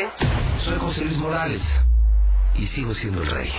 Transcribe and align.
qué? 0.00 0.64
Soy 0.64 0.78
José 0.78 1.04
Luis 1.04 1.18
Morales 1.18 1.62
y 2.56 2.66
sigo 2.68 2.94
siendo 2.94 3.22
el 3.22 3.30
rey. 3.30 3.50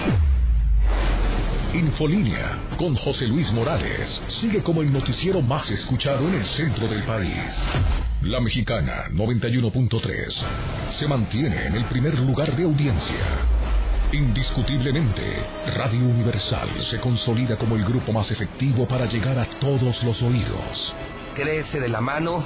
Infolínea 1.74 2.60
con 2.78 2.96
José 2.96 3.28
Luis 3.28 3.52
Morales 3.54 4.22
sigue 4.28 4.62
como 4.62 4.82
el 4.82 4.92
noticiero 4.92 5.42
más 5.42 5.70
escuchado 5.70 6.28
en 6.28 6.36
el 6.36 6.46
centro 6.46 6.88
del 6.88 7.04
país. 7.04 7.56
La 8.24 8.40
mexicana 8.40 9.06
91.3 9.12 10.92
se 10.92 11.08
mantiene 11.08 11.68
en 11.68 11.76
el 11.76 11.86
primer 11.86 12.20
lugar 12.20 12.56
de 12.56 12.64
audiencia. 12.64 13.26
Indiscutiblemente, 14.12 15.44
Radio 15.78 16.02
Universal 16.02 16.70
se 16.90 17.00
consolida 17.00 17.56
como 17.56 17.78
el 17.78 17.86
grupo 17.86 18.12
más 18.12 18.30
efectivo 18.30 18.86
para 18.86 19.06
llegar 19.06 19.40
a 19.40 19.46
todos 19.46 20.04
los 20.04 20.22
oídos. 20.22 20.94
Crece 21.36 21.80
de 21.80 21.88
la 21.88 22.02
mano 22.02 22.44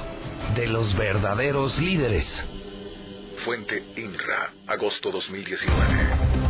de 0.54 0.68
los 0.68 0.96
verdaderos 0.96 1.76
líderes. 1.80 2.24
Fuente 3.46 3.80
INRA, 3.94 4.54
agosto 4.66 5.12
2019. 5.12 6.46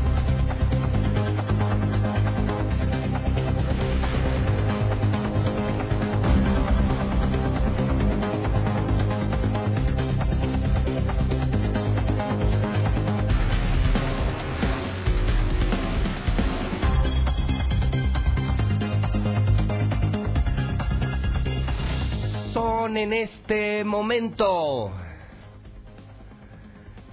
en 22.97 23.13
este 23.13 23.85
momento 23.85 25.06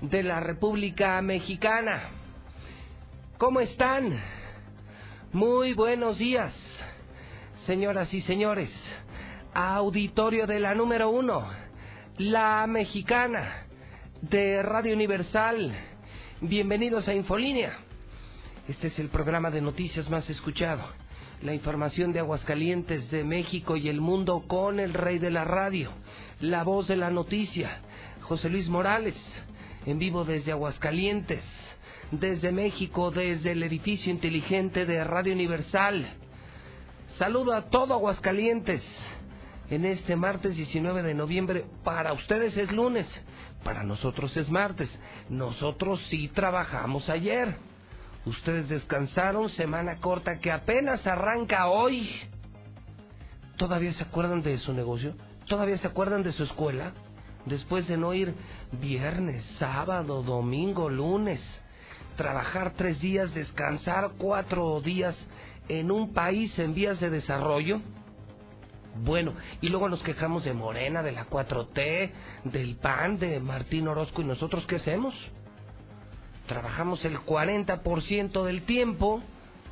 de 0.00 0.22
la 0.22 0.40
República 0.40 1.20
Mexicana. 1.20 2.10
¿Cómo 3.38 3.60
están? 3.60 4.20
Muy 5.32 5.74
buenos 5.74 6.18
días, 6.18 6.54
señoras 7.66 8.12
y 8.14 8.22
señores. 8.22 8.70
Auditorio 9.52 10.46
de 10.46 10.60
la 10.60 10.74
número 10.74 11.10
uno, 11.10 11.48
la 12.18 12.66
mexicana 12.66 13.66
de 14.22 14.62
Radio 14.62 14.94
Universal. 14.94 15.74
Bienvenidos 16.40 17.06
a 17.08 17.14
Infolínea. 17.14 17.78
Este 18.68 18.86
es 18.88 18.98
el 18.98 19.08
programa 19.08 19.50
de 19.50 19.60
noticias 19.60 20.08
más 20.08 20.28
escuchado 20.30 20.82
la 21.42 21.54
información 21.54 22.12
de 22.12 22.18
Aguascalientes, 22.18 23.10
de 23.10 23.24
México 23.24 23.76
y 23.76 23.88
el 23.88 24.00
mundo 24.00 24.44
con 24.46 24.78
el 24.78 24.92
rey 24.92 25.18
de 25.18 25.30
la 25.30 25.44
radio, 25.44 25.90
la 26.40 26.64
voz 26.64 26.86
de 26.86 26.96
la 26.96 27.10
noticia, 27.10 27.80
José 28.20 28.50
Luis 28.50 28.68
Morales, 28.68 29.14
en 29.86 29.98
vivo 29.98 30.24
desde 30.24 30.52
Aguascalientes, 30.52 31.42
desde 32.10 32.52
México, 32.52 33.10
desde 33.10 33.52
el 33.52 33.62
edificio 33.62 34.10
inteligente 34.10 34.86
de 34.86 35.02
Radio 35.04 35.32
Universal. 35.32 36.14
Saludo 37.18 37.52
a 37.52 37.70
todo 37.70 37.94
Aguascalientes 37.94 38.82
en 39.70 39.84
este 39.84 40.16
martes 40.16 40.56
19 40.56 41.02
de 41.02 41.14
noviembre. 41.14 41.64
Para 41.84 42.12
ustedes 42.12 42.56
es 42.56 42.72
lunes, 42.72 43.06
para 43.64 43.82
nosotros 43.82 44.36
es 44.36 44.50
martes. 44.50 44.90
Nosotros 45.28 46.00
sí 46.08 46.28
trabajamos 46.28 47.08
ayer. 47.08 47.56
Ustedes 48.26 48.68
descansaron, 48.68 49.48
semana 49.50 49.96
corta 49.96 50.40
que 50.40 50.52
apenas 50.52 51.06
arranca 51.06 51.68
hoy. 51.68 52.10
¿Todavía 53.56 53.92
se 53.92 54.04
acuerdan 54.04 54.42
de 54.42 54.58
su 54.58 54.72
negocio? 54.72 55.14
¿Todavía 55.46 55.78
se 55.78 55.86
acuerdan 55.86 56.22
de 56.22 56.32
su 56.32 56.44
escuela? 56.44 56.92
Después 57.46 57.88
de 57.88 57.96
no 57.96 58.12
ir 58.14 58.34
viernes, 58.72 59.44
sábado, 59.58 60.22
domingo, 60.22 60.88
lunes, 60.88 61.40
trabajar 62.16 62.74
tres 62.76 63.00
días, 63.00 63.34
descansar 63.34 64.12
cuatro 64.18 64.80
días 64.80 65.16
en 65.68 65.90
un 65.90 66.12
país 66.12 66.56
en 66.58 66.74
vías 66.74 67.00
de 67.00 67.10
desarrollo. 67.10 67.80
Bueno, 69.02 69.34
y 69.60 69.68
luego 69.68 69.88
nos 69.88 70.02
quejamos 70.02 70.44
de 70.44 70.52
Morena, 70.52 71.02
de 71.02 71.12
la 71.12 71.26
4T, 71.26 72.10
del 72.44 72.76
PAN, 72.76 73.18
de 73.18 73.40
Martín 73.40 73.88
Orozco, 73.88 74.20
¿y 74.20 74.24
nosotros 74.24 74.66
qué 74.66 74.76
hacemos? 74.76 75.14
trabajamos 76.50 77.04
el 77.04 77.16
40% 77.20 78.44
del 78.44 78.62
tiempo 78.62 79.22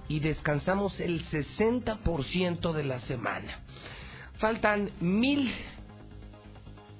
y 0.06 0.20
descansamos 0.20 1.00
el 1.00 1.24
60% 1.26 2.72
de 2.72 2.84
la 2.84 3.00
semana. 3.00 3.62
Faltan 4.38 4.92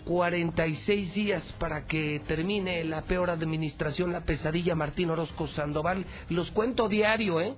1046 0.09 1.15
días 1.15 1.43
para 1.59 1.85
que 1.87 2.23
termine 2.27 2.83
la 2.85 3.03
peor 3.03 3.29
administración, 3.29 4.13
la 4.13 4.23
pesadilla 4.23 4.75
Martín 4.75 5.11
Orozco 5.11 5.47
Sandoval. 5.49 6.07
Los 6.31 6.51
cuento 6.53 6.89
diario, 6.89 7.41
¿eh? 7.41 7.55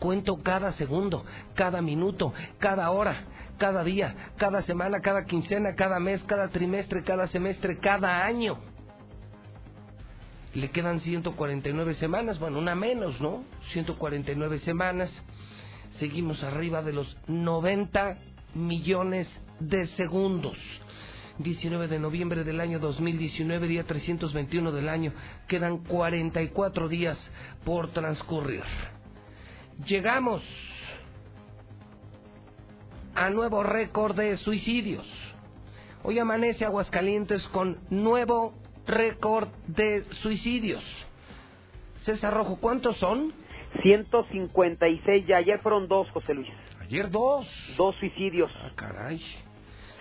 Cuento 0.00 0.42
cada 0.42 0.72
segundo, 0.72 1.24
cada 1.54 1.80
minuto, 1.80 2.34
cada 2.58 2.90
hora, 2.90 3.24
cada 3.58 3.84
día, 3.84 4.32
cada 4.36 4.62
semana, 4.62 5.00
cada 5.00 5.24
quincena, 5.24 5.74
cada 5.74 6.00
mes, 6.00 6.22
cada 6.24 6.48
trimestre, 6.48 7.02
cada 7.04 7.28
semestre, 7.28 7.78
cada 7.78 8.24
año 8.24 8.58
le 10.52 10.70
quedan 10.70 11.00
149 11.00 11.94
semanas, 11.94 12.38
bueno, 12.38 12.58
una 12.58 12.74
menos, 12.74 13.20
¿no? 13.20 13.44
149 13.72 14.60
semanas. 14.60 15.10
Seguimos 15.98 16.42
arriba 16.42 16.82
de 16.82 16.94
los 16.94 17.16
90 17.26 18.18
millones 18.54 19.28
de 19.28 19.45
segundos. 19.96 20.56
19 21.38 21.88
de 21.88 21.98
noviembre 21.98 22.44
del 22.44 22.60
año 22.60 22.78
2019, 22.78 23.68
día 23.68 23.84
321 23.84 24.72
del 24.72 24.88
año. 24.88 25.12
Quedan 25.48 25.78
44 25.78 26.88
días 26.88 27.18
por 27.64 27.88
transcurrir. 27.88 28.62
Llegamos 29.86 30.42
a 33.14 33.28
nuevo 33.30 33.62
récord 33.62 34.16
de 34.16 34.36
suicidios. 34.38 35.06
Hoy 36.02 36.18
amanece 36.18 36.64
Aguascalientes 36.64 37.42
con 37.48 37.78
nuevo 37.90 38.54
récord 38.86 39.48
de 39.66 40.04
suicidios. 40.22 40.84
César 42.04 42.32
Rojo, 42.32 42.58
¿cuántos 42.60 42.96
son? 42.98 43.32
156 43.82 45.26
ya, 45.26 45.38
ayer 45.38 45.58
fueron 45.60 45.88
dos, 45.88 46.08
José 46.12 46.32
Luis. 46.32 46.48
Ayer 46.80 47.10
dos. 47.10 47.46
Dos 47.76 47.96
suicidios. 47.96 48.50
Ah, 48.62 48.70
caray. 48.76 49.20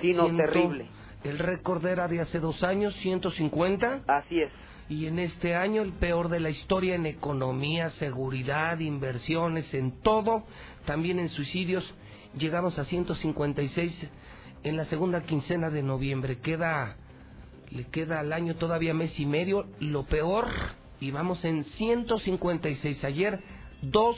Sí, 0.02 0.14
no, 0.14 0.36
terrible. 0.36 0.88
El 1.24 1.40
récord 1.40 1.86
era 1.86 2.08
de 2.08 2.22
hace 2.22 2.40
dos 2.40 2.62
años, 2.64 2.96
150. 2.98 4.04
Así 4.08 4.42
es. 4.42 4.52
Y 4.88 5.08
en 5.08 5.18
este 5.18 5.56
año 5.56 5.82
el 5.82 5.94
peor 5.94 6.30
de 6.30 6.40
la 6.40 6.52
historia 6.52 6.94
en 6.96 7.08
economía, 7.08 7.90
seguridad, 7.92 8.78
inversiones, 8.80 9.74
en 9.74 10.00
todo, 10.02 10.44
también 10.86 11.18
en 11.18 11.30
suicidios, 11.30 11.84
llegamos 12.38 12.78
a 12.78 12.86
156 12.86 14.10
en 14.64 14.78
la 14.78 14.86
segunda 14.86 15.24
quincena 15.24 15.72
de 15.72 15.82
noviembre. 15.82 16.38
Queda 16.38 16.98
le 17.72 17.86
queda 17.86 18.20
al 18.20 18.32
año 18.32 18.56
todavía 18.56 18.94
mes 18.94 19.20
y 19.20 19.26
medio, 19.26 19.66
lo 19.80 20.06
peor, 20.06 20.48
y 21.00 21.12
vamos 21.12 21.44
en 21.46 21.64
156. 21.64 23.04
Ayer, 23.04 23.42
dos 23.82 24.18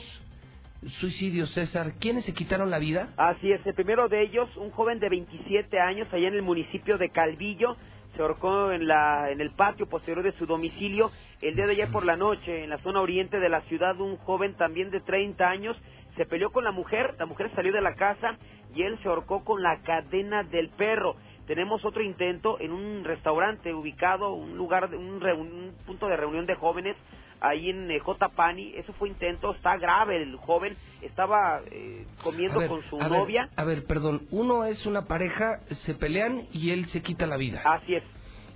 suicidios, 1.00 1.50
César. 1.52 1.94
¿Quiénes 2.00 2.24
se 2.24 2.34
quitaron 2.34 2.70
la 2.70 2.78
vida? 2.78 3.10
Así 3.16 3.52
es, 3.52 3.64
el 3.66 3.74
primero 3.74 4.08
de 4.08 4.22
ellos, 4.22 4.48
un 4.56 4.70
joven 4.70 5.00
de 5.00 5.08
27 5.08 5.80
años, 5.80 6.08
allá 6.12 6.28
en 6.28 6.34
el 6.34 6.42
municipio 6.42 6.98
de 6.98 7.10
Calvillo, 7.10 7.76
se 8.16 8.22
ahorcó 8.22 8.72
en, 8.72 8.86
la, 8.86 9.30
en 9.30 9.40
el 9.40 9.50
patio 9.50 9.88
posterior 9.88 10.24
de 10.24 10.32
su 10.32 10.46
domicilio. 10.46 11.10
El 11.40 11.54
día 11.54 11.66
de 11.66 11.72
ayer 11.72 11.88
por 11.90 12.04
la 12.04 12.16
noche, 12.16 12.64
en 12.64 12.70
la 12.70 12.78
zona 12.78 13.00
oriente 13.00 13.38
de 13.38 13.48
la 13.48 13.60
ciudad, 13.62 14.00
un 14.00 14.16
joven 14.16 14.54
también 14.54 14.90
de 14.90 15.00
30 15.00 15.48
años 15.48 15.76
se 16.16 16.26
peleó 16.26 16.50
con 16.50 16.64
la 16.64 16.72
mujer, 16.72 17.14
la 17.18 17.26
mujer 17.26 17.50
salió 17.54 17.72
de 17.72 17.80
la 17.80 17.94
casa 17.94 18.36
y 18.74 18.82
él 18.82 18.98
se 19.02 19.08
ahorcó 19.08 19.44
con 19.44 19.62
la 19.62 19.82
cadena 19.82 20.42
del 20.42 20.68
perro 20.70 21.14
tenemos 21.48 21.82
otro 21.82 22.02
intento 22.02 22.60
en 22.60 22.72
un 22.72 23.04
restaurante 23.04 23.72
ubicado, 23.72 24.34
un 24.34 24.58
lugar, 24.58 24.94
un, 24.94 25.24
un 25.24 25.74
punto 25.86 26.06
de 26.06 26.14
reunión 26.14 26.44
de 26.44 26.54
jóvenes 26.54 26.94
ahí 27.40 27.70
en 27.70 27.90
eh, 27.90 27.98
J. 28.00 28.28
Pani. 28.30 28.72
Eso 28.76 28.92
fue 28.94 29.08
intento, 29.08 29.54
está 29.54 29.76
grave 29.76 30.22
el 30.22 30.36
joven, 30.36 30.76
estaba 31.02 31.60
eh, 31.70 32.06
comiendo 32.22 32.66
con 32.68 32.82
su 32.82 32.98
novia. 32.98 33.48
a 33.56 33.64
ver, 33.64 33.84
perdón, 33.84 34.26
uno 34.30 34.64
es 34.64 34.84
una 34.86 35.06
pareja, 35.06 35.60
se 35.68 35.94
pelean 35.94 36.42
y 36.52 36.70
él 36.70 36.86
se 36.86 37.02
quita 37.02 37.26
la 37.26 37.36
vida. 37.36 37.62
Así 37.64 37.94
es. 37.94 38.02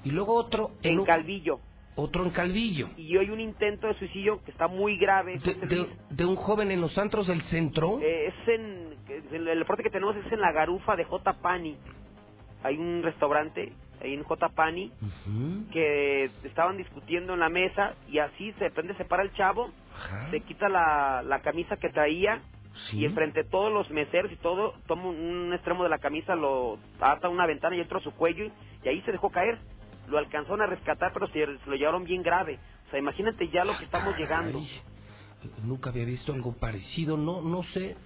Y 0.04 0.10
luego 0.10 0.34
otro 0.34 0.72
en, 0.82 1.04
Calvillo. 1.04 1.60
otro 1.94 2.24
en 2.24 2.30
Calvillo. 2.30 2.88
Y 2.96 3.16
hoy 3.16 3.30
un 3.30 3.40
intento 3.40 3.86
de 3.86 3.94
suicidio 3.94 4.42
que 4.44 4.50
está 4.50 4.66
muy 4.66 4.96
grave. 4.98 5.38
De, 6.10 6.24
un 6.24 6.36
joven 6.36 6.70
en 6.70 6.80
los 6.80 6.96
antros 6.98 7.28
del 7.28 7.42
centro. 7.42 8.00
Eh, 8.00 8.26
es 8.26 8.48
en, 8.48 8.96
el, 9.32 9.58
reporte 9.60 9.82
que 9.82 9.90
tenemos 9.90 10.16
es 10.16 10.32
en 10.32 10.40
la 10.40 10.52
garufa 10.52 10.96
de 10.96 11.04
J. 11.04 11.32
Pani. 11.34 11.76
Hay 12.64 12.76
un 12.76 13.02
restaurante 13.02 13.72
ahí 14.02 14.14
en 14.14 14.24
J. 14.24 14.48
Pani 14.50 14.92
Ujú, 15.00 15.70
que 15.70 16.30
estaban 16.44 16.76
discutiendo 16.76 17.34
en 17.34 17.40
la 17.40 17.48
mesa 17.48 17.94
y 18.08 18.18
así 18.18 18.52
de 18.52 18.68
repente 18.68 18.94
se 18.96 19.04
para 19.04 19.22
el 19.22 19.32
chavo, 19.32 19.70
se 20.30 20.40
quita 20.40 20.68
la, 20.68 21.22
la 21.22 21.40
camisa 21.40 21.76
que 21.76 21.88
traía 21.88 22.42
sí. 22.90 22.98
y 22.98 23.04
enfrente 23.04 23.42
de 23.42 23.48
todos 23.48 23.72
los 23.72 23.90
meseros 23.90 24.30
y 24.32 24.36
todo, 24.36 24.74
toma 24.86 25.08
un, 25.08 25.52
extremo 25.52 25.82
de 25.82 25.90
la 25.90 25.98
camisa, 25.98 26.34
lo 26.34 26.78
ata 27.00 27.26
a 27.28 27.30
una 27.30 27.46
ventana 27.46 27.76
y 27.76 27.80
entra 27.80 27.98
a 27.98 28.02
su 28.02 28.12
cuello 28.12 28.50
y 28.82 28.88
ahí 28.88 29.00
se 29.02 29.12
dejó 29.12 29.30
caer. 29.30 29.58
Lo 30.08 30.18
alcanzaron 30.18 30.60
a 30.62 30.66
rescatar, 30.66 31.12
pero 31.14 31.28
se, 31.28 31.46
se 31.46 31.70
lo 31.70 31.76
llevaron 31.76 32.04
bien 32.04 32.22
grave. 32.22 32.58
O 32.88 32.90
sea, 32.90 32.98
imagínate 32.98 33.48
ya 33.48 33.64
lo 33.64 33.78
que 33.78 33.84
estamos 33.84 34.16
llegando. 34.18 34.58
Nunca 35.62 35.90
había 35.90 36.04
visto 36.04 36.32
algo 36.32 36.54
parecido. 36.58 37.16
No, 37.16 37.40
no 37.40 37.62
sé, 37.62 37.96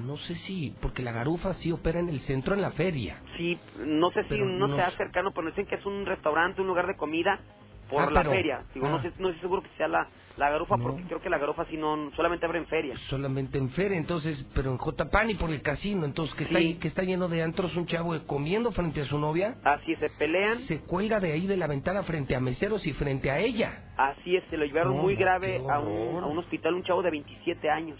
no 0.00 0.16
sé 0.18 0.34
si, 0.36 0.74
porque 0.80 1.02
la 1.02 1.12
garufa 1.12 1.54
sí 1.54 1.70
opera 1.72 2.00
en 2.00 2.08
el 2.08 2.20
centro, 2.22 2.54
en 2.54 2.62
la 2.62 2.72
feria. 2.72 3.20
Sí, 3.36 3.58
no 3.78 4.10
sé 4.10 4.24
si 4.24 4.38
no, 4.40 4.74
sea 4.76 4.90
sé. 4.90 4.96
cercano, 4.96 5.30
pero 5.32 5.48
dicen 5.48 5.66
que 5.66 5.76
es 5.76 5.86
un 5.86 6.04
restaurante, 6.06 6.60
un 6.60 6.66
lugar 6.66 6.86
de 6.86 6.96
comida 6.96 7.40
por 7.88 8.02
Ah, 8.02 8.10
la 8.10 8.20
pero- 8.20 8.30
feria. 8.32 8.64
Digo, 8.74 8.86
ah. 8.86 8.90
no, 8.90 9.02
sé, 9.02 9.12
no 9.18 9.28
estoy 9.28 9.40
seguro 9.40 9.62
que 9.62 9.68
sea 9.76 9.88
la, 9.88 10.08
la 10.36 10.48
garufa, 10.50 10.76
No. 10.76 10.84
porque 10.84 11.02
creo 11.04 11.20
que 11.20 11.28
la 11.28 11.38
garufa 11.38 11.64
sí 11.66 11.76
no, 11.76 12.10
solamente 12.14 12.46
abre 12.46 12.58
en 12.60 12.66
feria. 12.66 12.96
Solamente 13.08 13.58
en 13.58 13.68
feria, 13.70 13.98
entonces, 13.98 14.46
pero 14.54 14.70
en 14.70 14.78
J. 14.78 15.10
Pani 15.10 15.34
por 15.34 15.50
el 15.50 15.60
casino, 15.60 16.04
entonces 16.04 16.34
que, 16.36 16.44
está, 16.44 16.58
Sí. 16.60 16.78
que 16.78 16.86
está 16.88 17.02
lleno 17.02 17.28
de 17.28 17.42
antros, 17.42 17.74
un 17.76 17.86
chavo 17.86 18.16
comiendo 18.26 18.70
frente 18.70 19.00
a 19.00 19.04
su 19.06 19.18
novia, 19.18 19.56
Así 19.64 19.92
es, 19.92 19.98
se 19.98 20.08
pelean, 20.10 20.60
se 20.68 20.80
cuelga 20.82 21.18
de 21.18 21.32
ahí 21.32 21.46
de 21.48 21.56
la 21.56 21.66
ventana 21.66 22.04
frente 22.04 22.36
a 22.36 22.40
meseros 22.40 22.86
y 22.86 22.92
frente 22.92 23.28
a 23.30 23.38
ella. 23.40 23.92
así 23.96 24.36
es, 24.36 24.44
se 24.50 24.56
lo 24.56 24.64
llevaron 24.64 24.96
No, 24.96 25.02
muy 25.02 25.16
grave 25.16 25.56
a 25.68 25.80
un, 25.80 26.22
a 26.22 26.26
un 26.26 26.38
hospital, 26.38 26.74
un 26.74 26.84
chavo 26.84 27.02
de 27.02 27.10
27 27.10 27.68
años. 27.70 27.98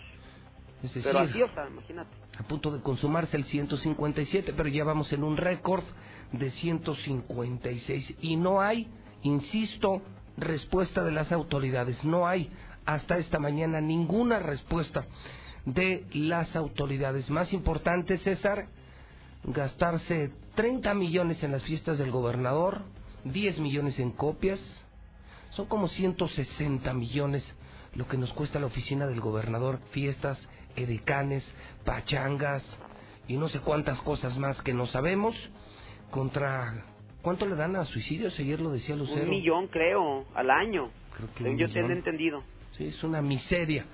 Es 0.82 0.94
decir, 0.94 1.02
Pero 1.04 1.18
así, 1.20 1.42
o 1.42 1.52
sea, 1.52 1.68
imagínate. 1.68 2.10
a 2.38 2.42
punto 2.44 2.70
de 2.70 2.80
consumarse 2.80 3.36
el 3.36 3.44
157, 3.44 4.54
pero 4.56 4.68
ya 4.68 4.84
vamos 4.84 5.12
en 5.12 5.22
un 5.22 5.36
récord 5.36 5.84
de 6.32 6.50
156 6.50 8.14
y 8.22 8.36
no 8.36 8.60
hay, 8.60 8.88
insisto, 9.22 10.02
respuesta 10.36 11.04
de 11.04 11.12
las 11.12 11.32
autoridades, 11.32 12.02
no 12.04 12.26
hay 12.26 12.50
hasta 12.86 13.18
esta 13.18 13.38
mañana 13.38 13.80
ninguna 13.80 14.38
respuesta 14.38 15.04
de 15.66 16.06
las 16.12 16.56
autoridades. 16.56 17.28
Más 17.30 17.52
importante, 17.52 18.16
César, 18.18 18.68
gastarse 19.44 20.32
30 20.54 20.94
millones 20.94 21.42
en 21.42 21.52
las 21.52 21.62
fiestas 21.64 21.98
del 21.98 22.10
gobernador, 22.10 22.82
10 23.24 23.58
millones 23.58 23.98
en 23.98 24.12
copias, 24.12 24.60
son 25.50 25.66
como 25.66 25.88
160 25.88 26.94
millones 26.94 27.44
lo 27.94 28.06
que 28.06 28.16
nos 28.16 28.32
cuesta 28.32 28.60
la 28.60 28.66
oficina 28.66 29.06
del 29.06 29.20
gobernador, 29.20 29.80
fiestas, 29.90 30.38
edecanes, 30.76 31.44
pachangas 31.84 32.64
y 33.28 33.36
no 33.36 33.48
sé 33.48 33.60
cuántas 33.60 34.00
cosas 34.02 34.36
más 34.38 34.60
que 34.62 34.74
no 34.74 34.86
sabemos 34.86 35.36
contra... 36.10 36.86
¿Cuánto 37.22 37.46
le 37.46 37.54
dan 37.54 37.76
a 37.76 37.84
suicidios? 37.84 38.38
Ayer 38.38 38.60
lo 38.60 38.70
decía 38.70 38.96
Lucero. 38.96 39.24
Un 39.24 39.30
millón, 39.30 39.68
creo, 39.68 40.24
al 40.34 40.50
año. 40.50 40.90
Creo 41.14 41.28
que 41.34 41.56
yo 41.58 41.70
tengo 41.70 41.90
entendido. 41.90 42.42
Sí, 42.78 42.86
es 42.86 43.04
una 43.04 43.20
miseria 43.20 43.84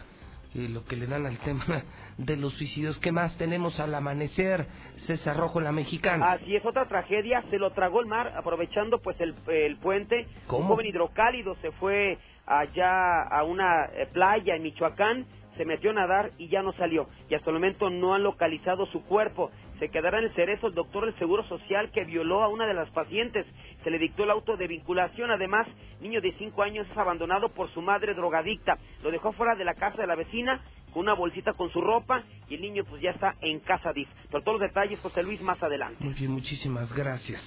eh, 0.55 0.69
lo 0.69 0.85
que 0.85 0.97
le 0.97 1.07
dan 1.07 1.27
al 1.27 1.37
tema 1.39 1.83
de 2.19 2.37
los 2.37 2.55
suicidios. 2.55 2.97
¿Qué 2.99 3.13
más 3.13 3.37
tenemos 3.37 3.79
al 3.81 3.95
amanecer? 3.95 4.67
César 5.07 5.37
Rojo, 5.37 5.61
la 5.61 5.73
mexicana. 5.73 6.33
Así 6.33 6.57
es, 6.57 6.65
otra 6.65 6.87
tragedia, 6.87 7.43
se 7.51 7.59
lo 7.59 7.73
tragó 7.73 8.01
el 8.01 8.07
mar, 8.07 8.33
aprovechando 8.37 9.01
pues 9.03 9.21
el, 9.21 9.35
el 9.49 9.77
puente. 9.79 10.27
¿Cómo? 10.47 10.63
Un 10.63 10.69
joven 10.69 10.87
hidrocálido 10.87 11.57
se 11.57 11.73
fue 11.73 12.19
allá 12.47 13.23
a 13.23 13.43
una 13.43 13.87
eh, 13.87 14.09
playa 14.13 14.55
en 14.55 14.63
Michoacán, 14.63 15.27
se 15.57 15.65
metió 15.65 15.91
a 15.91 15.95
nadar 15.95 16.33
y 16.39 16.49
ya 16.49 16.63
no 16.63 16.73
salió. 16.73 17.09
Y 17.29 17.35
hasta 17.35 17.51
el 17.51 17.55
momento 17.55 17.91
no 17.91 18.15
han 18.15 18.23
localizado 18.23 18.87
su 18.87 19.03
cuerpo. 19.05 19.51
Se 19.79 19.89
quedará 19.89 20.19
en 20.19 20.25
el 20.25 20.35
cerezo 20.35 20.69
el 20.69 20.75
doctor 20.75 21.07
del 21.07 21.19
Seguro 21.19 21.45
Social 21.49 21.91
que 21.93 22.05
violó 22.05 22.43
a 22.43 22.49
una 22.49 22.67
de 22.67 22.75
las 22.75 22.91
pacientes. 22.91 23.47
Se 23.85 23.91
le 23.91 23.99
dictó 23.99 24.25
el 24.25 24.31
auto 24.31 24.57
de 24.57 24.67
vinculación. 24.67 25.31
Además, 25.31 25.67
niño 26.01 26.21
de 26.21 26.33
5 26.39 26.63
años 26.63 26.87
es 26.91 26.97
abandonado 26.97 27.51
por 27.51 27.71
su 27.73 27.83
madre 27.83 28.15
drogadicta. 28.15 28.79
Lo 29.03 29.11
dejó 29.11 29.33
fuera 29.33 29.55
de 29.55 29.65
la 29.65 29.75
casa 29.75 30.01
de 30.01 30.07
la 30.07 30.15
vecina 30.15 30.61
con 30.93 31.03
una 31.03 31.15
bolsita 31.15 31.53
con 31.53 31.71
su 31.71 31.81
ropa 31.81 32.23
y 32.49 32.55
el 32.55 32.63
niño 32.63 32.85
pues 32.85 33.03
ya 33.03 33.11
está 33.11 33.35
en 33.41 33.61
casa 33.61 33.93
DIF. 33.93 34.09
Pero 34.31 34.43
todos 34.43 34.61
los 34.61 34.69
detalles, 34.69 34.99
José 35.01 35.23
Luis, 35.23 35.41
más 35.43 35.63
adelante. 35.63 36.03
Muy 36.03 36.15
bien, 36.15 36.31
muchísimas 36.31 36.93
gracias. 36.95 37.43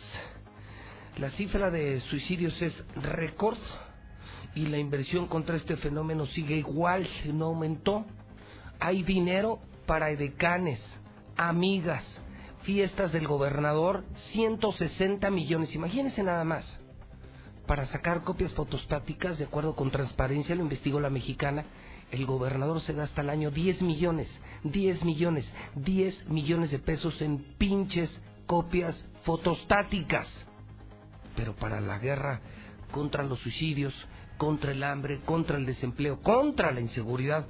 La 1.17 1.29
cifra 1.31 1.69
de 1.69 1.99
suicidios 2.01 2.61
es 2.61 2.85
récord 2.95 3.57
y 4.55 4.65
la 4.65 4.77
inversión 4.77 5.27
contra 5.27 5.55
este 5.55 5.77
fenómeno 5.77 6.25
sigue 6.27 6.57
igual, 6.57 7.07
no 7.33 7.45
aumentó. 7.45 8.05
Hay 8.79 9.03
dinero 9.03 9.59
para 9.85 10.09
edecanes, 10.11 10.79
amigas, 11.37 12.03
fiestas 12.63 13.11
del 13.11 13.27
gobernador, 13.27 14.03
160 14.31 15.29
millones, 15.29 15.73
imagínense 15.75 16.23
nada 16.23 16.43
más. 16.43 16.79
Para 17.65 17.85
sacar 17.87 18.23
copias 18.23 18.53
fotostáticas, 18.53 19.37
de 19.37 19.45
acuerdo 19.45 19.75
con 19.75 19.91
transparencia, 19.91 20.55
lo 20.55 20.63
investigó 20.63 20.99
la 20.99 21.09
mexicana, 21.09 21.65
el 22.11 22.25
gobernador 22.25 22.81
se 22.81 22.93
gasta 22.93 23.21
al 23.21 23.29
año 23.29 23.51
10 23.51 23.83
millones, 23.83 24.27
10 24.63 25.03
millones, 25.03 25.45
10 25.75 26.27
millones 26.27 26.71
de 26.71 26.79
pesos 26.79 27.21
en 27.21 27.43
pinches 27.57 28.09
copias 28.47 28.95
fotostáticas. 29.23 30.27
Pero 31.35 31.55
para 31.55 31.79
la 31.79 31.99
guerra 31.99 32.41
contra 32.91 33.23
los 33.23 33.39
suicidios, 33.39 33.93
contra 34.39 34.71
el 34.71 34.83
hambre, 34.83 35.19
contra 35.25 35.57
el 35.57 35.67
desempleo, 35.67 36.21
contra 36.23 36.71
la 36.71 36.79
inseguridad, 36.79 37.45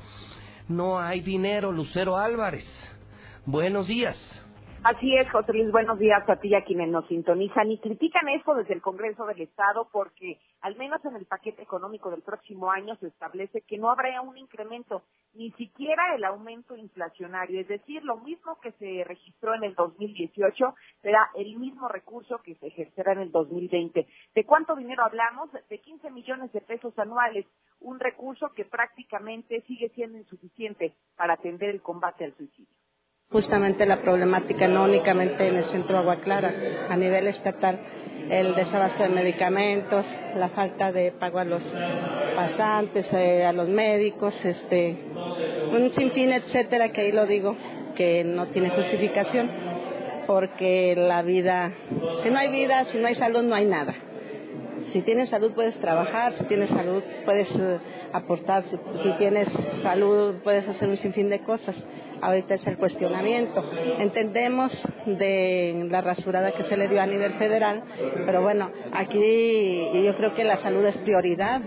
no 0.68 1.00
hay 1.00 1.22
dinero, 1.22 1.72
Lucero 1.72 2.18
Álvarez. 2.18 2.66
Buenos 3.46 3.88
días. 3.88 4.18
Así 4.84 5.14
es, 5.16 5.30
José 5.30 5.52
Luis, 5.54 5.72
buenos 5.72 6.00
días 6.00 6.28
a 6.28 6.38
ti 6.38 6.50
y 6.50 6.56
a 6.56 6.64
quienes 6.64 6.88
nos 6.90 7.06
sintonizan 7.08 7.70
y 7.70 7.80
critican 7.80 8.30
eso 8.30 8.56
desde 8.56 8.74
el 8.74 8.82
Congreso 8.82 9.26
del 9.26 9.42
Estado 9.42 9.90
porque 9.92 10.40
al 10.62 10.78
menos 10.78 11.04
en 11.04 11.16
el 11.16 11.26
paquete 11.26 11.62
económico 11.62 12.10
del 12.10 12.22
próximo 12.22 12.72
año 12.72 12.96
se 12.96 13.08
establece 13.08 13.62
que 13.62 13.78
no 13.78 13.92
habrá 13.92 14.22
un 14.22 14.38
incremento, 14.38 15.04
ni 15.34 15.52
siquiera 15.52 16.16
el 16.16 16.24
aumento 16.24 16.76
inflacionario, 16.76 17.62
es 17.62 17.68
decir, 17.68 18.04
lo 18.04 18.18
mismo 18.18 18.60
que 18.60 18.72
se 18.74 19.04
registró 19.04 19.54
en 19.56 19.64
el 19.64 19.76
2018 19.76 20.76
será 21.02 21.30
el 21.36 21.58
mismo 21.58 21.88
recurso 21.88 22.40
que 22.40 22.56
se 22.56 22.68
ejercerá 22.68 23.14
en 23.14 23.20
el 23.20 23.32
2020. 23.32 24.08
¿De 24.36 24.46
cuánto 24.46 24.76
dinero 24.76 25.04
hablamos? 25.04 25.50
De 25.70 25.80
15 25.80 26.10
millones 26.12 26.52
de 26.52 26.62
pesos 26.62 26.98
anuales, 26.98 27.46
un 27.80 28.00
recurso 28.00 28.52
que 28.54 28.66
prácticamente 28.66 29.62
sigue 29.62 29.90
siendo 29.90 30.18
insuficiente 30.18 30.94
para 31.16 31.34
atender 31.34 31.70
el 31.70 31.82
combate 31.82 32.26
al 32.26 32.36
suicidio. 32.36 32.79
Justamente 33.32 33.86
la 33.86 34.02
problemática 34.02 34.68
no 34.68 34.86
únicamente 34.86 35.48
en 35.48 35.58
el 35.58 35.66
centro 35.66 36.00
Agua 36.00 36.16
Clara, 36.16 36.52
a 36.90 36.98
nivel 36.98 37.28
estatal, 37.28 37.80
el 38.28 38.56
desabasto 38.56 39.04
de 39.04 39.10
medicamentos, 39.10 40.04
la 40.36 40.50
falta 40.50 40.92
de 40.92 41.12
pago 41.12 41.38
a 41.38 41.44
los 41.44 41.62
pasantes, 42.36 43.06
eh, 43.14 43.46
a 43.46 43.54
los 43.54 43.70
médicos, 43.70 44.34
este, 44.44 44.98
un 45.72 45.92
sinfín, 45.92 46.34
etcétera, 46.34 46.90
que 46.90 47.02
ahí 47.02 47.12
lo 47.12 47.28
digo, 47.28 47.56
que 47.96 48.24
no 48.24 48.48
tiene 48.48 48.72
justificación, 48.72 49.48
porque 50.26 50.96
la 50.98 51.22
vida, 51.22 51.72
si 52.24 52.32
no 52.32 52.40
hay 52.40 52.48
vida, 52.48 52.86
si 52.86 52.98
no 52.98 53.10
hay 53.10 53.16
salud, 53.16 53.44
no 53.44 53.54
hay 53.54 53.66
nada. 53.66 53.94
Si 54.92 55.02
tienes 55.02 55.30
salud 55.30 55.54
puedes 55.54 55.80
trabajar, 55.80 56.34
si 56.34 56.46
tienes 56.46 56.70
salud 56.70 57.04
puedes 57.26 57.50
eh, 57.56 57.80
aportar, 58.14 58.64
si, 58.64 58.78
si 59.04 59.12
tienes 59.18 59.48
salud 59.82 60.36
puedes 60.44 60.68
hacer 60.68 60.90
un 60.90 60.98
sinfín 60.98 61.30
de 61.30 61.42
cosas. 61.42 61.76
Ahorita 62.22 62.56
es 62.56 62.68
el 62.68 62.78
cuestionamiento. 62.78 63.64
Entendemos 64.00 64.72
de 65.06 65.88
la 65.90 66.02
rasurada 66.02 66.52
que 66.52 66.64
se 66.64 66.76
le 66.76 66.88
dio 66.88 67.02
a 67.02 67.06
nivel 67.06 67.34
federal, 67.34 67.84
pero 68.26 68.42
bueno, 68.42 68.72
aquí 68.94 70.04
yo 70.04 70.16
creo 70.16 70.34
que 70.34 70.44
la 70.44 70.58
salud 70.58 70.86
es 70.86 70.98
prioridad. 70.98 71.62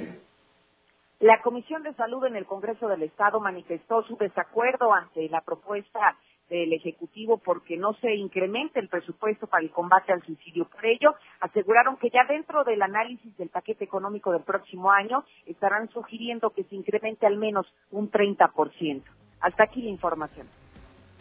La 1.21 1.41
Comisión 1.41 1.85
de 1.85 1.95
Salud 1.95 2.25
en 2.27 2.35
el 2.35 2.47
Congreso 2.47 2.89
del 2.89 3.05
Estado 3.05 3.39
manifestó 3.39 4.03
su 4.03 4.17
desacuerdo 4.17 4.93
ante 4.93 5.29
la 5.29 5.41
propuesta 5.43 6.17
del 6.53 6.73
Ejecutivo 6.75 7.39
porque 7.39 7.77
no 7.77 7.95
se 7.95 8.15
incremente 8.15 8.79
el 8.79 8.89
presupuesto 8.89 9.47
para 9.47 9.65
el 9.65 9.71
combate 9.71 10.13
al 10.13 10.23
suicidio. 10.23 10.69
Por 10.69 10.85
ello, 10.85 11.15
aseguraron 11.41 11.97
que 11.97 12.11
ya 12.11 12.25
dentro 12.29 12.63
del 12.65 12.83
análisis 12.83 13.37
del 13.39 13.49
paquete 13.49 13.85
económico 13.85 14.33
del 14.33 14.43
próximo 14.43 14.91
año 14.91 15.25
estarán 15.47 15.89
sugiriendo 15.91 16.51
que 16.51 16.65
se 16.65 16.75
incremente 16.75 17.27
al 17.27 17.39
menos 17.39 17.67
un 17.91 18.11
30%. 18.11 19.03
Hasta 19.41 19.65
aquí 19.65 19.83
la 19.83 19.91
información. 19.91 20.47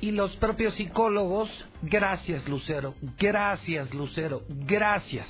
Y 0.02 0.12
los 0.12 0.36
propios 0.38 0.74
psicólogos, 0.76 1.50
gracias 1.82 2.48
Lucero, 2.50 2.96
gracias 3.18 3.94
Lucero, 3.94 4.42
gracias. 4.50 5.28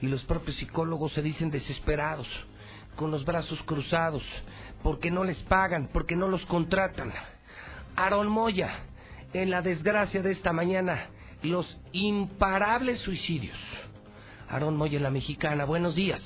Y 0.00 0.06
los 0.06 0.24
propios 0.24 0.56
psicólogos 0.56 1.12
se 1.12 1.22
dicen 1.22 1.50
desesperados, 1.50 2.28
con 2.96 3.10
los 3.10 3.24
brazos 3.24 3.60
cruzados, 3.64 4.22
porque 4.82 5.10
no 5.10 5.24
les 5.24 5.42
pagan, 5.42 5.90
porque 5.92 6.16
no 6.16 6.28
los 6.28 6.44
contratan. 6.46 7.12
Aaron 7.98 8.28
Moya, 8.28 8.70
en 9.32 9.50
la 9.50 9.60
desgracia 9.60 10.22
de 10.22 10.30
esta 10.30 10.52
mañana, 10.52 11.06
los 11.42 11.80
imparables 11.90 13.00
suicidios. 13.00 13.58
Aarón 14.48 14.76
Moya, 14.76 15.00
la 15.00 15.10
mexicana. 15.10 15.64
Buenos 15.64 15.96
días. 15.96 16.22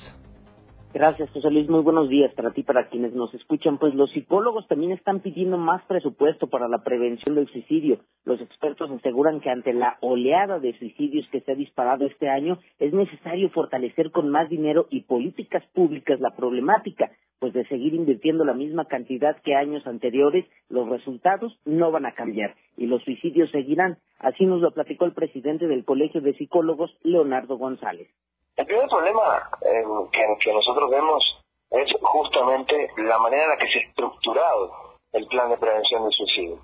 Gracias, 0.93 1.31
José 1.31 1.49
Luis. 1.49 1.67
Muy 1.67 1.81
buenos 1.81 2.07
días 2.07 2.31
para 2.35 2.51
ti, 2.51 2.61
para 2.61 2.87
quienes 2.87 3.15
nos 3.15 3.33
escuchan. 3.33 3.79
Pues 3.79 3.95
los 3.95 4.11
psicólogos 4.11 4.67
también 4.67 4.91
están 4.91 5.21
pidiendo 5.21 5.57
más 5.57 5.83
presupuesto 5.85 6.45
para 6.45 6.67
la 6.67 6.83
prevención 6.83 7.33
del 7.33 7.47
suicidio. 7.47 8.01
Los 8.25 8.39
expertos 8.39 8.91
aseguran 8.91 9.39
que 9.39 9.49
ante 9.49 9.73
la 9.73 9.97
oleada 10.01 10.59
de 10.59 10.77
suicidios 10.77 11.27
que 11.31 11.41
se 11.41 11.51
ha 11.51 11.55
disparado 11.55 12.05
este 12.05 12.29
año, 12.29 12.59
es 12.77 12.93
necesario 12.93 13.49
fortalecer 13.49 14.11
con 14.11 14.29
más 14.29 14.49
dinero 14.49 14.85
y 14.91 15.01
políticas 15.01 15.63
públicas 15.73 16.19
la 16.19 16.35
problemática, 16.35 17.09
pues 17.39 17.53
de 17.53 17.65
seguir 17.69 17.95
invirtiendo 17.95 18.45
la 18.45 18.53
misma 18.53 18.85
cantidad 18.85 19.41
que 19.41 19.55
años 19.55 19.87
anteriores, 19.87 20.45
los 20.69 20.87
resultados 20.87 21.57
no 21.65 21.89
van 21.89 22.05
a 22.05 22.13
cambiar 22.13 22.53
y 22.77 22.85
los 22.85 23.01
suicidios 23.01 23.49
seguirán. 23.49 23.97
Así 24.19 24.45
nos 24.45 24.61
lo 24.61 24.69
platicó 24.69 25.05
el 25.05 25.13
presidente 25.13 25.65
del 25.65 25.85
Colegio 25.85 26.21
de 26.21 26.35
Psicólogos, 26.35 26.95
Leonardo 27.01 27.57
González. 27.57 28.09
El 28.55 28.65
primer 28.67 28.87
problema 28.87 29.49
eh, 29.61 29.83
que, 30.11 30.53
nosotros 30.53 30.89
vemos 30.89 31.23
es 31.71 31.91
justamente 32.01 32.91
la 32.97 33.17
manera 33.17 33.43
en 33.45 33.49
la 33.49 33.57
que 33.57 33.67
se 33.67 33.79
ha 33.79 33.81
estructurado 33.81 34.97
el 35.11 35.27
plan 35.27 35.49
de 35.49 35.57
prevención 35.57 36.03
del 36.03 36.13
suicidio. 36.13 36.59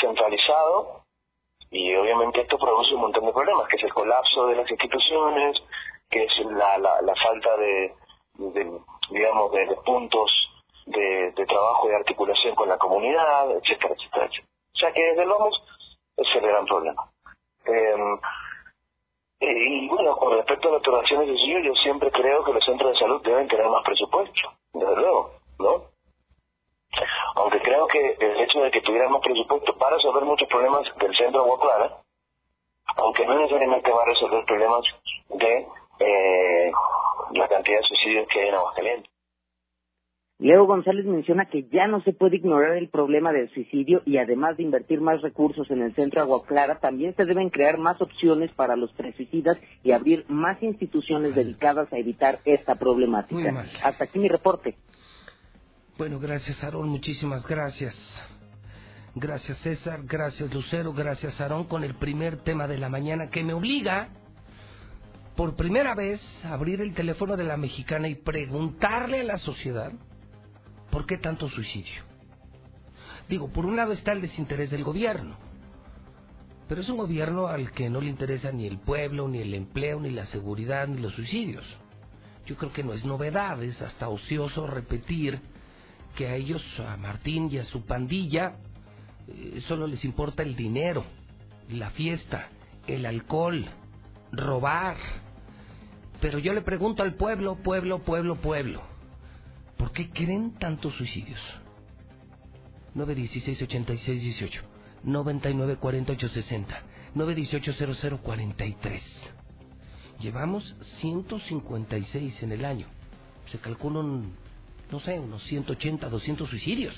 Centralizado, 0.00 1.04
y 1.70 1.94
obviamente 1.94 2.42
esto 2.42 2.58
produce 2.58 2.94
un 2.94 3.02
montón 3.02 3.24
de 3.24 3.32
problemas, 3.32 3.68
que 3.68 3.76
es 3.76 3.84
el 3.84 3.94
colapso 3.94 4.46
de 4.46 4.56
las 4.56 4.70
instituciones, 4.70 5.56
que 6.10 6.24
es 6.24 6.32
la, 6.50 6.76
la, 6.78 7.14
falta 7.14 7.56
de, 7.56 7.94
digamos, 9.10 9.52
de, 9.52 9.76
puntos 9.86 10.30
de, 10.86 11.32
trabajo 11.46 11.88
y 11.90 11.94
articulación 11.94 12.54
con 12.54 12.68
la 12.68 12.76
comunidad, 12.76 13.50
etcétera, 13.52 13.94
etcétera, 13.94 14.26
etcétera. 14.26 14.48
O 14.74 14.78
sea 14.78 14.92
que 14.92 15.02
desde 15.02 15.24
luego 15.24 15.50
es 16.16 16.28
el 16.34 16.42
gran 16.42 16.66
problema. 16.66 17.10
Eh, 17.64 17.96
y 19.44 19.88
bueno, 19.88 20.16
con 20.16 20.36
respecto 20.36 20.68
a 20.68 20.72
las 20.72 20.82
donaciones 20.82 21.26
de 21.26 21.34
suicidio, 21.34 21.60
yo 21.60 21.74
siempre 21.82 22.10
creo 22.12 22.44
que 22.44 22.52
los 22.52 22.64
centros 22.64 22.92
de 22.92 22.98
salud 22.98 23.20
deben 23.22 23.48
tener 23.48 23.66
más 23.68 23.82
presupuesto, 23.82 24.52
desde 24.72 24.96
luego, 24.96 25.32
¿no? 25.58 25.82
Aunque 27.34 27.60
creo 27.60 27.86
que 27.88 28.16
el 28.20 28.40
hecho 28.40 28.60
de 28.60 28.70
que 28.70 28.82
tuvieran 28.82 29.10
más 29.10 29.20
presupuesto 29.20 29.76
para 29.78 29.96
resolver 29.96 30.24
muchos 30.24 30.48
problemas 30.48 30.84
del 30.96 31.16
centro 31.16 31.42
de 31.42 31.50
Agua 31.50 31.60
Clara, 31.60 31.96
aunque 32.96 33.26
no 33.26 33.34
necesariamente 33.38 33.90
va 33.90 34.02
a 34.02 34.06
resolver 34.06 34.44
problemas 34.44 34.84
de 35.30 35.66
eh, 35.98 36.72
la 37.32 37.48
cantidad 37.48 37.78
de 37.78 37.84
suicidios 37.84 38.28
que 38.28 38.42
hay 38.42 38.48
en 38.48 38.54
Aguascalientes. 38.54 39.11
Leo 40.42 40.66
González 40.66 41.06
menciona 41.06 41.44
que 41.44 41.68
ya 41.72 41.86
no 41.86 42.02
se 42.02 42.12
puede 42.12 42.34
ignorar 42.38 42.76
el 42.76 42.88
problema 42.88 43.32
del 43.32 43.48
suicidio 43.50 44.02
y 44.04 44.16
además 44.16 44.56
de 44.56 44.64
invertir 44.64 45.00
más 45.00 45.22
recursos 45.22 45.70
en 45.70 45.82
el 45.82 45.94
centro 45.94 46.20
Agua 46.20 46.44
Clara, 46.44 46.80
también 46.80 47.14
se 47.14 47.24
deben 47.24 47.48
crear 47.48 47.78
más 47.78 48.02
opciones 48.02 48.50
para 48.54 48.74
los 48.74 48.92
presuicidas 48.94 49.56
y 49.84 49.92
abrir 49.92 50.24
más 50.26 50.60
instituciones 50.60 51.36
dedicadas 51.36 51.92
a 51.92 51.96
evitar 51.96 52.40
esta 52.44 52.74
problemática. 52.74 53.66
Hasta 53.84 54.02
aquí 54.02 54.18
mi 54.18 54.26
reporte. 54.26 54.74
Bueno, 55.96 56.18
gracias 56.18 56.64
Aarón, 56.64 56.88
muchísimas 56.88 57.46
gracias. 57.46 57.94
Gracias 59.14 59.58
César, 59.58 60.00
gracias 60.08 60.52
Lucero, 60.52 60.92
gracias 60.92 61.40
Aarón 61.40 61.68
con 61.68 61.84
el 61.84 61.94
primer 61.94 62.38
tema 62.38 62.66
de 62.66 62.78
la 62.78 62.88
mañana 62.88 63.30
que 63.30 63.44
me 63.44 63.52
obliga 63.52 64.08
por 65.36 65.54
primera 65.54 65.94
vez 65.94 66.20
a 66.44 66.54
abrir 66.54 66.80
el 66.80 66.94
teléfono 66.94 67.36
de 67.36 67.44
la 67.44 67.56
mexicana 67.56 68.08
y 68.08 68.16
preguntarle 68.16 69.20
a 69.20 69.24
la 69.24 69.38
sociedad 69.38 69.92
¿Por 70.92 71.06
qué 71.06 71.16
tanto 71.16 71.48
suicidio? 71.48 72.02
Digo, 73.26 73.48
por 73.48 73.64
un 73.64 73.76
lado 73.76 73.92
está 73.92 74.12
el 74.12 74.20
desinterés 74.20 74.70
del 74.70 74.84
gobierno, 74.84 75.38
pero 76.68 76.82
es 76.82 76.88
un 76.90 76.98
gobierno 76.98 77.46
al 77.46 77.72
que 77.72 77.88
no 77.88 78.02
le 78.02 78.10
interesa 78.10 78.52
ni 78.52 78.66
el 78.66 78.78
pueblo, 78.78 79.26
ni 79.26 79.38
el 79.38 79.54
empleo, 79.54 79.98
ni 80.00 80.10
la 80.10 80.26
seguridad, 80.26 80.86
ni 80.86 81.00
los 81.00 81.14
suicidios. 81.14 81.64
Yo 82.44 82.56
creo 82.56 82.74
que 82.74 82.84
no 82.84 82.92
es 82.92 83.06
novedad, 83.06 83.62
es 83.62 83.80
hasta 83.80 84.10
ocioso 84.10 84.66
repetir 84.66 85.40
que 86.14 86.28
a 86.28 86.34
ellos, 86.34 86.62
a 86.86 86.98
Martín 86.98 87.48
y 87.50 87.56
a 87.56 87.64
su 87.64 87.86
pandilla, 87.86 88.56
eh, 89.28 89.62
solo 89.66 89.86
les 89.86 90.04
importa 90.04 90.42
el 90.42 90.54
dinero, 90.56 91.06
la 91.70 91.88
fiesta, 91.90 92.48
el 92.86 93.06
alcohol, 93.06 93.64
robar. 94.30 94.96
Pero 96.20 96.38
yo 96.38 96.52
le 96.52 96.60
pregunto 96.60 97.02
al 97.02 97.14
pueblo, 97.14 97.56
pueblo, 97.62 98.00
pueblo, 98.00 98.36
pueblo, 98.36 98.91
¿Por 99.82 99.90
qué 99.90 100.10
creen 100.10 100.52
tantos 100.60 100.94
suicidios? 100.94 101.40
916 102.94 103.62
86 103.62 104.22
18 104.22 104.62
99 105.02 105.76
48 105.76 106.28
60 106.28 106.82
918 107.16 108.18
0043 108.22 109.02
Llevamos 110.20 110.76
156 111.00 112.42
en 112.44 112.52
el 112.52 112.64
año. 112.64 112.86
Se 113.50 113.58
calculan, 113.58 114.30
no 114.88 115.00
sé, 115.00 115.18
unos 115.18 115.42
180, 115.48 116.08
200 116.08 116.48
suicidios. 116.48 116.94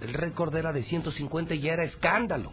El 0.00 0.12
récord 0.12 0.52
era 0.56 0.72
de 0.72 0.82
150 0.82 1.54
y 1.54 1.60
ya 1.60 1.74
era 1.74 1.84
escándalo. 1.84 2.52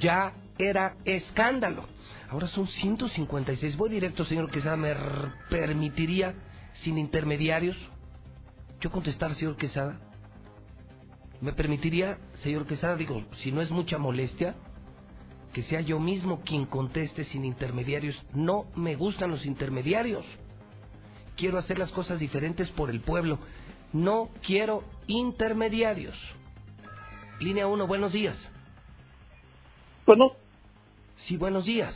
Ya 0.00 0.32
era 0.56 0.96
escándalo. 1.04 1.84
Ahora 2.30 2.46
son 2.46 2.66
156. 2.66 3.76
Voy 3.76 3.90
directo, 3.90 4.24
señor 4.24 4.50
Quesada. 4.50 4.78
¿Me 4.78 4.94
permitiría, 5.50 6.34
sin 6.82 6.96
intermediarios, 6.96 7.76
yo 8.84 8.90
contestar, 8.90 9.34
señor 9.34 9.56
Quesada? 9.56 9.98
¿Me 11.40 11.54
permitiría, 11.54 12.18
señor 12.42 12.66
Quesada, 12.66 12.96
digo, 12.96 13.24
si 13.38 13.50
no 13.50 13.62
es 13.62 13.70
mucha 13.70 13.96
molestia, 13.96 14.54
que 15.54 15.62
sea 15.62 15.80
yo 15.80 15.98
mismo 15.98 16.42
quien 16.42 16.66
conteste 16.66 17.24
sin 17.24 17.46
intermediarios? 17.46 18.14
No 18.34 18.66
me 18.76 18.94
gustan 18.94 19.30
los 19.30 19.46
intermediarios. 19.46 20.26
Quiero 21.34 21.56
hacer 21.56 21.78
las 21.78 21.90
cosas 21.92 22.20
diferentes 22.20 22.70
por 22.72 22.90
el 22.90 23.00
pueblo. 23.00 23.38
No 23.94 24.28
quiero 24.46 24.84
intermediarios. 25.06 26.16
Línea 27.40 27.66
1, 27.66 27.86
buenos 27.86 28.12
días. 28.12 28.36
Bueno. 30.04 30.32
Sí, 31.26 31.38
buenos 31.38 31.64
días. 31.64 31.94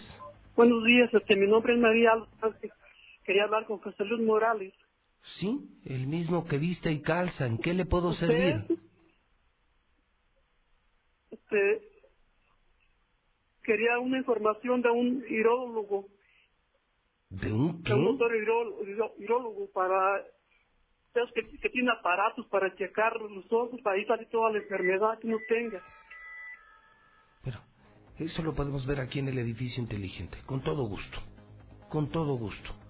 Buenos 0.57 0.83
días, 0.87 1.13
este, 1.13 1.37
mi 1.37 1.47
nombre 1.47 1.75
es 1.75 1.81
María 1.81 2.13
Quería 3.25 3.45
hablar 3.45 3.67
con 3.67 3.79
José 3.79 4.05
Luis 4.07 4.25
Morales. 4.25 4.73
Sí, 5.23 5.81
el 5.85 6.07
mismo 6.07 6.45
que 6.47 6.59
viste 6.59 6.91
y 6.91 7.03
calza. 7.03 7.47
¿En 7.47 7.59
qué 7.59 7.75
le 7.75 7.85
puedo 7.85 8.13
servir? 8.15 8.65
Este, 11.31 11.83
quería 13.63 13.99
una 13.99 14.19
información 14.19 14.83
de 14.83 14.91
un 14.91 15.25
irólogo. 15.29 16.07
¿De 17.31 17.53
un 17.53 17.83
qué? 17.83 17.93
De 17.93 17.99
un 17.99 18.05
doctor 18.07 18.35
irólogo 19.19 19.71
para... 19.73 20.25
Que, 21.35 21.59
que, 21.59 21.69
tiene 21.71 21.91
aparatos 21.91 22.47
para 22.47 22.73
checar 22.77 23.21
los 23.21 23.53
ojos, 23.53 23.81
para 23.83 23.99
ir 23.99 24.07
toda 24.31 24.53
la 24.53 24.59
enfermedad 24.59 25.19
que 25.19 25.27
uno 25.27 25.39
tenga. 25.49 25.83
Pero 27.43 27.59
eso 28.19 28.43
lo 28.43 28.55
podemos 28.55 28.87
ver 28.87 29.01
aquí 29.01 29.19
en 29.19 29.29
el 29.29 29.39
edificio 29.39 29.83
inteligente, 29.83 30.39
con 30.47 30.63
todo 30.63 30.85
gusto. 30.85 31.19
Con 31.89 32.11
todo 32.11 32.37
gusto 32.37 32.88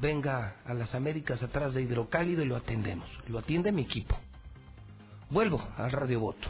venga 0.00 0.56
a 0.64 0.74
las 0.74 0.94
Américas 0.94 1.42
atrás 1.42 1.74
de 1.74 1.82
Hidrocálido 1.82 2.42
y 2.42 2.46
lo 2.46 2.56
atendemos. 2.56 3.08
Lo 3.28 3.38
atiende 3.38 3.72
mi 3.72 3.82
equipo. 3.82 4.16
Vuelvo 5.30 5.62
al 5.76 5.92
Radio 5.92 6.20
Voto. 6.20 6.48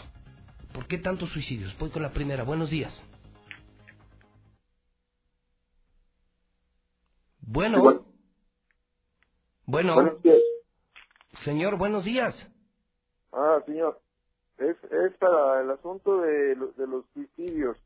¿Por 0.73 0.87
qué 0.87 0.99
tantos 0.99 1.31
suicidios? 1.31 1.77
Voy 1.79 1.91
con 1.91 2.03
la 2.03 2.11
primera. 2.11 2.43
Buenos 2.43 2.71
días. 2.71 2.93
Bueno. 7.41 8.05
Bueno. 9.67 9.95
Buenos 9.95 10.23
días. 10.23 10.39
Señor, 11.45 11.77
buenos 11.77 12.05
días. 12.05 12.35
Ah, 13.33 13.59
señor. 13.67 14.01
Es, 14.59 14.77
es 14.85 15.17
para 15.19 15.61
el 15.61 15.71
asunto 15.71 16.21
de, 16.21 16.55
de 16.55 16.87
los 16.87 17.05
suicidios. 17.13 17.77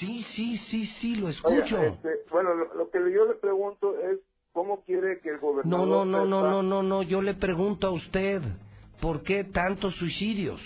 Sí, 0.00 0.24
sí, 0.34 0.56
sí, 0.56 0.86
sí, 0.86 1.14
lo 1.16 1.28
escucho. 1.28 1.82
Este, 1.82 2.08
bueno, 2.30 2.54
lo, 2.54 2.90
que 2.90 2.98
yo 3.12 3.26
le 3.26 3.34
pregunto 3.34 3.98
es 3.98 4.18
cómo 4.52 4.82
quiere 4.84 5.20
que 5.20 5.28
el 5.28 5.38
gobernador... 5.38 5.86
No, 5.86 6.04
no, 6.04 6.04
no, 6.06 6.24
no, 6.24 6.42
no, 6.42 6.62
no, 6.62 6.82
no, 6.82 7.02
yo 7.02 7.20
le 7.20 7.34
pregunto 7.34 7.86
a 7.86 7.90
usted, 7.90 8.40
¿por 9.00 9.22
qué 9.22 9.44
tantos 9.44 9.94
suicidios? 9.96 10.58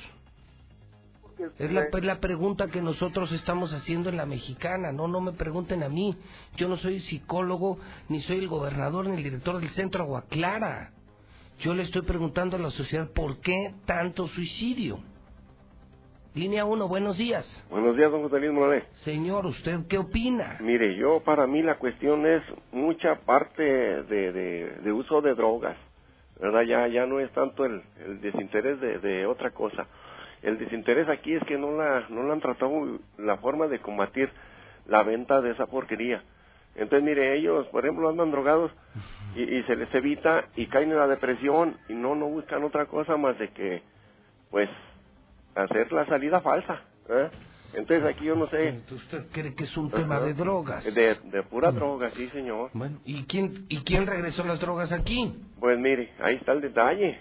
Es 1.59 1.73
la, 1.73 1.83
es 1.83 2.05
la, 2.05 2.21
pregunta 2.21 2.69
que 2.69 2.81
nosotros 2.81 3.33
estamos 3.33 3.75
haciendo 3.75 4.09
en 4.09 4.17
la 4.17 4.25
mexicana. 4.25 4.93
No, 4.93 5.09
no 5.09 5.21
me 5.21 5.33
pregunten 5.33 5.83
a 5.83 5.89
mí. 5.89 6.17
Yo 6.57 6.69
no 6.69 6.77
soy 6.77 7.01
psicólogo, 7.01 7.79
ni 8.09 8.23
soy 8.23 8.39
el 8.39 8.49
gobernador, 8.49 9.09
ni 9.09 9.17
el 9.17 9.25
director 9.25 9.59
del 9.59 9.71
centro 9.71 10.05
Agua 10.05 10.27
Clara. 10.29 10.93
Yo 11.59 11.75
le 11.75 11.83
estoy 11.83 12.03
preguntando 12.03 12.57
a 12.57 12.61
la 12.61 12.71
sociedad 12.71 13.11
por 13.11 13.41
qué 13.41 13.75
tanto 13.85 14.29
suicidio. 14.29 15.01
Línea 16.35 16.65
1, 16.65 16.89
buenos 16.89 17.17
días. 17.17 17.47
Buenos 17.71 17.97
días, 17.97 18.11
don 18.11 18.23
José 18.23 18.41
Luis 18.41 18.51
Morales. 18.51 18.83
Señor, 19.05 19.47
¿usted 19.47 19.87
qué 19.89 19.99
opina? 19.99 20.57
Mire, 20.61 20.97
yo 20.97 21.21
para 21.21 21.47
mí 21.47 21.63
la 21.63 21.77
cuestión 21.77 22.27
es 22.27 22.43
mucha 22.73 23.21
parte 23.21 23.63
de, 23.63 24.33
de, 24.83 24.93
uso 24.93 25.21
de 25.21 25.37
drogas, 25.37 25.77
¿verdad? 26.41 26.63
Ya, 26.63 26.89
ya 26.89 27.07
no 27.07 27.21
es 27.21 27.31
tanto 27.31 27.65
el, 27.65 27.81
el 28.05 28.21
desinterés 28.21 28.81
de, 28.81 28.99
de, 28.99 29.27
otra 29.27 29.53
cosa. 29.53 29.87
El 30.43 30.59
desinterés 30.59 31.09
aquí 31.09 31.35
es 31.35 31.45
que 31.45 31.57
no 31.57 31.71
la, 31.71 32.07
no 32.09 32.25
la 32.25 32.33
han 32.33 32.41
tratado 32.41 32.99
la 33.17 33.37
forma 33.37 33.69
de 33.69 33.79
combatir 33.79 34.29
la 34.89 35.05
venta 35.05 35.41
de 35.41 35.53
esa 35.53 35.67
porquería. 35.67 36.21
Entonces, 36.75 37.05
mire, 37.05 37.37
ellos, 37.37 37.65
por 37.69 37.85
ejemplo, 37.85 38.09
andan 38.09 38.33
drogados 38.33 38.73
y, 39.37 39.43
y 39.43 39.63
se 39.63 39.77
les 39.77 39.95
evita 39.95 40.47
y 40.57 40.67
caen 40.67 40.91
en 40.91 40.99
la 40.99 41.07
depresión 41.07 41.77
y 41.89 41.95
no, 41.95 42.17
no 42.17 42.27
buscan 42.27 42.65
otra 42.65 42.87
cosa 42.87 43.17
más 43.17 43.39
de 43.39 43.51
que, 43.51 43.83
pues, 44.51 44.69
hacer 45.55 45.93
la 45.93 46.07
salida 46.07 46.41
falsa. 46.41 46.83
¿eh? 47.09 47.31
Entonces 47.75 48.05
aquí 48.05 48.25
yo 48.27 48.37
no 48.37 48.47
sé. 48.49 48.83
¿Usted 48.91 49.27
cree 49.33 49.55
que 49.55 49.65
es 49.65 49.77
un 49.77 49.91
tema 49.91 50.21
de 50.21 50.35
drogas? 50.35 50.85
De, 50.95 51.15
de 51.25 51.43
pura 51.45 51.73
droga, 51.73 52.11
sí, 52.11 52.29
señor. 52.31 52.71
Bueno, 52.73 53.01
¿y 53.05 53.25
quién, 53.25 53.67
¿y 53.69 53.79
quién 53.83 54.07
regresó 54.07 54.45
las 54.45 54.61
drogas 54.61 54.93
aquí? 54.93 55.35
Pues 55.59 55.79
mire, 55.79 56.13
ahí 56.21 56.37
está 56.37 56.53
el 56.53 56.61
detalle. 56.61 57.19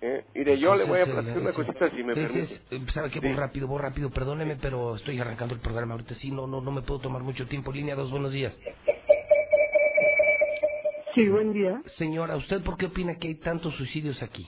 ¿eh? 0.00 0.24
Mire, 0.34 0.58
yo 0.58 0.76
le 0.76 0.84
voy 0.84 1.00
a 1.00 1.06
platicar 1.06 1.38
una 1.38 1.52
cosita 1.52 1.90
si 1.90 2.04
me 2.04 2.14
permite. 2.14 2.40
es- 2.54 2.62
eh, 2.70 2.80
¿Sabe 2.92 3.10
qué? 3.10 3.18
Voy 3.20 3.32
rápido, 3.32 3.66
voy 3.66 3.80
rápido. 3.82 4.10
Perdóneme, 4.10 4.56
pero 4.56 4.94
estoy 4.94 5.18
arrancando 5.18 5.54
el 5.54 5.60
programa 5.60 5.94
ahorita. 5.94 6.14
Sí, 6.14 6.30
no, 6.30 6.46
no, 6.46 6.60
no 6.60 6.70
me 6.70 6.82
puedo 6.82 7.00
tomar 7.00 7.22
mucho 7.22 7.46
tiempo. 7.46 7.72
Línea 7.72 7.96
2, 7.96 8.10
buenos 8.10 8.32
días. 8.32 8.56
Sí, 11.14 11.28
buen 11.28 11.52
día. 11.52 11.82
Señora, 11.96 12.36
¿usted 12.36 12.62
por 12.62 12.76
qué 12.76 12.86
opina 12.86 13.16
que 13.16 13.28
hay 13.28 13.34
tantos 13.36 13.74
suicidios 13.76 14.22
aquí? 14.22 14.46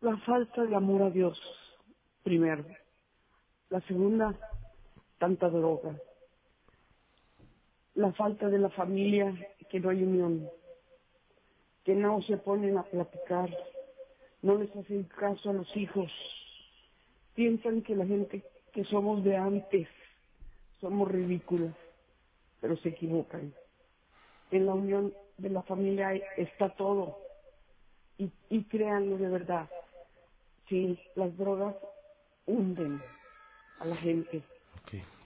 La 0.00 0.16
falta 0.18 0.62
de 0.64 0.74
amor 0.76 1.02
a 1.02 1.10
Dios, 1.10 1.38
primero. 2.22 2.64
La 3.70 3.80
segunda, 3.82 4.34
tanta 5.18 5.48
droga. 5.48 5.94
La 7.94 8.12
falta 8.12 8.48
de 8.48 8.58
la 8.58 8.70
familia, 8.70 9.34
que 9.68 9.80
no 9.80 9.90
hay 9.90 10.02
unión. 10.02 10.48
Que 11.84 11.94
no 11.94 12.22
se 12.22 12.36
ponen 12.36 12.78
a 12.78 12.82
platicar. 12.82 13.50
No 14.42 14.56
les 14.56 14.74
hacen 14.74 15.04
caso 15.04 15.50
a 15.50 15.52
los 15.52 15.76
hijos. 15.76 16.10
Piensan 17.34 17.82
que 17.82 17.94
la 17.94 18.06
gente 18.06 18.42
que 18.72 18.84
somos 18.84 19.22
de 19.24 19.36
antes 19.36 19.88
somos 20.80 21.10
ridículas, 21.10 21.74
pero 22.60 22.76
se 22.78 22.90
equivocan. 22.90 23.52
En 24.50 24.66
la 24.66 24.74
unión 24.74 25.12
de 25.38 25.50
la 25.50 25.62
familia 25.62 26.14
está 26.36 26.70
todo. 26.70 27.18
Y, 28.18 28.30
y 28.48 28.64
créanlo 28.64 29.16
de 29.16 29.28
verdad, 29.28 29.68
sí, 30.68 30.98
las 31.14 31.36
drogas 31.38 31.74
hunden 32.50 33.02
a 33.78 33.84
la 33.84 33.96
gente, 33.96 34.42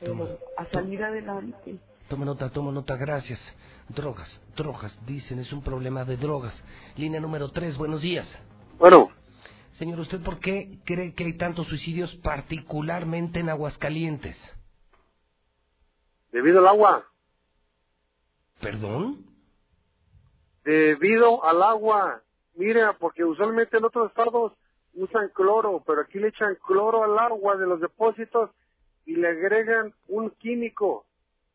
pero 0.00 0.38
a 0.56 0.64
salir 0.66 1.02
adelante. 1.02 1.78
Toma 2.08 2.24
nota, 2.24 2.50
toma 2.50 2.70
nota, 2.70 2.96
gracias. 2.96 3.40
Drogas, 3.88 4.40
drogas, 4.56 4.98
dicen, 5.06 5.38
es 5.38 5.52
un 5.52 5.62
problema 5.62 6.04
de 6.04 6.16
drogas. 6.16 6.54
Línea 6.96 7.20
número 7.20 7.50
3, 7.50 7.76
buenos 7.76 8.02
días. 8.02 8.26
Bueno, 8.78 9.10
Señor, 9.72 9.98
¿usted 10.00 10.20
por 10.22 10.38
qué 10.38 10.78
cree 10.84 11.14
que 11.14 11.24
hay 11.24 11.36
tantos 11.36 11.66
suicidios, 11.66 12.14
particularmente 12.16 13.40
en 13.40 13.48
Aguascalientes? 13.48 14.36
debido 16.30 16.58
al 16.58 16.66
agua, 16.68 17.04
¿Perdón? 18.60 19.24
debido 20.64 21.44
al 21.44 21.62
agua. 21.62 22.22
Mira, 22.56 22.92
porque 22.98 23.24
usualmente 23.24 23.76
en 23.76 23.84
otros 23.84 24.08
estados 24.08 24.52
usan 24.94 25.28
cloro, 25.30 25.82
pero 25.86 26.02
aquí 26.02 26.18
le 26.18 26.28
echan 26.28 26.56
cloro 26.66 27.04
al 27.04 27.18
agua 27.18 27.56
de 27.56 27.66
los 27.66 27.80
depósitos 27.80 28.50
y 29.06 29.16
le 29.16 29.28
agregan 29.28 29.92
un 30.08 30.30
químico. 30.30 31.04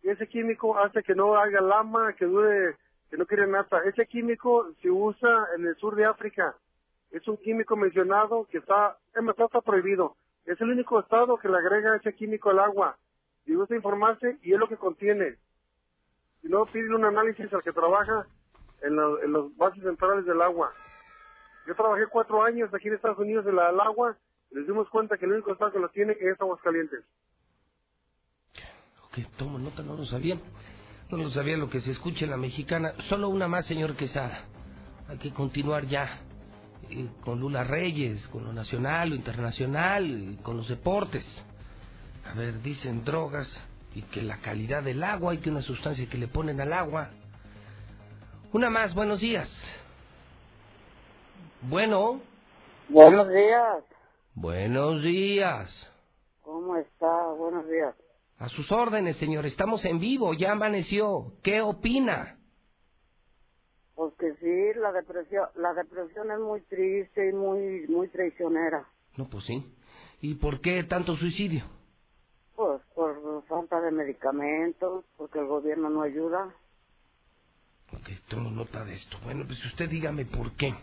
Y 0.03 0.09
ese 0.09 0.27
químico 0.27 0.77
hace 0.77 1.03
que 1.03 1.15
no 1.15 1.35
haga 1.35 1.61
lama, 1.61 2.13
que 2.13 2.25
dure, 2.25 2.75
que 3.09 3.17
no 3.17 3.25
quiere 3.25 3.47
nada. 3.47 3.81
Ese 3.85 4.05
químico 4.07 4.67
se 4.81 4.89
usa 4.89 5.47
en 5.55 5.65
el 5.65 5.75
sur 5.75 5.95
de 5.95 6.05
África. 6.05 6.55
Es 7.11 7.27
un 7.27 7.37
químico 7.37 7.75
mencionado 7.75 8.45
que 8.49 8.59
está, 8.59 8.97
es 9.15 9.21
más, 9.23 9.37
está 9.37 9.61
prohibido. 9.61 10.15
Es 10.45 10.59
el 10.61 10.69
único 10.69 10.99
estado 10.99 11.37
que 11.37 11.49
le 11.49 11.57
agrega 11.57 11.95
ese 11.95 12.13
químico 12.13 12.49
al 12.49 12.59
agua. 12.59 12.97
Y 13.45 13.55
gusta 13.55 13.75
informarse 13.75 14.37
y 14.43 14.53
es 14.53 14.59
lo 14.59 14.67
que 14.67 14.77
contiene. 14.77 15.37
Si 16.41 16.47
no, 16.47 16.65
pide 16.65 16.93
un 16.95 17.03
análisis 17.05 17.51
al 17.53 17.63
que 17.63 17.73
trabaja 17.73 18.25
en, 18.81 18.95
la- 18.95 19.17
en 19.23 19.31
los 19.33 19.55
bases 19.57 19.83
centrales 19.83 20.25
del 20.25 20.41
agua. 20.41 20.71
Yo 21.69 21.75
trabajé 21.75 22.07
cuatro 22.07 22.41
años 22.41 22.73
aquí 22.73 22.87
en 22.87 22.95
Estados 22.95 23.19
Unidos 23.19 23.45
en 23.45 23.55
la 23.55 23.67
del 23.67 23.79
agua 23.79 24.17
y 24.49 24.55
nos 24.55 24.65
dimos 24.65 24.89
cuenta 24.89 25.19
que 25.19 25.25
el 25.25 25.33
único 25.33 25.53
estado 25.53 25.71
que 25.71 25.77
lo 25.77 25.89
tiene 25.89 26.13
es 26.19 26.41
Aguascalientes. 26.41 27.05
Ok, 29.05 29.19
tomo 29.37 29.59
nota, 29.59 29.83
no 29.83 29.95
lo 29.95 30.03
sabía. 30.03 30.39
No 31.11 31.17
lo 31.17 31.29
sabía 31.29 31.57
lo 31.57 31.69
que 31.69 31.79
se 31.79 31.91
escucha 31.91 32.25
en 32.25 32.31
la 32.31 32.37
mexicana. 32.37 32.93
Solo 33.07 33.29
una 33.29 33.47
más, 33.47 33.67
señor 33.67 33.95
Quesada. 33.95 34.45
Hay 35.09 35.19
que 35.19 35.31
continuar 35.31 35.85
ya 35.85 36.21
eh, 36.89 37.07
con 37.21 37.39
Lula 37.39 37.63
Reyes, 37.63 38.27
con 38.29 38.45
lo 38.45 38.51
nacional, 38.51 39.09
lo 39.09 39.15
internacional, 39.15 40.39
con 40.41 40.57
los 40.57 40.69
deportes. 40.69 41.23
A 42.25 42.33
ver, 42.33 42.63
dicen 42.63 43.05
drogas 43.05 43.47
y 43.93 44.01
que 44.01 44.23
la 44.23 44.37
calidad 44.37 44.81
del 44.81 45.03
agua 45.03 45.35
y 45.35 45.37
que 45.37 45.51
una 45.51 45.61
sustancia 45.61 46.09
que 46.09 46.17
le 46.17 46.29
ponen 46.29 46.59
al 46.61 46.73
agua. 46.73 47.11
Una 48.53 48.71
más, 48.71 48.95
buenos 48.95 49.19
días. 49.19 49.47
Bueno, 51.61 52.21
Buenos 52.87 53.29
días. 53.29 53.83
buenos 54.33 55.01
días. 55.03 55.91
¿Cómo 56.41 56.77
está? 56.77 57.27
Buenos 57.33 57.67
días. 57.67 57.95
A 58.37 58.47
sus 58.49 58.71
órdenes, 58.71 59.17
señor. 59.17 59.45
Estamos 59.45 59.83
en 59.85 59.99
vivo, 59.99 60.33
ya 60.33 60.53
amaneció. 60.53 61.33
¿Qué 61.43 61.61
opina? 61.61 62.39
Pues 63.95 64.13
que 64.15 64.33
sí, 64.35 64.79
la 64.79 64.93
depresión, 64.93 65.49
la 65.55 65.73
depresión 65.73 66.31
es 66.31 66.39
muy 66.39 66.61
triste 66.61 67.29
y 67.29 67.33
muy, 67.33 67.87
muy 67.87 68.07
traicionera. 68.09 68.87
No, 69.17 69.29
pues 69.29 69.43
sí. 69.45 69.75
¿Y 70.21 70.35
por 70.35 70.61
qué 70.61 70.83
tanto 70.85 71.17
suicidio? 71.17 71.65
Pues 72.55 72.81
por 72.95 73.45
falta 73.47 73.81
de 73.81 73.91
medicamentos, 73.91 75.05
porque 75.17 75.39
el 75.39 75.47
gobierno 75.47 75.89
no 75.89 76.03
ayuda. 76.03 76.55
Ok, 77.93 78.09
tomo 78.29 78.49
nota 78.51 78.85
de 78.85 78.95
esto. 78.95 79.17
Bueno, 79.23 79.45
pues 79.45 79.63
usted 79.65 79.89
dígame 79.89 80.25
por 80.25 80.55
qué. 80.55 80.73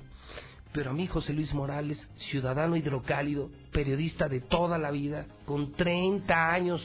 Pero 0.77 0.91
a 0.91 0.93
mí, 0.93 1.07
José 1.07 1.33
Luis 1.33 1.55
Morales, 1.55 1.99
ciudadano 2.29 2.77
hidrocálido, 2.77 3.49
periodista 3.73 4.29
de 4.29 4.43
toda 4.43 4.77
la 4.77 4.91
vida, 4.91 5.25
con 5.47 5.73
30 5.73 6.53
años 6.53 6.83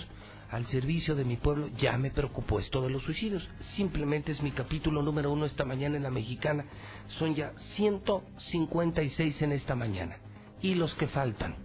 al 0.50 0.66
servicio 0.68 1.14
de 1.14 1.26
mi 1.26 1.36
pueblo, 1.36 1.68
ya 1.78 1.98
me 1.98 2.10
preocupó 2.10 2.62
esto 2.62 2.82
de 2.82 2.90
los 2.90 3.04
suicidios. 3.04 3.46
Simplemente 3.76 4.32
es 4.32 4.42
mi 4.42 4.52
capítulo 4.52 5.04
número 5.04 5.30
uno 5.30 5.46
esta 5.46 5.66
mañana 5.66 5.98
en 5.98 6.04
la 6.04 6.10
mexicana. 6.10 6.64
Son 7.20 7.36
ya 7.36 7.52
156 7.76 9.42
en 9.42 9.52
esta 9.52 9.76
mañana. 9.76 10.16
Y 10.62 10.76
los 10.76 10.94
que 10.94 11.08
faltan. 11.08 11.56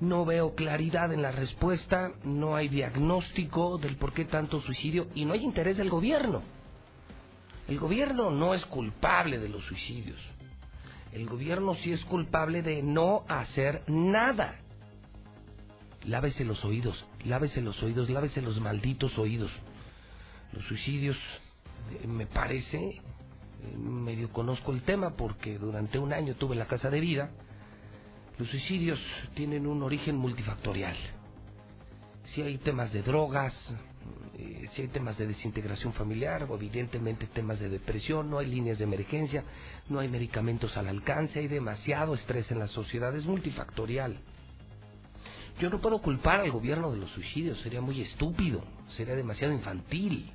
No 0.00 0.26
veo 0.26 0.54
claridad 0.54 1.14
en 1.14 1.22
la 1.22 1.32
respuesta, 1.32 2.12
no 2.24 2.56
hay 2.56 2.68
diagnóstico 2.68 3.78
del 3.78 3.96
por 3.96 4.12
qué 4.12 4.26
tanto 4.26 4.60
suicidio 4.60 5.06
y 5.14 5.24
no 5.24 5.32
hay 5.32 5.44
interés 5.44 5.78
del 5.78 5.88
gobierno. 5.88 6.42
El 7.68 7.78
gobierno 7.78 8.30
no 8.30 8.52
es 8.52 8.66
culpable 8.66 9.38
de 9.38 9.48
los 9.48 9.64
suicidios. 9.64 10.20
El 11.16 11.24
gobierno 11.24 11.74
sí 11.76 11.92
es 11.92 12.04
culpable 12.04 12.60
de 12.60 12.82
no 12.82 13.24
hacer 13.26 13.82
nada. 13.88 14.60
Lávese 16.04 16.44
los 16.44 16.62
oídos, 16.62 17.06
lávese 17.24 17.62
los 17.62 17.82
oídos, 17.82 18.10
lávese 18.10 18.42
los 18.42 18.60
malditos 18.60 19.16
oídos. 19.16 19.50
Los 20.52 20.62
suicidios, 20.66 21.16
eh, 22.02 22.06
me 22.06 22.26
parece, 22.26 22.76
eh, 22.90 23.00
medio 23.78 24.30
conozco 24.30 24.72
el 24.72 24.82
tema 24.82 25.16
porque 25.16 25.56
durante 25.56 25.98
un 25.98 26.12
año 26.12 26.34
tuve 26.34 26.54
la 26.54 26.66
casa 26.66 26.90
de 26.90 27.00
vida. 27.00 27.30
Los 28.36 28.50
suicidios 28.50 29.00
tienen 29.34 29.66
un 29.66 29.82
origen 29.82 30.16
multifactorial. 30.16 30.96
Si 32.24 32.42
hay 32.42 32.58
temas 32.58 32.92
de 32.92 33.02
drogas, 33.02 33.54
eh, 34.38 34.68
si 34.74 34.82
hay 34.82 34.88
temas 34.88 35.16
de 35.18 35.26
desintegración 35.26 35.92
familiar 35.92 36.46
o 36.48 36.54
evidentemente 36.56 37.26
temas 37.26 37.58
de 37.58 37.68
depresión, 37.68 38.30
no 38.30 38.38
hay 38.38 38.46
líneas 38.46 38.78
de 38.78 38.84
emergencia, 38.84 39.44
no 39.88 39.98
hay 39.98 40.08
medicamentos 40.08 40.76
al 40.76 40.88
alcance, 40.88 41.40
hay 41.40 41.48
demasiado 41.48 42.14
estrés 42.14 42.50
en 42.50 42.58
la 42.58 42.68
sociedad, 42.68 43.14
es 43.16 43.24
multifactorial. 43.24 44.18
Yo 45.58 45.70
no 45.70 45.80
puedo 45.80 46.02
culpar 46.02 46.40
al 46.40 46.50
gobierno 46.50 46.92
de 46.92 46.98
los 46.98 47.10
suicidios, 47.12 47.58
sería 47.60 47.80
muy 47.80 48.02
estúpido, 48.02 48.62
sería 48.88 49.14
demasiado 49.14 49.54
infantil, 49.54 50.30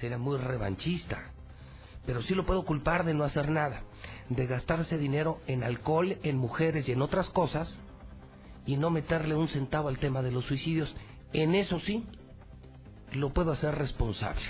sería 0.00 0.16
muy 0.16 0.38
revanchista. 0.38 1.32
Pero 2.06 2.22
sí 2.22 2.34
lo 2.34 2.46
puedo 2.46 2.64
culpar 2.64 3.04
de 3.04 3.12
no 3.12 3.24
hacer 3.24 3.50
nada, 3.50 3.82
de 4.30 4.46
gastarse 4.46 4.96
dinero 4.96 5.40
en 5.46 5.62
alcohol, 5.62 6.16
en 6.22 6.38
mujeres 6.38 6.88
y 6.88 6.92
en 6.92 7.02
otras 7.02 7.28
cosas, 7.28 7.78
y 8.64 8.78
no 8.78 8.88
meterle 8.90 9.34
un 9.34 9.48
centavo 9.48 9.88
al 9.88 9.98
tema 9.98 10.22
de 10.22 10.32
los 10.32 10.46
suicidios. 10.46 10.94
En 11.34 11.54
eso 11.54 11.78
sí, 11.80 12.06
lo 13.12 13.30
puedo 13.30 13.52
hacer 13.52 13.76
responsable. 13.76 14.42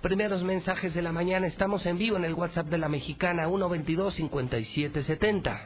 Primeros 0.00 0.42
mensajes 0.42 0.94
de 0.94 1.02
la 1.02 1.12
mañana, 1.12 1.46
estamos 1.46 1.84
en 1.86 1.96
vivo 1.96 2.16
en 2.16 2.24
el 2.24 2.34
WhatsApp 2.34 2.66
de 2.66 2.78
la 2.78 2.88
mexicana 2.88 3.46
122-5770. 3.46 5.60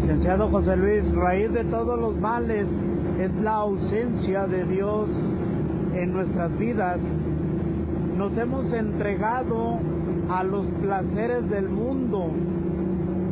Licenciado 0.00 0.50
José 0.50 0.76
Luis, 0.76 1.04
raíz 1.14 1.52
de 1.52 1.62
todos 1.64 1.98
los 1.98 2.16
males 2.16 2.66
es 3.20 3.32
la 3.36 3.52
ausencia 3.52 4.46
de 4.46 4.64
Dios 4.64 5.08
en 5.94 6.12
nuestras 6.12 6.58
vidas. 6.58 6.98
Nos 8.16 8.36
hemos 8.36 8.72
entregado 8.72 9.78
a 10.30 10.42
los 10.42 10.66
placeres 10.82 11.48
del 11.48 11.68
mundo 11.68 12.32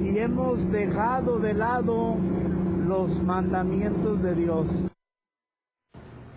y 0.04 0.18
hemos 0.18 0.70
dejado 0.70 1.40
de 1.40 1.54
lado 1.54 2.16
los 2.87 3.11
mandamientos 3.22 4.22
de 4.22 4.35
Dios. 4.35 4.91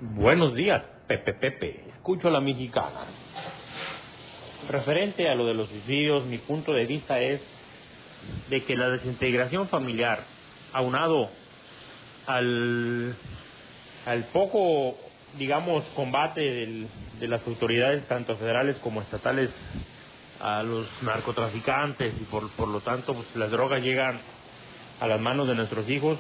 Buenos 0.02 0.54
días. 0.56 0.84
Pepe 1.08 1.34
Pepe, 1.34 1.86
escucho 1.88 2.28
a 2.28 2.32
la 2.32 2.42
mexicana. 2.42 3.06
Referente 4.70 5.30
a 5.30 5.36
lo 5.36 5.46
de 5.46 5.54
los 5.54 5.70
suicidios, 5.70 6.26
mi 6.26 6.38
punto 6.38 6.74
de 6.74 6.86
vista 6.86 7.22
es 7.22 7.40
de 8.50 8.62
que 8.64 8.76
la 8.76 8.90
desintegración 8.90 9.70
familiar, 9.70 10.20
aunado 10.74 11.30
al, 12.28 13.16
al 14.06 14.24
poco, 14.34 14.98
digamos, 15.38 15.86
combate 15.96 16.42
del, 16.42 16.88
de 17.22 17.28
las 17.30 17.48
autoridades, 17.48 18.06
tanto 18.10 18.36
federales 18.36 18.78
como 18.80 19.02
estatales, 19.02 19.50
a 20.42 20.62
los 20.62 20.88
narcotraficantes 21.04 22.14
y 22.20 22.26
por, 22.26 22.50
por 22.52 22.68
lo 22.68 22.82
tanto 22.82 23.14
pues, 23.14 23.28
las 23.36 23.50
drogas 23.50 23.82
llegan 23.82 24.20
a 25.00 25.08
las 25.08 25.22
manos 25.22 25.48
de 25.48 25.56
nuestros 25.56 25.90
hijos. 25.90 26.20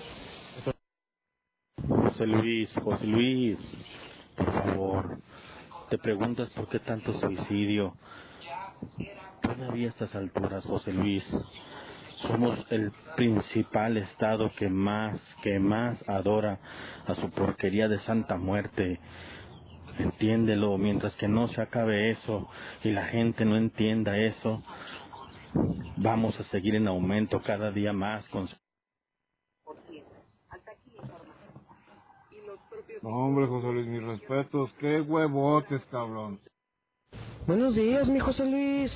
José 2.15 2.27
Luis, 2.27 2.73
José 2.81 3.07
Luis, 3.07 3.59
por 4.37 4.53
favor, 4.53 5.19
te 5.89 5.97
preguntas 5.97 6.49
por 6.51 6.69
qué 6.69 6.79
tanto 6.79 7.11
suicidio. 7.19 7.93
Todavía 9.41 9.87
a 9.87 9.89
estas 9.89 10.15
alturas, 10.15 10.63
José 10.63 10.93
Luis, 10.93 11.25
somos 12.25 12.65
el 12.71 12.93
principal 13.17 13.97
estado 13.97 14.49
que 14.55 14.69
más, 14.69 15.19
que 15.43 15.59
más 15.59 16.01
adora 16.07 16.57
a 17.05 17.15
su 17.15 17.29
porquería 17.31 17.89
de 17.89 17.99
Santa 17.99 18.37
Muerte. 18.37 19.01
Entiéndelo, 19.99 20.77
mientras 20.77 21.13
que 21.17 21.27
no 21.27 21.49
se 21.49 21.61
acabe 21.61 22.11
eso 22.11 22.49
y 22.85 22.91
la 22.91 23.07
gente 23.07 23.43
no 23.43 23.57
entienda 23.57 24.17
eso, 24.17 24.63
vamos 25.97 26.39
a 26.39 26.43
seguir 26.43 26.75
en 26.75 26.87
aumento 26.87 27.41
cada 27.41 27.71
día 27.71 27.91
más 27.91 28.25
con 28.29 28.47
No, 33.01 33.09
hombre, 33.09 33.47
José 33.47 33.71
Luis, 33.71 33.87
mis 33.87 34.03
respetos. 34.03 34.71
Qué 34.79 35.01
huevotes, 35.01 35.81
cabrón. 35.91 36.39
Buenos 37.45 37.75
días, 37.75 38.07
mi 38.07 38.19
José 38.19 38.45
Luis. 38.45 38.91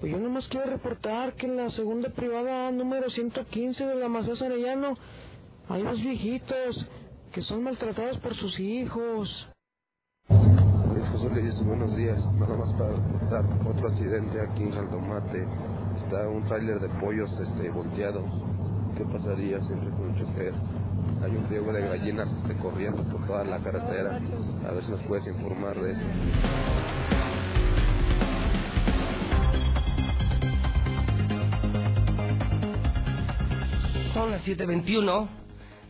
Pues 0.00 0.12
yo 0.12 0.18
nomás 0.18 0.46
quiero 0.48 0.66
reportar 0.66 1.34
que 1.34 1.46
en 1.46 1.56
la 1.56 1.70
segunda 1.70 2.10
privada 2.10 2.70
número 2.72 3.08
115 3.08 3.86
de 3.86 3.94
la 3.94 4.08
Mazas 4.08 4.42
Arellano 4.42 4.96
hay 5.68 5.82
dos 5.82 6.00
viejitos 6.00 6.86
que 7.32 7.42
son 7.42 7.62
maltratados 7.62 8.18
por 8.18 8.34
sus 8.34 8.58
hijos. 8.58 9.48
Luis 10.28 11.08
José 11.12 11.30
Luis, 11.30 11.64
buenos 11.64 11.96
días. 11.96 12.18
Nada 12.34 12.56
más 12.56 12.72
para 12.74 12.90
reportar 12.90 13.44
otro 13.66 13.88
accidente 13.88 14.40
aquí 14.40 14.64
en 14.64 14.72
Aldomate. 14.74 15.46
Está 15.96 16.28
un 16.28 16.42
tráiler 16.44 16.80
de 16.80 16.88
pollos 17.00 17.30
este, 17.40 17.70
volteado. 17.70 18.24
¿Qué 18.96 19.04
pasaría 19.04 19.62
siempre 19.62 19.90
con 19.90 20.10
el 20.10 20.20
chofer? 20.20 20.54
Hay 21.22 21.36
un 21.36 21.48
riego 21.48 21.72
de 21.72 21.80
gallinas 21.80 22.30
este, 22.30 22.56
corriendo 22.58 23.02
por 23.04 23.26
toda 23.26 23.44
la 23.44 23.58
carretera. 23.58 24.20
A 24.68 24.72
ver 24.72 24.84
si 24.84 24.90
nos 24.90 25.02
puedes 25.02 25.26
informar 25.26 25.80
de 25.80 25.92
eso. 25.92 26.02
Son 34.12 34.30
las 34.30 34.46
7.21. 34.46 35.28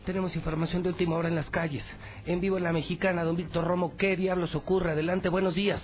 Tenemos 0.05 0.35
información 0.35 0.83
de 0.83 0.89
última 0.89 1.17
hora 1.17 1.29
en 1.29 1.35
las 1.35 1.49
calles. 1.49 1.83
En 2.25 2.39
vivo 2.39 2.57
en 2.57 2.63
la 2.63 2.71
mexicana, 2.71 3.23
don 3.23 3.35
Víctor 3.35 3.65
Romo, 3.65 3.93
¿qué 3.97 4.15
diablos 4.15 4.53
ocurre? 4.55 4.91
Adelante, 4.91 5.29
buenos 5.29 5.55
días. 5.55 5.81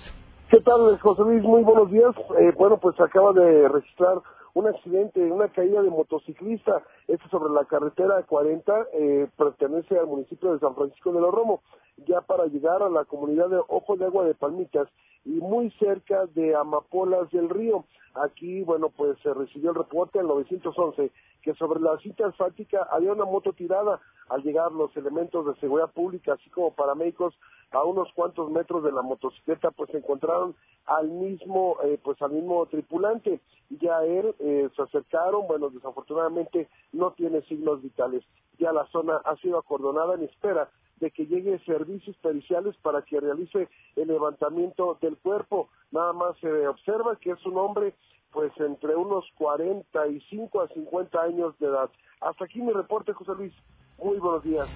¿Qué 0.49 0.59
tal, 0.61 0.99
José 0.99 1.21
Luis? 1.23 1.41
Muy 1.43 1.63
buenos 1.63 1.89
días. 1.89 2.13
Eh, 2.39 2.51
bueno, 2.57 2.77
pues 2.77 2.99
acaba 2.99 3.31
de 3.33 3.67
registrar 3.67 4.17
un 4.53 4.67
accidente, 4.67 5.19
una 5.31 5.49
caída 5.49 5.81
de 5.81 5.89
motociclista. 5.89 6.83
Esto 7.07 7.27
sobre 7.29 7.53
la 7.53 7.65
carretera 7.65 8.21
40, 8.23 8.87
eh, 8.93 9.27
pertenece 9.37 9.97
al 9.97 10.07
municipio 10.07 10.53
de 10.53 10.59
San 10.59 10.75
Francisco 10.75 11.11
de 11.11 11.21
los 11.21 11.33
Romo, 11.33 11.61
ya 12.07 12.21
para 12.21 12.45
llegar 12.45 12.81
a 12.81 12.89
la 12.89 13.05
comunidad 13.05 13.49
de 13.49 13.61
Ojo 13.67 13.95
de 13.95 14.05
Agua 14.05 14.25
de 14.25 14.33
Palmitas 14.33 14.87
y 15.25 15.31
muy 15.31 15.69
cerca 15.71 16.25
de 16.27 16.55
Amapolas 16.55 17.29
del 17.31 17.49
Río. 17.49 17.85
Aquí, 18.13 18.61
bueno, 18.63 18.89
pues 18.89 19.17
se 19.19 19.33
recibió 19.33 19.69
el 19.69 19.77
reporte 19.77 20.19
en 20.19 20.27
911 20.27 21.11
que 21.41 21.53
sobre 21.55 21.79
la 21.79 21.97
cita 21.99 22.27
asfáltica 22.27 22.87
había 22.91 23.13
una 23.13 23.25
moto 23.25 23.53
tirada. 23.53 23.99
Al 24.29 24.43
llegar 24.43 24.71
los 24.71 24.95
elementos 24.95 25.45
de 25.45 25.59
seguridad 25.59 25.91
pública, 25.91 26.33
así 26.33 26.49
como 26.51 26.73
paramédicos, 26.73 27.33
a 27.71 27.83
unos 27.83 28.11
cuantos 28.13 28.49
metros 28.49 28.83
de 28.83 28.91
la 28.91 29.01
motocicleta, 29.01 29.71
pues 29.71 29.93
encontraron 29.93 30.55
al 30.85 31.09
mismo, 31.09 31.77
eh, 31.83 31.99
pues 32.01 32.21
al 32.21 32.31
mismo 32.31 32.65
tripulante. 32.67 33.41
Ya 33.69 34.03
él 34.03 34.33
eh, 34.39 34.69
se 34.75 34.81
acercaron, 34.81 35.47
bueno, 35.47 35.69
desafortunadamente 35.69 36.69
no 36.93 37.11
tiene 37.11 37.41
signos 37.43 37.81
vitales. 37.81 38.23
Ya 38.57 38.71
la 38.71 38.85
zona 38.87 39.17
ha 39.25 39.35
sido 39.37 39.57
acordonada 39.57 40.15
en 40.15 40.23
espera 40.23 40.69
de 41.01 41.11
que 41.11 41.25
llegue 41.25 41.59
servicios 41.65 42.15
periciales 42.17 42.77
para 42.77 43.01
que 43.01 43.19
realice 43.19 43.67
el 43.97 44.07
levantamiento 44.07 44.97
del 45.01 45.17
cuerpo. 45.17 45.69
Nada 45.91 46.13
más 46.13 46.37
se 46.37 46.67
observa 46.67 47.17
que 47.17 47.31
es 47.31 47.45
un 47.45 47.57
hombre 47.57 47.93
pues 48.31 48.53
entre 48.59 48.95
unos 48.95 49.25
45 49.37 50.61
a 50.61 50.67
50 50.69 51.21
años 51.21 51.59
de 51.59 51.67
edad. 51.67 51.89
Hasta 52.21 52.45
aquí 52.45 52.61
mi 52.61 52.71
reporte, 52.71 53.11
José 53.11 53.33
Luis. 53.35 53.53
Muy 54.01 54.17
buenos 54.19 54.43
días. 54.43 54.69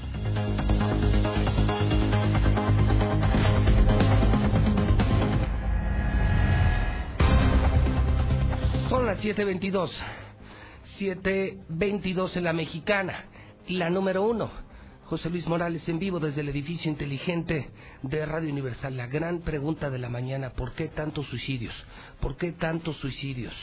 Son 8.89 9.05
las 9.05 9.23
7.22. 9.23 9.89
7.22 10.99 12.35
en 12.35 12.43
la 12.43 12.53
mexicana. 12.53 13.25
La 13.67 13.89
número 13.89 14.23
uno. 14.23 14.64
José 15.05 15.29
Luis 15.29 15.45
Morales 15.45 15.87
en 15.87 15.99
vivo 15.99 16.19
desde 16.19 16.41
el 16.41 16.49
edificio 16.49 16.89
inteligente 16.89 17.69
de 18.01 18.25
Radio 18.25 18.49
Universal. 18.49 18.97
La 18.97 19.05
gran 19.05 19.41
pregunta 19.41 19.91
de 19.91 19.99
la 19.99 20.09
mañana, 20.09 20.53
¿por 20.53 20.73
qué 20.73 20.87
tantos 20.87 21.27
suicidios? 21.27 21.75
¿Por 22.19 22.37
qué 22.37 22.53
tantos 22.53 22.97
suicidios? 22.97 23.53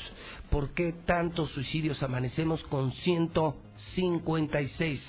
¿Por 0.50 0.72
qué 0.72 0.92
tantos 1.04 1.50
suicidios? 1.50 2.00
Amanecemos 2.00 2.62
con 2.64 2.92
156, 2.92 5.02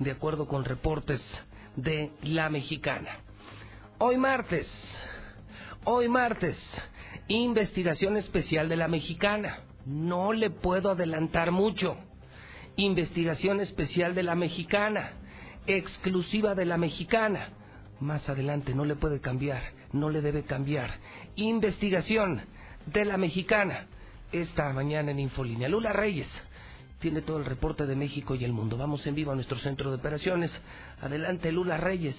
de 0.00 0.10
acuerdo 0.10 0.46
con 0.46 0.66
reportes 0.66 1.22
de 1.76 2.10
La 2.22 2.50
Mexicana. 2.50 3.20
Hoy 3.96 4.18
martes, 4.18 4.68
hoy 5.84 6.10
martes, 6.10 6.58
investigación 7.28 8.18
especial 8.18 8.68
de 8.68 8.76
La 8.76 8.88
Mexicana. 8.88 9.60
No 9.86 10.34
le 10.34 10.50
puedo 10.50 10.90
adelantar 10.90 11.50
mucho. 11.50 11.96
Investigación 12.76 13.60
especial 13.60 14.14
de 14.14 14.22
La 14.22 14.34
Mexicana 14.34 15.14
exclusiva 15.68 16.54
de 16.54 16.64
la 16.64 16.78
mexicana. 16.78 17.50
Más 18.00 18.28
adelante 18.28 18.74
no 18.74 18.84
le 18.84 18.96
puede 18.96 19.20
cambiar, 19.20 19.60
no 19.92 20.08
le 20.10 20.20
debe 20.20 20.44
cambiar. 20.44 20.90
Investigación 21.36 22.42
de 22.86 23.04
la 23.04 23.16
mexicana. 23.16 23.86
Esta 24.32 24.72
mañana 24.72 25.10
en 25.10 25.20
Infolínea. 25.20 25.68
Lula 25.68 25.92
Reyes 25.92 26.28
tiene 27.00 27.22
todo 27.22 27.38
el 27.38 27.44
reporte 27.44 27.86
de 27.86 27.96
México 27.96 28.34
y 28.34 28.44
el 28.44 28.52
mundo. 28.52 28.76
Vamos 28.76 29.06
en 29.06 29.14
vivo 29.14 29.32
a 29.32 29.34
nuestro 29.34 29.58
centro 29.58 29.90
de 29.90 29.96
operaciones. 29.96 30.50
Adelante, 31.00 31.52
Lula 31.52 31.76
Reyes. 31.76 32.16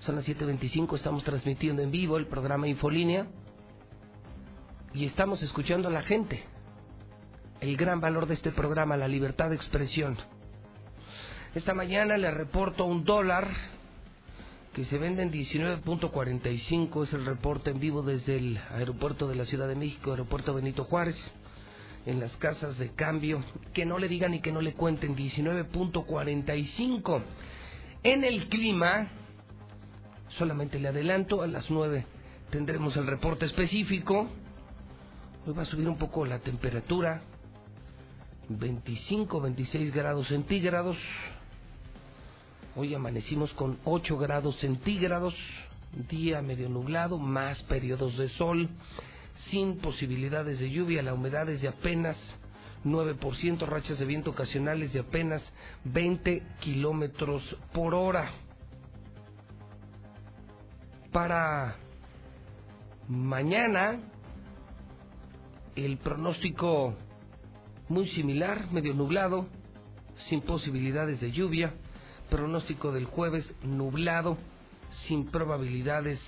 Son 0.00 0.16
las 0.16 0.26
7.25, 0.26 0.96
estamos 0.96 1.22
transmitiendo 1.22 1.82
en 1.82 1.90
vivo 1.90 2.16
el 2.16 2.26
programa 2.26 2.66
Infolínea 2.66 3.26
y 4.94 5.04
estamos 5.06 5.42
escuchando 5.42 5.88
a 5.88 5.90
la 5.90 6.02
gente 6.02 6.44
el 7.60 7.76
gran 7.76 8.00
valor 8.00 8.26
de 8.26 8.34
este 8.34 8.50
programa, 8.50 8.96
la 8.96 9.08
libertad 9.08 9.50
de 9.50 9.56
expresión. 9.56 10.16
Esta 11.54 11.74
mañana 11.74 12.16
le 12.16 12.30
reporto 12.30 12.84
un 12.84 13.04
dólar 13.04 13.48
que 14.74 14.84
se 14.86 14.98
vende 14.98 15.22
en 15.22 15.32
19.45, 15.32 17.04
es 17.04 17.12
el 17.12 17.24
reporte 17.24 17.70
en 17.70 17.78
vivo 17.78 18.02
desde 18.02 18.36
el 18.36 18.58
aeropuerto 18.72 19.28
de 19.28 19.36
la 19.36 19.44
Ciudad 19.44 19.68
de 19.68 19.76
México, 19.76 20.10
aeropuerto 20.10 20.52
Benito 20.52 20.82
Juárez, 20.84 21.14
en 22.06 22.18
las 22.18 22.36
casas 22.38 22.76
de 22.76 22.90
cambio, 22.90 23.44
que 23.72 23.86
no 23.86 23.98
le 23.98 24.08
digan 24.08 24.34
y 24.34 24.40
que 24.40 24.50
no 24.50 24.60
le 24.60 24.74
cuenten, 24.74 25.14
19.45. 25.14 27.22
En 28.02 28.24
el 28.24 28.48
clima, 28.48 29.12
solamente 30.30 30.80
le 30.80 30.88
adelanto, 30.88 31.42
a 31.42 31.46
las 31.46 31.70
9 31.70 32.04
tendremos 32.50 32.96
el 32.96 33.06
reporte 33.06 33.46
específico, 33.46 34.28
hoy 35.46 35.54
va 35.54 35.62
a 35.62 35.66
subir 35.66 35.88
un 35.88 35.98
poco 35.98 36.26
la 36.26 36.40
temperatura, 36.40 37.22
25, 38.48 39.40
26 39.40 39.94
grados 39.94 40.26
centígrados, 40.26 40.96
Hoy 42.76 42.92
amanecimos 42.92 43.52
con 43.52 43.78
8 43.84 44.18
grados 44.18 44.58
centígrados, 44.58 45.32
día 46.10 46.42
medio 46.42 46.68
nublado, 46.68 47.18
más 47.18 47.62
periodos 47.62 48.16
de 48.16 48.28
sol, 48.30 48.68
sin 49.48 49.78
posibilidades 49.78 50.58
de 50.58 50.72
lluvia, 50.72 51.00
la 51.00 51.14
humedad 51.14 51.48
es 51.48 51.62
de 51.62 51.68
apenas 51.68 52.16
9%, 52.84 53.64
rachas 53.64 54.00
de 54.00 54.04
viento 54.04 54.30
ocasionales 54.30 54.92
de 54.92 54.98
apenas 54.98 55.40
20 55.84 56.42
kilómetros 56.62 57.44
por 57.72 57.94
hora. 57.94 58.32
Para 61.12 61.76
mañana, 63.06 64.00
el 65.76 65.96
pronóstico 65.98 66.96
muy 67.88 68.08
similar, 68.08 68.72
medio 68.72 68.94
nublado, 68.94 69.46
sin 70.28 70.40
posibilidades 70.40 71.20
de 71.20 71.30
lluvia 71.30 71.72
pronóstico 72.34 72.90
del 72.90 73.04
jueves 73.04 73.48
nublado, 73.62 74.36
sin 75.06 75.26
probabilidades 75.26 76.18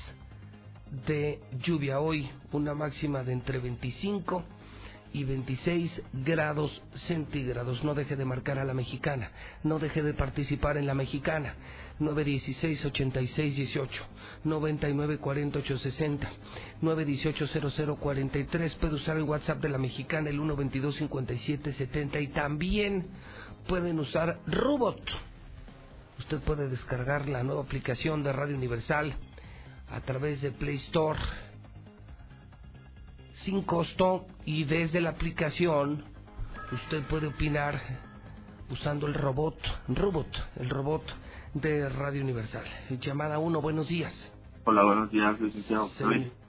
de 1.05 1.40
lluvia 1.64 1.99
hoy, 1.99 2.31
una 2.53 2.75
máxima 2.75 3.25
de 3.25 3.33
entre 3.33 3.59
25 3.59 4.45
y 5.14 5.25
26 5.25 6.03
grados 6.25 6.81
centígrados. 7.09 7.83
No 7.83 7.97
deje 7.97 8.14
de 8.14 8.25
marcar 8.25 8.61
a 8.61 8.64
la 8.64 8.73
mexicana, 8.73 9.33
no 9.64 9.81
deje 9.81 10.05
de 10.05 10.14
participar 10.14 10.77
en 10.77 10.87
la 10.87 10.95
mexicana. 10.95 11.57
916 11.99 12.85
86 12.85 13.57
18 13.57 14.03
99 14.45 15.19
48 15.19 15.79
60 15.79 16.31
918 16.83 17.71
00 17.71 17.97
43 17.97 18.75
puede 18.77 18.95
usar 18.95 19.16
el 19.16 19.25
WhatsApp 19.25 19.61
de 19.61 19.71
la 19.71 19.79
mexicana 19.79 20.31
el 20.31 20.37
122 20.37 20.95
57 20.95 21.73
70 21.73 22.21
y 22.21 22.29
también 22.29 23.09
pueden 23.66 23.99
usar 23.99 24.38
Robot 24.47 25.01
Usted 26.18 26.40
puede 26.40 26.68
descargar 26.68 27.29
la 27.29 27.42
nueva 27.42 27.62
aplicación 27.62 28.22
de 28.22 28.33
Radio 28.33 28.57
Universal 28.57 29.14
a 29.90 30.00
través 30.00 30.42
de 30.42 30.50
Play 30.50 30.76
Store 30.76 31.18
sin 33.44 33.62
costo 33.62 34.26
y 34.44 34.64
desde 34.64 35.00
la 35.00 35.11
aplicación 35.11 36.05
usted 36.72 37.05
puede 37.05 37.29
opinar 37.29 37.81
usando 38.70 39.07
el 39.07 39.14
robot, 39.14 39.57
robot, 39.88 40.26
el 40.57 40.68
robot 40.68 41.05
de 41.55 41.88
Radio 41.88 42.22
Universal. 42.22 42.64
Llamada 43.00 43.38
1, 43.38 43.61
buenos 43.61 43.88
días. 43.88 44.33
Hola, 44.64 44.83
buenos 44.85 45.11
días, 45.11 45.40
licenciado. 45.40 45.88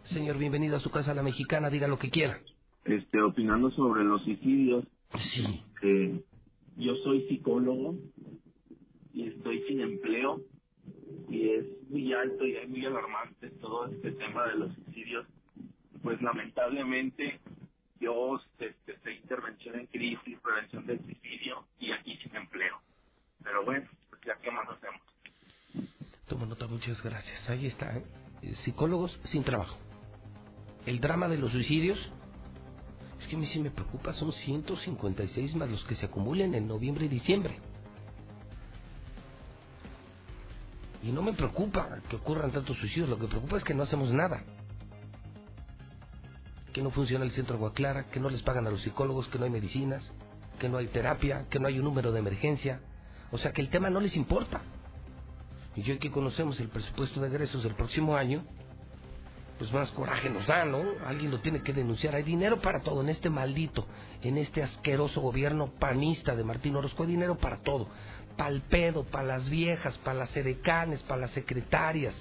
Señor, 0.05 0.37
bienvenido 0.37 0.77
a 0.77 0.79
su 0.79 0.89
casa, 0.89 1.13
la 1.13 1.21
mexicana, 1.21 1.69
diga 1.69 1.87
lo 1.87 1.99
que 1.99 2.09
quiera. 2.09 2.39
Este, 2.85 3.21
opinando 3.21 3.69
sobre 3.71 4.03
los 4.03 4.23
suicidios. 4.23 4.85
Sí. 5.19 5.61
Eh, 5.83 6.23
yo 6.77 6.95
soy 7.03 7.27
psicólogo 7.27 7.95
y 9.17 9.29
estoy 9.29 9.63
sin 9.63 9.81
empleo 9.81 10.41
y 11.27 11.49
es 11.49 11.65
muy 11.89 12.13
alto 12.13 12.45
y 12.45 12.55
es 12.55 12.69
muy 12.69 12.85
alarmante 12.85 13.49
todo 13.59 13.87
este 13.87 14.11
tema 14.11 14.45
de 14.45 14.55
los 14.57 14.73
suicidios. 14.75 15.25
Pues 16.03 16.21
lamentablemente 16.21 17.39
yo 17.99 18.39
este, 18.59 18.75
sé 18.99 19.13
intervención 19.13 19.79
en 19.79 19.87
crisis, 19.87 20.37
prevención 20.39 20.85
del 20.85 20.99
suicidio 21.03 21.65
y 21.79 21.91
aquí 21.91 22.15
sin 22.17 22.35
empleo. 22.35 22.79
Pero 23.43 23.65
bueno, 23.65 23.89
pues 24.11 24.21
ya 24.23 24.37
qué 24.39 24.51
más 24.51 24.69
hacemos. 24.69 25.01
Tomo 26.27 26.45
nota, 26.45 26.67
muchas 26.67 27.01
gracias. 27.01 27.49
Ahí 27.49 27.65
está, 27.65 27.97
¿eh? 27.97 28.03
psicólogos 28.63 29.19
sin 29.25 29.43
trabajo. 29.43 29.79
El 30.85 30.99
drama 30.99 31.27
de 31.27 31.39
los 31.39 31.51
suicidios, 31.51 31.97
es 33.19 33.27
que 33.27 33.35
a 33.35 33.39
mí 33.39 33.47
sí 33.47 33.59
me 33.59 33.71
preocupa, 33.71 34.13
son 34.13 34.31
156 34.31 35.55
más 35.55 35.71
los 35.71 35.83
que 35.85 35.95
se 35.95 36.05
acumulen 36.05 36.53
en 36.53 36.67
noviembre 36.67 37.05
y 37.05 37.09
diciembre. 37.09 37.59
Y 41.03 41.11
no 41.11 41.21
me 41.21 41.33
preocupa 41.33 41.99
que 42.09 42.15
ocurran 42.15 42.51
tantos 42.51 42.77
suicidios, 42.77 43.09
lo 43.09 43.19
que 43.19 43.27
preocupa 43.27 43.57
es 43.57 43.63
que 43.63 43.73
no 43.73 43.83
hacemos 43.83 44.11
nada. 44.11 44.43
Que 46.73 46.81
no 46.81 46.91
funciona 46.91 47.25
el 47.25 47.31
centro 47.31 47.55
Agua 47.55 47.73
Clara, 47.73 48.05
que 48.05 48.19
no 48.19 48.29
les 48.29 48.41
pagan 48.41 48.67
a 48.67 48.71
los 48.71 48.81
psicólogos, 48.81 49.27
que 49.27 49.37
no 49.37 49.45
hay 49.45 49.51
medicinas, 49.51 50.11
que 50.59 50.69
no 50.69 50.77
hay 50.77 50.87
terapia, 50.87 51.45
que 51.49 51.59
no 51.59 51.67
hay 51.67 51.79
un 51.79 51.85
número 51.85 52.11
de 52.11 52.19
emergencia. 52.19 52.81
O 53.31 53.37
sea 53.37 53.51
que 53.51 53.61
el 53.61 53.69
tema 53.69 53.89
no 53.89 53.99
les 53.99 54.15
importa. 54.15 54.61
Y 55.75 55.83
yo 55.83 55.99
que 55.99 56.09
conocemos 56.09 56.59
el 56.59 56.69
presupuesto 56.69 57.21
de 57.21 57.27
egresos 57.27 57.63
del 57.63 57.75
próximo 57.75 58.15
año, 58.15 58.43
pues 59.59 59.71
más 59.71 59.89
coraje 59.91 60.29
nos 60.29 60.45
da, 60.47 60.65
¿no? 60.65 60.83
Alguien 61.05 61.31
lo 61.31 61.39
tiene 61.39 61.61
que 61.61 61.73
denunciar. 61.73 62.15
Hay 62.15 62.23
dinero 62.23 62.59
para 62.59 62.81
todo 62.81 63.01
en 63.01 63.09
este 63.09 63.29
maldito, 63.29 63.85
en 64.21 64.37
este 64.37 64.63
asqueroso 64.63 65.21
gobierno 65.21 65.71
panista 65.79 66.35
de 66.35 66.43
Martín 66.43 66.75
Orozco. 66.75 67.03
Hay 67.03 67.09
dinero 67.09 67.37
para 67.37 67.57
todo 67.57 67.87
para 68.37 68.51
el 68.51 68.61
pedo, 68.61 69.03
para 69.03 69.23
las 69.23 69.49
viejas, 69.49 69.97
para 69.99 70.19
las 70.19 70.37
edecanes, 70.37 71.01
para 71.03 71.21
las 71.21 71.31
secretarias, 71.31 72.15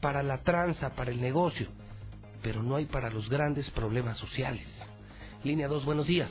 para 0.00 0.22
la 0.22 0.38
tranza, 0.38 0.94
para 0.94 1.10
el 1.10 1.20
negocio, 1.20 1.68
pero 2.42 2.62
no 2.62 2.76
hay 2.76 2.86
para 2.86 3.10
los 3.10 3.28
grandes 3.28 3.70
problemas 3.70 4.16
sociales. 4.16 4.66
Línea 5.44 5.68
2, 5.68 5.84
buenos 5.84 6.06
días. 6.06 6.30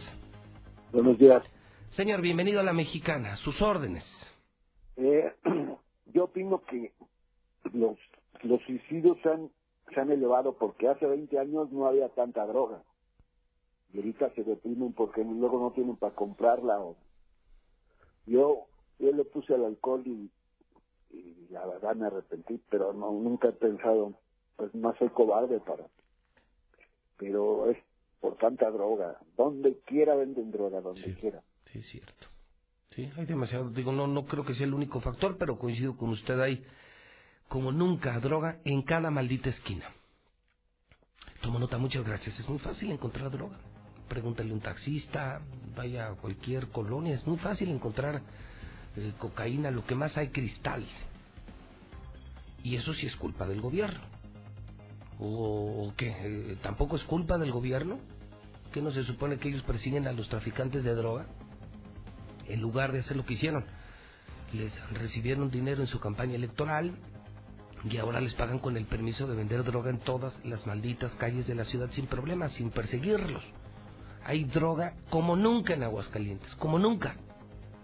Buenos 0.91 1.17
días. 1.17 1.43
Señor, 1.91 2.21
bienvenido 2.21 2.59
a 2.59 2.63
la 2.63 2.73
mexicana, 2.73 3.37
sus 3.37 3.61
órdenes. 3.61 4.03
Eh, 4.97 5.33
yo 6.13 6.25
opino 6.25 6.63
que 6.63 6.93
los, 7.73 7.97
los 8.41 8.61
suicidios 8.63 9.17
se 9.21 9.29
han, 9.29 9.49
se 9.93 9.99
han 9.99 10.11
elevado 10.11 10.57
porque 10.57 10.87
hace 10.89 11.05
20 11.05 11.39
años 11.39 11.71
no 11.71 11.85
había 11.85 12.09
tanta 12.09 12.45
droga. 12.45 12.81
Y 13.93 13.97
ahorita 13.97 14.31
se 14.31 14.43
deprimen 14.43 14.93
porque 14.93 15.23
luego 15.23 15.59
no 15.59 15.71
tienen 15.71 15.95
para 15.95 16.13
comprarla. 16.13 16.79
Yo 18.25 18.67
yo 18.99 19.11
le 19.11 19.25
puse 19.25 19.53
al 19.53 19.65
alcohol 19.65 20.03
y, 20.05 20.29
la 21.49 21.65
verdad 21.65 21.95
me 21.95 22.07
arrepentí, 22.07 22.59
pero 22.69 22.93
no 22.93 23.11
nunca 23.11 23.49
he 23.49 23.53
pensado, 23.53 24.13
pues 24.57 24.73
no 24.75 24.93
soy 24.97 25.09
cobarde 25.09 25.59
para. 25.61 25.85
Pero 27.17 27.69
es 27.69 27.77
por 28.19 28.35
tanta 28.37 28.69
droga, 28.69 29.17
donde 29.37 29.79
quiera 29.85 30.15
venden 30.15 30.51
droga, 30.51 30.81
donde 30.81 31.15
quiera. 31.15 31.41
Sí, 31.71 31.79
es 31.79 31.87
cierto. 31.87 32.27
Sí, 32.89 33.09
hay 33.15 33.25
demasiado, 33.25 33.69
digo, 33.69 33.91
no, 33.91 34.07
no 34.07 34.25
creo 34.25 34.43
que 34.43 34.53
sea 34.55 34.65
el 34.65 34.73
único 34.73 34.99
factor, 34.99 35.37
pero 35.37 35.57
coincido 35.57 35.95
con 35.95 36.09
usted 36.09 36.39
ahí, 36.39 36.63
como 37.47 37.71
nunca, 37.71 38.19
droga 38.19 38.59
en 38.65 38.81
cada 38.81 39.09
maldita 39.09 39.49
esquina. 39.49 39.85
Tomo 41.41 41.59
nota, 41.59 41.77
muchas 41.77 42.03
gracias. 42.03 42.39
Es 42.39 42.49
muy 42.49 42.59
fácil 42.59 42.91
encontrar 42.91 43.29
droga. 43.29 43.57
Pregúntale 44.09 44.51
a 44.51 44.53
un 44.53 44.61
taxista, 44.61 45.41
vaya 45.75 46.09
a 46.09 46.15
cualquier 46.15 46.69
colonia, 46.69 47.15
es 47.15 47.27
muy 47.27 47.37
fácil 47.37 47.69
encontrar 47.69 48.21
eh, 48.97 49.13
cocaína, 49.17 49.69
lo 49.69 49.85
que 49.85 49.95
más 49.95 50.17
hay 50.17 50.29
cristal. 50.29 50.83
Y 52.63 52.75
eso 52.75 52.93
sí 52.95 53.05
es 53.05 53.15
culpa 53.15 53.47
del 53.47 53.61
gobierno. 53.61 54.01
¿O 55.19 55.93
qué? 55.95 56.15
Eh, 56.19 56.57
¿Tampoco 56.61 56.95
es 56.95 57.03
culpa 57.03 57.37
del 57.37 57.51
gobierno? 57.51 57.99
¿Que 58.73 58.81
no 58.81 58.91
se 58.91 59.03
supone 59.03 59.37
que 59.37 59.49
ellos 59.49 59.63
persiguen 59.63 60.07
a 60.07 60.13
los 60.13 60.27
traficantes 60.29 60.83
de 60.83 60.95
droga? 60.95 61.27
En 62.47 62.59
lugar 62.59 62.91
de 62.91 62.99
hacer 62.99 63.15
lo 63.15 63.25
que 63.25 63.35
hicieron. 63.35 63.65
Les 64.53 64.73
recibieron 64.91 65.51
dinero 65.51 65.81
en 65.81 65.87
su 65.87 65.99
campaña 65.99 66.35
electoral 66.35 66.93
y 67.83 67.97
ahora 67.97 68.19
les 68.19 68.33
pagan 68.33 68.59
con 68.59 68.77
el 68.77 68.85
permiso 68.85 69.27
de 69.27 69.35
vender 69.35 69.63
droga 69.63 69.91
en 69.91 69.99
todas 69.99 70.33
las 70.43 70.65
malditas 70.65 71.13
calles 71.15 71.45
de 71.45 71.55
la 71.55 71.65
ciudad 71.65 71.91
sin 71.91 72.07
problemas, 72.07 72.53
sin 72.53 72.71
perseguirlos. 72.71 73.43
Hay 74.25 74.45
droga 74.45 74.95
como 75.09 75.35
nunca 75.35 75.75
en 75.75 75.83
Aguascalientes, 75.83 76.53
como 76.55 76.79
nunca. 76.79 77.15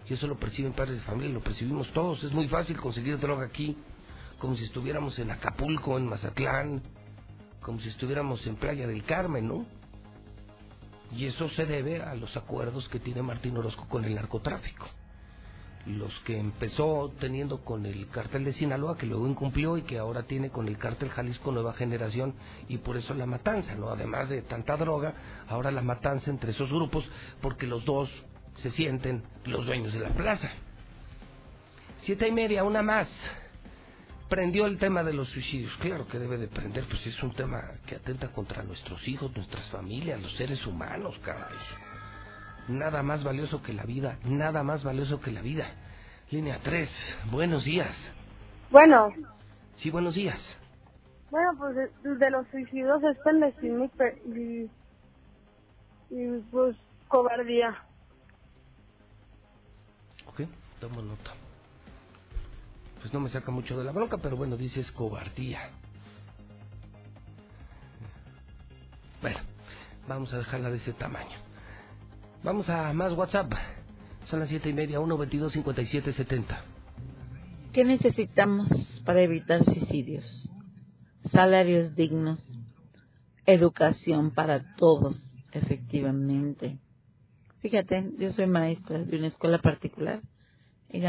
Y 0.10 0.14
eso 0.14 0.28
lo 0.28 0.38
perciben 0.38 0.74
padres 0.74 0.98
de 0.98 1.04
familia, 1.04 1.34
lo 1.34 1.42
percibimos 1.42 1.92
todos. 1.94 2.24
Es 2.24 2.32
muy 2.32 2.48
fácil 2.48 2.78
conseguir 2.78 3.20
droga 3.20 3.46
aquí, 3.46 3.78
como 4.40 4.56
si 4.56 4.66
estuviéramos 4.66 5.18
en 5.20 5.32
Acapulco, 5.32 5.98
en 5.98 6.08
Mazatlán, 6.08 6.82
como 7.62 7.80
si 7.80 7.90
estuviéramos 7.90 8.46
en 8.46 8.58
Playa 8.58 8.86
del 8.86 9.04
Carmen, 9.04 9.48
¿no? 9.48 9.66
Y 11.12 11.26
eso 11.28 11.48
se 11.50 11.66
debe 11.66 12.02
a 12.02 12.16
los 12.16 12.36
acuerdos 12.36 12.90
que 12.90 13.00
tiene 13.00 13.22
Martín 13.22 13.56
Orozco 13.56 13.88
con 13.88 14.04
el 14.04 14.16
narcotráfico. 14.16 14.88
los 15.86 16.18
que 16.22 16.40
empezó 16.40 17.12
teniendo 17.20 17.62
con 17.64 17.86
el 17.86 18.08
cartel 18.08 18.46
de 18.46 18.54
Sinaloa, 18.54 18.98
que 18.98 19.06
luego 19.06 19.28
incumplió 19.28 19.78
y 19.78 19.82
que 19.82 19.98
ahora 19.98 20.24
tiene 20.24 20.50
con 20.50 20.68
el 20.68 20.78
cartel 20.78 21.10
Jalisco 21.10 21.52
Nueva 21.52 21.74
Generación 21.74 22.36
y 22.70 22.78
por 22.78 22.96
eso 22.96 23.14
la 23.14 23.26
matanza, 23.26 23.76
¿no? 23.76 23.90
Además 23.90 24.30
de 24.30 24.42
tanta 24.44 24.78
droga, 24.78 25.14
ahora 25.48 25.72
la 25.72 25.82
matanza 25.82 26.30
entre 26.30 26.52
esos 26.52 26.70
grupos 26.70 27.04
porque 27.42 27.68
los 27.68 27.84
dos 27.84 28.10
se 28.56 28.72
sienten 28.72 29.24
los 29.46 29.66
dueños 29.66 29.94
de 29.94 30.00
la 30.00 30.10
plaza. 30.10 30.50
Siete 32.02 32.28
y 32.28 32.32
media, 32.32 32.64
una 32.64 32.82
más. 32.82 33.08
Prendió 34.30 34.66
el 34.66 34.78
tema 34.78 35.04
de 35.04 35.14
los 35.14 35.28
suicidios. 35.30 35.76
Claro 35.78 36.08
que 36.08 36.18
debe 36.20 36.38
de 36.38 36.48
prender, 36.48 36.86
pues 36.86 37.06
es 37.06 37.22
un 37.24 37.34
tema 37.36 37.62
que 37.86 37.96
atenta 37.96 38.30
contra 38.32 38.64
nuestros 38.64 39.08
hijos, 39.08 39.36
nuestras 39.36 39.70
familias, 39.70 40.22
los 40.22 40.34
seres 40.36 40.66
humanos, 40.66 41.18
caray. 41.24 41.58
Nada 42.68 43.04
más 43.04 43.24
valioso 43.24 43.62
que 43.62 43.74
la 43.74 43.84
vida, 43.84 44.18
nada 44.24 44.64
más 44.64 44.84
valioso 44.84 45.20
que 45.20 45.32
la 45.32 45.42
vida. 45.42 45.68
Línea 46.32 46.60
3, 46.64 46.90
buenos 47.32 47.64
días. 47.66 47.96
Bueno, 48.72 49.10
Sí, 49.76 49.90
buenos 49.90 50.16
días. 50.16 50.40
bueno, 51.32 51.50
pues 51.58 51.76
de, 51.76 52.16
de 52.16 52.30
los 52.30 52.48
suicidios 52.50 53.04
es 53.04 53.18
clandestino 53.24 53.86
y, 53.86 53.88
pe- 53.90 54.22
y, 54.26 54.70
y, 56.16 56.40
pues 56.52 56.76
cobardía. 57.08 57.76
Pues 63.00 63.14
no 63.14 63.20
me 63.20 63.30
saca 63.30 63.52
mucho 63.52 63.78
de 63.78 63.84
la 63.84 63.92
bronca, 63.92 64.18
pero 64.18 64.38
bueno, 64.38 64.58
dices 64.58 64.92
cobardía. 64.92 65.70
Bueno, 69.22 69.40
vamos 70.08 70.34
a 70.34 70.38
dejarla 70.38 70.70
de 70.70 70.78
ese 70.78 70.94
tamaño. 70.94 71.38
Vamos 72.44 72.70
a 72.70 72.92
más 72.94 73.14
WhatsApp. 73.14 73.54
Son 74.26 74.40
las 74.40 74.50
siete 74.50 74.70
y 74.70 74.74
media, 74.74 75.00
uno 75.00 75.18
veintidós 75.18 75.54
cincuenta 75.54 75.82
y 75.82 75.88
siete 75.88 76.14
setenta. 76.14 76.64
¿Qué 77.74 77.84
necesitamos 77.84 78.68
para 79.06 79.22
evitar 79.22 79.64
suicidios? 79.66 80.50
Salarios 81.32 81.96
dignos, 81.96 82.40
educación 83.46 84.32
para 84.32 84.76
todos, 84.76 85.16
efectivamente. 85.52 86.78
Fíjate, 87.62 88.12
yo 88.18 88.32
soy 88.34 88.48
maestra 88.48 89.00
de 89.00 89.18
una 89.18 89.28
escuela 89.28 89.58
particular 89.60 90.22
y 90.94 91.00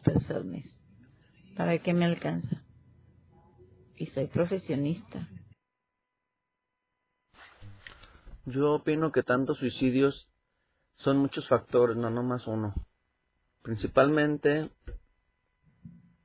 pesos 0.00 0.30
al 0.30 0.46
mes. 0.46 0.74
¿Para 1.56 1.78
qué 1.78 1.92
me 1.92 2.06
alcanza? 2.06 2.64
Y 3.96 4.06
soy 4.06 4.28
profesionista. 4.28 5.28
Yo 8.46 8.72
opino 8.72 9.12
que 9.12 9.22
tantos 9.22 9.58
suicidios 9.58 10.26
son 10.94 11.18
muchos 11.18 11.46
factores, 11.48 11.98
no 11.98 12.08
nomás 12.08 12.46
uno. 12.46 12.74
Principalmente, 13.62 14.70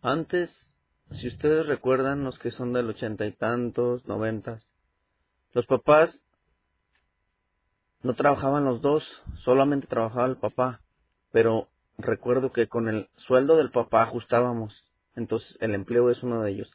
antes, 0.01 0.73
si 1.11 1.27
ustedes 1.27 1.67
recuerdan, 1.67 2.23
los 2.23 2.39
que 2.39 2.51
son 2.51 2.71
del 2.71 2.89
ochenta 2.89 3.25
y 3.25 3.33
tantos, 3.33 4.07
noventas, 4.07 4.65
los 5.51 5.65
papás 5.65 6.21
no 8.03 8.13
trabajaban 8.13 8.63
los 8.63 8.81
dos, 8.81 9.03
solamente 9.43 9.87
trabajaba 9.87 10.27
el 10.27 10.37
papá. 10.37 10.84
Pero 11.35 11.67
recuerdo 11.97 12.53
que 12.53 12.69
con 12.69 12.87
el 12.87 13.09
sueldo 13.17 13.57
del 13.57 13.69
papá 13.69 14.03
ajustábamos, 14.03 14.85
entonces 15.17 15.57
el 15.59 15.75
empleo 15.75 16.09
es 16.09 16.23
uno 16.23 16.41
de 16.41 16.51
ellos. 16.51 16.71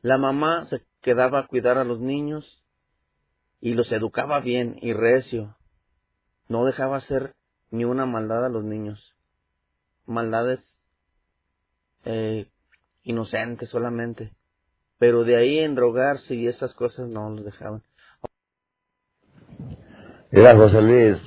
La 0.00 0.16
mamá 0.16 0.64
se 0.66 0.82
quedaba 1.00 1.40
a 1.40 1.46
cuidar 1.48 1.76
a 1.76 1.82
los 1.82 2.00
niños 2.00 2.62
y 3.60 3.74
los 3.74 3.90
educaba 3.90 4.38
bien 4.38 4.78
y 4.80 4.92
recio. 4.92 5.56
No 6.46 6.64
dejaba 6.64 6.98
hacer 6.98 7.34
ni 7.72 7.84
una 7.84 8.06
maldad 8.06 8.46
a 8.46 8.48
los 8.48 8.62
niños. 8.62 9.16
Maldades 10.04 10.60
eh, 12.04 12.48
inocentes 13.02 13.70
solamente. 13.70 14.30
Pero 14.98 15.24
de 15.24 15.34
ahí 15.34 15.58
en 15.58 15.74
drogarse 15.74 16.36
y 16.36 16.46
esas 16.46 16.74
cosas 16.74 17.08
no 17.08 17.28
los 17.30 17.44
dejaban. 17.44 17.82
Mira, 20.30 20.56
José 20.56 20.80
Luis, 20.80 21.18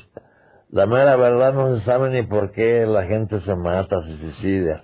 la 0.71 0.85
mera 0.85 1.15
verdad 1.15 1.53
no 1.53 1.75
se 1.75 1.85
sabe 1.85 2.11
ni 2.11 2.23
por 2.23 2.51
qué 2.51 2.85
la 2.85 3.05
gente 3.05 3.39
se 3.41 3.55
mata, 3.55 4.01
se 4.03 4.17
suicida. 4.17 4.83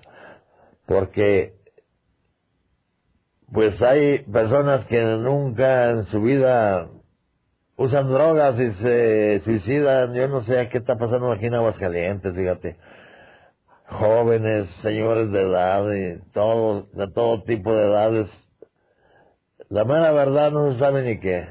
Porque, 0.86 1.54
pues 3.52 3.80
hay 3.80 4.20
personas 4.24 4.84
que 4.86 5.00
nunca 5.00 5.90
en 5.90 6.04
su 6.06 6.20
vida 6.22 6.88
usan 7.76 8.08
drogas 8.08 8.58
y 8.58 8.72
se 8.74 9.40
suicidan. 9.44 10.12
Yo 10.14 10.26
no 10.28 10.42
sé 10.42 10.68
qué 10.70 10.78
está 10.78 10.96
pasando 10.96 11.30
aquí 11.30 11.46
en 11.46 11.54
Aguascalientes, 11.54 12.34
fíjate. 12.34 12.76
Jóvenes, 13.88 14.68
señores 14.82 15.30
de 15.30 15.42
edad, 15.42 15.92
y 15.92 16.32
todo, 16.32 16.88
de 16.92 17.08
todo 17.12 17.44
tipo 17.44 17.72
de 17.72 17.84
edades. 17.84 18.28
La 19.68 19.84
mera 19.84 20.10
verdad 20.10 20.50
no 20.50 20.72
se 20.72 20.78
sabe 20.80 21.02
ni 21.02 21.20
qué. 21.20 21.46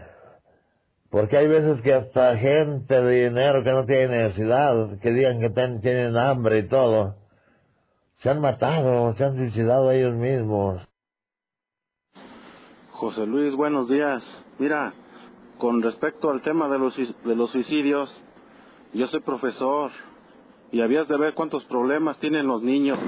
Porque 1.15 1.37
hay 1.37 1.47
veces 1.47 1.81
que 1.81 1.93
hasta 1.93 2.35
gente 2.35 3.01
de 3.01 3.29
dinero 3.29 3.63
que 3.63 3.71
no 3.71 3.85
tiene 3.85 4.09
necesidad, 4.09 4.99
que 4.99 5.11
digan 5.11 5.39
que 5.39 5.49
ten- 5.49 5.79
tienen 5.79 6.17
hambre 6.17 6.57
y 6.59 6.67
todo, 6.67 7.15
se 8.17 8.29
han 8.29 8.41
matado, 8.41 9.15
se 9.15 9.23
han 9.23 9.37
suicidado 9.37 9.91
ellos 9.91 10.13
mismos. 10.13 10.85
José 12.91 13.25
Luis, 13.25 13.55
buenos 13.55 13.87
días. 13.87 14.21
Mira, 14.59 14.91
con 15.57 15.81
respecto 15.81 16.29
al 16.29 16.41
tema 16.41 16.67
de 16.67 16.79
los, 16.79 16.97
de 16.97 17.35
los 17.37 17.49
suicidios, 17.49 18.21
yo 18.91 19.07
soy 19.07 19.21
profesor 19.21 19.91
y 20.73 20.81
habías 20.81 21.07
de 21.07 21.15
ver 21.15 21.33
cuántos 21.33 21.63
problemas 21.63 22.19
tienen 22.19 22.45
los 22.45 22.61
niños. 22.61 22.99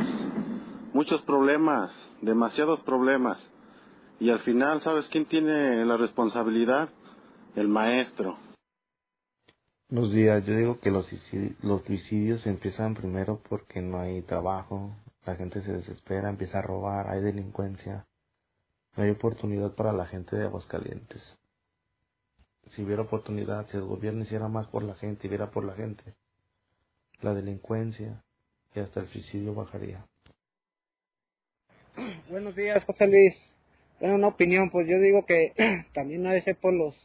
Muchos 0.93 1.21
problemas, 1.23 1.91
demasiados 2.21 2.79
problemas. 2.83 3.51
Y 4.21 4.29
al 4.29 4.39
final, 4.39 4.79
¿sabes 4.79 5.09
quién 5.09 5.25
tiene 5.25 5.83
la 5.83 5.97
responsabilidad? 5.97 6.87
El 7.57 7.69
maestro. 7.69 8.37
Buenos 9.89 10.13
días, 10.13 10.45
yo 10.45 10.55
digo 10.55 10.79
que 10.79 10.91
los 10.91 11.07
suicidios, 11.07 11.55
los 11.63 11.83
suicidios 11.85 12.45
empiezan 12.45 12.93
primero 12.93 13.41
porque 13.49 13.81
no 13.81 13.99
hay 13.99 14.21
trabajo, 14.21 14.95
la 15.25 15.35
gente 15.37 15.61
se 15.61 15.71
desespera, 15.71 16.29
empieza 16.29 16.59
a 16.59 16.61
robar, 16.61 17.09
hay 17.09 17.19
delincuencia, 17.19 18.05
no 18.95 19.03
hay 19.03 19.09
oportunidad 19.09 19.73
para 19.73 19.91
la 19.91 20.05
gente 20.05 20.35
de 20.35 20.43
Aguascalientes. 20.43 21.19
Si 22.73 22.83
hubiera 22.83 23.01
oportunidad, 23.01 23.67
si 23.71 23.77
el 23.77 23.85
gobierno 23.85 24.21
hiciera 24.21 24.47
más 24.47 24.67
por 24.67 24.83
la 24.83 24.93
gente 24.93 25.25
y 25.25 25.29
viera 25.31 25.49
por 25.49 25.65
la 25.65 25.73
gente, 25.73 26.13
la 27.21 27.33
delincuencia 27.33 28.21
y 28.75 28.81
hasta 28.81 28.99
el 28.99 29.07
suicidio 29.07 29.55
bajaría. 29.55 30.05
Buenos 32.29 32.55
días, 32.55 32.83
José 32.85 33.07
Luis. 33.07 33.33
Bueno, 33.99 34.13
una 34.13 34.27
opinión, 34.27 34.69
pues 34.69 34.87
yo 34.87 34.99
digo 34.99 35.25
que 35.25 35.53
también 35.95 36.21
debe 36.21 36.43
ser 36.43 36.55
por 36.57 36.71
los 36.71 36.95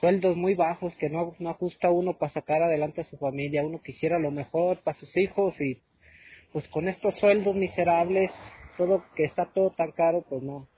sueldos 0.00 0.36
muy 0.36 0.54
bajos 0.54 0.94
que 0.96 1.08
no, 1.08 1.34
no 1.38 1.50
ajusta 1.50 1.90
uno 1.90 2.14
para 2.18 2.32
sacar 2.32 2.62
adelante 2.62 3.02
a 3.02 3.04
su 3.04 3.16
familia. 3.16 3.64
Uno 3.64 3.80
quisiera 3.82 4.18
lo 4.18 4.30
mejor 4.30 4.82
para 4.82 4.98
sus 4.98 5.16
hijos 5.16 5.60
y 5.60 5.82
pues 6.52 6.68
con 6.68 6.88
estos 6.88 7.14
sueldos 7.16 7.54
miserables, 7.54 8.30
todo 8.76 9.04
que 9.16 9.24
está 9.24 9.46
todo 9.46 9.70
tan 9.70 9.92
caro, 9.92 10.24
pues 10.28 10.42
no. 10.42 10.68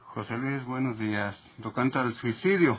José 0.00 0.36
Luis, 0.36 0.64
buenos 0.64 0.98
días. 0.98 1.36
Tocante 1.62 1.98
al 1.98 2.14
suicidio. 2.14 2.78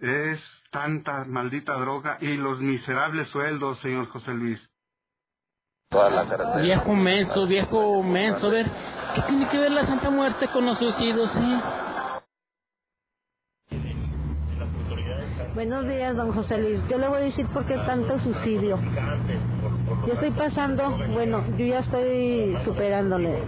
Es 0.00 0.62
tanta 0.70 1.24
maldita 1.24 1.74
droga 1.74 2.18
y 2.20 2.36
los 2.36 2.60
miserables 2.60 3.28
sueldos, 3.28 3.80
señor 3.80 4.08
José 4.08 4.32
Luis. 4.32 4.70
Toda 5.90 6.10
la 6.10 6.28
carretera. 6.28 6.62
Viejo 6.62 6.94
menso, 6.94 7.46
viejo 7.46 8.02
menso, 8.02 8.46
a 8.46 8.50
ver, 8.50 8.66
¿qué 9.14 9.22
tiene 9.22 9.48
que 9.48 9.58
ver 9.58 9.72
la 9.72 9.86
Santa 9.86 10.10
Muerte 10.10 10.48
con 10.48 10.66
los 10.66 10.78
suicidios, 10.78 11.34
eh? 11.34 11.87
Buenos 15.58 15.88
días, 15.88 16.14
don 16.14 16.30
José 16.30 16.56
Luis. 16.56 16.78
Yo 16.88 16.98
le 16.98 17.08
voy 17.08 17.16
a 17.16 17.24
decir 17.24 17.44
por 17.48 17.66
qué 17.66 17.74
tanto 17.78 18.16
suicidio. 18.20 18.78
Yo 20.06 20.12
estoy 20.12 20.30
pasando, 20.30 20.96
bueno, 21.12 21.42
yo 21.58 21.66
ya 21.66 21.80
estoy 21.80 22.56
superándole. 22.64 23.40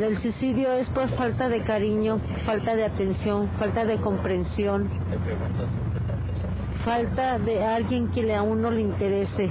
El 0.00 0.18
suicidio 0.18 0.72
es 0.72 0.88
por 0.88 1.08
falta 1.10 1.48
de 1.48 1.62
cariño, 1.62 2.18
falta 2.44 2.74
de 2.74 2.84
atención, 2.84 3.48
falta 3.60 3.84
de 3.84 3.98
comprensión, 3.98 4.90
falta 6.84 7.38
de 7.38 7.64
alguien 7.64 8.08
que 8.08 8.34
a 8.34 8.42
uno 8.42 8.72
le 8.72 8.80
interese. 8.80 9.50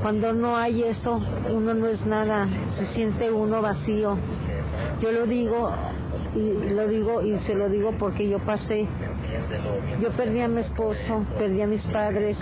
Cuando 0.00 0.32
no 0.32 0.56
hay 0.56 0.82
eso, 0.82 1.20
uno 1.50 1.74
no 1.74 1.88
es 1.88 2.06
nada, 2.06 2.48
se 2.78 2.86
siente 2.94 3.30
uno 3.30 3.60
vacío. 3.60 4.16
Yo 5.02 5.12
lo 5.12 5.26
digo 5.26 5.72
y 6.34 6.70
lo 6.70 6.88
digo 6.88 7.20
y 7.20 7.38
se 7.40 7.54
lo 7.54 7.68
digo 7.68 7.92
porque 7.98 8.26
yo 8.26 8.38
pasé. 8.38 8.88
Yo 10.00 10.10
perdí 10.12 10.40
a 10.40 10.48
mi 10.48 10.60
esposo, 10.60 11.26
perdí 11.38 11.62
a 11.62 11.66
mis 11.66 11.82
padres. 11.86 12.36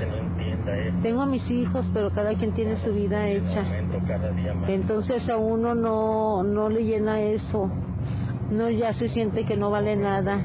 Tengo 1.02 1.22
a 1.22 1.26
mis 1.26 1.48
hijos, 1.50 1.84
pero 1.92 2.10
cada 2.10 2.34
quien 2.34 2.54
tiene 2.54 2.82
su 2.84 2.92
vida 2.92 3.28
hecha. 3.28 3.64
Entonces 4.68 5.28
a 5.28 5.36
uno 5.36 5.74
no 5.74 6.42
no 6.42 6.68
le 6.68 6.84
llena 6.84 7.20
eso. 7.20 7.70
No 8.50 8.68
ya 8.70 8.92
se 8.94 9.08
siente 9.10 9.44
que 9.44 9.56
no 9.56 9.70
vale 9.70 9.96
nada, 9.96 10.44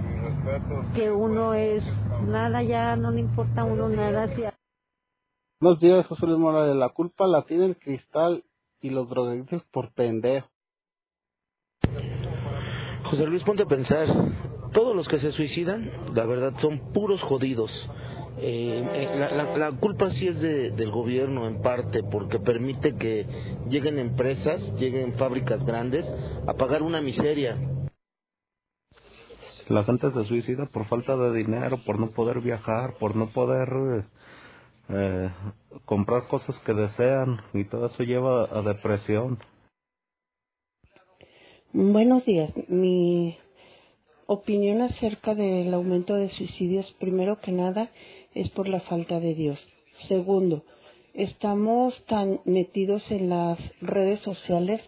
que 0.94 1.12
uno 1.12 1.54
es 1.54 1.84
nada 2.28 2.62
ya 2.64 2.96
no 2.96 3.12
le 3.12 3.22
importa 3.22 3.62
a 3.62 3.66
uno 3.66 3.90
nada 3.90 4.28
si 4.36 4.44
Buenos 5.60 5.80
días, 5.80 6.06
José 6.08 6.26
Luis 6.28 6.38
Morales. 6.38 6.76
La 6.76 6.90
culpa 6.90 7.26
la 7.28 7.44
tiene 7.44 7.66
el 7.66 7.78
cristal 7.78 8.44
y 8.82 8.90
los 8.90 9.10
drogadictos 9.10 9.64
por 9.72 9.94
pendejo. 9.94 10.48
José 13.10 13.26
Luis, 13.26 13.44
ponte 13.44 13.64
a 13.64 13.66
pensar, 13.66 14.08
todos 14.76 14.96
los 14.96 15.08
que 15.08 15.20
se 15.20 15.32
suicidan, 15.32 15.90
la 16.14 16.26
verdad, 16.26 16.54
son 16.62 16.94
puros 16.94 17.22
jodidos. 17.24 17.72
Eh, 18.38 18.84
eh, 18.94 19.10
la, 19.18 19.32
la- 19.32 19.58
la 19.58 19.72
culpa 19.72 20.12
sí 20.12 20.28
es 20.28 20.40
de- 20.42 20.72
del 20.72 20.92
gobierno 20.92 21.48
en 21.48 21.62
parte, 21.62 22.04
porque 22.12 22.38
permite 22.40 22.96
que 22.98 23.26
lleguen 23.70 23.98
empresas, 23.98 24.62
lleguen 24.78 25.14
fábricas 25.18 25.66
grandes 25.66 26.06
a 26.46 26.54
pagar 26.54 26.84
una 26.84 27.02
miseria. 27.02 27.58
La 29.70 29.84
gente 29.86 30.12
se 30.12 30.26
suicida 30.26 30.68
por 30.68 30.86
falta 30.86 31.16
de 31.18 31.36
dinero, 31.38 31.80
por 31.86 31.98
no 32.00 32.12
poder 32.12 32.42
viajar, 32.42 32.96
por 33.00 33.16
no 33.16 33.30
poder 33.32 33.70
eh, 33.70 34.04
eh, 34.90 35.30
comprar 35.86 36.28
cosas 36.28 36.60
que 36.66 36.74
desean 36.74 37.42
y 37.54 37.64
todo 37.66 37.88
eso 37.88 38.04
lleva 38.04 38.44
a 38.52 38.62
depresión. 38.62 39.40
Buenos 41.74 42.26
días. 42.26 42.52
Mi 42.68 43.38
opinión 44.28 44.82
acerca 44.82 45.36
del 45.36 45.74
aumento 45.74 46.16
de 46.16 46.30
suicidios, 46.30 46.92
primero 47.00 47.40
que 47.42 47.52
nada, 47.52 47.90
es 48.34 48.50
por 48.50 48.68
la 48.68 48.82
falta 48.82 49.20
de 49.20 49.34
Dios. 49.36 49.60
Segundo, 50.08 50.64
estamos 51.14 51.94
tan 52.06 52.42
metidos 52.46 53.10
en 53.12 53.30
las 53.30 53.60
redes 53.82 54.20
sociales 54.22 54.82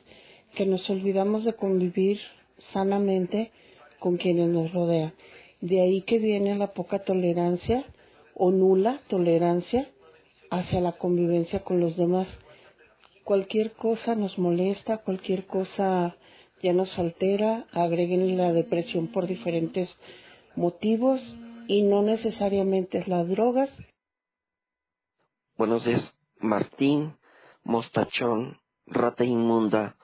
que 0.55 0.65
nos 0.65 0.89
olvidamos 0.89 1.45
de 1.45 1.53
convivir 1.53 2.19
sanamente 2.73 3.51
con 3.99 4.17
quienes 4.17 4.49
nos 4.49 4.73
rodean. 4.73 5.13
De 5.61 5.81
ahí 5.81 6.01
que 6.01 6.19
viene 6.19 6.55
la 6.55 6.73
poca 6.73 6.99
tolerancia 6.99 7.85
o 8.35 8.51
nula 8.51 9.01
tolerancia 9.07 9.89
hacia 10.49 10.81
la 10.81 10.93
convivencia 10.93 11.63
con 11.63 11.79
los 11.79 11.95
demás. 11.97 12.27
Cualquier 13.23 13.71
cosa 13.73 14.15
nos 14.15 14.37
molesta, 14.37 14.97
cualquier 14.99 15.45
cosa 15.45 16.15
ya 16.61 16.73
nos 16.73 16.97
altera, 16.97 17.65
agreguen 17.71 18.37
la 18.37 18.51
depresión 18.51 19.07
por 19.11 19.27
diferentes 19.27 19.89
motivos 20.55 21.21
y 21.67 21.83
no 21.83 22.01
necesariamente 22.01 22.99
es 22.99 23.07
las 23.07 23.27
drogas. 23.27 23.69
Buenos 25.55 25.83
días, 25.85 26.15
Martín, 26.39 27.17
Mostachón, 27.63 28.59
Rata 28.85 29.23
Inmunda. 29.23 29.95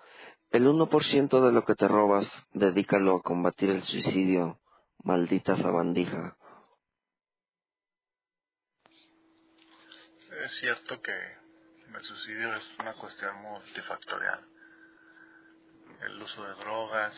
El 0.51 0.67
1% 0.67 1.45
de 1.45 1.51
lo 1.51 1.63
que 1.63 1.75
te 1.75 1.87
robas, 1.87 2.27
dedícalo 2.53 3.15
a 3.15 3.21
combatir 3.21 3.69
el 3.69 3.83
suicidio. 3.83 4.59
Maldita 5.03 5.55
sabandija. 5.57 6.37
Es 10.43 10.51
cierto 10.59 11.01
que 11.01 11.11
el 11.11 12.01
suicidio 12.01 12.53
es 12.55 12.63
una 12.79 12.93
cuestión 12.93 13.41
multifactorial. 13.41 14.52
El 16.05 16.21
uso 16.21 16.43
de 16.43 16.53
drogas, 16.55 17.13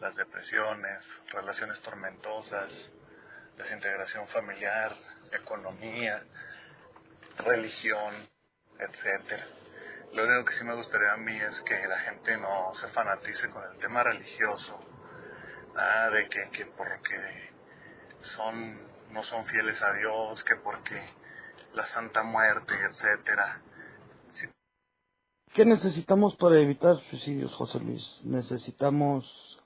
las 0.00 0.16
depresiones, 0.16 1.04
relaciones 1.32 1.80
tormentosas, 1.80 2.72
desintegración 3.56 4.26
familiar, 4.28 4.96
economía, 5.32 6.22
religión, 7.38 8.14
etcétera. 8.78 9.46
Lo 10.12 10.24
único 10.24 10.46
que 10.46 10.54
sí 10.54 10.64
me 10.64 10.74
gustaría 10.74 11.12
a 11.12 11.16
mí 11.18 11.38
es 11.38 11.60
que 11.62 11.86
la 11.86 11.98
gente 11.98 12.36
no 12.38 12.74
se 12.74 12.88
fanatice 12.88 13.48
con 13.50 13.62
el 13.72 13.78
tema 13.80 14.02
religioso, 14.02 14.78
ah, 15.76 16.08
de 16.10 16.28
que, 16.28 16.50
que 16.50 16.66
porque 16.66 17.52
son 18.22 18.88
no 19.10 19.22
son 19.22 19.46
fieles 19.46 19.80
a 19.82 19.92
Dios, 19.92 20.44
que 20.44 20.56
porque 20.56 21.02
la 21.74 21.86
Santa 21.86 22.22
Muerte, 22.22 22.74
etcétera. 22.74 23.62
¿Qué 25.54 25.64
necesitamos 25.64 26.36
para 26.36 26.60
evitar 26.60 26.98
suicidios, 27.10 27.54
José 27.54 27.80
Luis? 27.80 28.22
Necesitamos 28.24 29.58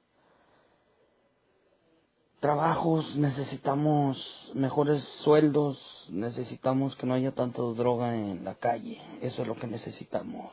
trabajos, 2.40 3.16
necesitamos 3.16 4.50
mejores 4.54 5.02
sueldos, 5.22 6.08
necesitamos 6.10 6.96
que 6.96 7.06
no 7.06 7.14
haya 7.14 7.32
tanta 7.32 7.62
droga 7.62 8.16
en 8.16 8.44
la 8.44 8.54
calle. 8.56 9.00
Eso 9.20 9.42
es 9.42 9.48
lo 9.48 9.54
que 9.54 9.66
necesitamos. 9.66 10.50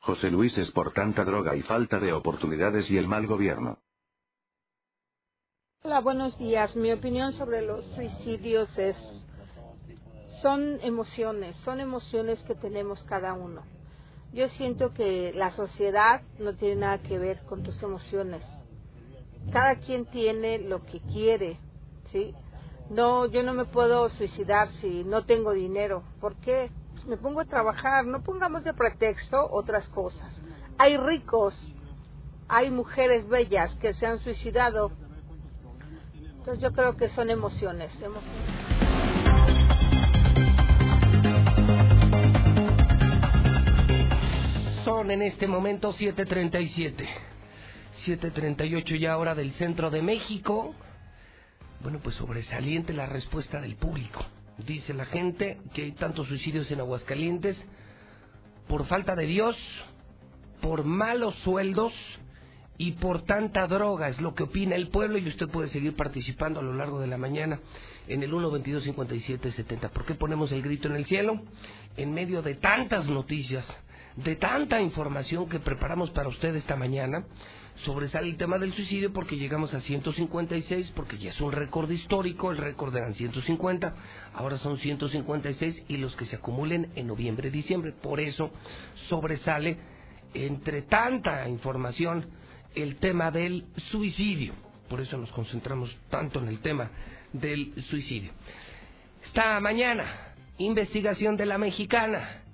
José 0.00 0.30
Luis 0.30 0.56
es 0.56 0.70
por 0.70 0.92
tanta 0.92 1.24
droga 1.24 1.56
y 1.56 1.62
falta 1.62 1.98
de 1.98 2.12
oportunidades 2.12 2.90
y 2.90 2.96
el 2.96 3.08
mal 3.08 3.26
gobierno. 3.26 3.78
Hola, 5.82 6.00
buenos 6.00 6.38
días. 6.38 6.74
Mi 6.74 6.90
opinión 6.92 7.32
sobre 7.34 7.62
los 7.62 7.84
suicidios 7.94 8.68
es, 8.78 8.96
son 10.42 10.80
emociones, 10.82 11.54
son 11.64 11.80
emociones 11.80 12.42
que 12.44 12.54
tenemos 12.54 13.02
cada 13.04 13.34
uno. 13.34 13.75
Yo 14.32 14.48
siento 14.50 14.92
que 14.92 15.32
la 15.34 15.52
sociedad 15.52 16.22
no 16.38 16.54
tiene 16.54 16.76
nada 16.76 16.98
que 16.98 17.18
ver 17.18 17.42
con 17.44 17.62
tus 17.62 17.82
emociones. 17.82 18.42
Cada 19.52 19.76
quien 19.76 20.06
tiene 20.06 20.58
lo 20.58 20.84
que 20.84 21.00
quiere, 21.00 21.58
¿sí? 22.10 22.34
No, 22.90 23.26
yo 23.26 23.42
no 23.42 23.54
me 23.54 23.64
puedo 23.64 24.10
suicidar 24.10 24.68
si 24.80 25.04
no 25.04 25.24
tengo 25.24 25.52
dinero. 25.52 26.02
¿Por 26.20 26.36
qué? 26.36 26.70
Pues 26.92 27.06
me 27.06 27.16
pongo 27.16 27.40
a 27.40 27.44
trabajar. 27.44 28.04
No 28.06 28.22
pongamos 28.22 28.64
de 28.64 28.74
pretexto 28.74 29.48
otras 29.50 29.88
cosas. 29.88 30.34
Hay 30.78 30.96
ricos, 30.96 31.54
hay 32.48 32.70
mujeres 32.70 33.26
bellas 33.28 33.74
que 33.76 33.94
se 33.94 34.06
han 34.06 34.18
suicidado 34.20 34.90
entonces 36.46 36.62
yo 36.62 36.72
creo 36.72 36.96
que 36.96 37.08
son 37.08 37.28
emociones. 37.28 37.90
emociones. 38.00 38.65
En 44.98 45.20
este 45.20 45.46
momento 45.46 45.92
7.37. 45.92 47.06
7.38 48.06 48.98
ya 48.98 49.18
hora 49.18 49.34
del 49.34 49.52
centro 49.52 49.90
de 49.90 50.00
México. 50.00 50.74
Bueno, 51.82 52.00
pues 52.02 52.16
sobresaliente 52.16 52.94
la 52.94 53.04
respuesta 53.04 53.60
del 53.60 53.76
público. 53.76 54.24
Dice 54.56 54.94
la 54.94 55.04
gente 55.04 55.58
que 55.74 55.82
hay 55.82 55.92
tantos 55.92 56.28
suicidios 56.28 56.70
en 56.70 56.80
Aguascalientes 56.80 57.62
por 58.68 58.86
falta 58.86 59.14
de 59.14 59.26
Dios, 59.26 59.54
por 60.62 60.84
malos 60.84 61.34
sueldos 61.44 61.92
y 62.78 62.92
por 62.92 63.22
tanta 63.22 63.66
droga. 63.66 64.08
Es 64.08 64.18
lo 64.22 64.34
que 64.34 64.44
opina 64.44 64.76
el 64.76 64.88
pueblo 64.88 65.18
y 65.18 65.28
usted 65.28 65.46
puede 65.48 65.68
seguir 65.68 65.94
participando 65.94 66.60
a 66.60 66.62
lo 66.62 66.72
largo 66.72 67.00
de 67.00 67.06
la 67.06 67.18
mañana 67.18 67.60
en 68.08 68.22
el 68.22 68.32
1225770. 68.32 69.90
¿Por 69.90 70.06
qué 70.06 70.14
ponemos 70.14 70.52
el 70.52 70.62
grito 70.62 70.88
en 70.88 70.96
el 70.96 71.04
cielo? 71.04 71.42
En 71.98 72.14
medio 72.14 72.40
de 72.40 72.54
tantas 72.54 73.10
noticias, 73.10 73.66
de 74.16 74.36
tanta 74.36 74.80
información 74.80 75.48
que 75.48 75.60
preparamos 75.60 76.10
para 76.10 76.28
usted 76.28 76.54
esta 76.56 76.74
mañana, 76.74 77.24
sobresale 77.84 78.28
el 78.28 78.36
tema 78.36 78.58
del 78.58 78.72
suicidio 78.72 79.12
porque 79.12 79.36
llegamos 79.36 79.74
a 79.74 79.80
156, 79.80 80.92
porque 80.96 81.18
ya 81.18 81.30
es 81.30 81.40
un 81.40 81.52
récord 81.52 81.90
histórico, 81.90 82.50
el 82.50 82.56
récord 82.56 82.96
eran 82.96 83.14
150, 83.14 83.94
ahora 84.34 84.56
son 84.58 84.78
156 84.78 85.84
y 85.88 85.98
los 85.98 86.16
que 86.16 86.24
se 86.24 86.36
acumulen 86.36 86.90
en 86.94 87.06
noviembre, 87.06 87.50
diciembre. 87.50 87.92
Por 87.92 88.20
eso 88.20 88.50
sobresale 89.08 89.76
entre 90.32 90.82
tanta 90.82 91.48
información 91.48 92.26
el 92.74 92.96
tema 92.96 93.30
del 93.30 93.66
suicidio. 93.90 94.54
Por 94.88 95.00
eso 95.00 95.18
nos 95.18 95.30
concentramos 95.32 95.94
tanto 96.08 96.38
en 96.38 96.48
el 96.48 96.60
tema 96.60 96.90
del 97.32 97.74
suicidio. 97.84 98.32
Esta 99.24 99.60
mañana, 99.60 100.34
investigación 100.58 101.36
de 101.36 101.46
la 101.46 101.58
mexicana. 101.58 102.45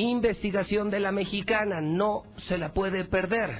Investigación 0.00 0.90
de 0.90 1.00
la 1.00 1.10
mexicana, 1.10 1.80
no 1.80 2.22
se 2.46 2.56
la 2.56 2.72
puede 2.72 3.04
perder. 3.04 3.50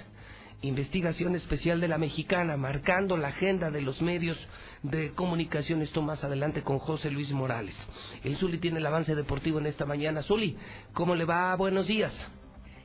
Investigación 0.63 1.35
especial 1.35 1.81
de 1.81 1.89
la 1.89 1.99
mexicana, 1.99 2.57
marcando 2.57 3.17
la 3.17 3.29
agenda 3.29 3.73
de 3.73 3.83
los 3.83 4.01
medios 4.03 4.39
de 4.85 5.11
comunicación. 5.15 5.83
Esto 5.83 6.01
más 6.01 6.23
adelante 6.23 6.63
con 6.63 6.79
José 6.79 7.11
Luis 7.11 7.33
Morales. 7.33 7.75
El 8.23 8.37
Zuli 8.37 8.59
tiene 8.59 8.79
el 8.79 8.87
avance 8.87 9.17
deportivo 9.17 9.59
en 9.59 9.67
esta 9.67 9.85
mañana. 9.85 10.23
Zuli, 10.23 10.57
¿cómo 10.93 11.17
le 11.17 11.25
va? 11.25 11.57
Buenos 11.57 11.89
días. 11.89 12.13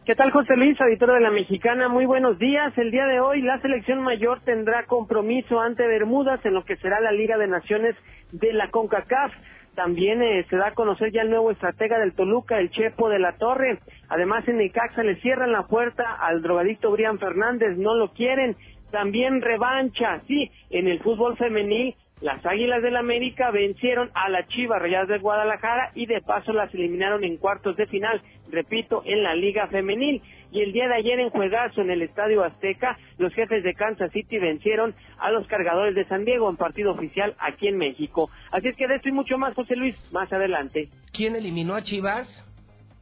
¿Qué 0.04 0.16
tal, 0.16 0.32
José 0.32 0.56
Luis, 0.58 0.82
auditor 0.82 1.14
de 1.14 1.20
la 1.20 1.30
Mexicana? 1.30 1.90
Muy 1.90 2.08
buenos 2.08 2.40
días. 2.40 2.76
El 2.76 2.90
día 2.90 3.06
de 3.06 3.20
hoy 3.20 3.44
la 3.44 3.62
selección 3.62 4.02
mayor 4.02 4.42
tendrá 4.42 4.88
compromiso 4.88 5.62
ante 5.62 5.86
Bermudas 5.86 6.44
en 6.44 6.56
lo 6.56 6.66
que 6.66 6.76
será 6.78 7.00
la 7.02 7.12
Liga 7.12 7.38
de 7.38 7.48
Naciones 7.48 7.96
de 8.32 8.52
la 8.52 8.72
CONCACAF. 8.72 9.32
También 9.76 10.22
eh, 10.22 10.46
se 10.50 10.58
da 10.58 10.68
a 10.68 10.74
conocer 10.74 11.12
ya 11.12 11.24
el 11.24 11.30
nuevo 11.30 11.52
estratega 11.52 11.98
del 11.98 12.14
Toluca, 12.14 12.60
el 12.60 12.70
Chepo 12.70 13.10
de 13.10 13.20
la 13.20 13.38
Torre. 13.38 13.80
Además, 14.10 14.48
en 14.48 14.58
Necaxa 14.58 15.04
le 15.04 15.16
cierran 15.22 15.52
la 15.52 15.64
puerta 15.68 16.14
al 16.14 16.42
drogadicto 16.42 16.92
Brian 16.92 17.18
Fernández, 17.18 17.78
no 17.78 17.96
lo 17.96 18.14
quieren. 18.14 18.56
También 18.92 19.42
revancha, 19.42 20.22
sí, 20.28 20.52
en 20.70 20.88
el 20.88 21.00
fútbol 21.00 21.36
femenil 21.38 21.96
Las 22.24 22.46
Águilas 22.46 22.82
del 22.82 22.96
América 22.96 23.52
vencieron 23.52 24.10
a 24.14 24.30
las 24.30 24.48
Chivas 24.48 24.82
Rayadas 24.82 25.10
de 25.10 25.18
Guadalajara 25.18 25.92
y 25.94 26.06
de 26.06 26.22
paso 26.22 26.54
las 26.54 26.74
eliminaron 26.74 27.26
en 27.26 27.36
cuartos 27.36 27.76
de 27.76 27.86
final, 27.88 28.22
repito, 28.50 29.04
en 29.04 29.24
la 29.24 29.36
Liga 29.36 29.68
Femenil. 29.68 30.22
Y 30.50 30.62
el 30.62 30.72
día 30.72 30.88
de 30.88 30.96
ayer 30.96 31.20
en 31.20 31.32
juegazo 31.32 31.82
en 31.82 31.92
el 31.92 32.02
Estadio 32.02 32.46
Azteca, 32.46 32.98
los 33.18 33.34
jefes 33.34 33.62
de 33.66 33.74
Kansas 33.74 34.10
City 34.14 34.38
vencieron 34.38 34.96
a 35.20 35.32
los 35.32 35.46
cargadores 35.48 35.96
de 35.96 36.06
San 36.06 36.24
Diego 36.24 36.50
en 36.50 36.56
partido 36.56 36.94
oficial 36.94 37.36
aquí 37.40 37.68
en 37.68 37.76
México. 37.76 38.30
Así 38.52 38.70
es 38.70 38.78
que 38.78 38.88
de 38.88 38.96
esto 38.96 39.10
y 39.10 39.12
mucho 39.12 39.38
más, 39.38 39.54
José 39.54 39.76
Luis, 39.76 39.98
más 40.14 40.32
adelante. 40.32 40.88
¿Quién 41.12 41.36
eliminó 41.36 41.76
a 41.76 41.84
Chivas? 41.84 42.26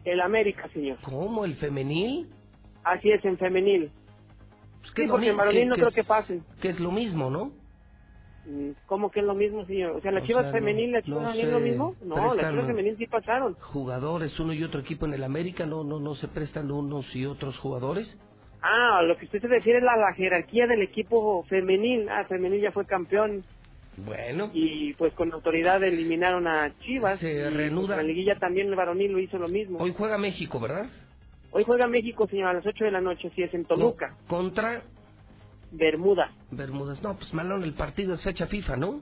El 0.04 0.20
América, 0.22 0.68
señor. 0.70 0.98
¿Cómo? 1.04 1.46
¿El 1.46 1.54
femenil? 1.58 2.26
Así 2.84 3.12
es, 3.12 3.24
en 3.24 3.38
femenil. 3.38 3.92
Pues 4.80 4.94
sí, 4.96 5.04
porque 5.08 5.30
en 5.30 5.38
varonil 5.38 5.70
no 5.70 5.76
creo 5.76 5.92
que 5.92 6.04
pasen. 6.04 6.42
Que 6.60 6.70
es 6.70 6.80
lo 6.80 6.90
mismo, 6.90 7.30
¿no? 7.30 7.61
Mm, 8.46 8.72
¿Cómo 8.88 9.12
que 9.12 9.20
es 9.20 9.26
lo 9.26 9.36
mismo, 9.36 9.66
señor? 9.66 9.92
O 9.98 10.02
sea, 10.02 10.12
¿la 10.12 10.22
O 10.22 10.26
Chivas 10.26 10.44
sea, 10.46 10.52
femenil 10.54 10.90
y 10.90 10.92
la 10.94 11.00
no- 11.00 11.06
Chivas 11.06 11.22
no 11.24 11.30
es 11.42 11.48
lo 11.52 11.60
mismo? 11.60 11.96
No, 12.04 12.34
la 12.36 12.50
Chivas 12.50 12.68
femenil 12.68 12.98
sí 12.98 13.06
pasaron. 13.08 13.54
Jugadores, 13.56 14.40
uno 14.40 14.54
y 14.54 14.64
otro 14.64 14.82
equipo 14.82 15.06
en 15.06 15.14
el 15.14 15.24
América, 15.24 15.66
¿no, 15.66 15.84
no, 15.84 16.00
no 16.00 16.16
se 16.16 16.28
prestan 16.28 16.72
unos 16.72 17.16
y 17.16 17.26
otros 17.26 17.58
jugadores? 17.60 18.18
Ah, 18.64 19.02
lo 19.04 19.18
que 19.18 19.26
usted 19.26 19.42
se 19.42 19.48
refiere 19.48 19.80
es 19.80 19.86
a 19.86 19.98
la 19.98 20.14
jerarquía 20.14 20.68
del 20.68 20.82
equipo 20.82 21.44
femenil. 21.44 22.08
Ah, 22.10 22.26
femenil 22.28 22.62
ya 22.62 22.72
fue 22.72 22.86
campeón 22.86 23.44
Bueno, 23.98 24.50
y 24.54 24.94
pues 24.94 25.14
con 25.14 25.32
autoridad 25.34 25.84
eliminaron 25.84 26.48
a 26.48 26.74
Chivas. 26.80 27.20
Se 27.20 27.42
pues, 27.42 27.54
reanuda. 27.56 27.98
la 27.98 28.04
liguilla 28.04 28.38
también 28.40 28.68
el 28.68 28.76
varonil 28.76 29.12
lo 29.12 29.20
hizo 29.20 29.38
lo 29.38 29.48
mismo. 29.50 29.80
hoy 29.80 29.94
juega 29.98 30.18
México, 30.18 30.60
¿verdad? 30.60 30.88
Hoy 31.52 31.64
juega 31.66 31.86
México, 31.88 32.28
señor, 32.28 32.48
a 32.48 32.54
las 32.54 32.66
8 32.66 32.86
de 32.86 32.92
la 32.92 33.02
noche, 33.02 33.30
si 33.36 33.44
es 33.44 33.54
en 33.54 33.66
Toluca, 33.66 34.16
Contra 34.28 34.84
Bermuda. 35.72 36.32
Bermudas. 36.52 37.02
No, 37.02 37.16
pues 37.16 37.34
malón, 37.34 37.64
el 37.64 37.74
partido 37.74 38.14
es 38.14 38.22
fecha 38.24 38.48
FIFA, 38.48 38.78
¿no? 38.78 39.02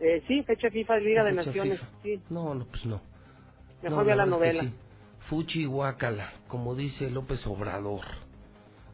Eh, 0.00 0.22
sí, 0.26 0.42
fecha 0.42 0.68
FIFA, 0.70 0.98
Liga 0.98 1.24
de 1.24 1.32
Naciones, 1.32 1.80
sí. 2.02 2.20
No, 2.28 2.54
no, 2.54 2.66
pues 2.66 2.84
no. 2.86 3.00
Mejor 3.82 3.98
No, 4.00 4.04
vea 4.04 4.16
la 4.16 4.26
novela. 4.26 4.62
sí. 4.62 4.72
Fuchi 5.28 5.62
y 5.62 5.66
guácala, 5.66 6.32
como 6.48 6.74
dice 6.74 7.08
López 7.10 7.46
Obrador. 7.46 8.02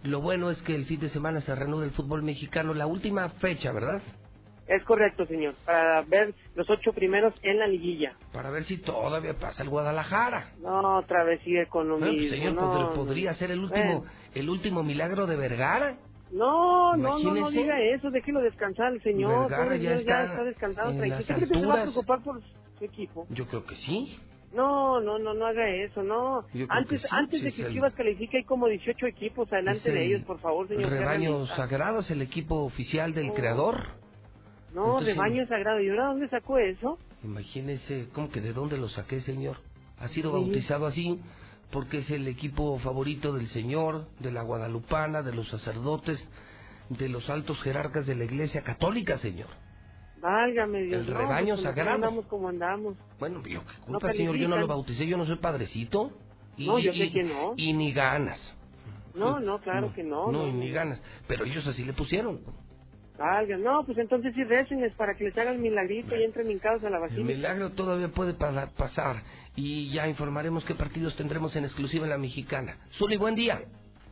Lo 0.02 0.20
bueno 0.20 0.50
es 0.50 0.60
que 0.62 0.74
el 0.74 0.84
fin 0.84 1.00
de 1.00 1.08
semana 1.08 1.40
se 1.40 1.54
reanuda 1.54 1.84
el 1.86 1.90
fútbol 1.92 2.22
mexicano, 2.22 2.74
la 2.74 2.86
última 2.86 3.28
fecha, 3.30 3.72
¿verdad? 3.72 4.02
Es 4.66 4.84
correcto, 4.84 5.24
señor, 5.24 5.54
para 5.64 6.02
ver 6.02 6.34
los 6.54 6.68
ocho 6.68 6.92
primeros 6.92 7.32
en 7.42 7.58
la 7.58 7.66
liguilla. 7.66 8.14
Para 8.34 8.50
ver 8.50 8.64
si 8.64 8.76
todavía 8.76 9.32
pasa 9.34 9.62
el 9.62 9.70
Guadalajara. 9.70 10.52
No, 10.60 10.98
otra 10.98 11.24
vez 11.24 11.40
sigue 11.42 11.66
con 11.68 11.88
lo 11.88 11.98
pues, 11.98 12.12
mismo. 12.12 12.28
señor, 12.36 12.52
no, 12.54 12.70
podr- 12.70 12.88
no. 12.90 12.94
podría 12.94 13.32
ser 13.34 13.50
el 13.50 13.60
último, 13.60 14.04
el 14.34 14.50
último 14.50 14.82
milagro 14.82 15.26
de 15.26 15.36
Vergara. 15.36 15.96
No, 16.30 16.96
no, 16.96 17.18
no, 17.18 17.34
no 17.34 17.50
diga 17.50 17.80
eso, 17.80 18.10
déjelo 18.10 18.40
descansar 18.40 18.92
el 18.92 19.02
señor. 19.02 19.48
Vergara 19.50 19.76
ya 19.76 19.92
Dios, 19.92 20.04
ya 20.04 20.20
está 20.22 20.24
está 20.32 20.44
descansado, 20.44 20.90
en 20.90 20.96
tranquilo. 20.98 21.20
¿Usted 21.20 21.34
cree 21.34 21.48
que 21.48 21.54
se 21.60 21.66
va 21.66 21.74
a 21.74 21.82
preocupar 21.82 22.22
por 22.22 22.42
su 22.78 22.84
equipo? 22.84 23.26
Yo 23.30 23.46
creo 23.46 23.64
que 23.64 23.74
sí. 23.76 24.18
No, 24.52 25.00
no, 25.00 25.18
no, 25.18 25.34
no 25.34 25.46
haga 25.46 25.68
eso, 25.68 26.02
no. 26.02 26.44
Antes, 26.68 27.02
sí, 27.02 27.08
antes 27.10 27.40
sí, 27.40 27.44
de 27.46 27.52
que 27.52 27.62
el- 27.66 27.72
Chivas 27.74 27.94
califique 27.94 28.38
hay 28.38 28.44
como 28.44 28.66
18 28.66 29.06
equipos 29.06 29.52
adelante 29.52 29.78
Es 29.78 29.84
de 29.94 30.00
el 30.00 30.06
ellos, 30.06 30.22
por 30.22 30.38
favor, 30.40 30.66
señor. 30.68 30.90
Rebaño. 30.90 31.46
Sagrado 31.48 32.00
es 32.00 32.10
el 32.10 32.22
equipo 32.22 32.56
oficial 32.64 33.12
del 33.14 33.28
No. 33.28 33.34
creador. 33.34 33.76
No, 34.74 34.84
Entonces, 34.84 35.16
rebaño 35.16 35.46
sagrado. 35.46 35.80
¿Y 35.80 35.88
ahora 35.90 36.06
dónde 36.06 36.28
sacó 36.28 36.58
eso? 36.58 36.98
Imagínese, 37.24 38.08
¿cómo 38.12 38.30
que 38.30 38.40
de 38.40 38.52
dónde 38.52 38.76
lo 38.78 38.88
saqué, 38.88 39.20
señor? 39.20 39.56
Ha 39.98 40.08
sido 40.08 40.30
Sí. 40.30 40.36
bautizado 40.36 40.86
así 40.86 41.20
porque 41.70 41.98
es 41.98 42.10
el 42.10 42.26
equipo 42.28 42.78
favorito 42.78 43.32
del 43.32 43.48
Señor, 43.48 44.06
de 44.20 44.32
la 44.32 44.42
Guadalupana, 44.42 45.22
de 45.22 45.34
los 45.34 45.48
sacerdotes, 45.48 46.26
de 46.88 47.08
los 47.08 47.28
altos 47.28 47.60
jerarcas 47.62 48.06
de 48.06 48.14
la 48.14 48.24
Iglesia 48.24 48.62
Católica, 48.62 49.18
señor. 49.18 49.48
Válgame 50.20 50.82
Dios. 50.82 51.06
El 51.06 51.12
no, 51.12 51.18
rebaño 51.18 51.54
pues, 51.54 51.64
nosotros 51.64 51.74
sagrado. 51.74 51.94
andamos 51.96 52.26
como 52.26 52.48
andamos. 52.48 52.96
Bueno, 53.20 53.42
yo 53.46 53.60
qué 53.60 53.72
No 53.80 53.84
culpa, 53.84 54.12
señor, 54.12 54.36
yo 54.36 54.48
no 54.48 54.56
lo 54.56 54.66
bauticé, 54.66 55.06
yo 55.06 55.16
no 55.16 55.26
soy 55.26 55.36
padrecito. 55.36 56.10
Y, 56.56 56.66
No, 56.66 56.78
yo 56.78 56.92
sé 56.92 57.04
y- 57.04 57.12
que 57.12 57.22
no. 57.22 57.52
Y 57.56 57.72
ni 57.72 57.92
ganas. 57.92 58.40
No, 59.14 59.38
no, 59.38 59.60
claro 59.60 59.92
que 59.94 60.02
no. 60.02 60.26
No, 60.32 60.42
no, 60.42 60.48
y 60.48 60.52
ni 60.52 60.70
ganas. 60.70 61.00
Pero 61.28 61.44
ellos 61.44 61.66
así 61.66 61.84
le 61.84 61.92
pusieron. 61.92 62.40
Válgame. 63.18 63.62
No, 63.64 63.84
pues 63.84 63.98
entonces 63.98 64.32
sí 64.34 64.44
recen 64.44 64.82
es 64.84 64.94
para 64.94 65.14
que 65.16 65.24
les 65.24 65.36
hagan 65.36 65.60
milagrito 65.60 66.16
y 66.16 66.22
entren 66.22 66.50
hincados 66.50 66.84
a 66.84 66.90
la 66.90 66.96
El 66.98 67.02
basílica. 67.02 67.26
milagro 67.26 67.70
todavía 67.72 68.08
puede 68.08 68.34
pa- 68.34 68.70
pasar 68.76 69.16
y 69.56 69.90
ya 69.90 70.06
informaremos 70.08 70.64
qué 70.64 70.74
partidos 70.74 71.16
tendremos 71.16 71.54
en 71.56 71.64
exclusiva 71.64 72.04
en 72.04 72.10
la 72.10 72.18
mexicana. 72.18 72.76
Zuli, 72.98 73.16
buen 73.16 73.34
día. 73.34 73.60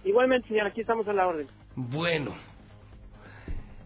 Igualmente, 0.04 0.48
señor, 0.48 0.66
aquí 0.66 0.80
estamos 0.80 1.06
a 1.08 1.12
la 1.12 1.26
orden. 1.26 1.46
Bueno, 1.76 2.34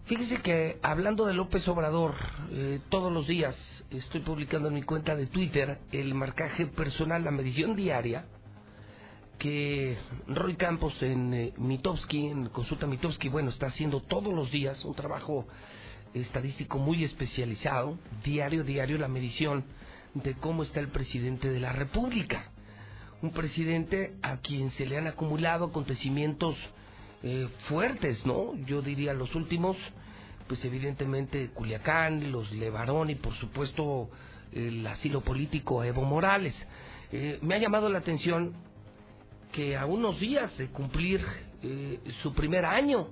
fíjese 0.05 0.41
que 0.41 0.77
hablando 0.81 1.25
de 1.25 1.33
López 1.33 1.67
Obrador, 1.67 2.13
eh, 2.51 2.79
todos 2.89 3.11
los 3.11 3.27
días 3.27 3.55
estoy 3.91 4.21
publicando 4.21 4.69
en 4.69 4.73
mi 4.75 4.83
cuenta 4.83 5.15
de 5.15 5.27
Twitter 5.27 5.79
el 5.91 6.13
marcaje 6.15 6.65
personal, 6.67 7.23
la 7.23 7.31
medición 7.31 7.75
diaria 7.75 8.25
que 9.41 9.97
Roy 10.27 10.53
Campos 10.53 10.93
en 11.01 11.33
eh, 11.33 11.53
Mitowski, 11.57 12.27
en 12.27 12.49
Consulta 12.49 12.85
Mitowski, 12.85 13.27
bueno, 13.27 13.49
está 13.49 13.65
haciendo 13.65 13.99
todos 14.01 14.31
los 14.31 14.51
días 14.51 14.85
un 14.85 14.93
trabajo 14.93 15.47
estadístico 16.13 16.77
muy 16.77 17.03
especializado, 17.03 17.97
diario, 18.23 18.63
diario, 18.63 18.99
la 18.99 19.07
medición 19.07 19.63
de 20.13 20.35
cómo 20.35 20.61
está 20.61 20.79
el 20.79 20.89
presidente 20.89 21.49
de 21.49 21.59
la 21.59 21.73
República. 21.73 22.51
Un 23.23 23.31
presidente 23.31 24.13
a 24.21 24.37
quien 24.37 24.69
se 24.71 24.85
le 24.85 24.99
han 24.99 25.07
acumulado 25.07 25.65
acontecimientos 25.65 26.55
eh, 27.23 27.47
fuertes, 27.67 28.23
¿no? 28.27 28.53
Yo 28.67 28.83
diría 28.83 29.15
los 29.15 29.33
últimos, 29.33 29.75
pues 30.47 30.63
evidentemente 30.65 31.49
Culiacán, 31.49 32.31
los 32.31 32.51
Levarón 32.51 33.09
y 33.09 33.15
por 33.15 33.33
supuesto 33.37 34.11
el 34.51 34.85
asilo 34.85 35.21
político 35.21 35.83
Evo 35.83 36.03
Morales. 36.03 36.53
Eh, 37.11 37.39
me 37.41 37.55
ha 37.55 37.57
llamado 37.57 37.89
la 37.89 37.97
atención 37.97 38.69
que 39.51 39.75
a 39.77 39.85
unos 39.85 40.19
días 40.19 40.57
de 40.57 40.69
cumplir 40.69 41.21
eh, 41.61 41.99
su 42.21 42.33
primer 42.33 42.65
año, 42.65 43.09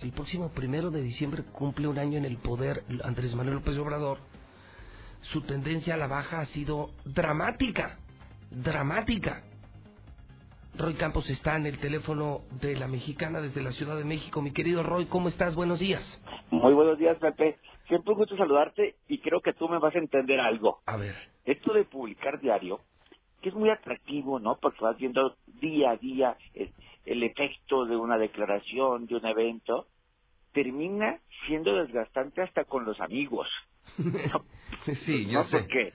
el 0.00 0.12
próximo 0.12 0.50
primero 0.50 0.90
de 0.90 1.02
diciembre 1.02 1.44
cumple 1.52 1.88
un 1.88 1.98
año 1.98 2.18
en 2.18 2.24
el 2.24 2.38
poder 2.38 2.84
Andrés 3.04 3.34
Manuel 3.34 3.56
López 3.56 3.76
Obrador, 3.78 4.18
su 5.22 5.42
tendencia 5.42 5.94
a 5.94 5.96
la 5.96 6.06
baja 6.08 6.40
ha 6.40 6.46
sido 6.46 6.90
dramática, 7.04 7.98
dramática. 8.50 9.44
Roy 10.74 10.94
Campos 10.94 11.28
está 11.28 11.56
en 11.56 11.66
el 11.66 11.78
teléfono 11.78 12.40
de 12.60 12.74
la 12.76 12.88
mexicana 12.88 13.40
desde 13.40 13.62
la 13.62 13.72
Ciudad 13.72 13.96
de 13.96 14.04
México. 14.04 14.40
Mi 14.40 14.52
querido 14.52 14.82
Roy, 14.82 15.04
¿cómo 15.04 15.28
estás? 15.28 15.54
Buenos 15.54 15.80
días. 15.80 16.02
Muy 16.50 16.72
buenos 16.72 16.98
días, 16.98 17.18
Pepe. 17.18 17.58
Siempre 17.88 18.12
un 18.12 18.18
gusto 18.18 18.36
saludarte 18.36 18.96
y 19.06 19.18
creo 19.18 19.40
que 19.40 19.52
tú 19.52 19.68
me 19.68 19.78
vas 19.78 19.94
a 19.94 19.98
entender 19.98 20.40
algo. 20.40 20.80
A 20.86 20.96
ver. 20.96 21.14
Esto 21.44 21.74
de 21.74 21.84
publicar 21.84 22.40
diario, 22.40 22.80
que 23.42 23.50
es 23.50 23.54
muy 23.54 23.68
atractivo, 23.70 24.38
¿no? 24.38 24.58
Porque 24.60 24.82
vas 24.82 24.96
viendo 24.96 25.36
día 25.60 25.90
a 25.90 25.96
día 25.96 26.36
el, 26.54 26.70
el 27.04 27.22
efecto 27.22 27.84
de 27.84 27.96
una 27.96 28.16
declaración, 28.16 29.06
de 29.06 29.16
un 29.16 29.26
evento, 29.26 29.88
termina 30.52 31.18
siendo 31.46 31.74
desgastante 31.76 32.42
hasta 32.42 32.64
con 32.64 32.84
los 32.84 33.00
amigos. 33.00 33.48
sí, 35.04 35.26
yo 35.26 35.40
¿no? 35.40 35.44
sé. 35.44 35.58
Porque 35.58 35.92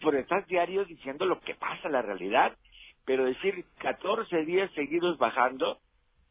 por 0.00 0.14
estás 0.14 0.46
diario 0.46 0.84
diciendo 0.84 1.26
lo 1.26 1.40
que 1.40 1.54
pasa, 1.54 1.88
la 1.88 2.02
realidad, 2.02 2.56
pero 3.04 3.24
decir 3.24 3.64
14 3.78 4.44
días 4.44 4.70
seguidos 4.74 5.18
bajando, 5.18 5.78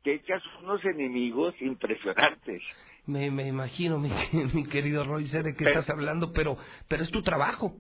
te 0.04 0.14
echas 0.14 0.42
unos 0.62 0.84
enemigos 0.86 1.54
impresionantes. 1.62 2.62
Me, 3.06 3.32
me 3.32 3.48
imagino, 3.48 4.00
mi, 4.00 4.12
mi 4.54 4.66
querido 4.66 5.04
Roy, 5.04 5.28
de 5.28 5.56
qué 5.56 5.66
estás 5.66 5.90
hablando, 5.90 6.32
pero, 6.34 6.58
pero 6.88 7.04
es 7.04 7.12
tu 7.12 7.22
trabajo. 7.22 7.74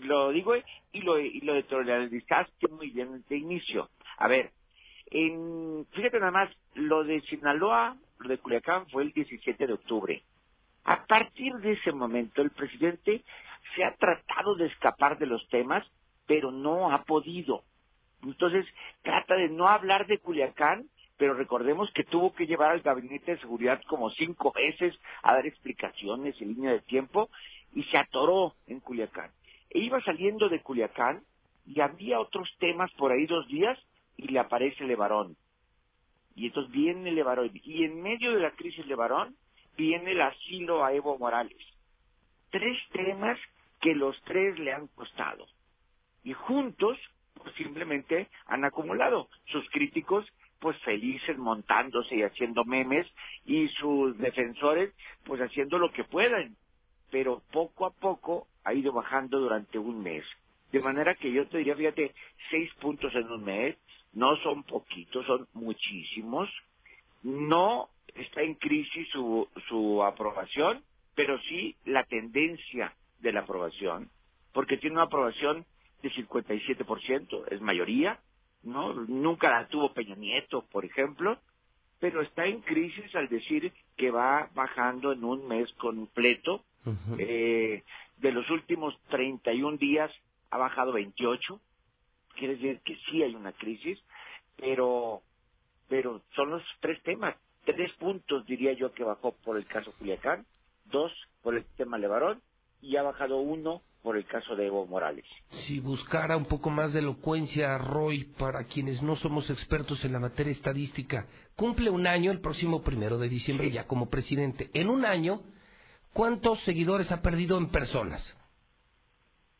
Lo 0.00 0.30
digo 0.30 0.54
y 0.92 1.02
lo, 1.02 1.18
y 1.18 1.40
lo 1.40 1.54
editorializaste 1.54 2.68
muy 2.68 2.90
bien 2.90 3.24
de 3.28 3.36
inicio. 3.36 3.90
A 4.18 4.28
ver, 4.28 4.52
en, 5.10 5.86
fíjate 5.92 6.18
nada 6.18 6.32
más, 6.32 6.50
lo 6.74 7.04
de 7.04 7.20
Sinaloa, 7.22 7.96
lo 8.18 8.28
de 8.28 8.38
Culiacán 8.38 8.88
fue 8.88 9.02
el 9.02 9.12
17 9.12 9.66
de 9.66 9.72
octubre. 9.72 10.22
A 10.84 11.06
partir 11.06 11.52
de 11.54 11.72
ese 11.72 11.92
momento, 11.92 12.42
el 12.42 12.50
presidente 12.50 13.22
se 13.74 13.84
ha 13.84 13.94
tratado 13.96 14.54
de 14.56 14.66
escapar 14.66 15.18
de 15.18 15.26
los 15.26 15.46
temas, 15.48 15.86
pero 16.26 16.50
no 16.50 16.92
ha 16.92 17.04
podido. 17.04 17.62
Entonces, 18.22 18.66
trata 19.02 19.34
de 19.34 19.48
no 19.48 19.68
hablar 19.68 20.06
de 20.06 20.18
Culiacán, 20.18 20.88
pero 21.16 21.34
recordemos 21.34 21.90
que 21.92 22.04
tuvo 22.04 22.34
que 22.34 22.46
llevar 22.46 22.70
al 22.70 22.80
gabinete 22.80 23.32
de 23.32 23.40
seguridad 23.40 23.80
como 23.86 24.10
cinco 24.10 24.52
veces 24.52 24.98
a 25.22 25.34
dar 25.34 25.46
explicaciones 25.46 26.40
en 26.40 26.48
línea 26.48 26.72
de 26.72 26.80
tiempo 26.80 27.30
y 27.74 27.82
se 27.84 27.98
atoró 27.98 28.54
en 28.66 28.80
Culiacán. 28.80 29.30
E 29.70 29.80
iba 29.80 30.00
saliendo 30.02 30.48
de 30.48 30.60
Culiacán 30.60 31.22
y 31.66 31.80
había 31.80 32.20
otros 32.20 32.48
temas 32.58 32.90
por 32.92 33.12
ahí 33.12 33.26
dos 33.26 33.46
días 33.48 33.78
y 34.16 34.28
le 34.28 34.38
aparece 34.38 34.84
Levarón. 34.84 35.36
Y 36.36 36.46
entonces 36.46 36.72
viene 36.72 37.12
Levarón. 37.12 37.50
Y 37.52 37.84
en 37.84 38.00
medio 38.00 38.32
de 38.32 38.40
la 38.40 38.52
crisis 38.52 38.86
Levarón 38.86 39.36
viene 39.76 40.12
el 40.12 40.20
asilo 40.20 40.84
a 40.84 40.92
Evo 40.92 41.18
Morales. 41.18 41.58
Tres 42.50 42.78
temas 42.92 43.38
que 43.80 43.94
los 43.94 44.20
tres 44.22 44.58
le 44.58 44.72
han 44.72 44.86
costado. 44.88 45.46
Y 46.22 46.32
juntos, 46.32 46.96
pues 47.34 47.54
simplemente 47.56 48.28
han 48.46 48.64
acumulado. 48.64 49.28
Sus 49.46 49.68
críticos, 49.70 50.26
pues 50.60 50.78
felices 50.82 51.36
montándose 51.36 52.16
y 52.16 52.22
haciendo 52.22 52.64
memes, 52.64 53.06
y 53.44 53.68
sus 53.68 54.16
defensores, 54.18 54.94
pues 55.24 55.40
haciendo 55.40 55.78
lo 55.78 55.92
que 55.92 56.04
puedan. 56.04 56.56
Pero 57.14 57.44
poco 57.52 57.86
a 57.86 57.92
poco 57.92 58.48
ha 58.64 58.74
ido 58.74 58.92
bajando 58.92 59.38
durante 59.38 59.78
un 59.78 60.02
mes. 60.02 60.24
De 60.72 60.80
manera 60.80 61.14
que 61.14 61.30
yo 61.30 61.46
te 61.46 61.58
diría, 61.58 61.76
fíjate, 61.76 62.12
seis 62.50 62.68
puntos 62.80 63.14
en 63.14 63.30
un 63.30 63.44
mes, 63.44 63.76
no 64.14 64.36
son 64.38 64.64
poquitos, 64.64 65.24
son 65.24 65.46
muchísimos. 65.52 66.50
No 67.22 67.88
está 68.16 68.42
en 68.42 68.54
crisis 68.54 69.06
su, 69.12 69.48
su 69.68 70.02
aprobación, 70.02 70.82
pero 71.14 71.38
sí 71.42 71.76
la 71.84 72.02
tendencia 72.02 72.92
de 73.20 73.32
la 73.32 73.42
aprobación, 73.42 74.10
porque 74.52 74.76
tiene 74.78 74.96
una 74.96 75.04
aprobación 75.04 75.64
de 76.02 76.10
57%, 76.10 77.44
es 77.52 77.60
mayoría, 77.60 78.18
¿no? 78.64 78.92
Nunca 78.92 79.50
la 79.50 79.68
tuvo 79.68 79.94
Peña 79.94 80.16
Nieto, 80.16 80.64
por 80.72 80.84
ejemplo, 80.84 81.38
pero 82.00 82.22
está 82.22 82.44
en 82.46 82.60
crisis 82.62 83.14
al 83.14 83.28
decir 83.28 83.72
que 83.96 84.10
va 84.10 84.50
bajando 84.52 85.12
en 85.12 85.22
un 85.22 85.46
mes 85.46 85.72
completo. 85.74 86.64
Eh, 87.18 87.82
de 88.18 88.32
los 88.32 88.48
últimos 88.50 88.94
31 89.08 89.76
días 89.78 90.10
ha 90.50 90.58
bajado 90.58 90.92
28. 90.92 91.60
Quiere 92.36 92.56
decir 92.56 92.80
que 92.84 92.96
sí 93.08 93.22
hay 93.22 93.34
una 93.34 93.52
crisis, 93.52 93.98
pero, 94.56 95.22
pero 95.88 96.22
son 96.34 96.50
los 96.50 96.62
tres 96.80 97.02
temas. 97.02 97.36
Tres 97.64 97.92
puntos 97.98 98.44
diría 98.46 98.72
yo 98.74 98.92
que 98.92 99.04
bajó 99.04 99.32
por 99.44 99.56
el 99.56 99.66
caso 99.66 99.92
Culiacán, 99.98 100.44
dos 100.86 101.12
por 101.42 101.56
el 101.56 101.64
tema 101.76 101.98
Levarón 101.98 102.42
y 102.82 102.96
ha 102.96 103.02
bajado 103.02 103.38
uno 103.38 103.82
por 104.02 104.18
el 104.18 104.26
caso 104.26 104.54
de 104.54 104.66
Evo 104.66 104.86
Morales. 104.86 105.24
Si 105.66 105.80
buscara 105.80 106.36
un 106.36 106.44
poco 106.44 106.68
más 106.68 106.92
de 106.92 106.98
elocuencia, 106.98 107.78
Roy, 107.78 108.24
para 108.38 108.64
quienes 108.64 109.02
no 109.02 109.16
somos 109.16 109.48
expertos 109.48 110.04
en 110.04 110.12
la 110.12 110.20
materia 110.20 110.52
estadística, 110.52 111.26
cumple 111.56 111.88
un 111.88 112.06
año 112.06 112.30
el 112.30 112.40
próximo 112.40 112.82
primero 112.82 113.16
de 113.16 113.30
diciembre 113.30 113.70
ya 113.70 113.86
como 113.86 114.10
presidente. 114.10 114.68
En 114.74 114.90
un 114.90 115.06
año, 115.06 115.40
¿cuántos 116.14 116.58
seguidores 116.64 117.12
ha 117.12 117.20
perdido 117.20 117.58
en 117.58 117.68
personas? 117.70 118.22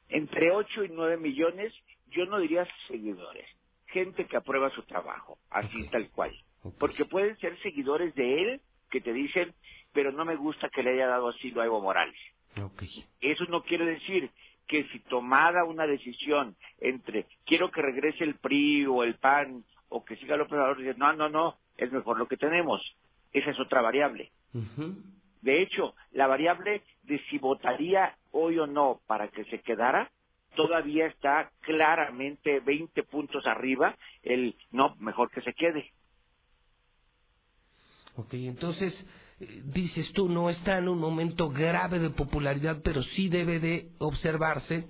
Entre 0.09 0.51
8 0.51 0.85
y 0.85 0.89
9 0.89 1.19
millones, 1.19 1.75
yo 2.07 2.25
no 2.25 2.39
diría 2.39 2.67
seguidores, 2.89 3.47
gente 3.89 4.27
que 4.27 4.37
aprueba 4.37 4.71
su 4.71 4.83
trabajo, 4.85 5.37
así 5.51 5.87
tal 5.89 6.09
cual. 6.11 6.33
Porque 6.79 7.05
pueden 7.05 7.37
ser 7.39 7.61
seguidores 7.61 8.15
de 8.15 8.43
él 8.43 8.61
que 8.91 9.01
te 9.03 9.13
dicen, 9.13 9.53
pero 9.93 10.13
no 10.13 10.25
me 10.25 10.37
gusta 10.37 10.71
que 10.71 10.83
le 10.83 10.93
haya 10.93 11.09
dado 11.09 11.29
asilo 11.29 11.61
a 11.61 11.67
Evo 11.67 11.83
Morales. 11.83 12.17
Eso 13.21 13.45
no 13.47 13.63
quiere 13.63 13.85
decir 13.85 14.31
que 14.67 14.85
si 14.89 15.01
tomara 15.01 15.65
una 15.65 15.87
decisión 15.87 16.57
entre 16.79 17.27
quiero 17.45 17.71
que 17.71 17.83
regrese 17.83 18.25
el 18.25 18.37
PRI 18.37 18.87
o 18.87 19.03
el 19.03 19.17
PAN 19.17 19.65
o 19.89 20.05
que 20.05 20.17
siga 20.17 20.37
López 20.37 20.55
Obrador, 20.55 20.79
dice, 20.79 20.95
no, 20.97 21.13
no, 21.13 21.29
no, 21.29 21.59
es 21.77 21.93
mejor 21.93 22.19
lo 22.19 22.27
que 22.27 22.37
tenemos. 22.37 22.81
Esa 23.33 23.51
es 23.51 23.61
otra 23.61 23.83
variable. 23.83 24.31
De 25.45 25.61
hecho, 25.61 25.95
la 26.13 26.27
variable 26.27 26.83
de 27.03 27.19
si 27.29 27.37
votaría 27.37 28.17
hoy 28.33 28.59
o 28.59 28.67
no 28.67 29.03
para 29.07 29.29
que 29.29 29.45
se 29.45 29.61
quedara, 29.61 30.11
todavía 30.57 31.07
está 31.07 31.51
claramente 31.61 32.61
20 32.61 33.03
puntos 33.03 33.47
arriba 33.47 33.95
el 34.23 34.57
no, 34.71 34.97
mejor 35.01 35.31
que 35.31 35.43
se 35.43 35.53
quede. 35.53 35.93
Ok, 38.17 38.33
entonces, 38.33 38.95
eh, 39.39 39.61
dices 39.67 40.11
tú, 40.15 40.31
no 40.31 40.49
está 40.49 40.79
en 40.79 40.89
un 40.89 40.99
momento 40.99 41.51
grave 41.51 41.99
de 41.99 42.09
popularidad, 42.09 42.81
pero 42.83 43.03
sí 43.03 43.29
debe 43.29 43.61
de 43.61 43.91
observarse 43.99 44.89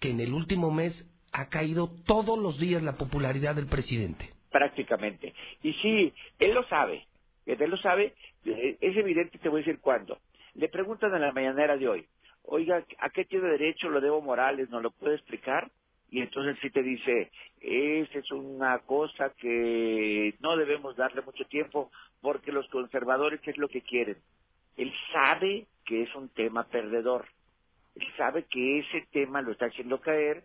que 0.00 0.10
en 0.10 0.18
el 0.18 0.32
último 0.32 0.72
mes 0.72 1.06
ha 1.30 1.48
caído 1.50 1.88
todos 2.04 2.36
los 2.36 2.58
días 2.58 2.82
la 2.82 2.96
popularidad 2.96 3.54
del 3.54 3.66
presidente. 3.66 4.30
Prácticamente. 4.50 5.34
Y 5.62 5.72
sí, 5.74 6.12
él 6.40 6.52
lo 6.52 6.66
sabe, 6.66 7.06
él 7.46 7.70
lo 7.70 7.76
sabe, 7.76 8.14
eh, 8.44 8.76
es 8.80 8.96
evidente, 8.96 9.38
te 9.38 9.48
voy 9.48 9.60
a 9.60 9.64
decir 9.64 9.80
cuándo. 9.80 10.18
Le 10.54 10.68
preguntan 10.68 11.14
en 11.14 11.22
la 11.22 11.32
mañanera 11.32 11.76
de 11.76 11.88
hoy, 11.88 12.06
oiga, 12.44 12.84
¿a 12.98 13.10
qué 13.10 13.24
tiene 13.24 13.48
derecho 13.48 13.88
lo 13.88 14.00
debo 14.00 14.20
Morales? 14.20 14.70
¿No 14.70 14.80
lo 14.80 14.90
puede 14.90 15.16
explicar? 15.16 15.70
Y 16.10 16.20
entonces 16.20 16.56
sí 16.62 16.70
te 16.70 16.82
dice, 16.82 17.30
esa 17.60 18.18
es 18.18 18.30
una 18.30 18.78
cosa 18.80 19.30
que 19.30 20.34
no 20.40 20.56
debemos 20.56 20.96
darle 20.96 21.22
mucho 21.22 21.44
tiempo 21.46 21.90
porque 22.20 22.52
los 22.52 22.68
conservadores, 22.68 23.40
¿qué 23.40 23.50
es 23.50 23.58
lo 23.58 23.68
que 23.68 23.82
quieren? 23.82 24.18
Él 24.76 24.92
sabe 25.12 25.66
que 25.84 26.02
es 26.02 26.14
un 26.14 26.28
tema 26.28 26.64
perdedor. 26.64 27.26
Él 27.96 28.06
sabe 28.16 28.44
que 28.44 28.80
ese 28.80 29.06
tema 29.12 29.42
lo 29.42 29.52
está 29.52 29.66
haciendo 29.66 30.00
caer 30.00 30.44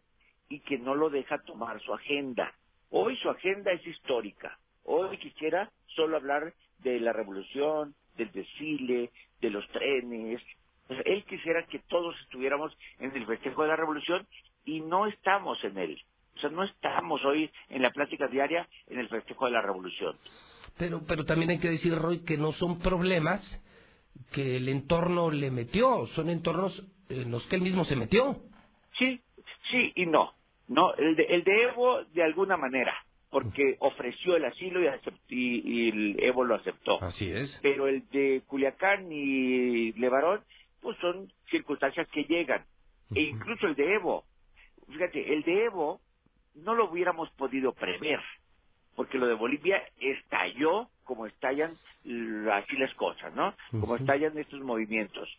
y 0.49 0.59
que 0.61 0.77
no 0.77 0.95
lo 0.95 1.09
deja 1.09 1.37
tomar 1.39 1.79
su 1.81 1.93
agenda. 1.93 2.53
Hoy 2.89 3.15
su 3.17 3.29
agenda 3.29 3.71
es 3.71 3.85
histórica. 3.85 4.57
Hoy 4.83 5.17
quisiera 5.17 5.71
solo 5.87 6.17
hablar 6.17 6.53
de 6.83 6.99
la 6.99 7.13
revolución, 7.13 7.95
del 8.17 8.31
desfile, 8.31 9.11
de 9.41 9.49
los 9.49 9.67
trenes. 9.69 10.41
Pues 10.87 10.99
él 11.05 11.23
quisiera 11.25 11.65
que 11.65 11.79
todos 11.79 12.15
estuviéramos 12.21 12.75
en 12.99 13.15
el 13.15 13.25
festejo 13.25 13.63
de 13.63 13.69
la 13.69 13.75
revolución 13.75 14.27
y 14.65 14.81
no 14.81 15.07
estamos 15.07 15.63
en 15.63 15.77
él. 15.77 16.01
O 16.35 16.39
sea, 16.39 16.49
no 16.49 16.63
estamos 16.63 17.23
hoy 17.25 17.49
en 17.69 17.81
la 17.81 17.91
plática 17.91 18.27
diaria 18.27 18.67
en 18.87 18.99
el 18.99 19.09
festejo 19.09 19.45
de 19.45 19.51
la 19.51 19.61
revolución. 19.61 20.15
Pero, 20.77 21.01
pero 21.05 21.25
también 21.25 21.51
hay 21.51 21.59
que 21.59 21.69
decir, 21.69 21.93
Roy, 21.93 22.23
que 22.23 22.37
no 22.37 22.53
son 22.53 22.79
problemas 22.79 23.41
que 24.31 24.57
el 24.57 24.69
entorno 24.69 25.31
le 25.31 25.51
metió, 25.51 26.07
son 26.15 26.29
entornos 26.29 26.83
en 27.09 27.31
los 27.31 27.45
que 27.47 27.55
él 27.55 27.61
mismo 27.61 27.83
se 27.85 27.95
metió. 27.95 28.37
Sí, 28.97 29.21
sí 29.71 29.91
y 29.95 30.05
no. 30.05 30.33
No, 30.67 30.93
el 30.95 31.15
de, 31.15 31.23
el 31.23 31.43
de 31.43 31.63
Evo 31.63 32.03
de 32.13 32.23
alguna 32.23 32.55
manera, 32.55 32.93
porque 33.29 33.75
ofreció 33.79 34.35
el 34.35 34.45
asilo 34.45 34.81
y, 34.81 34.87
acept- 34.87 35.19
y- 35.29 35.61
y 35.65 35.89
el 35.89 36.23
Evo 36.23 36.43
lo 36.43 36.55
aceptó. 36.55 37.01
Así 37.03 37.29
es. 37.31 37.59
Pero 37.61 37.87
el 37.87 38.07
de 38.09 38.41
Culiacán 38.47 39.11
y 39.11 39.93
Levarón, 39.93 40.41
pues 40.81 40.97
son 40.99 41.31
circunstancias 41.49 42.07
que 42.09 42.23
llegan. 42.23 42.65
E 43.15 43.21
incluso 43.21 43.67
el 43.67 43.75
de 43.75 43.93
Evo, 43.95 44.23
fíjate, 44.87 45.33
el 45.33 45.43
de 45.43 45.65
Evo 45.65 45.99
no 46.55 46.73
lo 46.75 46.89
hubiéramos 46.91 47.29
podido 47.31 47.73
prever, 47.73 48.19
porque 48.95 49.17
lo 49.17 49.27
de 49.27 49.33
Bolivia 49.35 49.81
estalló 49.99 50.89
como 51.03 51.25
estallan 51.25 51.77
así 52.51 52.77
las 52.77 52.93
cosas, 52.95 53.33
¿no? 53.35 53.53
Como 53.71 53.95
estallan 53.95 54.37
estos 54.37 54.59
movimientos. 54.61 55.29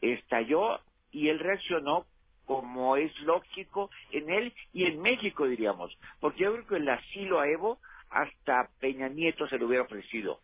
Estalló 0.00 0.80
y 1.12 1.28
él 1.28 1.38
reaccionó 1.38 2.06
como 2.48 2.96
es 2.96 3.14
lógico 3.20 3.90
en 4.10 4.30
él 4.30 4.54
y 4.72 4.86
en 4.86 5.02
México, 5.02 5.46
diríamos. 5.46 5.94
Porque 6.18 6.44
yo 6.44 6.54
creo 6.54 6.66
que 6.66 6.76
el 6.76 6.88
asilo 6.88 7.40
a 7.40 7.46
Evo 7.46 7.78
hasta 8.08 8.70
Peña 8.80 9.06
Nieto 9.10 9.46
se 9.48 9.58
lo 9.58 9.66
hubiera 9.66 9.84
ofrecido. 9.84 10.40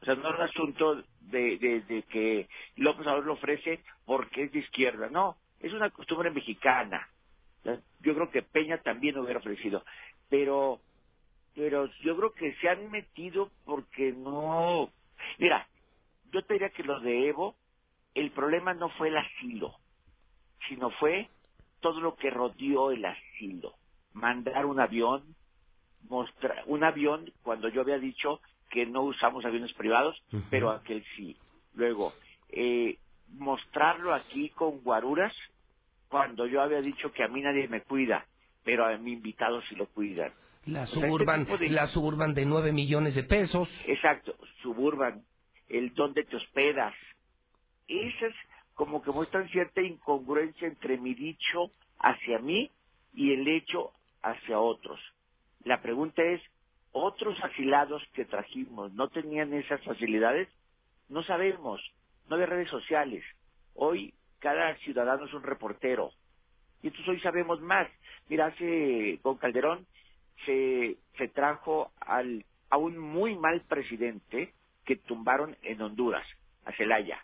O 0.00 0.04
sea, 0.06 0.14
no 0.14 0.30
es 0.30 0.34
un 0.34 0.40
asunto 0.40 1.04
de, 1.20 1.58
de, 1.58 2.02
que 2.04 2.48
López 2.76 3.02
Obrador 3.02 3.26
lo 3.26 3.32
ofrece 3.34 3.80
porque 4.06 4.44
es 4.44 4.52
de 4.52 4.60
izquierda, 4.60 5.10
no, 5.10 5.36
es 5.60 5.74
una 5.74 5.90
costumbre 5.90 6.30
mexicana. 6.30 7.06
Yo 8.00 8.14
creo 8.14 8.30
que 8.30 8.42
Peña 8.42 8.78
también 8.78 9.14
lo 9.14 9.22
hubiera 9.22 9.38
ofrecido, 9.38 9.84
pero, 10.30 10.80
pero 11.54 11.84
yo 12.02 12.16
creo 12.16 12.32
que 12.32 12.54
se 12.56 12.68
han 12.70 12.90
metido 12.90 13.50
porque 13.66 14.10
no. 14.12 14.90
Mira, 15.38 15.68
yo 16.32 16.42
te 16.42 16.54
diría 16.54 16.70
que 16.70 16.82
lo 16.82 16.98
de 17.00 17.28
Evo, 17.28 17.56
el 18.14 18.30
problema 18.30 18.72
no 18.72 18.88
fue 18.88 19.08
el 19.08 19.18
asilo, 19.18 19.76
sino 20.66 20.90
fue 20.92 21.28
todo 21.82 22.00
lo 22.00 22.16
que 22.16 22.30
rodeó 22.30 22.90
el 22.92 23.04
asilo. 23.04 23.74
Mandar 24.14 24.64
un 24.64 24.80
avión, 24.80 25.36
mostrar 26.08 26.64
un 26.66 26.84
avión 26.84 27.30
cuando 27.42 27.68
yo 27.68 27.82
había 27.82 27.98
dicho 27.98 28.40
que 28.70 28.86
no 28.86 29.02
usamos 29.02 29.44
aviones 29.44 29.72
privados, 29.74 30.16
pero 30.50 30.70
aquel 30.70 31.04
sí. 31.16 31.36
Luego, 31.74 32.14
eh, 32.48 32.98
mostrarlo 33.28 34.14
aquí 34.14 34.48
con 34.50 34.80
guaruras 34.82 35.34
cuando 36.08 36.46
yo 36.46 36.62
había 36.62 36.80
dicho 36.80 37.12
que 37.12 37.22
a 37.24 37.28
mí 37.28 37.40
nadie 37.42 37.68
me 37.68 37.82
cuida, 37.82 38.26
pero 38.64 38.86
a 38.86 38.96
mi 38.96 39.12
invitado 39.12 39.60
sí 39.68 39.74
lo 39.74 39.86
cuidan. 39.88 40.32
La 40.66 40.84
O 40.84 40.86
sea, 40.86 40.94
este 40.94 41.00
suburban, 41.08 41.44
de- 41.44 41.68
la 41.70 41.86
suburban 41.88 42.34
de 42.34 42.46
9 42.46 42.72
millones 42.72 43.14
de 43.14 43.24
pesos. 43.24 43.68
Exacto, 43.86 44.36
suburban, 44.62 45.24
el 45.68 45.92
dónde 45.94 46.24
te 46.24 46.36
hospedas. 46.36 46.94
Esas 47.88 48.34
como 48.74 49.02
que 49.02 49.10
muestran 49.10 49.48
cierta 49.48 49.82
incongruencia 49.82 50.68
entre 50.68 50.98
mi 50.98 51.14
dicho 51.14 51.70
hacia 51.98 52.38
mí 52.38 52.70
y 53.14 53.32
el 53.32 53.46
hecho 53.48 53.92
hacia 54.22 54.58
otros. 54.58 55.00
La 55.64 55.80
pregunta 55.82 56.22
es, 56.22 56.40
¿otros 56.92 57.36
asilados 57.42 58.02
que 58.14 58.24
trajimos 58.24 58.92
no 58.92 59.08
tenían 59.08 59.52
esas 59.54 59.82
facilidades? 59.84 60.48
No 61.08 61.22
sabemos, 61.22 61.80
no 62.28 62.36
había 62.36 62.46
redes 62.46 62.70
sociales. 62.70 63.24
Hoy 63.74 64.14
cada 64.38 64.74
ciudadano 64.78 65.26
es 65.26 65.34
un 65.34 65.42
reportero. 65.42 66.10
Y 66.82 66.88
entonces 66.88 67.08
hoy 67.08 67.20
sabemos 67.20 67.60
más. 67.60 67.88
Mira, 68.28 68.46
hace 68.46 69.20
con 69.22 69.36
Calderón 69.36 69.86
se, 70.44 70.96
se 71.16 71.28
trajo 71.28 71.92
al, 72.00 72.44
a 72.70 72.76
un 72.76 72.98
muy 72.98 73.36
mal 73.36 73.60
presidente 73.62 74.52
que 74.84 74.96
tumbaron 74.96 75.56
en 75.62 75.80
Honduras, 75.80 76.26
a 76.64 76.72
Celaya. 76.72 77.22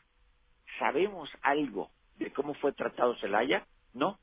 ¿Sabemos 0.79 1.31
algo 1.43 1.91
de 2.18 2.33
cómo 2.33 2.55
fue 2.55 2.72
tratado 2.72 3.16
Celaya? 3.16 3.66
No. 3.95 4.18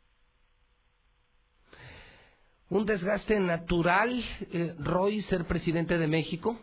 ¿Un 2.69 2.85
desgaste 2.85 3.39
natural, 3.39 4.23
eh, 4.51 4.73
Roy, 4.79 5.21
ser 5.23 5.45
presidente 5.45 5.97
de 5.97 6.07
México? 6.07 6.59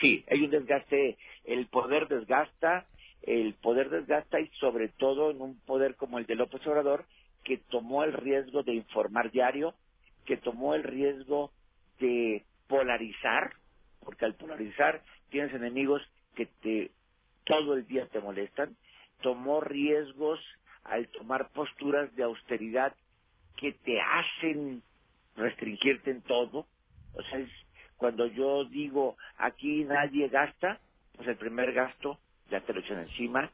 Sí, 0.00 0.24
hay 0.30 0.42
un 0.42 0.50
desgaste, 0.50 1.16
el 1.44 1.66
poder 1.68 2.08
desgasta, 2.08 2.86
el 3.22 3.54
poder 3.54 3.88
desgasta 3.88 4.38
y 4.40 4.48
sobre 4.60 4.88
todo 4.88 5.30
en 5.30 5.40
un 5.40 5.58
poder 5.60 5.96
como 5.96 6.18
el 6.18 6.26
de 6.26 6.34
López 6.34 6.66
Obrador, 6.66 7.06
que 7.44 7.58
tomó 7.70 8.04
el 8.04 8.12
riesgo 8.12 8.62
de 8.62 8.74
informar 8.74 9.30
diario, 9.30 9.74
que 10.26 10.36
tomó 10.36 10.74
el 10.74 10.82
riesgo 10.82 11.52
de 12.00 12.44
polarizar, 12.68 13.54
porque 14.04 14.26
al 14.26 14.34
polarizar 14.34 15.02
tienes 15.30 15.54
enemigos 15.54 16.02
que 16.34 16.46
te 16.46 16.90
todo 17.44 17.74
el 17.74 17.86
día 17.86 18.06
te 18.08 18.20
molestan, 18.20 18.76
tomó 19.22 19.60
riesgos 19.60 20.40
al 20.84 21.08
tomar 21.08 21.50
posturas 21.50 22.14
de 22.14 22.22
austeridad 22.22 22.94
que 23.56 23.72
te 23.72 24.00
hacen 24.00 24.82
restringirte 25.36 26.10
en 26.10 26.22
todo. 26.22 26.66
O 27.14 27.22
sea, 27.22 27.38
es, 27.38 27.50
cuando 27.96 28.26
yo 28.26 28.64
digo 28.64 29.16
aquí 29.38 29.84
nadie 29.84 30.28
gasta, 30.28 30.80
pues 31.16 31.28
el 31.28 31.36
primer 31.36 31.72
gasto 31.72 32.18
ya 32.50 32.60
te 32.60 32.72
lo 32.72 32.80
echan 32.80 33.00
encima. 33.00 33.50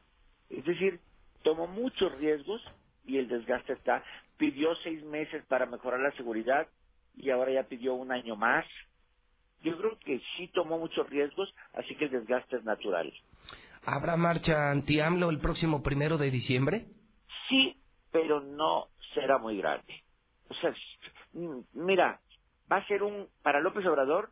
Es 0.49 0.65
decir, 0.65 0.99
tomó 1.43 1.67
muchos 1.67 2.11
riesgos 2.17 2.61
y 3.05 3.17
el 3.17 3.27
desgaste 3.27 3.73
está. 3.73 4.03
Pidió 4.37 4.75
seis 4.83 5.03
meses 5.03 5.43
para 5.45 5.65
mejorar 5.65 5.99
la 5.99 6.11
seguridad 6.11 6.67
y 7.15 7.29
ahora 7.29 7.51
ya 7.51 7.63
pidió 7.63 7.93
un 7.93 8.11
año 8.11 8.35
más. 8.35 8.65
Yo 9.61 9.77
creo 9.77 9.97
que 9.99 10.21
sí 10.35 10.49
tomó 10.49 10.77
muchos 10.77 11.09
riesgos, 11.09 11.53
así 11.73 11.95
que 11.95 12.05
el 12.05 12.11
desgaste 12.11 12.57
es 12.57 12.63
natural. 12.63 13.13
¿Habrá 13.85 14.15
marcha 14.15 14.71
anti-AMLO 14.71 15.29
el 15.29 15.39
próximo 15.39 15.83
primero 15.83 16.17
de 16.17 16.31
diciembre? 16.31 16.87
Sí, 17.49 17.75
pero 18.11 18.39
no 18.39 18.87
será 19.13 19.37
muy 19.37 19.57
grande. 19.57 20.03
O 20.49 20.53
sea, 20.55 20.73
mira, 21.73 22.21
va 22.71 22.77
a 22.77 22.87
ser 22.87 23.03
un, 23.03 23.27
para 23.41 23.59
López 23.59 23.85
Obrador, 23.85 24.29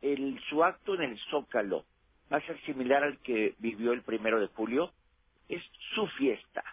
el, 0.00 0.40
su 0.48 0.62
acto 0.62 0.94
en 0.94 1.02
el 1.02 1.18
Zócalo 1.30 1.84
va 2.32 2.38
a 2.38 2.46
ser 2.46 2.60
similar 2.62 3.02
al 3.02 3.18
que 3.18 3.54
vivió 3.58 3.92
el 3.92 4.02
primero 4.02 4.40
de 4.40 4.48
julio. 4.48 4.92
Es 5.48 5.62
su 5.94 6.06
fiesta, 6.18 6.64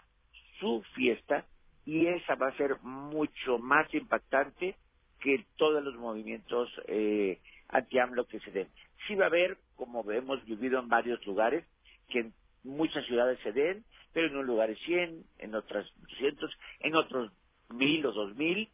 su 0.60 0.84
fiesta, 0.96 1.46
y 1.86 2.08
esa 2.08 2.36
va 2.36 2.48
a 2.48 2.58
ser 2.58 2.80
mucho 2.82 3.58
más 3.58 3.92
impactante 3.94 4.76
que 5.20 5.46
todos 5.58 5.84
los 5.84 5.96
movimientos 5.96 6.70
eh, 6.88 7.40
anti-AMLO 7.70 8.26
que 8.26 8.40
se 8.40 8.52
den. 8.52 8.68
Sí 9.08 9.16
va 9.16 9.26
a 9.26 9.28
haber, 9.28 9.58
como 9.76 10.10
hemos 10.12 10.44
vivido 10.46 10.80
en 10.80 10.88
varios 10.88 11.26
lugares, 11.26 11.66
que 12.12 12.20
en 12.20 12.34
muchas 12.64 13.06
ciudades 13.06 13.40
se 13.44 13.52
den, 13.52 13.86
pero 14.14 14.28
en 14.28 14.38
un 14.38 14.46
lugar 14.46 14.76
100, 14.76 15.24
en 15.40 15.56
otras 15.56 15.88
200, 15.98 16.52
en 16.82 16.96
otros 16.96 17.32
1000 17.70 18.06
o 18.06 18.12
2000, 18.12 18.70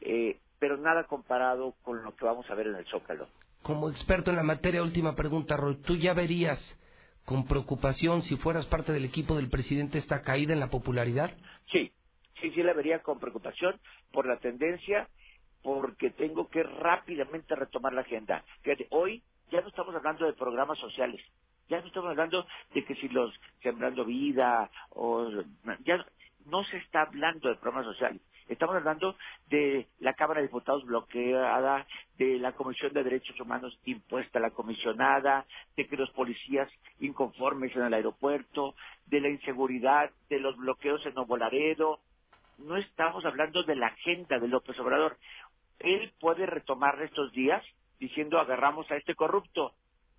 eh, 0.00 0.40
pero 0.58 0.76
nada 0.76 1.04
comparado 1.04 1.74
con 1.82 2.02
lo 2.04 2.14
que 2.14 2.24
vamos 2.24 2.48
a 2.50 2.54
ver 2.54 2.68
en 2.68 2.76
el 2.76 2.86
Zócalo. 2.86 3.28
Como 3.62 3.90
experto 3.90 4.30
en 4.30 4.36
la 4.36 4.42
materia, 4.42 4.82
última 4.82 5.14
pregunta, 5.14 5.56
Roy, 5.56 5.76
¿tú 5.82 5.96
ya 5.96 6.14
verías 6.14 6.58
con 7.24 7.46
preocupación 7.46 8.22
si 8.22 8.36
fueras 8.36 8.66
parte 8.66 8.92
del 8.92 9.04
equipo 9.04 9.36
del 9.36 9.50
presidente 9.50 9.98
esta 9.98 10.22
caída 10.22 10.52
en 10.52 10.60
la 10.60 10.70
popularidad? 10.70 11.30
Sí, 11.70 11.92
sí, 12.40 12.50
sí 12.50 12.62
la 12.62 12.72
vería 12.72 13.02
con 13.02 13.20
preocupación 13.20 13.80
por 14.12 14.26
la 14.26 14.38
tendencia, 14.38 15.08
porque 15.62 16.10
tengo 16.10 16.48
que 16.48 16.62
rápidamente 16.62 17.54
retomar 17.54 17.92
la 17.92 18.00
agenda. 18.00 18.44
Fíjate, 18.62 18.86
hoy 18.90 19.22
ya 19.52 19.60
no 19.60 19.68
estamos 19.68 19.94
hablando 19.94 20.26
de 20.26 20.32
programas 20.32 20.78
sociales, 20.78 21.20
ya 21.70 21.80
no 21.80 21.86
estamos 21.86 22.10
hablando 22.10 22.46
de 22.74 22.84
que 22.84 22.96
si 22.96 23.08
los 23.08 23.32
Sembrando 23.62 24.04
Vida 24.04 24.70
o 24.90 25.30
ya 25.84 26.04
no 26.46 26.64
se 26.64 26.78
está 26.78 27.02
hablando 27.02 27.48
de 27.48 27.54
programas 27.54 27.86
sociales. 27.86 28.20
Estamos 28.48 28.74
hablando 28.74 29.16
de 29.48 29.86
la 30.00 30.14
Cámara 30.14 30.40
de 30.40 30.48
Diputados 30.48 30.84
bloqueada, 30.84 31.86
de 32.18 32.40
la 32.40 32.50
Comisión 32.52 32.92
de 32.92 33.04
Derechos 33.04 33.38
Humanos 33.38 33.78
impuesta 33.84 34.40
a 34.40 34.42
la 34.42 34.50
comisionada, 34.50 35.46
de 35.76 35.86
que 35.86 35.96
los 35.96 36.10
policías 36.10 36.68
inconformes 36.98 37.74
en 37.76 37.82
el 37.82 37.94
aeropuerto, 37.94 38.74
de 39.06 39.20
la 39.20 39.28
inseguridad, 39.28 40.10
de 40.28 40.40
los 40.40 40.56
bloqueos 40.56 41.06
en 41.06 41.14
Nuevo 41.14 41.36
Laredo. 41.36 42.00
No 42.58 42.76
estamos 42.76 43.24
hablando 43.24 43.62
de 43.62 43.76
la 43.76 43.86
agenda 43.86 44.40
de 44.40 44.48
López 44.48 44.76
Obrador. 44.80 45.16
Él 45.78 46.12
puede 46.18 46.44
retomar 46.46 47.00
estos 47.00 47.30
días 47.30 47.64
diciendo 48.00 48.40
agarramos 48.40 48.90
a 48.90 48.96
este 48.96 49.14
corrupto, 49.14 49.74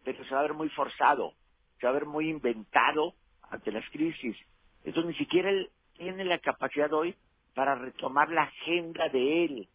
pero 0.05 0.23
se 0.23 0.33
va 0.33 0.39
a 0.39 0.43
ver 0.43 0.53
muy 0.53 0.69
forzado, 0.69 1.33
se 1.81 1.87
va 1.87 1.91
a 1.91 1.95
ver 1.95 2.05
muy 2.05 2.29
inventado 2.29 3.15
ante 3.49 3.71
las 3.71 3.83
crisis. 3.89 4.37
Entonces 4.85 5.11
ni 5.11 5.17
siquiera 5.17 5.49
él 5.49 5.69
tiene 5.97 6.23
la 6.23 6.37
capacidad 6.37 6.93
hoy 6.93 7.15
para 7.55 7.75
retomar 7.75 8.29
la 8.29 8.43
agenda 8.43 9.09
de 9.09 9.45
él. 9.45 9.67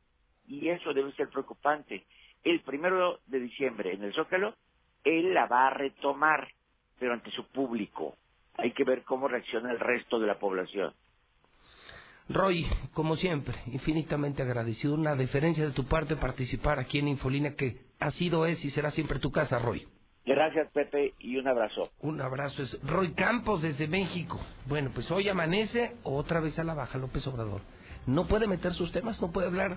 Y 0.46 0.68
eso 0.68 0.94
debe 0.94 1.12
ser 1.12 1.28
preocupante. 1.28 2.06
El 2.44 2.60
primero 2.60 3.18
de 3.26 3.40
diciembre 3.40 3.92
en 3.92 4.04
el 4.04 4.14
Zócalo, 4.14 4.54
él 5.04 5.34
la 5.34 5.46
va 5.46 5.66
a 5.66 5.70
retomar, 5.70 6.48
pero 6.98 7.12
ante 7.12 7.30
su 7.32 7.44
público. 7.48 8.14
Hay 8.56 8.72
que 8.72 8.84
ver 8.84 9.02
cómo 9.02 9.26
reacciona 9.26 9.72
el 9.72 9.80
resto 9.80 10.20
de 10.20 10.28
la 10.28 10.38
población. 10.38 10.94
Roy, 12.28 12.66
como 12.92 13.16
siempre, 13.16 13.56
infinitamente 13.66 14.42
agradecido. 14.42 14.94
Una 14.94 15.16
deferencia 15.16 15.64
de 15.64 15.72
tu 15.72 15.86
parte 15.86 16.16
participar 16.16 16.78
aquí 16.78 16.98
en 17.00 17.08
Infolina, 17.08 17.54
que 17.54 17.78
ha 17.98 18.12
sido, 18.12 18.46
es 18.46 18.64
y 18.64 18.70
será 18.70 18.90
siempre 18.92 19.18
tu 19.18 19.30
casa, 19.30 19.58
Roy. 19.58 19.86
Gracias, 20.26 20.68
Pepe, 20.72 21.14
y 21.20 21.36
un 21.36 21.46
abrazo. 21.46 21.88
Un 22.00 22.20
abrazo. 22.20 22.64
Es 22.64 22.76
Roy 22.82 23.12
Campos 23.12 23.62
desde 23.62 23.86
México. 23.86 24.40
Bueno, 24.66 24.90
pues 24.92 25.08
hoy 25.12 25.28
amanece 25.28 25.94
otra 26.02 26.40
vez 26.40 26.58
a 26.58 26.64
la 26.64 26.74
baja 26.74 26.98
López 26.98 27.24
Obrador. 27.28 27.60
No 28.06 28.26
puede 28.26 28.48
meter 28.48 28.74
sus 28.74 28.90
temas, 28.90 29.20
no 29.22 29.30
puede 29.30 29.46
hablar 29.46 29.76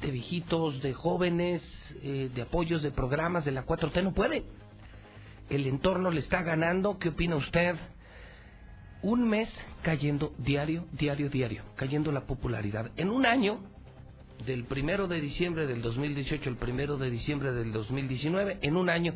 de 0.00 0.10
viejitos, 0.10 0.80
de 0.80 0.94
jóvenes, 0.94 1.62
eh, 2.02 2.30
de 2.34 2.42
apoyos, 2.42 2.82
de 2.82 2.92
programas 2.92 3.44
de 3.44 3.52
la 3.52 3.66
4T, 3.66 4.02
no 4.02 4.14
puede. 4.14 4.44
El 5.50 5.66
entorno 5.66 6.10
le 6.10 6.20
está 6.20 6.42
ganando. 6.42 6.98
¿Qué 6.98 7.10
opina 7.10 7.36
usted? 7.36 7.76
Un 9.02 9.28
mes 9.28 9.52
cayendo 9.82 10.32
diario, 10.38 10.86
diario, 10.92 11.28
diario, 11.28 11.62
cayendo 11.76 12.10
la 12.10 12.22
popularidad. 12.22 12.90
En 12.96 13.10
un 13.10 13.26
año, 13.26 13.60
del 14.46 14.64
primero 14.64 15.08
de 15.08 15.20
diciembre 15.20 15.66
del 15.66 15.82
2018 15.82 16.48
al 16.48 16.56
primero 16.56 16.96
de 16.96 17.10
diciembre 17.10 17.52
del 17.52 17.70
2019, 17.70 18.60
en 18.62 18.76
un 18.76 18.88
año 18.88 19.12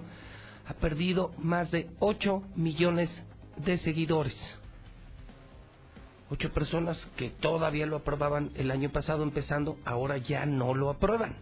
ha 0.67 0.75
perdido 0.75 1.33
más 1.39 1.71
de 1.71 1.91
8 1.99 2.43
millones 2.57 3.11
de 3.57 3.79
seguidores. 3.79 4.37
Ocho 6.31 6.51
personas 6.53 6.99
que 7.17 7.29
todavía 7.29 7.85
lo 7.85 7.97
aprobaban 7.97 8.53
el 8.55 8.71
año 8.71 8.91
pasado 8.91 9.23
empezando, 9.23 9.77
ahora 9.85 10.17
ya 10.17 10.47
no 10.47 10.75
lo 10.75 10.89
aprueban. 10.89 11.37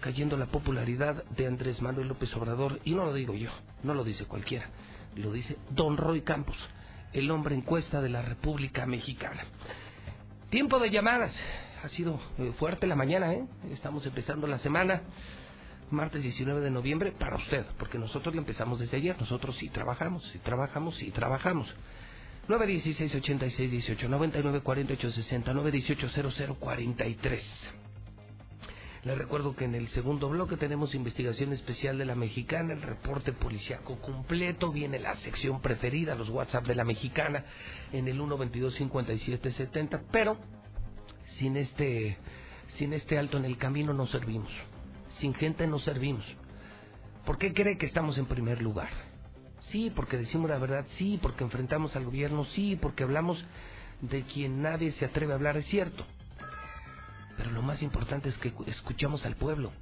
Cayendo 0.00 0.36
la 0.36 0.46
popularidad 0.46 1.24
de 1.36 1.46
Andrés 1.46 1.80
Manuel 1.80 2.08
López 2.08 2.34
Obrador, 2.34 2.80
y 2.84 2.94
no 2.94 3.04
lo 3.04 3.14
digo 3.14 3.34
yo, 3.34 3.50
no 3.82 3.94
lo 3.94 4.02
dice 4.02 4.24
cualquiera, 4.24 4.68
lo 5.14 5.32
dice 5.32 5.56
Don 5.70 5.96
Roy 5.96 6.22
Campos, 6.22 6.56
el 7.12 7.30
hombre 7.30 7.54
encuesta 7.54 8.00
de 8.00 8.08
la 8.08 8.22
República 8.22 8.84
Mexicana. 8.84 9.44
Tiempo 10.50 10.78
de 10.80 10.90
llamadas, 10.90 11.32
ha 11.82 11.88
sido 11.88 12.18
eh, 12.38 12.52
fuerte 12.58 12.86
la 12.86 12.96
mañana, 12.96 13.32
¿eh? 13.32 13.46
estamos 13.70 14.04
empezando 14.06 14.48
la 14.48 14.58
semana 14.58 15.02
martes 15.90 16.22
19 16.22 16.60
de 16.60 16.70
noviembre 16.70 17.12
para 17.12 17.36
usted, 17.36 17.64
porque 17.78 17.98
nosotros 17.98 18.34
lo 18.34 18.40
empezamos 18.40 18.80
desde 18.80 18.96
ayer, 18.96 19.16
nosotros 19.18 19.56
sí 19.56 19.68
trabajamos, 19.68 20.24
sí 20.32 20.38
trabajamos, 20.38 20.96
sí 20.96 21.10
trabajamos. 21.10 21.72
916 22.48 23.14
86 23.14 23.70
18 23.70 24.08
99 24.08 24.60
48 24.60 25.10
60 25.10 25.52
918 25.52 26.56
0043. 26.56 27.44
Le 29.04 29.14
recuerdo 29.14 29.54
que 29.54 29.64
en 29.64 29.76
el 29.76 29.88
segundo 29.88 30.28
bloque 30.28 30.56
tenemos 30.56 30.94
investigación 30.94 31.52
especial 31.52 31.96
de 31.96 32.04
la 32.04 32.16
mexicana, 32.16 32.72
el 32.72 32.82
reporte 32.82 33.32
policiaco 33.32 34.00
completo, 34.00 34.72
viene 34.72 34.98
la 34.98 35.14
sección 35.16 35.60
preferida, 35.60 36.16
los 36.16 36.28
WhatsApp 36.28 36.66
de 36.66 36.74
la 36.74 36.84
mexicana 36.84 37.44
en 37.92 38.08
el 38.08 38.16
122 38.16 38.74
57 38.74 39.52
70, 39.52 40.02
pero 40.10 40.38
sin 41.38 41.56
este 41.56 42.16
sin 42.78 42.92
este 42.92 43.16
alto 43.16 43.38
en 43.38 43.44
el 43.44 43.58
camino 43.58 43.92
no 43.92 44.06
servimos 44.06 44.52
sin 45.18 45.34
gente 45.34 45.66
no 45.66 45.78
servimos. 45.78 46.24
¿Por 47.24 47.38
qué 47.38 47.52
cree 47.52 47.78
que 47.78 47.86
estamos 47.86 48.18
en 48.18 48.26
primer 48.26 48.62
lugar? 48.62 48.88
Sí, 49.70 49.90
porque 49.94 50.16
decimos 50.16 50.48
la 50.48 50.58
verdad, 50.58 50.86
sí, 50.96 51.18
porque 51.20 51.44
enfrentamos 51.44 51.96
al 51.96 52.04
gobierno, 52.04 52.44
sí, 52.44 52.76
porque 52.80 53.02
hablamos 53.02 53.44
de 54.00 54.22
quien 54.22 54.62
nadie 54.62 54.92
se 54.92 55.04
atreve 55.04 55.32
a 55.32 55.36
hablar, 55.36 55.56
es 55.56 55.66
cierto. 55.66 56.04
Pero 57.36 57.50
lo 57.50 57.62
más 57.62 57.82
importante 57.82 58.28
es 58.28 58.38
que 58.38 58.52
escuchamos 58.66 59.26
al 59.26 59.34
pueblo. 59.36 59.72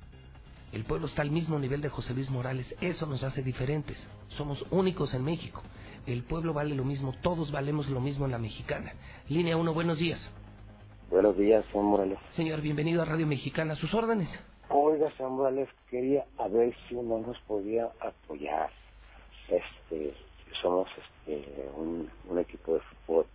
El 0.72 0.84
pueblo 0.84 1.06
está 1.06 1.22
al 1.22 1.30
mismo 1.30 1.58
nivel 1.58 1.82
de 1.82 1.88
José 1.88 2.14
Luis 2.14 2.30
Morales, 2.30 2.74
eso 2.80 3.06
nos 3.06 3.22
hace 3.22 3.42
diferentes. 3.42 3.96
Somos 4.30 4.64
únicos 4.70 5.14
en 5.14 5.22
México. 5.22 5.62
El 6.06 6.24
pueblo 6.24 6.52
vale 6.52 6.74
lo 6.74 6.84
mismo, 6.84 7.14
todos 7.22 7.52
valemos 7.52 7.88
lo 7.88 8.00
mismo 8.00 8.24
en 8.24 8.32
la 8.32 8.38
mexicana. 8.38 8.92
Línea 9.28 9.56
1, 9.56 9.72
buenos 9.72 9.98
días. 9.98 10.20
Buenos 11.10 11.36
días, 11.36 11.64
señor 11.66 11.84
Morales. 11.84 12.18
Señor, 12.30 12.60
bienvenido 12.60 13.02
a 13.02 13.04
Radio 13.04 13.26
Mexicana. 13.26 13.76
¿Sus 13.76 13.94
órdenes? 13.94 14.28
Oiga, 14.68 15.10
Samuel, 15.16 15.68
quería 15.90 16.24
a 16.38 16.48
ver 16.48 16.74
si 16.88 16.94
uno 16.94 17.18
nos 17.18 17.38
podía 17.40 17.90
apoyar. 18.00 18.70
Este, 19.48 20.14
somos 20.60 20.88
este, 20.96 21.70
un, 21.76 22.10
equipo 22.38 22.74
de 22.74 22.80
fútbol, 22.80 23.26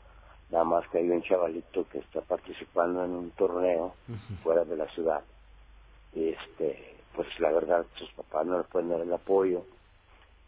nada 0.49 0.63
más 0.63 0.87
que 0.89 0.97
hay 0.97 1.09
un 1.09 1.21
chavalito 1.21 1.87
que 1.89 1.99
está 1.99 2.21
participando 2.21 3.05
en 3.05 3.11
un 3.11 3.31
torneo 3.31 3.93
fuera 4.43 4.65
de 4.65 4.75
la 4.75 4.87
ciudad. 4.89 5.21
Y 6.13 6.29
este, 6.29 6.97
pues 7.15 7.27
la 7.39 7.51
verdad, 7.51 7.85
sus 7.95 8.11
papás 8.13 8.45
no 8.45 8.57
le 8.57 8.63
pueden 8.65 8.89
dar 8.89 9.01
el 9.01 9.13
apoyo. 9.13 9.63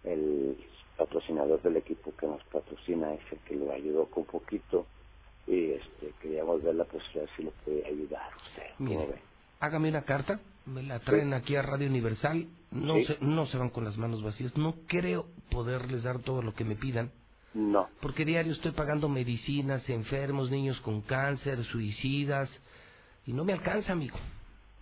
El, 0.03 0.57
patrocinador 0.97 1.59
del 1.63 1.77
equipo 1.77 2.13
que 2.15 2.27
nos 2.27 2.43
patrocina 2.43 3.13
es 3.13 3.21
el 3.31 3.39
que 3.39 3.55
le 3.55 3.73
ayudó 3.73 4.05
con 4.05 4.23
poquito 4.25 4.85
y 5.47 5.71
este 5.71 6.13
queríamos 6.21 6.61
ver 6.61 6.75
la 6.75 6.83
posibilidad 6.83 7.27
si 7.35 7.43
lo 7.43 7.51
puede 7.51 7.85
ayudar 7.87 8.29
usted. 8.35 8.67
¿Cómo 8.77 8.89
Mire, 8.89 9.21
hágame 9.59 9.89
una 9.89 10.03
carta, 10.03 10.39
la 10.83 10.99
traen 10.99 11.33
aquí 11.33 11.55
a 11.55 11.61
Radio 11.61 11.87
Universal, 11.87 12.47
no, 12.71 12.95
Sí. 12.95 13.05
se, 13.05 13.17
no 13.21 13.45
se 13.47 13.57
van 13.57 13.69
con 13.69 13.83
las 13.83 13.97
manos 13.97 14.23
vacías, 14.23 14.55
no 14.55 14.75
creo 14.87 15.27
poderles 15.49 16.03
dar 16.03 16.19
todo 16.19 16.41
lo 16.41 16.53
que 16.53 16.63
me 16.63 16.75
pidan, 16.75 17.11
No. 17.53 17.87
porque 18.01 18.23
diario 18.25 18.53
estoy 18.53 18.71
pagando 18.71 19.09
medicinas, 19.09 19.87
enfermos, 19.89 20.49
niños 20.49 20.79
con 20.81 21.01
cáncer, 21.01 21.63
suicidas, 21.65 22.49
y 23.25 23.33
no 23.33 23.43
me 23.43 23.53
alcanza, 23.53 23.91
amigo. 23.93 24.17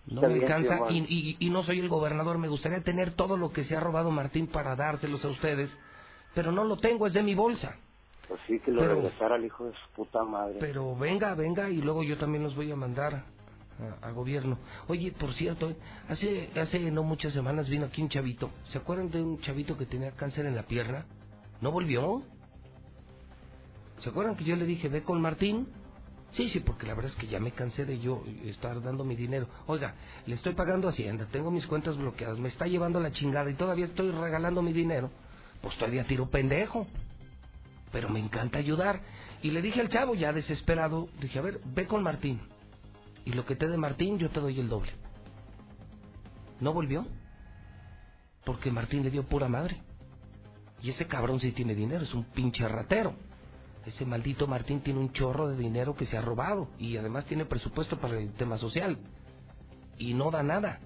No 0.06 0.22
me 0.22 0.34
alcanza 0.34 0.78
y 0.90 1.50
no 1.50 1.62
soy 1.62 1.78
el 1.78 1.88
gobernador. 1.88 2.38
Me 2.38 2.48
gustaría 2.48 2.80
tener 2.82 3.12
todo 3.12 3.36
lo 3.36 3.52
que 3.52 3.64
se 3.64 3.76
ha 3.76 3.80
robado 3.80 4.10
Martín 4.10 4.46
para 4.46 4.74
dárselos 4.74 5.24
a 5.24 5.28
ustedes, 5.28 5.70
pero 6.34 6.50
no 6.52 6.64
lo 6.64 6.78
tengo, 6.78 7.06
es 7.06 7.12
de 7.12 7.22
mi 7.22 7.34
bolsa. 7.34 7.76
Pues 8.26 8.40
sí, 8.46 8.58
que 8.60 8.70
lo 8.70 8.80
Pero- 8.80 8.94
regresara 8.94 9.34
al 9.34 9.44
hijo 9.44 9.66
de 9.66 9.72
su 9.72 9.90
puta 9.94 10.24
madre. 10.24 10.56
Pero 10.58 10.96
venga, 10.96 11.34
venga, 11.34 11.68
y 11.68 11.82
luego 11.82 12.02
yo 12.02 12.16
también 12.16 12.42
los 12.44 12.54
voy 12.56 12.70
a 12.72 12.76
mandar 12.76 13.24
a, 14.02 14.10
gobierno. 14.10 14.58
Oye, 14.88 15.12
por 15.12 15.32
cierto, 15.34 15.74
hace, 16.08 16.50
hace 16.60 16.90
no 16.90 17.02
muchas 17.02 17.32
semanas 17.32 17.68
vino 17.68 17.86
aquí 17.86 18.02
un 18.02 18.08
chavito. 18.08 18.50
¿Se 18.70 18.78
acuerdan 18.78 19.10
de 19.10 19.22
un 19.22 19.40
chavito 19.40 19.76
que 19.76 19.86
tenía 19.86 20.12
cáncer 20.12 20.46
en 20.46 20.56
la 20.56 20.64
pierna? 20.64 21.06
¿No 21.60 21.70
volvió? 21.72 22.22
¿Se 24.00 24.08
acuerdan 24.08 24.36
que 24.36 24.44
yo 24.44 24.56
le 24.56 24.64
dije, 24.64 24.88
ve 24.88 25.02
con 25.02 25.20
Martín? 25.20 25.68
Sí, 26.32 26.48
sí, 26.48 26.60
porque 26.60 26.86
la 26.86 26.94
verdad 26.94 27.10
es 27.10 27.16
que 27.16 27.26
ya 27.26 27.40
me 27.40 27.50
cansé 27.50 27.84
de 27.84 27.98
yo 27.98 28.22
estar 28.44 28.80
dando 28.82 29.04
mi 29.04 29.16
dinero. 29.16 29.48
Oiga, 29.66 29.94
le 30.26 30.36
estoy 30.36 30.54
pagando 30.54 30.88
Hacienda, 30.88 31.26
tengo 31.26 31.50
mis 31.50 31.66
cuentas 31.66 31.96
bloqueadas, 31.96 32.38
me 32.38 32.48
está 32.48 32.66
llevando 32.66 33.00
la 33.00 33.10
chingada 33.10 33.50
y 33.50 33.54
todavía 33.54 33.86
estoy 33.86 34.10
regalando 34.12 34.62
mi 34.62 34.72
dinero. 34.72 35.10
Pues 35.60 35.76
todavía 35.76 36.04
tiro 36.04 36.30
pendejo 36.30 36.86
pero 37.92 38.08
me 38.08 38.20
encanta 38.20 38.58
ayudar. 38.58 39.00
Y 39.42 39.50
le 39.50 39.62
dije 39.62 39.80
al 39.80 39.88
chavo, 39.88 40.14
ya 40.14 40.32
desesperado, 40.32 41.08
dije, 41.20 41.38
a 41.38 41.42
ver, 41.42 41.60
ve 41.64 41.86
con 41.86 42.02
Martín. 42.02 42.40
Y 43.24 43.32
lo 43.32 43.44
que 43.44 43.56
te 43.56 43.68
dé 43.68 43.76
Martín, 43.76 44.18
yo 44.18 44.30
te 44.30 44.40
doy 44.40 44.58
el 44.58 44.68
doble. 44.68 44.92
¿No 46.60 46.72
volvió? 46.72 47.06
Porque 48.44 48.70
Martín 48.70 49.02
le 49.02 49.10
dio 49.10 49.24
pura 49.24 49.48
madre. 49.48 49.80
Y 50.82 50.90
ese 50.90 51.06
cabrón 51.06 51.40
sí 51.40 51.52
tiene 51.52 51.74
dinero, 51.74 52.04
es 52.04 52.14
un 52.14 52.24
pinche 52.24 52.66
ratero. 52.66 53.14
Ese 53.86 54.04
maldito 54.04 54.46
Martín 54.46 54.80
tiene 54.80 55.00
un 55.00 55.12
chorro 55.12 55.48
de 55.48 55.56
dinero 55.56 55.94
que 55.94 56.06
se 56.06 56.16
ha 56.16 56.20
robado. 56.20 56.68
Y 56.78 56.96
además 56.96 57.26
tiene 57.26 57.44
presupuesto 57.44 57.98
para 57.98 58.18
el 58.18 58.32
tema 58.32 58.58
social. 58.58 58.98
Y 59.98 60.14
no 60.14 60.30
da 60.30 60.42
nada. 60.42 60.80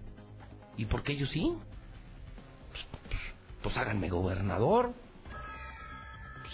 ¿Y 0.77 0.87
por 0.87 1.03
qué 1.03 1.13
ellos 1.13 1.31
sí? 1.31 1.57
Pues, 3.63 3.77
háganme 3.79 4.09
gobernador. 4.09 4.93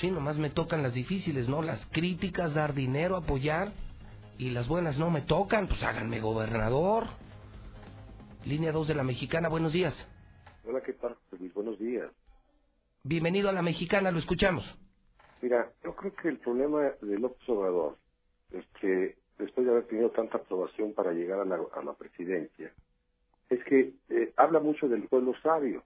Sí, 0.01 0.11
nomás 0.11 0.39
me 0.39 0.49
tocan 0.49 0.83
las 0.83 0.95
difíciles, 0.95 1.49
¿no? 1.49 1.61
Las 1.61 1.85
críticas, 1.91 2.55
dar 2.55 2.73
dinero, 2.73 3.17
apoyar. 3.17 3.73
Y 4.41 4.49
las 4.49 4.67
buenas 4.69 4.97
no 4.99 5.11
me 5.11 5.21
tocan, 5.21 5.69
pues 5.69 5.83
háganme 5.83 6.19
gobernador. 6.19 7.09
Línea 8.47 8.73
2 8.73 8.89
de 8.89 8.95
la 8.95 9.05
Mexicana, 9.05 9.51
buenos 9.51 9.75
días. 9.75 9.95
Hola, 10.65 10.81
¿qué 10.81 10.95
tal? 10.95 11.15
Mis 11.39 11.53
buenos 11.53 11.79
días. 11.79 12.11
Bienvenido 13.03 13.51
a 13.51 13.53
la 13.53 13.61
Mexicana, 13.61 14.11
lo 14.11 14.19
escuchamos. 14.19 14.65
Mira, 15.43 15.71
yo 15.85 15.95
creo 15.95 16.15
que 16.15 16.29
el 16.29 16.39
problema 16.39 16.91
de 17.03 17.19
López 17.19 17.47
Obrador 17.51 17.99
es 18.53 18.65
que 18.81 19.19
después 19.39 19.67
de 19.67 19.73
haber 19.73 19.87
tenido 19.89 20.09
tanta 20.09 20.39
aprobación 20.39 20.95
para 20.95 21.13
llegar 21.13 21.41
a 21.41 21.45
la, 21.45 21.57
a 21.75 21.85
la 21.85 21.93
presidencia, 21.93 22.73
es 23.51 23.63
que 23.65 23.93
eh, 24.09 24.33
habla 24.39 24.61
mucho 24.61 24.89
del 24.89 25.07
pueblo 25.07 25.35
sabio. 25.43 25.85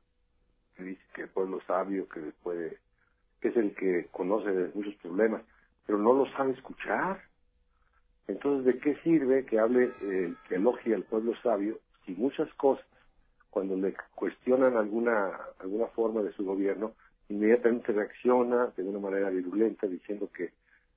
Dice 0.79 1.03
que 1.13 1.23
el 1.23 1.29
pueblo 1.31 1.61
sabio 1.67 2.09
que 2.09 2.21
puede, 2.45 2.79
que 3.41 3.49
es 3.49 3.57
el 3.57 3.75
que 3.75 4.07
conoce 4.13 4.53
de 4.53 4.71
muchos 4.75 4.95
problemas, 5.03 5.43
pero 5.87 5.99
no 5.99 6.13
lo 6.13 6.31
sabe 6.37 6.53
escuchar. 6.53 7.21
Entonces, 8.27 8.65
¿de 8.65 8.81
qué 8.81 8.97
sirve 9.03 9.45
que 9.45 9.59
hable, 9.59 9.91
eh, 10.03 10.35
que 10.49 10.55
elogie 10.57 10.95
al 10.95 11.03
pueblo 11.05 11.35
sabio 11.43 11.79
si 12.07 12.13
muchas 12.13 12.53
cosas, 12.55 12.85
cuando 13.51 13.77
le 13.77 13.95
cuestionan 14.15 14.77
alguna, 14.77 15.39
alguna 15.61 15.87
forma 15.89 16.23
de 16.23 16.33
su 16.33 16.45
gobierno, 16.45 16.95
inmediatamente 17.29 17.93
reacciona 17.93 18.73
de 18.77 18.83
una 18.83 18.99
manera 18.99 19.31
virulenta 19.31 19.87
diciendo 19.87 20.31
que 20.35 20.53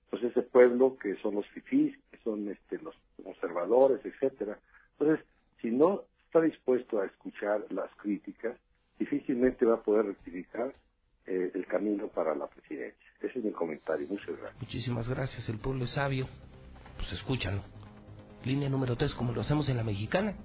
pues 0.09 0.23
ese 0.23 0.41
pueblo 0.41 0.97
que 0.97 1.15
son 1.17 1.35
los 1.35 1.47
fifís, 1.49 1.97
que 2.11 2.17
son 2.23 2.47
este 2.49 2.79
los 2.79 2.95
conservadores, 3.21 3.99
etcétera. 4.05 4.57
Entonces, 4.97 5.25
si 5.61 5.69
no 5.69 6.03
está 6.25 6.41
dispuesto 6.41 6.99
a 6.99 7.05
escuchar 7.05 7.65
las 7.71 7.93
críticas, 7.95 8.57
difícilmente 8.97 9.65
va 9.65 9.75
a 9.75 9.81
poder 9.81 10.05
rectificar 10.05 10.73
eh, 11.25 11.51
el 11.53 11.65
camino 11.67 12.07
para 12.07 12.33
la 12.35 12.47
presidencia. 12.47 13.07
Ese 13.21 13.39
es 13.39 13.45
mi 13.45 13.51
comentario. 13.51 14.07
Muchas 14.07 14.37
gracias. 14.37 14.61
Muchísimas 14.61 15.09
gracias, 15.09 15.49
el 15.49 15.59
pueblo 15.59 15.85
sabio. 15.85 16.27
Pues 17.07 17.19
escúchalo. 17.21 17.63
Línea 18.43 18.67
número 18.69 18.95
3, 18.97 19.13
como 19.13 19.31
lo 19.31 19.41
hacemos 19.41 19.69
en 19.69 19.77
la 19.77 19.83
Mexicana. 19.83 20.35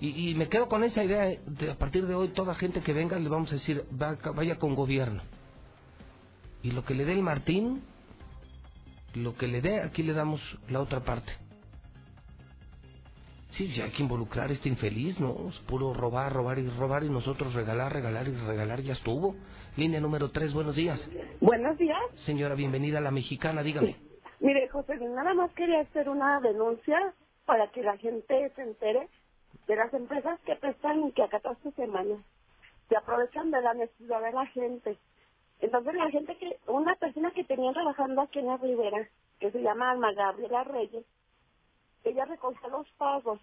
Y, 0.00 0.30
y 0.30 0.34
me 0.34 0.48
quedo 0.48 0.68
con 0.68 0.84
esa 0.84 1.02
idea, 1.02 1.24
de 1.46 1.70
a 1.70 1.78
partir 1.78 2.06
de 2.06 2.14
hoy 2.14 2.28
toda 2.28 2.54
gente 2.54 2.82
que 2.82 2.92
venga 2.92 3.18
le 3.18 3.28
vamos 3.28 3.50
a 3.52 3.54
decir, 3.54 3.84
va- 4.00 4.18
vaya 4.34 4.58
con 4.58 4.74
gobierno. 4.74 5.22
Y 6.62 6.72
lo 6.72 6.84
que 6.84 6.94
le 6.94 7.04
dé 7.06 7.12
el 7.12 7.22
Martín, 7.22 7.82
lo 9.14 9.34
que 9.36 9.46
le 9.48 9.62
dé, 9.62 9.80
aquí 9.80 10.02
le 10.02 10.12
damos 10.12 10.40
la 10.68 10.80
otra 10.80 11.00
parte. 11.04 11.32
Sí, 13.52 13.68
ya 13.68 13.84
hay 13.84 13.90
que 13.92 14.02
involucrar 14.02 14.50
a 14.50 14.52
este 14.52 14.68
infeliz, 14.68 15.18
¿no? 15.20 15.48
Es 15.48 15.58
puro 15.60 15.92
robar, 15.94 16.32
robar 16.32 16.58
y 16.58 16.68
robar 16.68 17.04
y 17.04 17.08
nosotros 17.10 17.54
regalar, 17.54 17.92
regalar 17.92 18.28
y 18.28 18.32
regalar, 18.34 18.80
ya 18.82 18.94
estuvo. 18.94 19.36
Línea 19.76 20.00
número 20.00 20.30
3, 20.30 20.52
buenos 20.52 20.74
días. 20.74 21.00
Buenos 21.40 21.78
días. 21.78 21.98
Señora, 22.26 22.54
bienvenida 22.54 22.98
a 22.98 23.02
la 23.02 23.10
Mexicana, 23.10 23.62
dígame. 23.62 23.96
Mire, 24.42 24.68
José, 24.70 24.96
nada 24.96 25.34
más 25.34 25.52
quería 25.52 25.82
hacer 25.82 26.08
una 26.08 26.40
denuncia 26.40 27.14
para 27.46 27.68
que 27.68 27.80
la 27.80 27.96
gente 27.96 28.50
se 28.56 28.62
entere 28.62 29.08
de 29.68 29.76
las 29.76 29.94
empresas 29.94 30.40
que 30.40 30.56
prestan 30.56 31.06
y 31.06 31.12
que 31.12 31.22
a 31.22 31.28
14 31.28 31.70
semanas 31.70 32.18
se 32.88 32.96
aprovechan 32.96 33.52
de 33.52 33.62
la 33.62 33.72
necesidad 33.74 34.20
de 34.20 34.32
la 34.32 34.44
gente. 34.46 34.98
Entonces, 35.60 35.94
la 35.94 36.10
gente 36.10 36.36
que, 36.38 36.58
una 36.66 36.96
persona 36.96 37.30
que 37.30 37.44
tenía 37.44 37.72
trabajando 37.72 38.20
aquí 38.20 38.40
en 38.40 38.48
la 38.48 38.56
Ribera, 38.56 39.08
que 39.38 39.52
se 39.52 39.62
llama 39.62 39.92
Alma 39.92 40.12
Gabriela 40.12 40.64
Reyes, 40.64 41.04
ella 42.02 42.24
recogió 42.24 42.68
los 42.68 42.90
pagos 42.98 43.38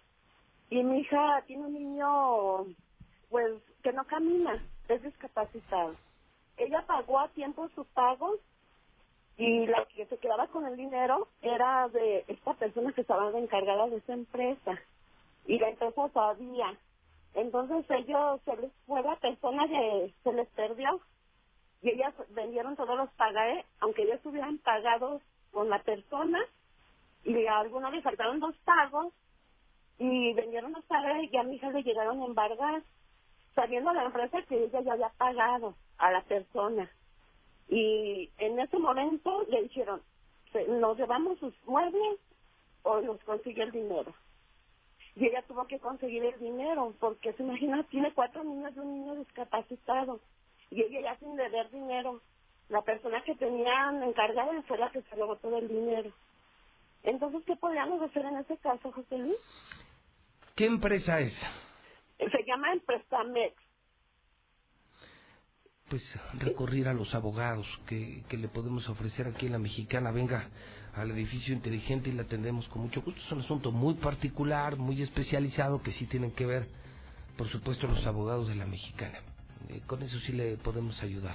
y 0.68 0.82
mi 0.84 1.00
hija 1.00 1.42
tiene 1.46 1.64
un 1.64 1.72
niño, 1.72 2.74
pues, 3.30 3.54
que 3.82 3.94
no 3.94 4.04
camina, 4.04 4.62
es 4.86 5.02
discapacitado. 5.02 5.96
Ella 6.58 6.84
pagó 6.86 7.20
a 7.20 7.28
tiempo 7.28 7.70
sus 7.70 7.86
pagos 7.86 8.38
y 9.40 9.66
la 9.66 9.86
que 9.86 10.04
se 10.04 10.18
quedaba 10.18 10.48
con 10.48 10.66
el 10.66 10.76
dinero 10.76 11.26
era 11.40 11.88
de 11.88 12.26
esta 12.28 12.52
persona 12.52 12.92
que 12.92 13.00
estaba 13.00 13.30
encargada 13.30 13.88
de 13.88 13.96
esa 13.96 14.12
empresa. 14.12 14.78
Y 15.46 15.58
la 15.58 15.70
empresa 15.70 16.10
sabía. 16.10 16.76
Entonces 17.32 17.86
ellos 17.88 18.38
se 18.44 18.54
les 18.58 18.70
fue 18.86 19.02
la 19.02 19.16
persona 19.16 19.66
que 19.66 20.12
se 20.22 20.32
les 20.34 20.46
perdió 20.48 21.00
y 21.80 21.88
ellas 21.88 22.12
vendieron 22.34 22.76
todos 22.76 22.94
los 22.98 23.08
pagares 23.12 23.64
aunque 23.78 24.02
ellos 24.02 24.20
hubieran 24.24 24.58
pagado 24.58 25.22
con 25.52 25.70
la 25.70 25.78
persona 25.84 26.38
y 27.24 27.46
a 27.46 27.60
algunos 27.60 27.94
le 27.94 28.02
faltaron 28.02 28.40
dos 28.40 28.54
pagos 28.66 29.14
y 29.98 30.34
vendieron 30.34 30.72
los 30.72 30.84
pagares 30.84 31.32
y 31.32 31.36
a 31.38 31.44
mi 31.44 31.54
hija 31.54 31.70
le 31.70 31.82
llegaron 31.82 32.20
a 32.20 32.26
embargar 32.26 32.82
sabiendo 33.54 33.90
la 33.94 34.04
empresa 34.04 34.42
que 34.42 34.64
ella 34.64 34.82
ya 34.82 34.92
había 34.92 35.08
pagado 35.16 35.74
a 35.96 36.10
la 36.10 36.20
persona 36.24 36.90
y 37.70 38.30
en 38.38 38.60
ese 38.60 38.78
momento 38.78 39.44
le 39.48 39.64
dijeron, 39.64 40.02
"Se- 40.52 40.68
nos 40.68 40.98
llevamos 40.98 41.38
sus 41.40 41.54
muebles 41.66 42.20
o 42.84 43.00
nos 43.02 43.22
consigue 43.24 43.62
el 43.64 43.72
dinero. 43.72 44.14
Y 45.16 45.26
ella 45.26 45.42
tuvo 45.48 45.66
que 45.66 45.80
conseguir 45.80 46.24
el 46.24 46.38
dinero, 46.40 46.94
porque 47.00 47.32
se 47.34 47.42
imagina, 47.42 47.84
tiene 47.90 48.12
cuatro 48.14 48.44
niños 48.44 48.72
y 48.76 48.80
un 48.80 49.00
niño 49.00 49.16
discapacitado. 49.16 50.20
Y 50.70 50.82
ella 50.82 51.00
ya 51.02 51.18
sin 51.18 51.36
deber 51.36 51.70
dinero. 51.70 52.22
La 52.68 52.82
persona 52.82 53.22
que 53.24 53.34
tenían 53.36 54.02
encargada 54.04 54.62
fue 54.62 54.78
la 54.78 54.90
que 54.92 55.02
se 55.02 55.16
robó 55.16 55.36
todo 55.36 55.58
el 55.58 55.68
dinero. 55.68 56.12
Entonces, 57.02 57.44
¿qué 57.46 57.56
podríamos 57.56 58.02
hacer 58.02 58.24
en 58.26 58.38
ese 58.38 58.58
caso, 58.58 58.92
José 58.92 59.18
Luis? 59.18 59.38
¿Qué 60.56 60.66
empresa 60.66 61.20
es? 61.20 61.34
Se 62.18 62.44
llama 62.46 62.72
Emprestamex. 62.74 63.56
Pues 65.90 66.02
recurrir 66.38 66.86
a 66.86 66.94
los 66.94 67.14
abogados 67.16 67.66
que, 67.86 68.22
que 68.28 68.36
le 68.36 68.46
podemos 68.46 68.88
ofrecer 68.88 69.26
aquí 69.26 69.46
en 69.46 69.52
la 69.52 69.58
Mexicana. 69.58 70.12
Venga 70.12 70.48
al 70.94 71.10
edificio 71.10 71.52
inteligente 71.52 72.10
y 72.10 72.12
la 72.12 72.22
atendemos 72.22 72.68
con 72.68 72.82
mucho 72.82 73.02
gusto. 73.02 73.20
Es 73.20 73.32
un 73.32 73.40
asunto 73.40 73.72
muy 73.72 73.94
particular, 73.94 74.76
muy 74.76 75.02
especializado, 75.02 75.82
que 75.82 75.92
sí 75.92 76.06
tienen 76.06 76.30
que 76.30 76.46
ver, 76.46 76.68
por 77.36 77.48
supuesto, 77.48 77.88
los 77.88 78.06
abogados 78.06 78.46
de 78.46 78.54
la 78.54 78.66
Mexicana. 78.66 79.18
Eh, 79.68 79.82
con 79.84 80.00
eso 80.02 80.18
sí 80.20 80.32
le 80.32 80.56
podemos 80.58 81.02
ayudar. 81.02 81.34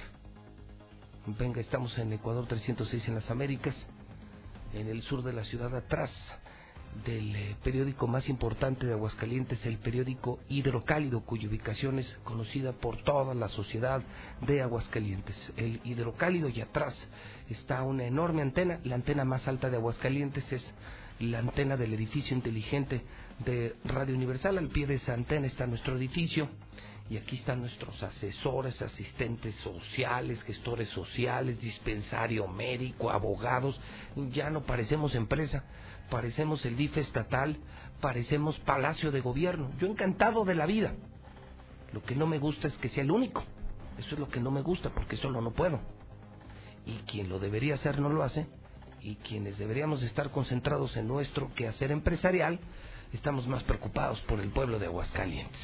Venga, 1.26 1.60
estamos 1.60 1.96
en 1.98 2.14
Ecuador 2.14 2.46
306 2.46 3.08
en 3.08 3.14
las 3.14 3.30
Américas, 3.30 3.76
en 4.72 4.88
el 4.88 5.02
sur 5.02 5.22
de 5.22 5.34
la 5.34 5.44
ciudad 5.44 5.74
atrás 5.76 6.10
del 7.04 7.36
eh, 7.36 7.56
periódico 7.62 8.06
más 8.06 8.28
importante 8.28 8.86
de 8.86 8.92
Aguascalientes, 8.92 9.64
el 9.66 9.78
periódico 9.78 10.38
Hidrocálido, 10.48 11.20
cuya 11.20 11.48
ubicación 11.48 11.98
es 11.98 12.08
conocida 12.24 12.72
por 12.72 13.02
toda 13.02 13.34
la 13.34 13.48
sociedad 13.48 14.02
de 14.46 14.62
Aguascalientes. 14.62 15.36
El 15.56 15.80
Hidrocálido 15.84 16.48
y 16.48 16.60
atrás 16.60 16.94
está 17.50 17.82
una 17.82 18.04
enorme 18.04 18.42
antena, 18.42 18.80
la 18.84 18.94
antena 18.94 19.24
más 19.24 19.46
alta 19.48 19.70
de 19.70 19.76
Aguascalientes 19.76 20.50
es 20.52 20.64
la 21.18 21.38
antena 21.38 21.76
del 21.76 21.94
edificio 21.94 22.36
inteligente 22.36 23.02
de 23.44 23.74
Radio 23.84 24.14
Universal. 24.14 24.58
Al 24.58 24.68
pie 24.68 24.86
de 24.86 24.94
esa 24.96 25.14
antena 25.14 25.46
está 25.46 25.66
nuestro 25.66 25.96
edificio 25.96 26.48
y 27.08 27.16
aquí 27.16 27.36
están 27.36 27.60
nuestros 27.60 28.02
asesores, 28.02 28.80
asistentes 28.82 29.54
sociales, 29.56 30.42
gestores 30.42 30.88
sociales, 30.90 31.60
dispensario 31.60 32.48
médico, 32.48 33.10
abogados. 33.10 33.78
Ya 34.32 34.50
no 34.50 34.62
parecemos 34.62 35.14
empresa, 35.14 35.64
parecemos 36.10 36.64
el 36.64 36.76
DIF 36.76 36.96
estatal, 36.98 37.56
parecemos 38.00 38.58
palacio 38.60 39.10
de 39.10 39.20
gobierno. 39.20 39.70
Yo 39.78 39.86
encantado 39.86 40.44
de 40.44 40.54
la 40.54 40.66
vida. 40.66 40.94
Lo 41.92 42.02
que 42.02 42.14
no 42.14 42.26
me 42.26 42.38
gusta 42.38 42.68
es 42.68 42.76
que 42.76 42.88
sea 42.88 43.02
el 43.02 43.10
único. 43.10 43.44
Eso 43.98 44.14
es 44.14 44.18
lo 44.18 44.28
que 44.28 44.40
no 44.40 44.50
me 44.50 44.62
gusta 44.62 44.90
porque 44.90 45.16
solo 45.16 45.40
no 45.40 45.52
puedo. 45.52 45.80
Y 46.84 46.98
quien 47.10 47.28
lo 47.28 47.38
debería 47.38 47.74
hacer 47.74 48.00
no 48.00 48.08
lo 48.08 48.22
hace. 48.22 48.46
Y 49.00 49.16
quienes 49.16 49.58
deberíamos 49.58 50.02
estar 50.02 50.30
concentrados 50.30 50.96
en 50.96 51.08
nuestro 51.08 51.52
quehacer 51.54 51.90
empresarial, 51.90 52.58
estamos 53.12 53.46
más 53.46 53.62
preocupados 53.62 54.20
por 54.22 54.40
el 54.40 54.50
pueblo 54.50 54.78
de 54.78 54.86
Aguascalientes. 54.86 55.60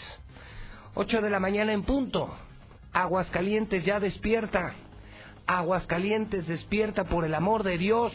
8 0.95 1.22
de 1.22 1.30
la 1.30 1.40
mañana 1.40 1.72
en 1.72 1.82
punto. 1.84 2.34
Aguascalientes 2.93 3.84
ya 3.84 4.01
despierta. 4.01 4.74
Aguascalientes 5.47 6.47
despierta 6.47 7.05
por 7.05 7.24
el 7.24 7.34
amor 7.34 7.62
de 7.62 7.78
Dios. 7.78 8.12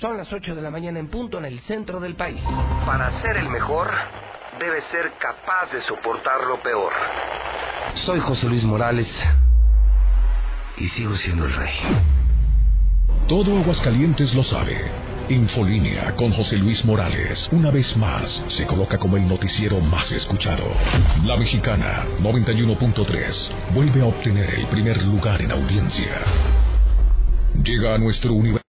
Son 0.00 0.16
las 0.16 0.32
8 0.32 0.54
de 0.54 0.62
la 0.62 0.70
mañana 0.70 0.98
en 0.98 1.08
punto 1.08 1.38
en 1.38 1.44
el 1.44 1.60
centro 1.60 2.00
del 2.00 2.14
país. 2.14 2.42
Para 2.84 3.10
ser 3.22 3.36
el 3.36 3.48
mejor, 3.48 3.90
debe 4.58 4.82
ser 4.82 5.12
capaz 5.18 5.72
de 5.72 5.80
soportar 5.82 6.42
lo 6.44 6.60
peor. 6.62 6.92
Soy 8.04 8.20
José 8.20 8.48
Luis 8.48 8.64
Morales 8.64 9.08
y 10.76 10.88
sigo 10.88 11.14
siendo 11.14 11.44
el 11.44 11.54
rey. 11.54 11.74
Todo 13.28 13.56
Aguascalientes 13.58 14.34
lo 14.34 14.42
sabe. 14.42 14.90
Infolínea 15.28 16.14
con 16.16 16.32
José 16.32 16.56
Luis 16.56 16.84
Morales, 16.84 17.48
una 17.50 17.70
vez 17.70 17.96
más, 17.96 18.44
se 18.48 18.66
coloca 18.66 18.98
como 18.98 19.16
el 19.16 19.26
noticiero 19.26 19.80
más 19.80 20.10
escuchado. 20.12 20.64
La 21.24 21.36
Mexicana 21.36 22.04
91.3 22.20 23.72
vuelve 23.72 24.02
a 24.02 24.06
obtener 24.06 24.54
el 24.54 24.66
primer 24.66 25.02
lugar 25.04 25.40
en 25.40 25.52
audiencia. 25.52 26.20
Llega 27.62 27.94
a 27.94 27.98
nuestro 27.98 28.34
universo. 28.34 28.63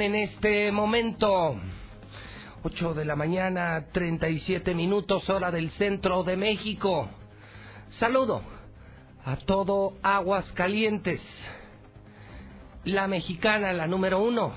En 0.00 0.14
este 0.14 0.72
momento 0.72 1.60
8 2.62 2.94
de 2.94 3.04
la 3.04 3.16
mañana, 3.16 3.88
37 3.92 4.74
minutos 4.74 5.28
hora 5.28 5.50
del 5.50 5.70
centro 5.72 6.24
de 6.24 6.38
México. 6.38 7.10
Saludo 7.98 8.42
a 9.26 9.36
todo 9.36 9.98
Aguas 10.02 10.50
Calientes. 10.52 11.20
La 12.84 13.08
mexicana, 13.08 13.74
la 13.74 13.86
número 13.86 14.22
uno. 14.22 14.54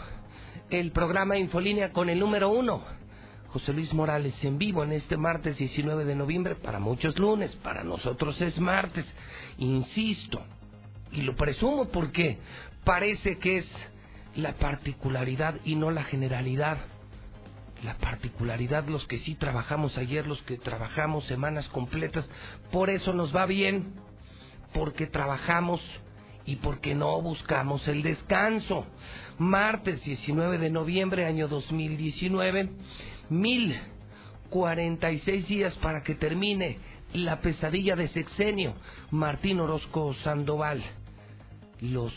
El 0.70 0.94
programa 0.94 1.36
Infolínea 1.36 1.92
con 1.92 2.10
el 2.10 2.22
número 2.22 2.48
uno. 2.50 2.82
José 3.48 3.74
Luis 3.74 3.94
Morales 3.94 4.42
en 4.46 4.58
vivo 4.58 4.86
en 4.86 4.94
este 4.94 5.18
martes 5.18 5.58
19 5.58 6.06
de 6.06 6.16
noviembre, 6.16 6.56
para 6.56 6.80
muchos 6.80 7.20
lunes, 7.20 7.54
para 7.58 7.84
nosotros 7.84 8.40
es 8.40 8.58
martes. 8.62 9.06
Insisto, 9.58 10.42
y 11.12 11.24
lo 11.24 11.36
presumo 11.36 11.90
porque 11.90 12.38
parece 12.86 13.40
que 13.40 13.58
es 13.58 13.93
la 14.36 14.54
particularidad 14.54 15.56
y 15.64 15.76
no 15.76 15.92
la 15.92 16.04
generalidad. 16.04 16.78
La 17.84 17.98
particularidad, 17.98 18.88
los 18.88 19.06
que 19.08 19.20
sí 19.20 19.36
trabajamos 19.36 19.98
ayer, 19.98 20.26
los 20.26 20.42
que 20.44 20.58
trabajamos 20.58 21.26
semanas 21.26 21.68
completas, 21.68 22.28
por 22.72 22.90
eso 22.90 23.14
nos 23.14 23.36
va 23.36 23.46
bien, 23.46 23.94
porque 24.74 25.06
trabajamos 25.06 25.82
y 26.46 26.56
porque 26.58 26.94
no 26.96 27.22
buscamos 27.22 27.88
el 27.88 28.02
descanso. 28.02 28.86
Martes 29.38 30.04
19 30.04 30.58
de 30.58 30.70
noviembre, 30.70 31.26
año 31.26 31.48
2019, 31.48 32.70
1046 33.30 35.48
días 35.48 35.78
para 35.78 36.04
que 36.04 36.16
termine 36.16 36.80
la 37.14 37.40
pesadilla 37.40 37.96
de 37.96 38.10
sexenio. 38.10 38.74
Martín 39.12 39.60
Orozco 39.60 40.14
Sandoval. 40.16 40.84
Los 41.80 42.14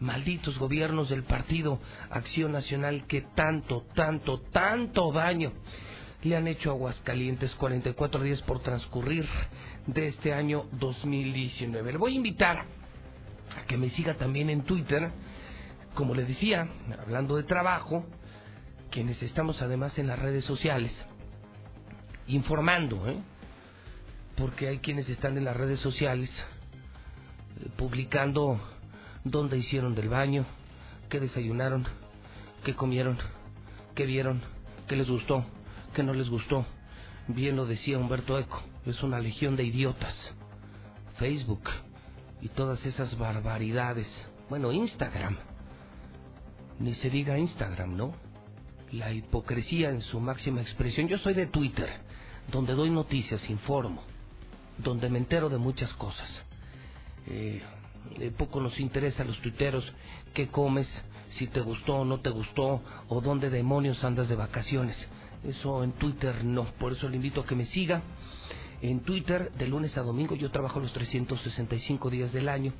malditos 0.00 0.58
gobiernos 0.58 1.08
del 1.08 1.22
partido 1.22 1.80
Acción 2.10 2.52
Nacional 2.52 3.06
que 3.06 3.22
tanto, 3.34 3.86
tanto, 3.94 4.40
tanto 4.52 5.12
daño 5.12 5.52
le 6.22 6.36
han 6.36 6.48
hecho 6.48 6.70
a 6.70 6.72
Aguascalientes 6.72 7.54
44 7.54 8.22
días 8.22 8.40
por 8.42 8.60
transcurrir 8.60 9.28
de 9.86 10.08
este 10.08 10.32
año 10.32 10.64
2019. 10.72 11.92
Le 11.92 11.98
voy 11.98 12.12
a 12.12 12.16
invitar 12.16 12.64
a 13.58 13.66
que 13.66 13.76
me 13.76 13.90
siga 13.90 14.14
también 14.14 14.48
en 14.48 14.62
Twitter, 14.62 15.10
como 15.94 16.14
le 16.14 16.24
decía, 16.24 16.66
hablando 16.98 17.36
de 17.36 17.42
trabajo, 17.42 18.06
quienes 18.90 19.22
estamos 19.22 19.60
además 19.60 19.98
en 19.98 20.06
las 20.06 20.18
redes 20.18 20.44
sociales, 20.44 20.92
informando, 22.26 23.06
¿eh? 23.06 23.18
porque 24.36 24.68
hay 24.68 24.78
quienes 24.78 25.08
están 25.08 25.36
en 25.36 25.44
las 25.44 25.56
redes 25.56 25.80
sociales 25.80 26.30
eh, 27.60 27.68
publicando 27.76 28.60
dónde 29.24 29.58
hicieron 29.58 29.94
del 29.94 30.08
baño, 30.08 30.44
qué 31.08 31.18
desayunaron, 31.18 31.86
qué 32.62 32.74
comieron, 32.74 33.18
qué 33.94 34.06
vieron, 34.06 34.42
qué 34.86 34.96
les 34.96 35.08
gustó, 35.08 35.44
qué 35.94 36.02
no 36.02 36.12
les 36.12 36.28
gustó. 36.28 36.66
Bien 37.26 37.56
lo 37.56 37.66
decía 37.66 37.98
Humberto 37.98 38.38
Eco, 38.38 38.62
es 38.84 39.02
una 39.02 39.18
legión 39.18 39.56
de 39.56 39.64
idiotas. 39.64 40.34
Facebook 41.16 41.70
y 42.42 42.48
todas 42.48 42.84
esas 42.84 43.16
barbaridades. 43.16 44.08
Bueno, 44.50 44.72
Instagram. 44.72 45.38
Ni 46.78 46.94
se 46.94 47.08
diga 47.08 47.38
Instagram, 47.38 47.96
¿no? 47.96 48.12
La 48.90 49.12
hipocresía 49.12 49.90
en 49.90 50.02
su 50.02 50.20
máxima 50.20 50.60
expresión. 50.60 51.08
Yo 51.08 51.18
soy 51.18 51.34
de 51.34 51.46
Twitter, 51.46 51.88
donde 52.50 52.74
doy 52.74 52.90
noticias, 52.90 53.48
informo, 53.48 54.02
donde 54.78 55.08
me 55.08 55.18
entero 55.18 55.48
de 55.48 55.58
muchas 55.58 55.92
cosas. 55.94 56.42
Eh, 57.26 57.62
poco 58.36 58.60
nos 58.60 58.78
interesa 58.80 59.22
a 59.22 59.26
los 59.26 59.40
tuiteros 59.40 59.84
qué 60.32 60.48
comes, 60.48 60.88
si 61.30 61.46
te 61.46 61.60
gustó 61.60 61.96
o 61.96 62.04
no 62.04 62.20
te 62.20 62.30
gustó, 62.30 62.82
o 63.08 63.20
dónde 63.20 63.50
demonios 63.50 64.02
andas 64.04 64.28
de 64.28 64.36
vacaciones. 64.36 64.96
Eso 65.44 65.84
en 65.84 65.92
Twitter 65.92 66.44
no, 66.44 66.64
por 66.78 66.92
eso 66.92 67.08
le 67.08 67.16
invito 67.16 67.42
a 67.42 67.46
que 67.46 67.54
me 67.54 67.66
siga. 67.66 68.02
En 68.82 69.00
Twitter, 69.00 69.50
de 69.52 69.66
lunes 69.66 69.96
a 69.96 70.02
domingo, 70.02 70.34
yo 70.34 70.50
trabajo 70.50 70.80
los 70.80 70.92
365 70.92 72.10
días 72.10 72.30
del 72.32 72.50
año 72.50 72.74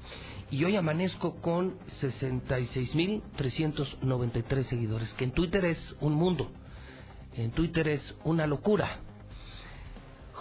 y 0.51 0.65
hoy 0.65 0.75
amanezco 0.77 1.37
con 1.41 1.79
66.393 2.01 4.65
seguidores, 4.65 5.11
que 5.15 5.25
en 5.25 5.33
Twitter 5.33 5.65
es 5.65 5.97
un 6.01 6.13
mundo, 6.15 6.51
en 7.37 7.53
Twitter 7.53 7.89
es 7.89 8.15
una 8.25 8.47
locura. 8.47 9.01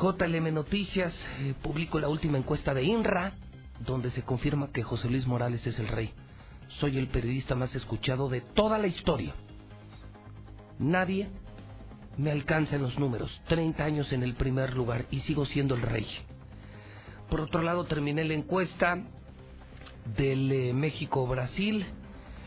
JLM 0.01 0.53
Noticias, 0.53 1.13
eh, 1.39 1.53
publico 1.61 1.97
la 1.99 2.09
última 2.09 2.37
encuesta 2.37 2.73
de 2.73 2.83
INRA, 2.83 3.37
donde 3.85 4.11
se 4.11 4.23
confirma 4.23 4.71
que 4.71 4.83
José 4.83 5.09
Luis 5.09 5.27
Morales 5.27 5.65
es 5.67 5.79
el 5.79 5.87
rey. 5.87 6.11
Soy 6.79 6.97
el 6.97 7.07
periodista 7.07 7.55
más 7.55 7.73
escuchado 7.75 8.29
de 8.29 8.41
toda 8.41 8.77
la 8.77 8.87
historia. 8.87 9.33
Nadie 10.79 11.29
me 12.17 12.31
alcanza 12.31 12.75
en 12.75 12.83
los 12.83 12.97
números. 12.97 13.41
30 13.47 13.83
años 13.83 14.11
en 14.11 14.23
el 14.23 14.35
primer 14.35 14.73
lugar 14.73 15.05
y 15.11 15.21
sigo 15.21 15.45
siendo 15.45 15.75
el 15.75 15.81
rey. 15.81 16.07
Por 17.29 17.41
otro 17.41 17.61
lado, 17.61 17.85
terminé 17.85 18.23
la 18.23 18.33
encuesta 18.33 19.01
del 20.17 20.51
eh, 20.51 20.73
México-Brasil. 20.73 21.85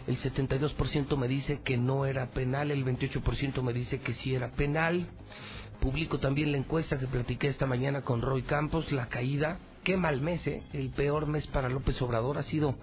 El 0.07 0.19
72% 0.19 1.17
me 1.17 1.27
dice 1.27 1.61
que 1.63 1.77
no 1.77 2.07
era 2.07 2.31
penal, 2.31 2.71
el 2.71 2.85
28% 2.85 3.63
me 3.63 3.73
dice 3.73 3.99
que 4.01 4.15
sí 4.15 4.35
era 4.35 4.53
penal. 4.53 5.09
Publico 5.81 6.19
también 6.21 6.53
la 6.53 6.59
encuesta 6.59 6.99
que 6.99 7.07
platiqué 7.07 7.49
esta 7.49 7.67
mañana 7.67 8.03
con 8.03 8.23
Roy 8.23 8.43
Campos, 8.43 8.93
la 8.93 9.09
caída. 9.09 9.59
Qué 9.87 9.97
mal 9.97 10.21
mes, 10.21 10.45
¿eh? 10.49 10.65
El 10.73 10.91
peor 10.91 11.29
mes 11.29 11.47
para 11.47 11.69
López 11.69 12.03
Obrador 12.03 12.39
ha 12.39 12.43
sido 12.43 12.75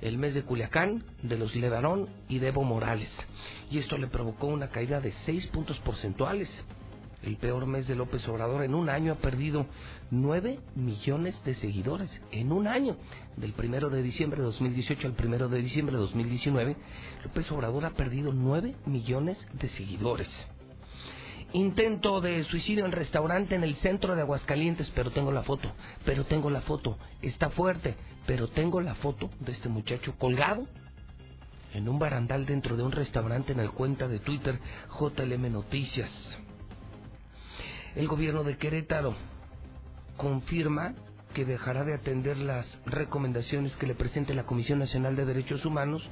el 0.00 0.16
mes 0.16 0.32
de 0.32 0.44
Culiacán, 0.44 1.04
de 1.22 1.36
los 1.36 1.54
Levarón 1.54 2.08
y 2.26 2.38
de 2.38 2.48
Evo 2.48 2.64
Morales. 2.64 3.10
Y 3.70 3.76
esto 3.76 3.98
le 3.98 4.06
provocó 4.06 4.46
una 4.46 4.70
caída 4.70 4.98
de 5.02 5.12
6 5.26 5.48
puntos 5.48 5.78
porcentuales. 5.80 6.48
El 7.22 7.36
peor 7.36 7.66
mes 7.66 7.86
de 7.86 7.96
López 7.96 8.26
Obrador 8.28 8.64
en 8.64 8.74
un 8.74 8.88
año 8.88 9.12
ha 9.12 9.16
perdido 9.16 9.66
9 10.10 10.58
millones 10.74 11.38
de 11.44 11.54
seguidores. 11.54 12.10
En 12.30 12.50
un 12.50 12.66
año, 12.66 12.96
del 13.36 13.52
primero 13.52 13.90
de 13.90 14.02
diciembre 14.02 14.38
de 14.38 14.46
2018 14.46 15.06
al 15.06 15.16
primero 15.16 15.50
de 15.50 15.60
diciembre 15.60 15.96
de 15.96 16.00
2019, 16.00 16.76
López 17.24 17.52
Obrador 17.52 17.84
ha 17.84 17.90
perdido 17.90 18.32
9 18.32 18.74
millones 18.86 19.36
de 19.52 19.68
seguidores. 19.68 20.48
Intento 21.52 22.20
de 22.20 22.44
suicidio 22.44 22.84
en 22.84 22.92
restaurante 22.92 23.54
en 23.54 23.64
el 23.64 23.76
centro 23.76 24.14
de 24.14 24.20
Aguascalientes, 24.20 24.90
pero 24.94 25.10
tengo 25.10 25.32
la 25.32 25.42
foto, 25.42 25.72
pero 26.04 26.24
tengo 26.24 26.50
la 26.50 26.60
foto. 26.60 26.98
Está 27.22 27.48
fuerte, 27.48 27.94
pero 28.26 28.48
tengo 28.48 28.82
la 28.82 28.94
foto 28.96 29.30
de 29.40 29.52
este 29.52 29.70
muchacho 29.70 30.14
colgado 30.18 30.66
en 31.72 31.88
un 31.88 31.98
barandal 31.98 32.44
dentro 32.44 32.76
de 32.76 32.82
un 32.82 32.92
restaurante 32.92 33.52
en 33.52 33.60
el 33.60 33.70
cuenta 33.70 34.08
de 34.08 34.18
Twitter 34.18 34.58
JLM 35.00 35.50
Noticias. 35.50 36.10
El 37.96 38.08
gobierno 38.08 38.44
de 38.44 38.58
Querétaro 38.58 39.14
confirma 40.18 40.94
que 41.32 41.46
dejará 41.46 41.84
de 41.84 41.94
atender 41.94 42.36
las 42.36 42.66
recomendaciones 42.84 43.74
que 43.76 43.86
le 43.86 43.94
presente 43.94 44.34
la 44.34 44.44
Comisión 44.44 44.78
Nacional 44.78 45.16
de 45.16 45.24
Derechos 45.24 45.64
Humanos 45.64 46.06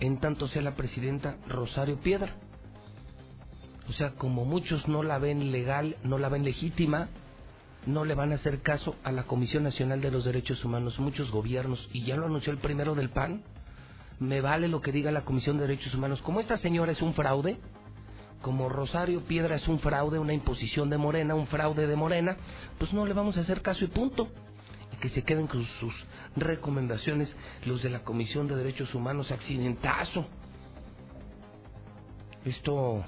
en 0.00 0.18
tanto 0.18 0.48
sea 0.48 0.62
la 0.62 0.76
presidenta 0.76 1.36
Rosario 1.46 1.98
Piedra. 2.00 2.36
O 3.88 3.92
sea, 3.92 4.10
como 4.10 4.44
muchos 4.44 4.86
no 4.86 5.02
la 5.02 5.18
ven 5.18 5.50
legal, 5.50 5.96
no 6.04 6.18
la 6.18 6.28
ven 6.28 6.44
legítima, 6.44 7.08
no 7.86 8.04
le 8.04 8.14
van 8.14 8.32
a 8.32 8.34
hacer 8.34 8.60
caso 8.60 8.96
a 9.02 9.12
la 9.12 9.22
Comisión 9.22 9.62
Nacional 9.62 10.02
de 10.02 10.10
los 10.10 10.24
Derechos 10.24 10.62
Humanos, 10.64 10.98
muchos 10.98 11.30
gobiernos, 11.30 11.88
y 11.92 12.04
ya 12.04 12.16
lo 12.16 12.26
anunció 12.26 12.52
el 12.52 12.58
primero 12.58 12.94
del 12.94 13.08
PAN, 13.08 13.42
me 14.20 14.40
vale 14.40 14.68
lo 14.68 14.82
que 14.82 14.92
diga 14.92 15.10
la 15.10 15.24
Comisión 15.24 15.56
de 15.56 15.66
Derechos 15.66 15.94
Humanos. 15.94 16.20
Como 16.20 16.40
esta 16.40 16.58
señora 16.58 16.92
es 16.92 17.00
un 17.00 17.14
fraude, 17.14 17.58
como 18.42 18.68
Rosario 18.68 19.22
Piedra 19.22 19.56
es 19.56 19.66
un 19.66 19.80
fraude, 19.80 20.18
una 20.18 20.34
imposición 20.34 20.90
de 20.90 20.98
Morena, 20.98 21.34
un 21.34 21.46
fraude 21.46 21.86
de 21.86 21.96
Morena, 21.96 22.36
pues 22.78 22.92
no 22.92 23.06
le 23.06 23.14
vamos 23.14 23.38
a 23.38 23.40
hacer 23.40 23.62
caso 23.62 23.84
y 23.84 23.88
punto. 23.88 24.28
Y 24.92 24.96
que 24.96 25.08
se 25.08 25.22
queden 25.22 25.46
con 25.46 25.64
sus 25.80 25.94
recomendaciones 26.36 27.34
los 27.64 27.82
de 27.82 27.90
la 27.90 28.02
Comisión 28.02 28.48
de 28.48 28.56
Derechos 28.56 28.94
Humanos, 28.94 29.30
accidentazo. 29.30 30.26
Esto 32.44 33.04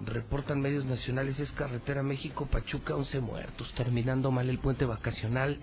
reportan 0.00 0.60
medios 0.60 0.84
nacionales, 0.84 1.38
es 1.40 1.50
carretera 1.52 2.02
México-Pachuca, 2.02 2.94
11 2.96 3.20
muertos, 3.20 3.72
terminando 3.74 4.30
mal 4.30 4.48
el 4.48 4.58
puente 4.58 4.84
vacacional. 4.84 5.58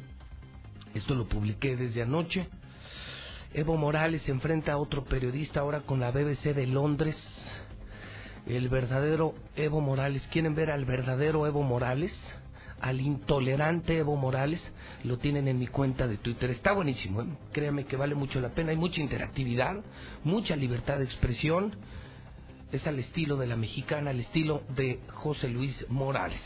Esto 0.93 1.15
lo 1.15 1.27
publiqué 1.27 1.75
desde 1.75 2.01
anoche. 2.01 2.47
Evo 3.53 3.77
Morales 3.77 4.23
se 4.23 4.31
enfrenta 4.31 4.73
a 4.73 4.77
otro 4.77 5.03
periodista 5.03 5.59
ahora 5.59 5.81
con 5.81 5.99
la 5.99 6.11
BBC 6.11 6.55
de 6.55 6.67
Londres. 6.67 7.17
El 8.47 8.67
verdadero 8.69 9.36
Evo 9.55 9.79
Morales. 9.79 10.27
¿Quieren 10.31 10.55
ver 10.55 10.71
al 10.71 10.86
verdadero 10.86 11.45
Evo 11.45 11.61
Morales? 11.63 12.11
Al 12.81 12.99
intolerante 12.99 13.97
Evo 13.97 14.15
Morales. 14.15 14.59
Lo 15.03 15.17
tienen 15.17 15.47
en 15.47 15.59
mi 15.59 15.67
cuenta 15.67 16.07
de 16.07 16.17
Twitter. 16.17 16.49
Está 16.49 16.73
buenísimo. 16.73 17.21
¿eh? 17.21 17.27
Créanme 17.51 17.86
que 17.86 17.95
vale 17.95 18.15
mucho 18.15 18.41
la 18.41 18.49
pena. 18.49 18.71
Hay 18.71 18.77
mucha 18.77 19.01
interactividad, 19.01 19.84
mucha 20.23 20.55
libertad 20.55 20.97
de 20.97 21.05
expresión 21.05 21.75
es 22.74 22.88
al 22.88 22.97
estilo 22.97 23.38
de 23.38 23.45
la 23.45 23.55
mexicana, 23.55 24.09
al 24.09 24.19
estilo 24.19 24.63
de 24.76 24.99
José 25.07 25.47
Luis 25.47 25.86
Morales. 25.89 26.41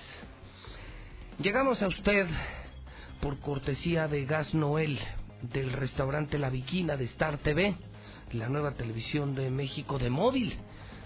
Llegamos 1.39 1.81
a 1.81 1.87
usted 1.87 2.27
por 3.21 3.39
cortesía 3.39 4.09
de 4.09 4.25
Gas 4.25 4.53
Noel, 4.53 4.99
del 5.41 5.71
restaurante 5.71 6.37
La 6.37 6.49
Viquina 6.49 6.97
de 6.97 7.05
Star 7.05 7.37
TV, 7.37 7.75
la 8.33 8.49
nueva 8.49 8.71
televisión 8.71 9.35
de 9.35 9.49
México 9.49 9.99
de 9.99 10.09
móvil, 10.09 10.53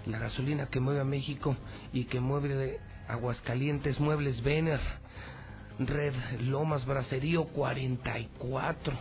la 0.07 0.17
gasolina 0.17 0.69
que 0.69 0.79
mueve 0.79 1.01
a 1.01 1.05
México 1.05 1.55
y 1.93 2.05
que 2.05 2.19
mueve 2.19 2.79
Aguascalientes, 3.07 3.99
Muebles 3.99 4.41
Vener, 4.41 4.79
Red 5.77 6.15
Lomas 6.39 6.83
Bracerío 6.83 7.43
44, 7.45 8.97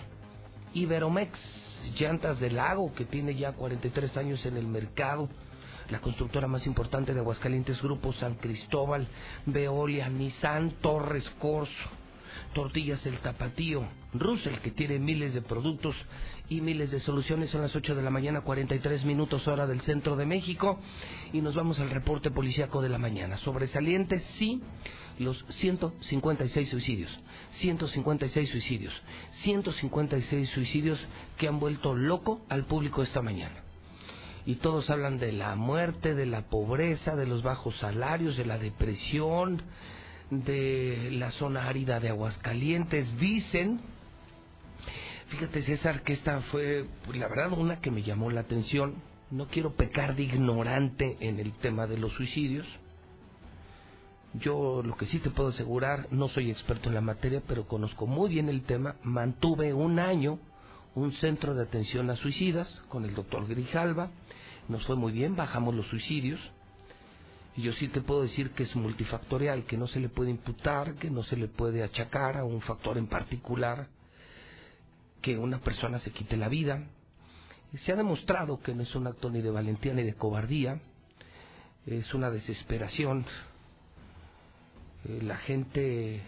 Iberomex, 0.75 1.31
Llantas 1.99 2.39
del 2.41 2.57
Lago, 2.57 2.93
que 2.93 3.07
tiene 3.07 3.35
ya 3.35 3.53
43 3.53 4.19
años 4.19 4.45
en 4.45 4.59
el 4.59 4.67
mercado, 4.67 5.31
la 5.91 6.01
constructora 6.01 6.47
más 6.47 6.67
importante 6.67 7.13
de 7.13 7.21
Aguascalientes, 7.21 7.83
Grupo 7.83 8.13
San 8.15 8.35
Cristóbal, 8.35 9.09
Veolia, 9.47 10.09
Nissan, 10.09 10.73
Torres 10.81 11.29
Corso, 11.39 11.73
Tortillas 12.55 13.05
El 13.07 13.19
Tapatío, 13.19 13.87
Russell, 14.15 14.59
que 14.59 14.71
tiene 14.71 14.99
miles 14.99 15.35
de 15.35 15.43
productos 15.43 15.97
y 16.49 16.61
miles 16.61 16.91
de 16.91 17.01
soluciones. 17.01 17.51
Son 17.51 17.63
las 17.63 17.75
8 17.75 17.95
de 17.95 18.03
la 18.03 18.11
mañana, 18.11 18.43
43 18.43 19.05
minutos 19.05 19.47
hora 19.49 19.67
del 19.67 19.81
centro 19.83 20.17
de 20.17 20.27
México. 20.27 20.79
Y 21.33 21.41
nos 21.41 21.55
vamos 21.55 21.79
al 21.81 21.91
reporte 21.91 22.31
policíaco 22.31 22.83
de 22.83 22.89
la 22.89 22.99
mañana. 22.99 23.37
Sobresalientes, 23.39 24.23
sí, 24.39 24.61
los 25.19 25.45
156 25.61 26.69
suicidios. 26.69 27.21
156 27.53 28.51
suicidios. 28.51 28.95
156 29.43 30.49
suicidios 30.51 30.99
que 31.37 31.49
han 31.49 31.61
vuelto 31.61 31.95
loco 31.95 32.43
al 32.49 32.65
público 32.65 33.03
esta 33.03 33.23
mañana 33.23 33.60
y 34.47 34.57
todos 34.57 34.89
hablan 34.91 35.19
de 35.19 35.33
la 35.33 35.55
muerte, 35.55 36.15
de 36.15 36.27
la 36.27 36.43
pobreza, 36.43 37.17
de 37.17 37.27
los 37.27 37.43
bajos 37.43 37.77
salarios, 37.77 38.37
de 38.37 38.45
la 38.45 38.59
depresión, 38.59 39.63
de 40.31 41.11
la 41.13 41.31
zona 41.33 41.69
árida 41.69 42.01
de 42.01 42.09
Aguascalientes. 42.09 43.19
Dicen, 43.19 43.81
fíjate 45.29 45.63
César, 45.63 46.03
que 46.03 46.13
esta 46.13 46.41
fue, 46.43 46.87
pues, 47.05 47.19
la 47.19 47.29
verdad, 47.29 47.53
una 47.53 47.81
que 47.81 47.91
me 47.91 48.03
llamó 48.03 48.31
la 48.31 48.41
atención. 48.41 48.97
No 49.31 49.47
quiero 49.47 49.75
pecar 49.75 50.17
de 50.17 50.25
ignorante 50.25 51.17
en 51.21 51.39
el 51.39 51.53
tema 51.53 51.87
de 51.87 51.99
los 51.99 52.13
suicidios. 52.13 52.67
Yo 54.35 54.83
lo 54.85 54.97
que 54.97 55.07
sí 55.07 55.19
te 55.19 55.31
puedo 55.31 55.49
asegurar, 55.49 56.07
no 56.13 56.29
soy 56.29 56.51
experto 56.51 56.89
en 56.89 56.95
la 56.95 57.01
materia, 57.01 57.43
pero 57.47 57.67
conozco 57.67 58.07
muy 58.07 58.31
bien 58.31 58.49
el 58.49 58.63
tema. 58.63 58.97
Mantuve 59.03 59.75
un 59.75 59.99
año 59.99 60.39
un 60.95 61.13
centro 61.15 61.55
de 61.55 61.63
atención 61.63 62.11
a 62.11 62.17
suicidas 62.17 62.83
con 62.89 63.05
el 63.05 63.15
doctor 63.15 63.47
Grijalva. 63.47 64.11
Nos 64.71 64.87
fue 64.87 64.95
muy 64.95 65.11
bien, 65.11 65.35
bajamos 65.35 65.75
los 65.75 65.89
suicidios. 65.89 66.41
Y 67.57 67.63
yo 67.63 67.73
sí 67.73 67.89
te 67.89 68.01
puedo 68.01 68.23
decir 68.23 68.53
que 68.53 68.63
es 68.63 68.77
multifactorial, 68.77 69.65
que 69.65 69.77
no 69.77 69.89
se 69.89 69.99
le 69.99 70.09
puede 70.09 70.31
imputar, 70.31 70.95
que 70.95 71.11
no 71.11 71.25
se 71.25 71.37
le 71.37 71.49
puede 71.49 71.83
achacar 71.83 72.37
a 72.37 72.45
un 72.45 72.61
factor 72.61 72.97
en 72.97 73.09
particular, 73.09 73.89
que 75.21 75.37
una 75.37 75.59
persona 75.59 75.99
se 75.99 76.13
quite 76.13 76.37
la 76.37 76.49
vida. 76.49 76.85
Se 77.85 77.91
ha 77.91 77.97
demostrado 77.97 78.61
que 78.61 78.73
no 78.73 78.85
es 78.85 78.95
un 78.95 79.09
acto 79.09 79.29
ni 79.29 79.41
de 79.41 79.51
valentía 79.51 79.93
ni 79.93 80.05
de 80.05 80.15
cobardía, 80.15 80.81
es 81.85 82.15
una 82.15 82.31
desesperación. 82.31 83.27
Eh, 85.05 85.21
la 85.23 85.39
gente 85.39 86.19
eh, 86.19 86.23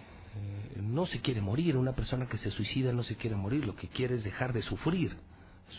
no 0.81 1.07
se 1.07 1.21
quiere 1.21 1.41
morir, 1.41 1.77
una 1.77 1.93
persona 1.93 2.27
que 2.27 2.39
se 2.39 2.51
suicida 2.51 2.93
no 2.93 3.05
se 3.05 3.15
quiere 3.15 3.37
morir, 3.37 3.65
lo 3.65 3.77
que 3.77 3.87
quiere 3.87 4.17
es 4.17 4.25
dejar 4.25 4.53
de 4.53 4.63
sufrir. 4.63 5.17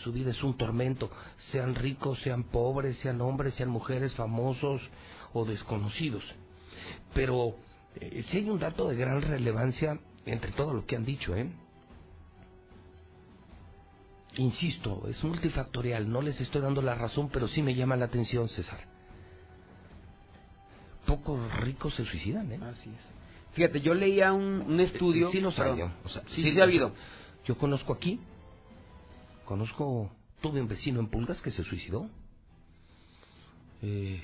Su 0.02 0.12
vida 0.12 0.30
es 0.30 0.42
un 0.42 0.56
tormento, 0.56 1.10
sean 1.50 1.74
ricos, 1.74 2.18
sean 2.20 2.44
pobres, 2.44 2.98
sean 2.98 3.20
hombres, 3.20 3.54
sean 3.54 3.70
mujeres, 3.70 4.14
famosos 4.14 4.82
o 5.32 5.44
desconocidos. 5.44 6.24
Pero 7.14 7.54
eh, 7.96 8.24
si 8.28 8.38
hay 8.38 8.50
un 8.50 8.58
dato 8.58 8.88
de 8.88 8.96
gran 8.96 9.22
relevancia 9.22 9.98
entre 10.26 10.52
todo 10.52 10.74
lo 10.74 10.84
que 10.86 10.96
han 10.96 11.04
dicho, 11.04 11.34
¿eh? 11.36 11.48
Insisto, 14.36 15.06
es 15.08 15.22
multifactorial, 15.22 16.10
no 16.10 16.20
les 16.20 16.40
estoy 16.40 16.60
dando 16.60 16.82
la 16.82 16.96
razón, 16.96 17.28
pero 17.32 17.46
sí 17.46 17.62
me 17.62 17.74
llama 17.74 17.96
la 17.96 18.06
atención, 18.06 18.48
César. 18.48 18.80
Pocos 21.06 21.60
ricos 21.60 21.94
se 21.94 22.04
suicidan, 22.04 22.50
¿eh? 22.50 22.58
Así 22.62 22.90
es. 22.90 23.14
Fíjate, 23.54 23.80
yo 23.80 23.94
leía 23.94 24.32
un, 24.32 24.80
estudio. 24.80 25.30
Sí, 25.30 25.40
los 25.40 25.54
perdón, 25.54 25.92
O 26.04 26.08
sea, 26.08 26.22
sí, 26.34 26.42
sí, 26.42 26.60
ha 26.60 26.64
habido. 26.64 26.92
Yo 27.44 27.56
conozco 27.56 27.92
aquí, 27.92 28.18
conozco, 29.44 30.10
tuve 30.40 30.60
un 30.60 30.68
vecino 30.68 31.00
en 31.00 31.08
Pulgas 31.08 31.40
que 31.42 31.50
se 31.50 31.64
suicidó. 31.64 32.08
Eh, 33.82 34.22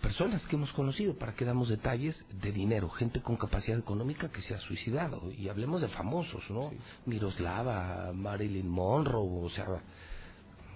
personas 0.00 0.44
que 0.46 0.56
hemos 0.56 0.72
conocido, 0.72 1.16
para 1.16 1.34
que 1.34 1.44
damos 1.44 1.68
detalles, 1.68 2.22
de 2.42 2.52
dinero, 2.52 2.90
gente 2.90 3.22
con 3.22 3.36
capacidad 3.36 3.78
económica 3.78 4.30
que 4.30 4.42
se 4.42 4.54
ha 4.54 4.58
suicidado. 4.58 5.32
Y 5.32 5.48
hablemos 5.48 5.80
de 5.80 5.88
famosos, 5.88 6.42
¿no? 6.50 6.70
Miroslava, 7.06 8.12
Marilyn 8.12 8.68
Monroe, 8.68 9.46
o 9.46 9.50
sea, 9.50 9.66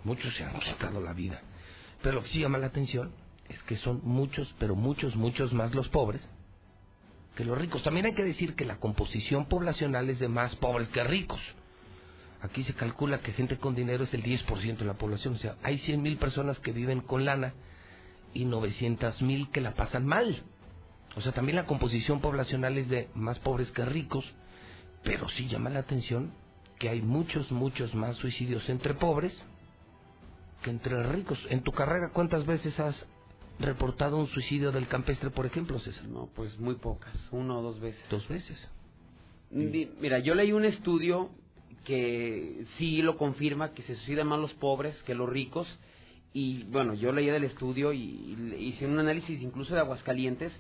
muchos 0.04 0.34
se 0.34 0.44
han 0.44 0.58
quitado 0.60 1.00
la 1.00 1.12
vida. 1.12 1.42
Pero 2.02 2.16
lo 2.16 2.22
que 2.22 2.28
sí 2.28 2.40
llama 2.40 2.58
la 2.58 2.68
atención 2.68 3.12
es 3.48 3.62
que 3.64 3.76
son 3.76 4.00
muchos, 4.04 4.54
pero 4.58 4.74
muchos, 4.74 5.16
muchos 5.16 5.52
más 5.52 5.74
los 5.74 5.88
pobres 5.88 6.26
que 7.34 7.44
los 7.44 7.58
ricos. 7.58 7.82
También 7.82 8.06
hay 8.06 8.14
que 8.14 8.24
decir 8.24 8.54
que 8.54 8.64
la 8.64 8.78
composición 8.78 9.46
poblacional 9.46 10.10
es 10.10 10.18
de 10.18 10.28
más 10.28 10.56
pobres 10.56 10.88
que 10.88 11.04
ricos. 11.04 11.40
Aquí 12.40 12.62
se 12.62 12.74
calcula 12.74 13.20
que 13.20 13.32
gente 13.32 13.58
con 13.58 13.74
dinero 13.74 14.04
es 14.04 14.14
el 14.14 14.22
10% 14.22 14.76
de 14.76 14.84
la 14.84 14.94
población. 14.94 15.34
O 15.34 15.38
sea, 15.38 15.56
hay 15.62 15.78
100.000 15.78 16.18
personas 16.18 16.58
que 16.60 16.72
viven 16.72 17.00
con 17.00 17.24
lana 17.24 17.54
y 18.32 18.44
900.000 18.44 19.50
que 19.50 19.60
la 19.60 19.74
pasan 19.74 20.06
mal. 20.06 20.42
O 21.16 21.20
sea, 21.20 21.32
también 21.32 21.56
la 21.56 21.66
composición 21.66 22.20
poblacional 22.20 22.78
es 22.78 22.88
de 22.88 23.08
más 23.14 23.38
pobres 23.40 23.72
que 23.72 23.84
ricos, 23.84 24.24
pero 25.02 25.28
sí 25.30 25.48
llama 25.48 25.70
la 25.70 25.80
atención 25.80 26.32
que 26.78 26.88
hay 26.88 27.02
muchos, 27.02 27.50
muchos 27.50 27.94
más 27.94 28.16
suicidios 28.16 28.68
entre 28.68 28.94
pobres 28.94 29.44
que 30.62 30.70
entre 30.70 31.02
ricos. 31.02 31.44
En 31.50 31.62
tu 31.62 31.72
carrera, 31.72 32.10
¿cuántas 32.12 32.46
veces 32.46 32.78
has 32.78 33.06
reportado 33.58 34.16
un 34.16 34.28
suicidio 34.28 34.70
del 34.70 34.86
campestre, 34.86 35.30
por 35.30 35.46
ejemplo, 35.46 35.80
César? 35.80 36.06
No, 36.06 36.28
pues 36.34 36.56
muy 36.58 36.76
pocas, 36.76 37.16
uno 37.32 37.58
o 37.58 37.62
dos 37.62 37.80
veces. 37.80 38.02
Dos 38.10 38.28
veces. 38.28 38.68
Mira, 39.50 40.18
yo 40.20 40.34
leí 40.34 40.52
un 40.52 40.64
estudio 40.64 41.30
que 41.88 42.66
sí 42.76 43.00
lo 43.00 43.16
confirma, 43.16 43.72
que 43.72 43.82
se 43.82 43.96
suicidan 43.96 44.28
más 44.28 44.38
los 44.38 44.52
pobres 44.52 45.02
que 45.04 45.14
los 45.14 45.26
ricos. 45.28 45.66
Y 46.34 46.64
bueno, 46.64 46.92
yo 46.92 47.12
leí 47.12 47.26
del 47.26 47.44
estudio 47.44 47.94
y, 47.94 47.98
y 48.58 48.64
hice 48.66 48.86
un 48.86 48.98
análisis 48.98 49.40
incluso 49.40 49.72
de 49.74 49.80
Aguascalientes, 49.80 50.52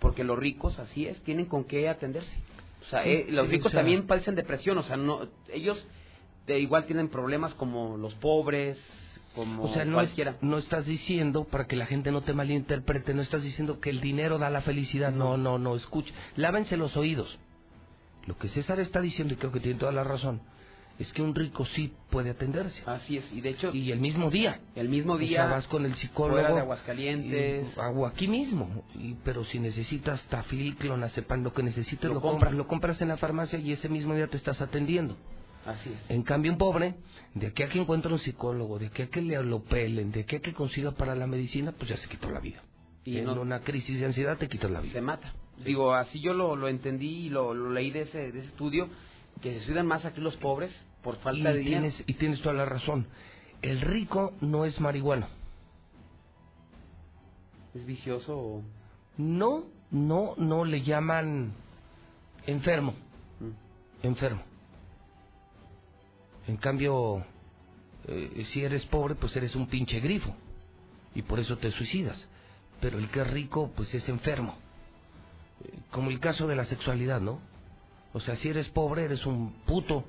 porque 0.00 0.24
los 0.24 0.36
ricos, 0.36 0.80
así 0.80 1.06
es, 1.06 1.20
tienen 1.22 1.46
con 1.46 1.62
qué 1.64 1.88
atenderse. 1.88 2.36
O 2.84 2.90
sea, 2.90 3.04
Sí, 3.04 3.10
eh, 3.10 3.26
los 3.30 3.46
sí, 3.46 3.52
ricos 3.52 3.68
o 3.68 3.70
sea- 3.70 3.80
también 3.80 4.08
padecen 4.08 4.34
depresión, 4.34 4.76
o 4.76 4.82
sea, 4.82 4.96
no, 4.96 5.20
ellos 5.52 5.78
de 6.48 6.58
igual 6.58 6.86
tienen 6.86 7.08
problemas 7.08 7.54
como 7.54 7.96
los 7.96 8.14
pobres, 8.16 8.76
como 9.36 9.62
O 9.62 9.72
sea, 9.72 9.84
no, 9.84 10.00
es- 10.00 10.08
cualquiera. 10.08 10.36
no 10.42 10.58
estás 10.58 10.84
diciendo, 10.84 11.44
para 11.44 11.68
que 11.68 11.76
la 11.76 11.86
gente 11.86 12.10
no 12.10 12.22
te 12.22 12.32
malinterprete, 12.34 13.14
no 13.14 13.22
estás 13.22 13.44
diciendo 13.44 13.78
que 13.78 13.90
el 13.90 14.00
dinero 14.00 14.38
da 14.38 14.50
la 14.50 14.62
felicidad. 14.62 15.12
No, 15.12 15.36
no, 15.36 15.60
no, 15.60 15.76
escucha. 15.76 16.12
Lávense 16.34 16.76
los 16.76 16.96
oídos. 16.96 17.38
Lo 18.26 18.36
que 18.36 18.48
César 18.48 18.80
está 18.80 19.00
diciendo, 19.00 19.32
y 19.34 19.36
creo 19.36 19.52
que 19.52 19.60
tiene 19.60 19.78
toda 19.78 19.92
la 19.92 20.02
razón, 20.04 20.42
es 20.98 21.12
que 21.12 21.22
un 21.22 21.34
rico 21.34 21.64
sí 21.66 21.92
puede 22.10 22.30
atenderse. 22.30 22.82
Así 22.86 23.16
es, 23.16 23.24
y 23.32 23.40
de 23.40 23.50
hecho... 23.50 23.74
Y 23.74 23.90
el 23.92 23.98
mismo 24.00 24.30
día. 24.30 24.60
El 24.74 24.88
mismo 24.88 25.14
O 25.14 25.18
día, 25.18 25.42
sea, 25.42 25.50
vas 25.50 25.66
con 25.66 25.84
el 25.84 25.94
psicólogo. 25.94 26.38
fuera 26.38 26.54
de 26.54 26.60
Aguascalientes. 26.60 27.66
y- 27.76 27.78
o 27.80 28.06
aquí 28.06 28.28
mismo. 28.28 28.84
Y, 28.94 29.14
pero 29.24 29.44
si 29.44 29.58
necesitas 29.58 30.22
tafil, 30.28 30.76
clonazepam, 30.76 31.42
lo 31.42 31.52
que 31.52 31.62
necesites 31.62 32.04
Lo 32.08 32.14
lo, 32.14 32.20
compras. 32.20 32.50
compras. 32.50 32.54
Lo 32.54 32.66
compras 32.66 33.00
en 33.00 33.08
la 33.08 33.16
farmacia 33.16 33.58
y 33.58 33.72
ese 33.72 33.88
mismo 33.88 34.14
día 34.14 34.26
te 34.28 34.36
estás 34.36 34.60
atendiendo. 34.60 35.16
Así 35.66 35.90
es. 35.90 36.10
En 36.10 36.22
cambio, 36.22 36.52
un 36.52 36.58
pobre, 36.58 36.94
de 37.34 37.46
aquí 37.48 37.62
a 37.62 37.68
que 37.68 37.78
encuentre 37.80 38.12
un 38.12 38.18
psicólogo, 38.18 38.78
de 38.78 38.86
aquí 38.88 39.02
a 39.02 39.06
que 39.08 39.22
le 39.22 39.40
lo 39.42 39.62
pelen, 39.62 40.10
de 40.12 40.20
aquí 40.20 40.36
a 40.36 40.40
que 40.40 40.52
consiga 40.52 40.90
para 40.92 41.14
la 41.14 41.26
medicina, 41.26 41.72
pues 41.72 41.88
ya 41.90 41.96
se 41.96 42.08
quitó 42.08 42.30
la 42.30 42.40
vida. 42.40 42.62
Y 43.04 43.18
en 43.18 43.24
no- 43.26 43.40
una 43.40 43.60
crisis 43.60 43.98
de 44.00 44.06
ansiedad 44.06 44.36
te 44.38 44.48
quitas 44.48 44.70
la 44.70 44.80
vida. 44.80 44.92
se 44.92 45.00
mata. 45.00 45.32
Digo, 45.64 45.92
así 45.94 46.20
yo 46.20 46.34
lo, 46.34 46.56
lo 46.56 46.66
entendí 46.68 47.26
y 47.26 47.28
lo, 47.28 47.54
lo 47.54 47.70
leí 47.70 47.90
de 47.92 48.02
ese, 48.02 48.32
de 48.32 48.38
ese 48.40 48.48
estudio, 48.48 48.88
que 49.42 49.52
se 49.52 49.58
suicidan 49.58 49.86
más 49.86 50.04
aquí 50.04 50.20
los 50.20 50.36
pobres 50.36 50.72
por 51.02 51.16
falta 51.18 51.50
y 51.50 51.54
de 51.54 51.58
dinero. 51.58 51.80
tienes, 51.82 52.04
y 52.06 52.14
tienes 52.14 52.40
toda 52.40 52.54
la 52.54 52.64
razón. 52.64 53.06
El 53.60 53.80
rico 53.80 54.32
no 54.40 54.64
es 54.64 54.80
marihuana. 54.80 55.28
¿Es 57.74 57.84
vicioso 57.84 58.38
o...? 58.38 58.62
No, 59.18 59.64
no, 59.90 60.34
no 60.38 60.64
le 60.64 60.82
llaman 60.82 61.52
enfermo. 62.46 62.94
Mm. 63.40 64.06
Enfermo. 64.06 64.42
En 66.46 66.56
cambio, 66.56 67.24
eh, 68.08 68.46
si 68.52 68.64
eres 68.64 68.84
pobre, 68.86 69.14
pues 69.16 69.34
eres 69.36 69.54
un 69.54 69.66
pinche 69.66 70.00
grifo. 70.00 70.34
Y 71.14 71.22
por 71.22 71.38
eso 71.40 71.58
te 71.58 71.70
suicidas. 71.72 72.26
Pero 72.80 72.98
el 72.98 73.08
que 73.10 73.20
es 73.20 73.30
rico, 73.30 73.70
pues 73.76 73.92
es 73.94 74.08
enfermo. 74.08 74.56
Eh, 75.64 75.78
Como 75.90 76.10
el 76.10 76.20
caso 76.20 76.46
de 76.46 76.56
la 76.56 76.64
sexualidad, 76.64 77.20
¿no? 77.20 77.40
O 78.14 78.20
sea, 78.20 78.36
si 78.36 78.48
eres 78.48 78.68
pobre, 78.68 79.04
eres 79.04 79.24
un 79.26 79.52
puto. 79.64 80.04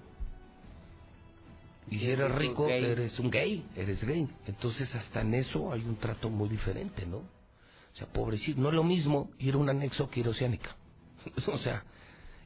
Y 1.89 1.99
si 1.99 2.09
eres 2.09 2.33
rico, 2.35 2.67
eres 2.67 3.19
un 3.19 3.29
gay, 3.29 3.65
eres 3.75 4.03
gay. 4.03 4.27
Entonces, 4.47 4.93
hasta 4.95 5.21
en 5.21 5.33
eso 5.33 5.71
hay 5.71 5.81
un 5.81 5.97
trato 5.97 6.29
muy 6.29 6.49
diferente, 6.49 7.05
¿no? 7.05 7.17
O 7.17 7.95
sea, 7.95 8.07
pobrecito, 8.07 8.59
no 8.59 8.69
es 8.69 8.75
lo 8.75 8.83
mismo 8.83 9.29
ir 9.39 9.53
a 9.53 9.57
un 9.57 9.69
anexo 9.69 10.09
que 10.09 10.21
ir 10.21 10.27
a 10.27 10.31
Oceánica. 10.31 10.75
o 11.47 11.57
sea, 11.59 11.83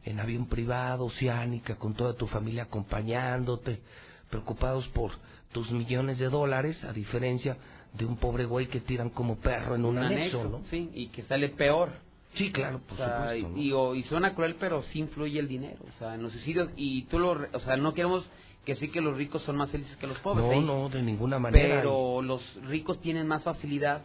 en 0.03 0.19
avión 0.19 0.47
privado, 0.47 1.05
Oceánica, 1.05 1.75
con 1.75 1.93
toda 1.93 2.13
tu 2.15 2.27
familia 2.27 2.63
acompañándote, 2.63 3.81
preocupados 4.29 4.87
por 4.89 5.11
tus 5.51 5.71
millones 5.71 6.17
de 6.19 6.29
dólares, 6.29 6.83
a 6.83 6.91
diferencia 6.91 7.57
de 7.93 8.05
un 8.05 8.17
pobre 8.17 8.45
güey 8.45 8.67
que 8.67 8.81
tiran 8.81 9.09
como 9.09 9.37
perro 9.37 9.75
en 9.75 9.85
un, 9.85 9.97
Un 9.97 10.03
anexo, 10.03 10.41
anexo, 10.41 10.59
¿no? 10.59 10.67
Sí, 10.69 10.89
y 10.93 11.07
que 11.07 11.23
sale 11.23 11.49
peor. 11.49 12.06
Sí, 12.37 12.51
claro, 12.51 12.79
por 12.79 12.93
O 12.93 12.95
sea, 12.97 13.19
supuesto. 13.29 13.49
¿no? 13.49 13.57
y, 13.61 13.71
o- 13.73 13.95
y 13.95 14.03
suena 14.03 14.33
cruel, 14.35 14.55
pero 14.59 14.83
sí 14.83 14.99
influye 14.99 15.39
el 15.39 15.47
dinero. 15.47 15.83
O 15.87 15.91
sea, 15.99 16.15
en 16.15 16.23
los 16.23 16.31
suicidios, 16.31 16.69
y 16.75 17.03
tú 17.03 17.19
lo... 17.19 17.31
O 17.53 17.59
sea, 17.59 17.77
no 17.77 17.93
queremos 17.93 18.29
que 18.65 18.75
sí 18.75 18.89
que 18.89 18.99
los 19.01 19.15
ricos 19.17 19.41
son 19.43 19.55
más 19.57 19.71
felices 19.71 19.95
que 19.97 20.07
los 20.07 20.19
pobres. 20.19 20.45
No, 20.45 20.51
¿eh? 20.53 20.61
no, 20.61 20.89
de 20.89 21.01
ninguna 21.01 21.39
manera. 21.39 21.75
Pero 21.77 22.21
los 22.21 22.41
ricos 22.63 22.99
tienen 22.99 23.27
más 23.27 23.43
facilidad 23.43 24.03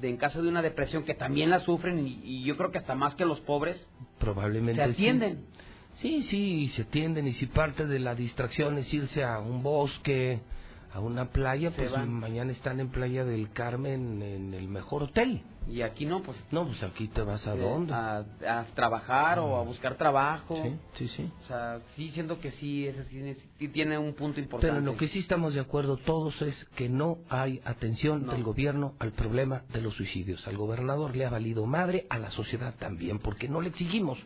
de 0.00 0.10
en 0.10 0.16
caso 0.18 0.42
de 0.42 0.48
una 0.48 0.60
depresión 0.60 1.04
que 1.04 1.14
también 1.14 1.48
la 1.50 1.60
sufren 1.60 2.06
y, 2.06 2.20
y 2.22 2.42
yo 2.44 2.56
creo 2.58 2.70
que 2.70 2.78
hasta 2.78 2.94
más 2.94 3.14
que 3.14 3.24
los 3.24 3.40
pobres 3.40 3.88
Probablemente 4.18 4.82
se 4.82 4.88
sí. 4.88 5.02
atienden. 5.04 5.46
Sí, 5.96 6.22
sí, 6.24 6.68
se 6.76 6.82
atienden 6.82 7.26
y 7.28 7.32
si 7.32 7.46
parte 7.46 7.86
de 7.86 7.98
la 8.00 8.14
distracción 8.14 8.76
es 8.76 8.92
irse 8.92 9.24
a 9.24 9.38
un 9.38 9.62
bosque, 9.62 10.40
a 10.96 11.00
una 11.00 11.26
playa, 11.26 11.70
Se 11.72 11.76
pues 11.76 11.92
van. 11.92 12.10
mañana 12.10 12.52
están 12.52 12.80
en 12.80 12.88
Playa 12.88 13.22
del 13.26 13.50
Carmen 13.52 14.22
en 14.22 14.54
el 14.54 14.66
mejor 14.66 15.02
hotel. 15.02 15.42
Y 15.68 15.82
aquí 15.82 16.06
no, 16.06 16.22
pues 16.22 16.42
No, 16.50 16.64
pues 16.66 16.82
aquí 16.82 17.08
te 17.08 17.20
vas 17.22 17.46
a 17.46 17.54
eh, 17.54 17.58
dónde. 17.60 17.92
A, 17.92 18.24
a 18.48 18.64
trabajar 18.74 19.38
o 19.40 19.56
a 19.56 19.62
buscar 19.62 19.96
trabajo. 19.96 20.56
Sí, 20.62 20.76
sí, 20.94 21.08
sí. 21.08 21.30
O 21.42 21.46
sea, 21.46 21.80
sí 21.96 22.10
siento 22.12 22.40
que 22.40 22.52
sí, 22.52 22.86
ese 22.86 23.04
sí, 23.04 23.34
sí 23.58 23.68
tiene 23.68 23.98
un 23.98 24.14
punto 24.14 24.40
importante. 24.40 24.68
Pero 24.68 24.78
en 24.78 24.86
lo 24.86 24.96
que 24.96 25.08
sí 25.08 25.18
estamos 25.18 25.52
de 25.52 25.60
acuerdo 25.60 25.98
todos 25.98 26.40
es 26.40 26.64
que 26.76 26.88
no 26.88 27.18
hay 27.28 27.60
atención 27.66 28.24
No. 28.24 28.32
del 28.32 28.42
gobierno 28.42 28.94
al 28.98 29.12
problema 29.12 29.64
de 29.74 29.82
los 29.82 29.94
suicidios. 29.96 30.46
Al 30.48 30.56
gobernador 30.56 31.14
le 31.14 31.26
ha 31.26 31.30
valido 31.30 31.66
madre, 31.66 32.06
a 32.08 32.18
la 32.18 32.30
sociedad 32.30 32.74
también, 32.78 33.18
porque 33.18 33.48
no 33.48 33.60
le 33.60 33.68
exigimos 33.68 34.18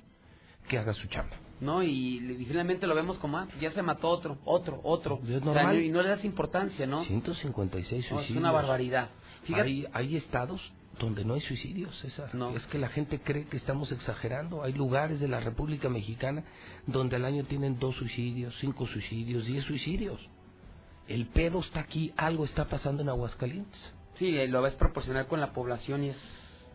que 0.68 0.78
haga 0.78 0.92
su 0.94 1.09
chamba. 1.09 1.36
No, 1.60 1.82
y, 1.82 2.18
y 2.18 2.44
finalmente 2.46 2.86
lo 2.86 2.94
vemos 2.94 3.18
como, 3.18 3.36
ah, 3.38 3.48
ya 3.60 3.70
se 3.72 3.82
mató 3.82 4.08
otro, 4.08 4.38
otro, 4.44 4.80
otro. 4.82 5.20
Es 5.24 5.42
O 5.42 5.52
sea, 5.52 5.62
normal. 5.62 5.82
y 5.82 5.90
no 5.90 6.00
le 6.02 6.08
das 6.08 6.24
importancia, 6.24 6.86
¿no? 6.86 7.04
156 7.04 8.02
No, 8.04 8.08
suicidios. 8.16 8.30
es 8.30 8.36
una 8.36 8.50
barbaridad. 8.52 9.08
Fíjate, 9.44 9.68
Hay, 9.68 9.86
hay 9.92 10.16
estados 10.16 10.60
donde 10.98 11.24
no 11.24 11.34
hay 11.34 11.40
suicidios, 11.42 11.94
César. 12.00 12.34
No. 12.34 12.54
Es 12.56 12.66
que 12.66 12.78
la 12.78 12.88
gente 12.88 13.20
cree 13.20 13.46
que 13.46 13.56
estamos 13.56 13.90
exagerando. 13.92 14.62
Hay 14.62 14.72
lugares 14.74 15.18
de 15.20 15.28
la 15.28 15.40
República 15.40 15.88
Mexicana 15.88 16.44
donde 16.86 17.16
al 17.16 17.24
año 17.24 17.44
tienen 17.44 17.78
dos 17.78 17.96
suicidios, 17.96 18.54
cinco 18.60 18.86
suicidios, 18.86 19.44
diez 19.46 19.64
suicidios. 19.64 20.20
El 21.08 21.26
pedo 21.26 21.60
está 21.60 21.80
aquí, 21.80 22.12
algo 22.16 22.44
está 22.44 22.66
pasando 22.68 23.02
en 23.02 23.08
Aguascalientes. 23.08 23.80
sí, 24.18 24.36
eh, 24.38 24.46
lo 24.48 24.62
ves 24.62 24.74
proporcional 24.76 25.26
con 25.26 25.40
la 25.40 25.52
población 25.52 26.04
y 26.04 26.08
es 26.10 26.18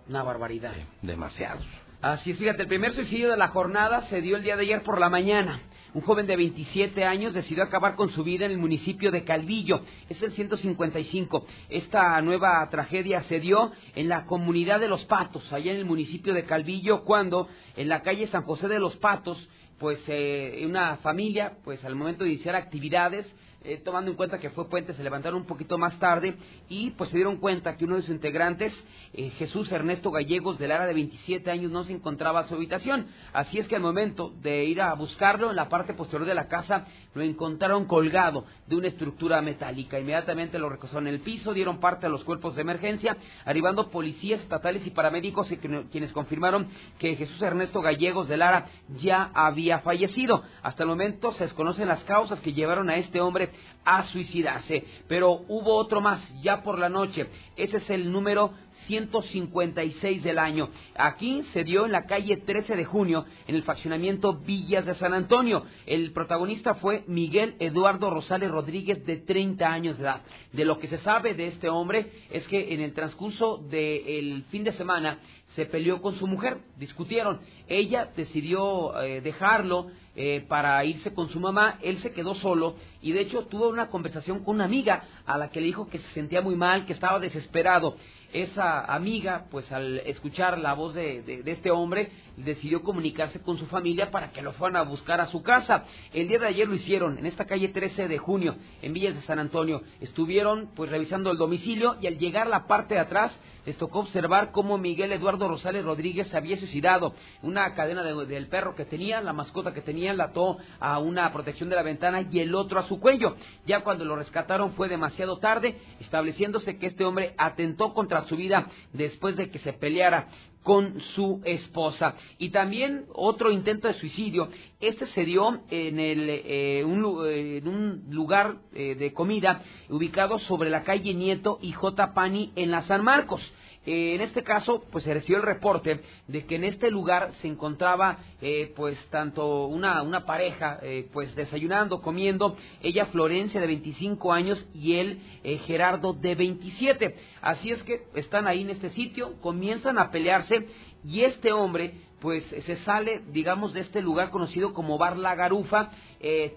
una 0.09 0.23
barbaridad. 0.23 0.73
Demasiados. 1.01 1.65
Así 2.06 2.30
es, 2.30 2.38
fíjate, 2.38 2.61
el 2.61 2.68
primer 2.68 2.94
suicidio 2.94 3.32
de 3.32 3.36
la 3.36 3.48
jornada 3.48 4.03
se 4.10 4.22
dio 4.22 4.38
el 4.38 4.44
día 4.44 4.56
de 4.56 4.61
ayer 4.61 4.84
por 4.84 4.99
la 4.99 5.10
mañana. 5.10 5.64
Un 5.95 6.02
joven 6.02 6.27
de 6.27 6.36
27 6.36 7.03
años 7.03 7.34
decidió 7.34 7.64
acabar 7.64 7.95
con 7.95 8.11
su 8.11 8.23
vida 8.23 8.45
en 8.45 8.52
el 8.52 8.60
municipio 8.60 9.10
de 9.10 9.23
Calvillo. 9.23 9.82
Es 10.07 10.22
el 10.22 10.32
155. 10.34 11.48
Esta 11.68 12.22
nueva 12.22 12.69
tragedia 12.69 13.23
se 13.23 13.40
dio 13.40 13.72
en 13.95 14.07
la 14.07 14.26
comunidad 14.26 14.80
de 14.80 14.88
Los 14.88 15.03
Patos, 15.06 15.52
allá 15.52 15.72
en 15.72 15.80
el 15.80 15.86
municipio 15.86 16.36
de 16.36 16.44
Calvillo, 16.44 17.03
cuando 17.06 17.48
en 17.76 17.90
la 17.90 18.03
calle 18.03 18.27
San 18.27 18.44
José 18.44 18.68
de 18.68 18.80
los 18.80 18.95
Patos, 18.98 19.49
pues 19.80 19.98
eh, 20.07 20.64
una 20.64 20.98
familia, 20.98 21.53
pues 21.64 21.84
al 21.84 21.95
momento 21.95 22.23
de 22.23 22.34
iniciar 22.34 22.56
actividades, 22.56 23.26
eh, 23.65 23.81
tomando 23.83 24.11
en 24.11 24.17
cuenta 24.17 24.39
que 24.39 24.49
fue 24.51 24.69
puente, 24.69 24.93
se 24.93 25.03
levantaron 25.03 25.39
un 25.39 25.47
poquito 25.47 25.77
más 25.77 25.97
tarde 25.97 26.35
y 26.69 26.91
pues 26.91 27.09
se 27.09 27.17
dieron 27.17 27.37
cuenta 27.37 27.75
que 27.75 27.85
uno 27.85 27.95
de 27.95 28.01
sus 28.01 28.11
integrantes, 28.11 28.73
eh, 29.13 29.31
Jesús 29.31 29.71
Ernesto 29.71 30.11
Gallegos, 30.11 30.59
del 30.59 30.71
área 30.71 30.85
de 30.85 30.93
27 30.93 31.49
años, 31.49 31.71
no 31.71 31.83
se 31.83 31.93
encontraba 31.93 32.41
a 32.41 32.47
su 32.47 32.55
habitación. 32.55 33.07
Así 33.33 33.57
es 33.57 33.67
que 33.67 33.75
al 33.75 33.81
momento 33.81 34.33
de 34.41 34.65
ir 34.65 34.81
a 34.81 34.93
buscarlo 34.93 35.49
en 35.49 35.55
la 35.55 35.67
parte 35.67 35.93
posterior 35.93 36.27
de 36.27 36.35
la 36.35 36.47
casa, 36.47 36.85
lo 37.15 37.23
encontraron 37.23 37.85
colgado 37.85 38.45
de 38.67 38.75
una 38.75 38.87
estructura 38.87 39.41
metálica. 39.41 39.99
Inmediatamente 39.99 40.59
lo 40.59 40.69
recosaron 40.69 41.07
en 41.07 41.15
el 41.15 41.21
piso, 41.21 41.53
dieron 41.53 41.79
parte 41.79 42.05
a 42.05 42.09
los 42.09 42.23
cuerpos 42.23 42.55
de 42.55 42.61
emergencia, 42.61 43.17
arribando 43.45 43.89
policías 43.89 44.41
estatales 44.41 44.85
y 44.85 44.91
paramédicos 44.91 45.47
quienes 45.91 46.11
confirmaron 46.11 46.67
que 46.99 47.15
Jesús 47.15 47.41
Ernesto 47.41 47.81
Gallegos 47.81 48.27
de 48.27 48.37
Lara 48.37 48.67
ya 48.97 49.31
había 49.33 49.79
fallecido. 49.79 50.43
Hasta 50.61 50.83
el 50.83 50.89
momento 50.89 51.31
se 51.33 51.45
desconocen 51.45 51.87
las 51.87 52.03
causas 52.03 52.39
que 52.41 52.53
llevaron 52.53 52.89
a 52.89 52.97
este 52.97 53.21
hombre 53.21 53.49
a 53.86 54.03
suicidarse. 54.06 54.84
Pero 55.07 55.44
hubo 55.48 55.76
otro 55.76 56.02
más 56.02 56.22
ya 56.41 56.64
por 56.64 56.80
la 56.80 56.90
noche. 56.90 57.27
Ese 57.56 57.77
es 57.77 57.90
el 57.90 58.11
número 58.11 58.52
156 58.88 60.23
del 60.23 60.40
año. 60.40 60.69
Aquí 60.95 61.44
se 61.53 61.64
dio 61.64 61.86
en 61.86 61.91
la 61.91 62.06
calle 62.06 62.38
13 62.38 62.76
de 62.76 62.86
junio, 62.86 63.26
en 63.48 63.56
el 63.56 63.64
faccionamiento 63.64 64.34
Villas 64.34 64.86
de 64.86 64.95
San 64.95 65.14
Antonio. 65.14 65.65
El 65.86 66.11
protagonista 66.11 66.76
fue 66.76 67.03
Miguel 67.07 67.56
Eduardo 67.60 68.10
Rosales 68.10 68.52
Rodríguez, 68.52 69.06
de 69.06 69.18
30 69.18 69.72
años 69.72 69.98
de 69.98 70.03
edad. 70.03 70.22
De 70.52 70.65
lo 70.65 70.80
que 70.80 70.88
se 70.88 70.99
sabe 70.99 71.34
de 71.34 71.48
este 71.48 71.69
hombre 71.69 72.11
es 72.32 72.48
que 72.48 72.73
en 72.73 72.82
el 72.82 72.94
transcurso 72.94 73.57
del 73.57 74.44
fin 74.49 74.64
de 74.64 74.73
semana 74.73 75.19
se 75.56 75.65
peleó 75.65 76.02
con 76.02 76.15
su 76.15 76.27
mujer, 76.27 76.60
discutieron. 76.77 77.40
Ella 77.68 78.11
decidió 78.15 79.02
eh, 79.02 79.22
dejarlo 79.22 79.88
eh, 80.15 80.45
para 80.47 80.83
irse 80.85 81.13
con 81.13 81.29
su 81.29 81.39
mamá, 81.39 81.79
él 81.81 81.99
se 81.99 82.11
quedó 82.11 82.35
solo 82.35 82.75
y 83.01 83.11
de 83.11 83.21
hecho 83.21 83.45
tuvo 83.47 83.69
una 83.69 83.89
conversación 83.89 84.43
con 84.43 84.55
una 84.55 84.65
amiga 84.65 85.03
a 85.25 85.37
la 85.37 85.49
que 85.49 85.59
le 85.59 85.67
dijo 85.67 85.89
que 85.89 85.99
se 85.99 86.13
sentía 86.13 86.41
muy 86.41 86.55
mal, 86.55 86.85
que 86.85 86.93
estaba 86.93 87.19
desesperado 87.19 87.95
esa 88.35 88.93
amiga, 88.93 89.45
pues 89.49 89.71
al 89.71 89.99
escuchar 89.99 90.57
la 90.57 90.73
voz 90.73 90.93
de, 90.93 91.41
este 91.45 91.71
hombre, 91.71 92.11
decidió 92.35 92.83
comunicarse 92.83 93.39
con 93.39 93.57
su 93.57 93.65
familia 93.67 94.11
para 94.11 94.31
que 94.31 94.41
lo 94.41 94.51
fueran 94.53 94.75
a 94.75 94.83
buscar 94.83 95.21
a 95.21 95.27
su 95.27 95.41
casa. 95.41 95.85
El 96.13 96.27
día 96.27 96.39
de 96.39 96.47
ayer 96.47 96.67
lo 96.67 96.75
hicieron 96.75 97.17
en 97.17 97.25
esta 97.25 97.45
calle 97.45 97.69
13 97.69 98.07
de 98.07 98.17
junio, 98.17 98.57
en 98.81 98.93
Villas 98.93 99.15
de 99.15 99.21
San 99.21 99.39
Antonio. 99.39 99.83
Estuvieron 100.01 100.69
pues 100.75 100.89
revisando 100.89 101.31
el 101.31 101.37
domicilio 101.37 101.95
y 102.01 102.07
al 102.07 102.17
llegar 102.17 102.47
la 102.47 102.67
parte 102.67 102.95
de 102.95 102.99
atrás 102.99 103.31
les 103.65 103.77
tocó 103.77 103.99
observar 103.99 104.51
cómo 104.51 104.77
Miguel 104.77 105.11
Eduardo 105.11 105.47
Rosales 105.47 105.83
Rodríguez 105.83 106.27
se 106.27 106.37
había 106.37 106.57
suicidado. 106.57 107.13
Una 107.41 107.73
cadena 107.73 108.03
del 108.03 108.47
perro 108.47 108.75
que 108.75 108.85
tenía, 108.85 109.21
la 109.21 109.33
mascota 109.33 109.73
que 109.73 109.81
tenía, 109.81 110.13
la 110.13 110.25
ató 110.25 110.57
a 110.79 110.99
una 110.99 111.31
protección 111.31 111.69
de 111.69 111.75
la 111.75 111.83
ventana 111.83 112.27
y 112.29 112.39
el 112.39 112.53
otro 112.55 112.79
a 112.79 112.87
su 112.87 112.99
cuello. 112.99 113.35
Ya 113.65 113.81
cuando 113.81 114.05
lo 114.05 114.15
rescataron 114.15 114.73
fue 114.73 114.87
demasiado 114.87 115.37
tarde, 115.37 115.79
estableciéndose 115.99 116.77
que 116.77 116.87
este 116.87 117.03
hombre 117.03 117.33
atentó 117.37 117.93
contra 117.93 118.23
su 118.23 118.35
vida 118.35 118.67
después 118.93 119.35
de 119.35 119.49
que 119.49 119.59
se 119.59 119.73
peleara 119.73 120.27
con 120.65 120.99
su 121.13 121.41
esposa. 121.45 122.15
Y 122.39 122.49
también 122.49 123.05
otro 123.13 123.51
intento 123.51 123.87
de 123.87 123.93
suicidio. 123.93 124.49
Este 124.79 125.05
se 125.05 125.23
dio 125.23 125.61
en, 125.69 125.99
el, 125.99 126.27
eh, 126.27 126.83
un, 126.83 127.23
en 127.29 127.67
un, 127.67 128.03
lugar 128.09 128.57
eh, 128.73 128.95
de 128.95 129.13
comida 129.13 129.61
ubicado 129.89 130.39
sobre 130.39 130.71
la 130.71 130.83
calle 130.83 131.13
Nieto 131.13 131.59
y 131.61 131.71
J. 131.71 132.15
Pani 132.15 132.51
en 132.55 132.71
la 132.71 132.81
San 132.87 133.03
Marcos. 133.03 133.41
Eh, 133.85 134.15
en 134.15 134.21
este 134.21 134.43
caso, 134.43 134.83
pues 134.91 135.03
se 135.03 135.13
recibió 135.13 135.37
el 135.37 135.43
reporte 135.43 136.01
de 136.27 136.45
que 136.45 136.55
en 136.55 136.63
este 136.63 136.89
lugar 136.89 137.31
se 137.41 137.47
encontraba, 137.47 138.17
eh, 138.41 138.73
pues, 138.75 138.97
tanto 139.09 139.67
una, 139.67 140.01
una 140.01 140.25
pareja, 140.25 140.79
eh, 140.81 141.07
pues, 141.13 141.35
desayunando, 141.35 142.01
comiendo, 142.01 142.57
ella 142.81 143.05
Florencia 143.07 143.61
de 143.61 143.67
25 143.67 144.33
años 144.33 144.65
y 144.73 144.95
él 144.95 145.21
Gerardo 145.65 146.13
de 146.13 146.33
27. 146.35 147.15
Así 147.41 147.71
es 147.71 147.81
que 147.83 148.01
están 148.15 148.47
ahí 148.47 148.61
en 148.61 148.71
este 148.71 148.89
sitio, 148.91 149.39
comienzan 149.41 149.99
a 149.99 150.09
pelearse 150.09 150.67
y 151.03 151.21
este 151.21 151.51
hombre, 151.51 151.93
pues, 152.19 152.43
se 152.45 152.77
sale, 152.83 153.21
digamos, 153.31 153.73
de 153.73 153.81
este 153.81 154.01
lugar 154.01 154.29
conocido 154.29 154.73
como 154.73 154.97
Bar 154.97 155.17
La 155.17 155.35
Garufa, 155.35 155.91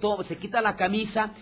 todo, 0.01 0.25
se 0.25 0.39
quita 0.39 0.63
la 0.63 0.77
camisa, 0.77 1.33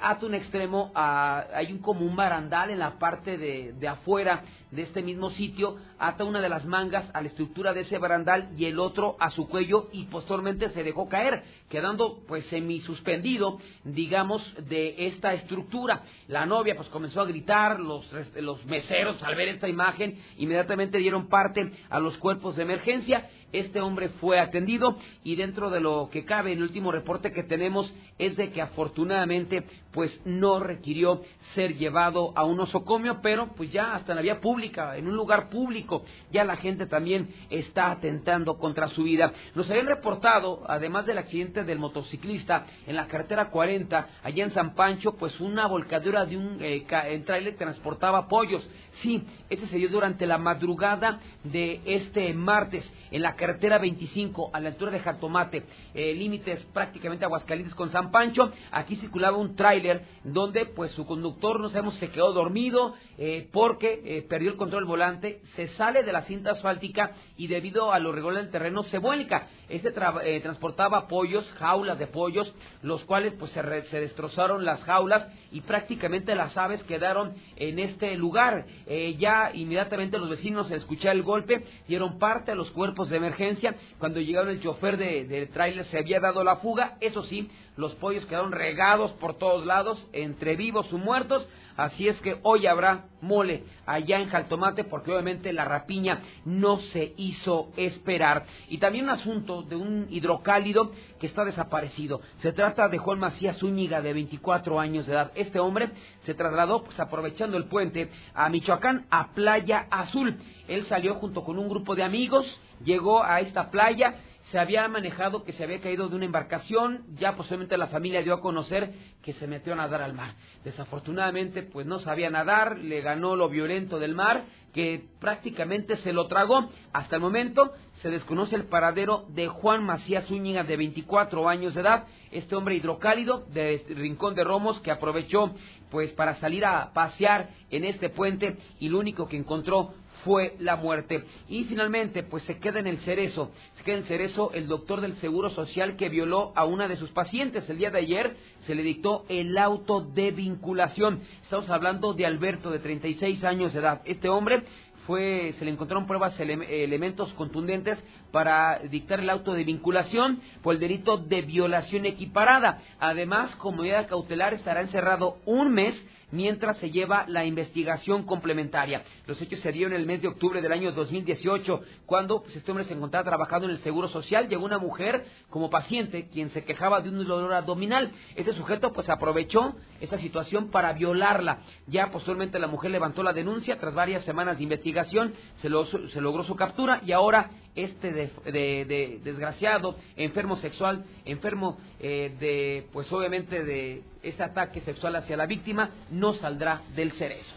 ata 0.00 0.24
un 0.24 0.34
extremo, 0.34 0.90
hay 0.94 1.70
un 1.70 1.80
como 1.80 2.06
un 2.06 2.16
barandal 2.16 2.70
en 2.70 2.78
la 2.78 2.98
parte 2.98 3.36
de, 3.36 3.74
de 3.74 3.88
afuera 3.88 4.42
de 4.74 4.82
este 4.82 5.02
mismo 5.02 5.30
sitio, 5.30 5.76
ata 5.98 6.24
una 6.24 6.40
de 6.40 6.48
las 6.48 6.64
mangas 6.64 7.08
a 7.14 7.20
la 7.20 7.28
estructura 7.28 7.72
de 7.72 7.82
ese 7.82 7.98
barandal 7.98 8.50
y 8.56 8.64
el 8.64 8.78
otro 8.78 9.16
a 9.20 9.30
su 9.30 9.48
cuello 9.48 9.88
y 9.92 10.04
posteriormente 10.06 10.70
se 10.70 10.82
dejó 10.82 11.08
caer, 11.08 11.44
quedando 11.68 12.20
pues 12.26 12.44
semi 12.46 12.80
suspendido, 12.80 13.58
digamos, 13.84 14.42
de 14.68 15.06
esta 15.06 15.34
estructura. 15.34 16.02
La 16.28 16.44
novia 16.46 16.74
pues 16.76 16.88
comenzó 16.88 17.20
a 17.20 17.26
gritar, 17.26 17.80
los, 17.80 18.04
los 18.36 18.64
meseros 18.66 19.22
al 19.22 19.34
ver 19.36 19.48
esta 19.48 19.68
imagen 19.68 20.18
inmediatamente 20.38 20.98
dieron 20.98 21.28
parte 21.28 21.70
a 21.88 22.00
los 22.00 22.16
cuerpos 22.18 22.56
de 22.56 22.62
emergencia. 22.62 23.28
Este 23.54 23.80
hombre 23.80 24.08
fue 24.20 24.40
atendido 24.40 24.96
y 25.22 25.36
dentro 25.36 25.70
de 25.70 25.80
lo 25.80 26.08
que 26.10 26.24
cabe, 26.24 26.52
el 26.52 26.62
último 26.62 26.90
reporte 26.90 27.30
que 27.30 27.44
tenemos 27.44 27.94
es 28.18 28.36
de 28.36 28.50
que 28.50 28.60
afortunadamente 28.60 29.64
pues 29.94 30.20
no 30.24 30.58
requirió 30.58 31.22
ser 31.54 31.76
llevado 31.76 32.32
a 32.36 32.44
un 32.44 32.58
osocomio, 32.58 33.20
pero 33.22 33.54
pues 33.54 33.70
ya 33.70 33.94
hasta 33.94 34.12
en 34.12 34.16
la 34.16 34.22
vía 34.22 34.40
pública, 34.40 34.96
en 34.96 35.06
un 35.06 35.14
lugar 35.14 35.48
público, 35.48 36.04
ya 36.32 36.42
la 36.44 36.56
gente 36.56 36.86
también 36.86 37.32
está 37.48 37.92
atentando 37.92 38.58
contra 38.58 38.88
su 38.88 39.04
vida. 39.04 39.32
Nos 39.54 39.70
habían 39.70 39.86
reportado, 39.86 40.64
además 40.66 41.06
del 41.06 41.18
accidente 41.18 41.62
del 41.62 41.78
motociclista 41.78 42.66
en 42.86 42.96
la 42.96 43.06
carretera 43.06 43.50
40, 43.50 44.08
allá 44.24 44.44
en 44.44 44.52
San 44.52 44.74
Pancho, 44.74 45.14
pues 45.14 45.38
una 45.40 45.68
volcadura 45.68 46.26
de 46.26 46.36
un 46.36 46.58
eh, 46.60 46.84
trailer 47.24 47.56
transportaba 47.56 48.26
pollos. 48.26 48.68
Sí, 49.00 49.24
ese 49.48 49.66
se 49.68 49.76
dio 49.76 49.88
durante 49.88 50.26
la 50.26 50.38
madrugada 50.38 51.20
de 51.44 51.80
este 51.84 52.32
martes 52.34 52.84
en 53.10 53.22
la 53.22 53.36
carretera 53.36 53.78
25 53.78 54.50
a 54.52 54.58
la 54.58 54.70
altura 54.70 54.90
de 54.90 54.98
Jatomate, 54.98 55.62
eh, 55.94 56.14
límites 56.14 56.64
prácticamente 56.72 57.24
Aguascalientes 57.24 57.74
con 57.74 57.90
San 57.90 58.10
Pancho. 58.10 58.50
Aquí 58.72 58.96
circulaba 58.96 59.36
un 59.36 59.54
tráiler 59.54 59.83
donde 60.24 60.66
pues 60.66 60.92
su 60.92 61.06
conductor, 61.06 61.60
no 61.60 61.68
sabemos, 61.68 61.96
se 61.96 62.10
quedó 62.10 62.32
dormido 62.32 62.94
eh, 63.18 63.48
porque 63.52 64.00
eh, 64.04 64.22
perdió 64.28 64.50
el 64.50 64.56
control 64.56 64.82
del 64.82 64.88
volante, 64.88 65.40
se 65.56 65.68
sale 65.68 66.02
de 66.02 66.12
la 66.12 66.22
cinta 66.22 66.52
asfáltica 66.52 67.12
y 67.36 67.46
debido 67.46 67.92
a 67.92 67.98
lo 67.98 68.12
regular 68.12 68.42
del 68.42 68.50
terreno 68.50 68.84
se 68.84 68.98
vuelca. 68.98 69.48
Este 69.68 69.90
transportaba 69.92 71.08
pollos, 71.08 71.50
jaulas 71.58 71.98
de 71.98 72.06
pollos, 72.06 72.52
los 72.82 73.02
cuales 73.04 73.32
pues 73.38 73.50
se, 73.52 73.62
se 73.84 74.00
destrozaron 74.00 74.64
las 74.64 74.82
jaulas 74.82 75.26
y 75.52 75.60
prácticamente 75.62 76.34
las 76.34 76.56
aves 76.56 76.82
quedaron 76.84 77.34
en 77.56 77.78
este 77.78 78.16
lugar. 78.16 78.66
Eh, 78.86 79.16
ya 79.18 79.50
inmediatamente 79.54 80.18
los 80.18 80.28
vecinos 80.28 80.70
al 80.70 80.78
escuchar 80.78 81.14
el 81.14 81.22
golpe 81.22 81.64
dieron 81.88 82.18
parte 82.18 82.52
a 82.52 82.54
los 82.54 82.70
cuerpos 82.72 83.08
de 83.08 83.16
emergencia. 83.16 83.74
Cuando 83.98 84.20
llegaron 84.20 84.50
el 84.50 84.60
chofer 84.60 84.96
de, 84.96 85.26
de 85.26 85.46
tráiler 85.46 85.84
se 85.86 85.98
había 85.98 86.20
dado 86.20 86.44
la 86.44 86.56
fuga. 86.56 86.96
Eso 87.00 87.22
sí, 87.24 87.48
los 87.76 87.94
pollos 87.96 88.24
quedaron 88.26 88.52
regados 88.52 89.10
por 89.12 89.34
todos 89.36 89.66
lados, 89.66 90.08
entre 90.12 90.56
vivos 90.56 90.92
o 90.92 90.98
muertos. 90.98 91.48
Así 91.76 92.06
es 92.06 92.20
que 92.20 92.38
hoy 92.44 92.68
habrá 92.68 93.06
mole 93.20 93.64
allá 93.84 94.20
en 94.20 94.28
Jaltomate 94.28 94.84
porque 94.84 95.10
obviamente 95.10 95.52
la 95.52 95.64
rapiña 95.64 96.22
no 96.44 96.78
se 96.92 97.14
hizo 97.16 97.72
esperar. 97.76 98.46
Y 98.68 98.78
también 98.78 99.06
un 99.06 99.10
asunto 99.10 99.62
de 99.62 99.74
un 99.74 100.06
hidrocálido 100.08 100.92
que 101.18 101.26
está 101.26 101.44
desaparecido. 101.44 102.20
Se 102.38 102.52
trata 102.52 102.88
de 102.88 102.98
Juan 102.98 103.18
Macías 103.18 103.58
Zúñiga 103.58 104.00
de 104.00 104.12
24 104.12 104.78
años 104.78 105.06
de 105.06 105.14
edad. 105.14 105.32
Este 105.34 105.58
hombre 105.58 105.90
se 106.24 106.34
trasladó 106.34 106.84
pues 106.84 106.98
aprovechando 107.00 107.56
el 107.56 107.64
puente 107.64 108.08
a 108.34 108.48
Michoacán 108.50 109.06
a 109.10 109.32
Playa 109.32 109.88
Azul. 109.90 110.38
Él 110.68 110.86
salió 110.86 111.14
junto 111.14 111.42
con 111.42 111.58
un 111.58 111.68
grupo 111.68 111.96
de 111.96 112.04
amigos, 112.04 112.46
llegó 112.84 113.24
a 113.24 113.40
esta 113.40 113.70
playa 113.72 114.14
se 114.54 114.60
había 114.60 114.86
manejado 114.86 115.42
que 115.42 115.52
se 115.52 115.64
había 115.64 115.80
caído 115.80 116.08
de 116.08 116.14
una 116.14 116.26
embarcación, 116.26 117.06
ya 117.16 117.34
posiblemente 117.34 117.76
la 117.76 117.88
familia 117.88 118.22
dio 118.22 118.34
a 118.34 118.40
conocer 118.40 118.92
que 119.20 119.32
se 119.32 119.48
metió 119.48 119.72
a 119.72 119.76
nadar 119.76 120.00
al 120.00 120.12
mar. 120.12 120.36
Desafortunadamente, 120.62 121.64
pues 121.64 121.86
no 121.86 121.98
sabía 121.98 122.30
nadar, 122.30 122.78
le 122.78 123.00
ganó 123.00 123.34
lo 123.34 123.48
violento 123.48 123.98
del 123.98 124.14
mar, 124.14 124.44
que 124.72 125.06
prácticamente 125.18 125.96
se 125.96 126.12
lo 126.12 126.28
tragó. 126.28 126.68
Hasta 126.92 127.16
el 127.16 127.22
momento 127.22 127.72
se 128.00 128.10
desconoce 128.10 128.54
el 128.54 128.66
paradero 128.66 129.26
de 129.30 129.48
Juan 129.48 129.82
Macías 129.82 130.26
Zúñiga, 130.26 130.62
de 130.62 130.76
24 130.76 131.48
años 131.48 131.74
de 131.74 131.80
edad, 131.80 132.04
este 132.30 132.54
hombre 132.54 132.76
hidrocálido 132.76 133.46
de 133.52 133.84
Rincón 133.88 134.36
de 134.36 134.44
Romos 134.44 134.78
que 134.82 134.92
aprovechó 134.92 135.52
pues 135.90 136.12
para 136.12 136.36
salir 136.36 136.64
a 136.64 136.92
pasear 136.92 137.50
en 137.70 137.84
este 137.84 138.08
puente 138.08 138.56
y 138.78 138.88
lo 138.88 138.98
único 138.98 139.28
que 139.28 139.36
encontró 139.36 139.94
fue 140.24 140.56
la 140.58 140.76
muerte. 140.76 141.24
Y 141.48 141.64
finalmente, 141.64 142.22
pues 142.22 142.42
se 142.44 142.58
queda 142.58 142.80
en 142.80 142.86
el 142.86 142.98
cerezo, 143.00 143.50
se 143.76 143.84
queda 143.84 143.96
en 143.96 144.02
el 144.02 144.08
cerezo 144.08 144.50
el 144.54 144.66
doctor 144.66 145.00
del 145.00 145.16
Seguro 145.16 145.50
Social 145.50 145.96
que 145.96 146.08
violó 146.08 146.52
a 146.56 146.64
una 146.64 146.88
de 146.88 146.96
sus 146.96 147.10
pacientes. 147.10 147.68
El 147.68 147.78
día 147.78 147.90
de 147.90 147.98
ayer 147.98 148.36
se 148.66 148.74
le 148.74 148.82
dictó 148.82 149.24
el 149.28 149.56
auto 149.58 150.00
de 150.00 150.30
vinculación. 150.30 151.20
Estamos 151.42 151.68
hablando 151.68 152.14
de 152.14 152.26
Alberto, 152.26 152.70
de 152.70 152.78
36 152.78 153.44
años 153.44 153.72
de 153.72 153.80
edad. 153.80 154.02
Este 154.04 154.28
hombre 154.28 154.64
fue, 155.06 155.54
se 155.58 155.64
le 155.64 155.70
encontraron 155.70 156.06
pruebas, 156.06 156.38
elementos 156.40 157.32
contundentes 157.34 158.02
para 158.32 158.78
dictar 158.78 159.20
el 159.20 159.30
auto 159.30 159.52
de 159.52 159.64
vinculación 159.64 160.40
por 160.62 160.74
el 160.74 160.80
delito 160.80 161.18
de 161.18 161.42
violación 161.42 162.06
equiparada. 162.06 162.80
Además, 162.98 163.54
como 163.56 163.82
medida 163.82 164.06
cautelar, 164.06 164.54
estará 164.54 164.80
encerrado 164.80 165.38
un 165.44 165.72
mes 165.72 165.94
mientras 166.30 166.78
se 166.78 166.90
lleva 166.90 167.24
la 167.28 167.44
investigación 167.44 168.24
complementaria. 168.24 169.02
Los 169.26 169.40
hechos 169.40 169.60
se 169.60 169.72
dieron 169.72 169.92
en 169.92 170.00
el 170.00 170.06
mes 170.06 170.22
de 170.22 170.28
octubre 170.28 170.60
del 170.60 170.72
año 170.72 170.92
2018, 170.92 171.82
cuando 172.06 172.42
pues, 172.42 172.56
este 172.56 172.70
hombre 172.70 172.86
se 172.86 172.94
encontraba 172.94 173.24
trabajando 173.24 173.68
en 173.68 173.74
el 173.74 173.82
Seguro 173.82 174.08
Social, 174.08 174.48
llegó 174.48 174.64
una 174.64 174.78
mujer 174.78 175.26
como 175.50 175.70
paciente 175.70 176.28
quien 176.28 176.50
se 176.50 176.64
quejaba 176.64 177.00
de 177.00 177.10
un 177.10 177.24
dolor 177.26 177.52
abdominal. 177.52 178.10
Este 178.36 178.52
sujeto 178.54 178.92
pues 178.92 179.08
aprovechó 179.08 179.74
esta 180.00 180.18
situación 180.18 180.70
para 180.70 180.92
violarla. 180.92 181.60
Ya 181.86 182.10
posteriormente 182.10 182.58
la 182.58 182.66
mujer 182.66 182.90
levantó 182.90 183.22
la 183.22 183.32
denuncia, 183.32 183.78
tras 183.78 183.94
varias 183.94 184.24
semanas 184.24 184.56
de 184.56 184.64
investigación 184.64 185.34
se, 185.60 185.68
logró 185.68 186.44
su 186.44 186.56
captura 186.56 187.00
y 187.04 187.12
ahora 187.12 187.50
este 187.74 188.12
de, 188.12 189.20
desgraciado, 189.24 189.96
enfermo 190.16 190.56
sexual, 190.56 191.04
enfermo 191.24 191.78
eh, 192.00 192.34
de, 192.38 192.86
pues 192.92 193.10
obviamente 193.12 193.64
de 193.64 194.02
ese 194.22 194.42
ataque 194.42 194.80
sexual 194.82 195.16
hacia 195.16 195.36
la 195.36 195.46
víctima 195.46 195.90
no 196.10 196.34
saldrá 196.34 196.82
del 196.94 197.12
cerezo. 197.12 197.54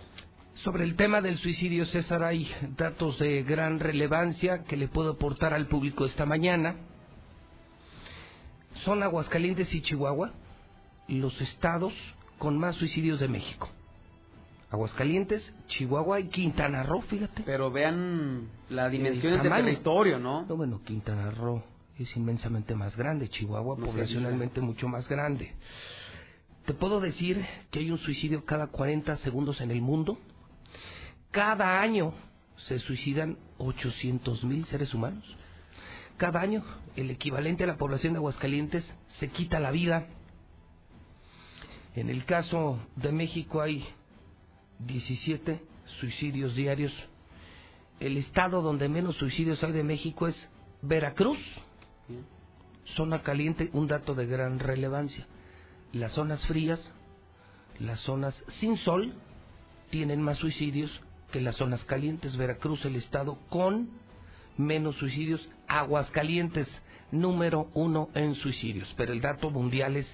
Sobre 0.63 0.83
el 0.83 0.95
tema 0.95 1.21
del 1.21 1.37
suicidio, 1.37 1.85
César, 1.85 2.23
hay 2.23 2.49
datos 2.75 3.19
de 3.19 3.43
gran 3.43 3.79
relevancia 3.79 4.63
que 4.63 4.75
le 4.75 4.87
puedo 4.87 5.11
aportar 5.11 5.53
al 5.53 5.67
público 5.67 6.05
esta 6.05 6.25
mañana. 6.25 6.77
Son 8.83 9.03
Aguascalientes 9.03 9.73
y 9.73 9.81
Chihuahua 9.81 10.33
los 11.07 11.39
estados 11.41 11.93
con 12.37 12.57
más 12.57 12.75
suicidios 12.75 13.19
de 13.19 13.27
México. 13.27 13.69
Aguascalientes, 14.69 15.53
Chihuahua 15.67 16.19
y 16.19 16.27
Quintana 16.27 16.83
Roo, 16.83 17.01
fíjate. 17.01 17.43
Pero 17.43 17.71
vean 17.71 18.49
la 18.69 18.89
dimensión 18.89 19.41
del 19.41 19.49
territorio, 19.49 20.19
¿no? 20.19 20.45
No, 20.45 20.55
bueno, 20.57 20.81
Quintana 20.83 21.31
Roo 21.31 21.63
es 21.97 22.15
inmensamente 22.17 22.75
más 22.75 22.95
grande, 22.97 23.29
Chihuahua 23.29 23.77
poblacionalmente 23.77 24.59
mucho 24.61 24.87
más 24.87 25.07
grande. 25.07 25.53
Te 26.65 26.73
puedo 26.73 26.99
decir 26.99 27.45
que 27.71 27.79
hay 27.79 27.91
un 27.91 27.97
suicidio 27.97 28.43
cada 28.43 28.67
40 28.67 29.15
segundos 29.17 29.61
en 29.61 29.71
el 29.71 29.81
mundo. 29.81 30.17
Cada 31.31 31.79
año 31.81 32.13
se 32.57 32.79
suicidan 32.79 33.37
800 33.57 34.43
mil 34.43 34.65
seres 34.65 34.93
humanos. 34.93 35.23
Cada 36.17 36.41
año 36.41 36.63
el 36.97 37.09
equivalente 37.09 37.63
a 37.63 37.67
la 37.67 37.77
población 37.77 38.13
de 38.13 38.17
Aguascalientes 38.17 38.83
se 39.19 39.29
quita 39.29 39.59
la 39.59 39.71
vida. 39.71 40.07
En 41.95 42.09
el 42.09 42.25
caso 42.25 42.79
de 42.97 43.13
México 43.13 43.61
hay 43.61 43.87
17 44.79 45.61
suicidios 45.99 46.55
diarios. 46.55 46.93
El 47.99 48.17
estado 48.17 48.61
donde 48.61 48.89
menos 48.89 49.15
suicidios 49.17 49.63
hay 49.63 49.71
de 49.71 49.83
México 49.83 50.27
es 50.27 50.49
Veracruz. 50.81 51.39
Zona 52.95 53.21
caliente, 53.21 53.69
un 53.73 53.87
dato 53.87 54.15
de 54.15 54.27
gran 54.27 54.59
relevancia. 54.59 55.25
Las 55.93 56.13
zonas 56.13 56.45
frías, 56.45 56.79
las 57.79 57.99
zonas 58.01 58.35
sin 58.59 58.77
sol, 58.77 59.13
tienen 59.89 60.21
más 60.21 60.37
suicidios 60.37 60.91
que 61.31 61.41
las 61.41 61.55
zonas 61.55 61.83
calientes. 61.85 62.37
Veracruz, 62.37 62.85
el 62.85 62.95
estado 62.95 63.39
con 63.49 63.89
menos 64.57 64.95
suicidios. 64.95 65.49
Aguas 65.67 66.09
calientes, 66.11 66.67
número 67.11 67.69
uno 67.73 68.09
en 68.13 68.35
suicidios. 68.35 68.93
Pero 68.95 69.11
el 69.11 69.21
dato 69.21 69.49
mundial 69.49 69.97
es 69.97 70.07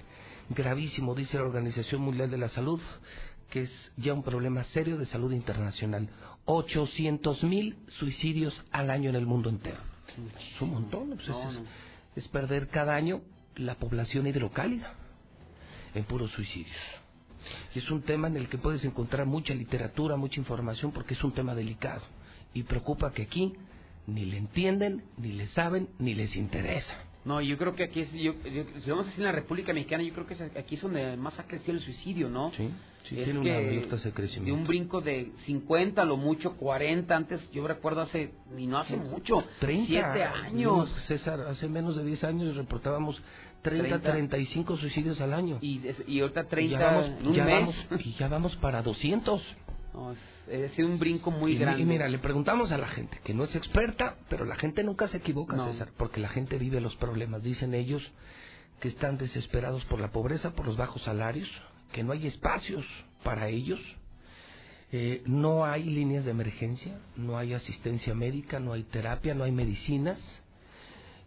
gravísimo, 0.48 1.14
dice 1.14 1.36
la 1.36 1.44
Organización 1.44 2.00
Mundial 2.00 2.30
de 2.30 2.38
la 2.38 2.48
Salud 2.48 2.80
que 3.50 3.62
es 3.62 3.92
ya 3.96 4.14
un 4.14 4.22
problema 4.22 4.64
serio 4.64 4.98
de 4.98 5.06
salud 5.06 5.32
internacional. 5.32 6.08
800 6.46 7.42
mil 7.44 7.76
suicidios 7.98 8.54
al 8.70 8.90
año 8.90 9.10
en 9.10 9.16
el 9.16 9.26
mundo 9.26 9.48
entero. 9.48 9.78
Es 10.54 10.60
un 10.60 10.70
montón. 10.70 11.10
Pues 11.10 11.28
es, 12.16 12.28
perder 12.28 12.68
cada 12.68 12.94
año 12.94 13.22
la 13.56 13.76
población 13.76 14.26
hidrocálida 14.26 14.94
en 15.94 16.04
puros 16.04 16.30
suicidios. 16.32 16.76
Y 17.74 17.78
es 17.78 17.90
un 17.90 18.02
tema 18.02 18.28
en 18.28 18.36
el 18.36 18.48
que 18.48 18.58
puedes 18.58 18.84
encontrar 18.84 19.26
mucha 19.26 19.54
literatura, 19.54 20.16
mucha 20.16 20.40
información, 20.40 20.92
porque 20.92 21.14
es 21.14 21.24
un 21.24 21.32
tema 21.32 21.54
delicado. 21.54 22.02
Y 22.52 22.62
preocupa 22.62 23.12
que 23.12 23.22
aquí 23.22 23.52
ni 24.06 24.24
le 24.24 24.38
entienden, 24.38 25.04
ni 25.16 25.32
le 25.32 25.46
saben, 25.48 25.88
ni 25.98 26.14
les 26.14 26.36
interesa. 26.36 26.94
No, 27.24 27.40
yo 27.40 27.56
creo 27.56 27.74
que 27.74 27.84
aquí, 27.84 28.00
es, 28.00 28.12
yo, 28.12 28.34
si 28.82 28.90
vamos 28.90 29.06
a 29.06 29.08
decir 29.08 29.20
en 29.20 29.24
la 29.24 29.32
República 29.32 29.72
Mexicana, 29.72 30.02
yo 30.02 30.12
creo 30.12 30.26
que 30.26 30.58
aquí 30.58 30.74
es 30.74 30.82
donde 30.82 31.16
más 31.16 31.38
ha 31.38 31.46
crecido 31.46 31.72
el 31.78 31.80
suicidio, 31.82 32.28
¿no? 32.28 32.52
Sí, 32.54 32.68
sí 33.08 33.14
tiene 33.16 33.38
una 33.38 33.52
de 33.54 34.12
crecimiento. 34.12 34.44
De 34.44 34.52
un 34.52 34.66
brinco 34.66 35.00
de 35.00 35.32
50, 35.46 36.04
lo 36.04 36.18
mucho 36.18 36.56
40, 36.56 37.16
antes, 37.16 37.40
yo 37.50 37.66
recuerdo 37.66 38.02
hace, 38.02 38.34
y 38.58 38.66
no 38.66 38.78
hace 38.78 38.96
mucho, 38.96 39.42
30 39.60 40.32
años. 40.34 40.90
César, 41.06 41.40
hace 41.40 41.66
menos 41.66 41.96
de 41.96 42.04
10 42.04 42.24
años 42.24 42.56
reportábamos 42.56 43.20
30, 43.62 44.00
35 44.00 44.76
suicidios 44.76 45.18
al 45.22 45.32
año. 45.32 45.58
Y, 45.62 45.80
y 46.06 46.20
ahorita 46.20 46.44
30 46.44 47.06
en 47.06 47.26
un 47.26 47.44
mes. 47.44 47.74
y 48.00 48.12
ya 48.14 48.28
vamos 48.28 48.54
para 48.56 48.82
200. 48.82 49.42
No, 49.94 50.12
es, 50.12 50.18
sido 50.74 50.88
un 50.88 50.98
brinco 50.98 51.30
muy 51.30 51.56
grande. 51.56 51.82
Y 51.82 51.86
mira, 51.86 52.08
le 52.08 52.18
preguntamos 52.18 52.72
a 52.72 52.78
la 52.78 52.88
gente, 52.88 53.18
que 53.24 53.34
no 53.34 53.44
es 53.44 53.54
experta, 53.54 54.16
pero 54.28 54.44
la 54.44 54.56
gente 54.56 54.82
nunca 54.84 55.08
se 55.08 55.18
equivoca, 55.18 55.56
César, 55.66 55.90
porque 55.96 56.20
la 56.20 56.28
gente 56.28 56.58
vive 56.58 56.80
los 56.80 56.96
problemas. 56.96 57.42
Dicen 57.42 57.74
ellos 57.74 58.02
que 58.80 58.88
están 58.88 59.18
desesperados 59.18 59.84
por 59.86 60.00
la 60.00 60.12
pobreza, 60.12 60.54
por 60.54 60.66
los 60.66 60.76
bajos 60.76 61.02
salarios, 61.02 61.48
que 61.92 62.02
no 62.02 62.12
hay 62.12 62.26
espacios 62.26 62.84
para 63.22 63.48
ellos, 63.48 63.80
eh, 64.92 65.22
no 65.26 65.64
hay 65.64 65.84
líneas 65.84 66.24
de 66.24 66.30
emergencia, 66.30 67.00
no 67.16 67.38
hay 67.38 67.54
asistencia 67.54 68.14
médica, 68.14 68.60
no 68.60 68.72
hay 68.72 68.82
terapia, 68.84 69.34
no 69.34 69.44
hay 69.44 69.52
medicinas. 69.52 70.18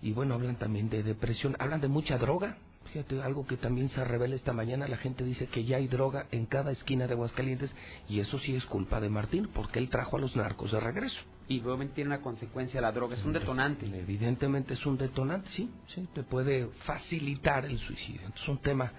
Y 0.01 0.11
bueno, 0.13 0.35
hablan 0.35 0.57
también 0.57 0.89
de 0.89 1.03
depresión, 1.03 1.55
hablan 1.59 1.81
de 1.81 1.87
mucha 1.87 2.17
droga, 2.17 2.57
Fíjate, 2.93 3.21
algo 3.21 3.45
que 3.45 3.57
también 3.57 3.89
se 3.89 4.03
revela 4.03 4.35
esta 4.35 4.53
mañana, 4.53 4.87
la 4.87 4.97
gente 4.97 5.23
dice 5.23 5.47
que 5.47 5.65
ya 5.65 5.77
hay 5.77 5.87
droga 5.87 6.27
en 6.31 6.45
cada 6.45 6.71
esquina 6.71 7.07
de 7.07 7.13
Aguascalientes 7.13 7.71
y 8.07 8.19
eso 8.19 8.39
sí 8.39 8.55
es 8.55 8.65
culpa 8.65 8.99
de 8.99 9.09
Martín, 9.09 9.49
porque 9.53 9.79
él 9.79 9.89
trajo 9.89 10.17
a 10.17 10.19
los 10.19 10.35
narcos 10.35 10.71
de 10.71 10.79
regreso. 10.79 11.19
Y 11.47 11.61
obviamente 11.61 11.95
tiene 11.95 12.09
una 12.09 12.21
consecuencia 12.21 12.81
la 12.81 12.91
droga, 12.91 13.15
es 13.15 13.23
un 13.23 13.33
detonante. 13.33 13.85
Evidentemente 13.85 14.73
es 14.73 14.85
un 14.85 14.97
detonante, 14.97 15.49
sí, 15.51 15.69
sí, 15.93 16.07
te 16.13 16.23
puede 16.23 16.67
facilitar 16.85 17.65
el 17.65 17.77
suicidio. 17.79 18.21
Es 18.35 18.47
un 18.47 18.57
tema 18.59 18.91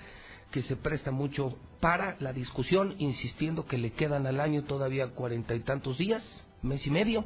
que 0.50 0.62
se 0.62 0.76
presta 0.76 1.10
mucho 1.10 1.58
para 1.80 2.16
la 2.20 2.32
discusión, 2.32 2.94
insistiendo 2.98 3.66
que 3.66 3.78
le 3.78 3.92
quedan 3.92 4.26
al 4.26 4.40
año 4.40 4.64
todavía 4.64 5.08
cuarenta 5.08 5.54
y 5.54 5.60
tantos 5.60 5.98
días, 5.98 6.22
mes 6.62 6.86
y 6.86 6.90
medio, 6.90 7.24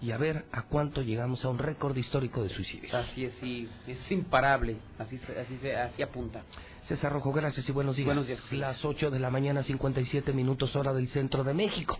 y 0.00 0.10
a 0.10 0.18
ver 0.18 0.44
a 0.52 0.62
cuánto 0.62 1.02
llegamos 1.02 1.44
a 1.44 1.48
un 1.48 1.58
récord 1.58 1.96
histórico 1.96 2.42
de 2.42 2.50
suicidios. 2.50 2.92
Así 2.94 3.24
es, 3.24 3.34
sí, 3.40 3.68
es 3.86 4.10
imparable, 4.10 4.76
así, 4.98 5.16
así, 5.16 5.58
se, 5.58 5.76
así 5.76 6.02
apunta. 6.02 6.42
César 6.84 7.12
Rojo, 7.12 7.32
gracias 7.32 7.68
y 7.68 7.72
buenos 7.72 7.96
días. 7.96 8.06
Buenos 8.06 8.26
días. 8.26 8.40
Las 8.52 8.84
8 8.84 9.10
de 9.10 9.18
la 9.18 9.30
mañana, 9.30 9.62
57 9.62 10.32
minutos 10.32 10.76
hora 10.76 10.92
del 10.92 11.08
centro 11.08 11.42
de 11.42 11.54
México. 11.54 11.98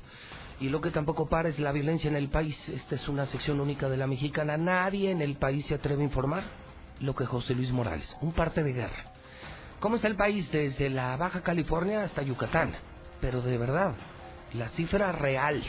Y 0.61 0.69
lo 0.69 0.81
que 0.81 0.91
tampoco 0.91 1.29
para 1.29 1.49
es 1.49 1.59
la 1.59 1.73
violencia 1.73 2.09
en 2.09 2.17
el 2.17 2.29
país. 2.29 2.57
Esta 2.69 2.95
es 2.95 3.09
una 3.09 3.27
sección 3.27 3.61
única 3.61 3.89
de 3.89 3.97
la 3.97 4.07
mexicana. 4.07 4.57
Nadie 4.57 5.11
en 5.11 5.21
el 5.21 5.37
país 5.37 5.67
se 5.67 5.75
atreve 5.75 6.03
a 6.03 6.05
informar 6.05 6.45
lo 7.01 7.15
que 7.15 7.27
José 7.27 7.55
Luis 7.55 7.73
Morales, 7.73 8.17
un 8.21 8.33
parte 8.33 8.63
de 8.63 8.73
guerra. 8.73 9.13
¿Cómo 9.81 9.97
está 9.97 10.09
el 10.09 10.17
país 10.17 10.51
desde 10.51 10.89
la 10.89 11.17
Baja 11.17 11.43
California 11.43 12.05
hasta 12.05 12.23
Yucatán? 12.23 12.73
Pero 13.21 13.43
de 13.43 13.59
verdad, 13.59 13.95
la 14.55 14.69
cifra 14.71 15.13
real 15.13 15.63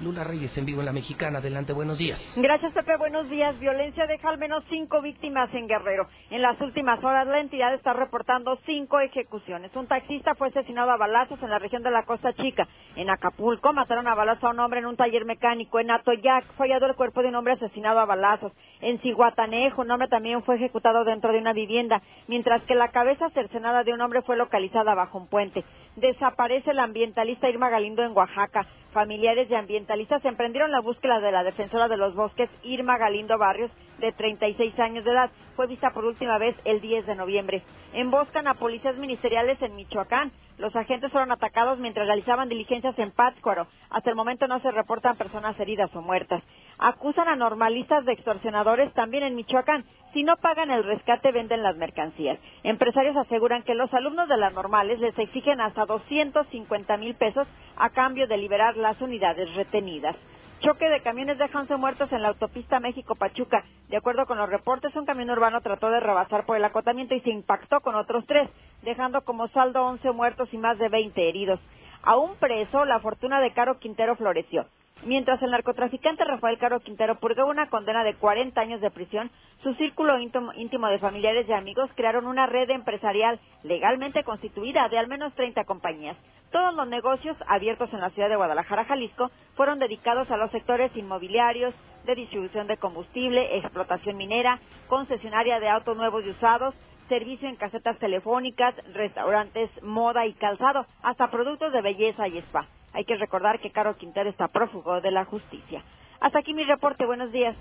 Lula 0.00 0.24
Reyes 0.24 0.56
en 0.56 0.64
vivo 0.64 0.80
en 0.80 0.86
la 0.86 0.92
Mexicana. 0.92 1.38
Adelante, 1.38 1.72
buenos 1.72 1.98
días. 1.98 2.18
Gracias, 2.36 2.72
Pepe. 2.72 2.96
Buenos 2.96 3.28
días. 3.28 3.58
Violencia 3.60 4.06
deja 4.06 4.28
al 4.28 4.38
menos 4.38 4.64
cinco 4.70 5.02
víctimas 5.02 5.52
en 5.54 5.66
Guerrero. 5.66 6.08
En 6.30 6.42
las 6.42 6.60
últimas 6.60 7.02
horas, 7.04 7.26
la 7.26 7.40
entidad 7.40 7.74
está 7.74 7.92
reportando 7.92 8.58
cinco 8.66 9.00
ejecuciones. 9.00 9.74
Un 9.76 9.86
taxista 9.86 10.34
fue 10.34 10.48
asesinado 10.48 10.90
a 10.90 10.96
balazos 10.96 11.42
en 11.42 11.50
la 11.50 11.58
región 11.58 11.82
de 11.82 11.90
la 11.90 12.04
Costa 12.04 12.32
Chica. 12.32 12.66
En 12.96 13.10
Acapulco 13.10 13.72
mataron 13.72 14.08
a 14.08 14.14
balazos 14.14 14.44
a 14.44 14.50
un 14.50 14.60
hombre 14.60 14.80
en 14.80 14.86
un 14.86 14.96
taller 14.96 15.24
mecánico. 15.24 15.80
En 15.80 15.90
Atoyac 15.90 16.44
fue 16.54 16.68
hallado 16.68 16.86
el 16.86 16.94
cuerpo 16.94 17.22
de 17.22 17.28
un 17.28 17.34
hombre 17.34 17.54
asesinado 17.54 18.00
a 18.00 18.06
balazos. 18.06 18.52
En 18.80 18.98
Ciguatanejo, 19.00 19.82
un 19.82 19.90
hombre 19.90 20.08
también 20.08 20.42
fue 20.42 20.56
ejecutado 20.56 21.04
dentro 21.04 21.32
de 21.32 21.38
una 21.38 21.52
vivienda, 21.52 22.00
mientras 22.26 22.62
que 22.62 22.74
la 22.74 22.88
cabeza 22.88 23.28
cercenada 23.30 23.84
de 23.84 23.92
un 23.92 24.00
hombre 24.00 24.22
fue 24.22 24.36
localizada 24.36 24.94
bajo 24.94 25.18
un 25.18 25.28
puente. 25.28 25.64
Desaparece 25.96 26.72
la 26.72 26.84
ambientalista 26.84 27.48
Irma 27.48 27.68
Galindo 27.68 28.02
en 28.02 28.16
Oaxaca. 28.16 28.66
Familiares 28.92 29.48
y 29.48 29.54
ambientalistas 29.54 30.24
emprendieron 30.24 30.72
la 30.72 30.80
búsqueda 30.80 31.20
de 31.20 31.30
la 31.30 31.44
defensora 31.44 31.86
de 31.86 31.96
los 31.96 32.14
bosques, 32.14 32.50
Irma 32.64 32.98
Galindo 32.98 33.38
Barrios, 33.38 33.70
de 34.00 34.12
36 34.12 34.78
años 34.80 35.04
de 35.04 35.12
edad. 35.12 35.30
Fue 35.56 35.66
vista 35.66 35.90
por 35.90 36.04
última 36.04 36.38
vez 36.38 36.56
el 36.64 36.80
10 36.80 37.06
de 37.06 37.14
noviembre. 37.14 37.62
Emboscan 37.92 38.46
a 38.46 38.54
policías 38.54 38.96
ministeriales 38.96 39.60
en 39.62 39.76
Michoacán. 39.76 40.32
Los 40.58 40.74
agentes 40.76 41.10
fueron 41.10 41.32
atacados 41.32 41.78
mientras 41.78 42.06
realizaban 42.06 42.48
diligencias 42.48 42.98
en 42.98 43.12
Pátzcuaro. 43.12 43.66
Hasta 43.90 44.10
el 44.10 44.16
momento 44.16 44.46
no 44.46 44.60
se 44.60 44.70
reportan 44.70 45.16
personas 45.16 45.58
heridas 45.58 45.94
o 45.94 46.02
muertas. 46.02 46.42
Acusan 46.78 47.28
a 47.28 47.36
normalistas 47.36 48.04
de 48.04 48.12
extorsionadores 48.12 48.92
también 48.94 49.22
en 49.22 49.36
Michoacán. 49.36 49.84
Si 50.12 50.22
no 50.22 50.36
pagan 50.36 50.70
el 50.70 50.84
rescate, 50.84 51.32
venden 51.32 51.62
las 51.62 51.76
mercancías. 51.76 52.38
Empresarios 52.62 53.16
aseguran 53.16 53.62
que 53.62 53.74
los 53.74 53.92
alumnos 53.94 54.28
de 54.28 54.36
las 54.36 54.52
normales 54.52 54.98
les 54.98 55.18
exigen 55.18 55.60
hasta 55.60 55.86
250 55.86 56.96
mil 56.96 57.14
pesos 57.14 57.46
a 57.76 57.90
cambio 57.90 58.26
de 58.26 58.36
liberar 58.36 58.76
las 58.76 59.00
unidades 59.00 59.54
retenidas. 59.54 60.16
Choque 60.60 60.90
de 60.90 61.00
camiones 61.00 61.38
deja 61.38 61.58
11 61.58 61.76
muertos 61.76 62.12
en 62.12 62.20
la 62.20 62.28
autopista 62.28 62.80
México-Pachuca. 62.80 63.64
De 63.88 63.96
acuerdo 63.96 64.26
con 64.26 64.36
los 64.36 64.48
reportes, 64.48 64.94
un 64.94 65.06
camión 65.06 65.30
urbano 65.30 65.62
trató 65.62 65.88
de 65.88 66.00
rebasar 66.00 66.44
por 66.44 66.58
el 66.58 66.64
acotamiento 66.64 67.14
y 67.14 67.20
se 67.22 67.30
impactó 67.30 67.80
con 67.80 67.94
otros 67.94 68.26
tres, 68.26 68.50
dejando 68.82 69.22
como 69.22 69.48
saldo 69.48 69.82
11 69.86 70.10
muertos 70.12 70.52
y 70.52 70.58
más 70.58 70.78
de 70.78 70.90
20 70.90 71.28
heridos. 71.28 71.60
A 72.02 72.16
un 72.18 72.36
preso, 72.36 72.84
la 72.84 73.00
fortuna 73.00 73.40
de 73.40 73.54
Caro 73.54 73.78
Quintero 73.78 74.16
floreció. 74.16 74.66
Mientras 75.04 75.40
el 75.42 75.50
narcotraficante 75.50 76.24
Rafael 76.24 76.58
Caro 76.58 76.80
Quintero 76.80 77.14
purgó 77.14 77.46
una 77.46 77.70
condena 77.70 78.04
de 78.04 78.14
40 78.14 78.60
años 78.60 78.82
de 78.82 78.90
prisión, 78.90 79.30
su 79.62 79.72
círculo 79.74 80.18
íntimo 80.18 80.88
de 80.88 80.98
familiares 80.98 81.48
y 81.48 81.52
amigos 81.52 81.90
crearon 81.94 82.26
una 82.26 82.46
red 82.46 82.68
empresarial 82.68 83.40
legalmente 83.62 84.24
constituida 84.24 84.90
de 84.90 84.98
al 84.98 85.08
menos 85.08 85.32
30 85.34 85.64
compañías. 85.64 86.18
Todos 86.52 86.74
los 86.74 86.86
negocios 86.86 87.36
abiertos 87.46 87.90
en 87.94 88.00
la 88.00 88.10
ciudad 88.10 88.28
de 88.28 88.36
Guadalajara, 88.36 88.84
Jalisco, 88.84 89.30
fueron 89.54 89.78
dedicados 89.78 90.30
a 90.30 90.36
los 90.36 90.50
sectores 90.50 90.94
inmobiliarios, 90.94 91.74
de 92.04 92.14
distribución 92.14 92.66
de 92.66 92.76
combustible, 92.76 93.58
explotación 93.58 94.16
minera, 94.16 94.58
concesionaria 94.88 95.60
de 95.60 95.68
autos 95.68 95.96
nuevos 95.96 96.24
y 96.24 96.30
usados, 96.30 96.74
servicio 97.10 97.48
en 97.48 97.56
casetas 97.56 97.98
telefónicas, 97.98 98.74
restaurantes, 98.94 99.68
moda 99.82 100.24
y 100.26 100.32
calzado, 100.32 100.86
hasta 101.02 101.30
productos 101.30 101.72
de 101.72 101.82
belleza 101.82 102.28
y 102.28 102.38
spa. 102.38 102.66
Hay 102.92 103.04
que 103.04 103.16
recordar 103.16 103.60
que 103.60 103.72
Caro 103.72 103.96
Quintero 103.96 104.30
está 104.30 104.48
prófugo 104.48 105.00
de 105.00 105.10
la 105.10 105.24
justicia. 105.24 105.82
Hasta 106.20 106.38
aquí 106.38 106.54
mi 106.54 106.64
reporte. 106.64 107.04
Buenos 107.04 107.32
días. 107.32 107.56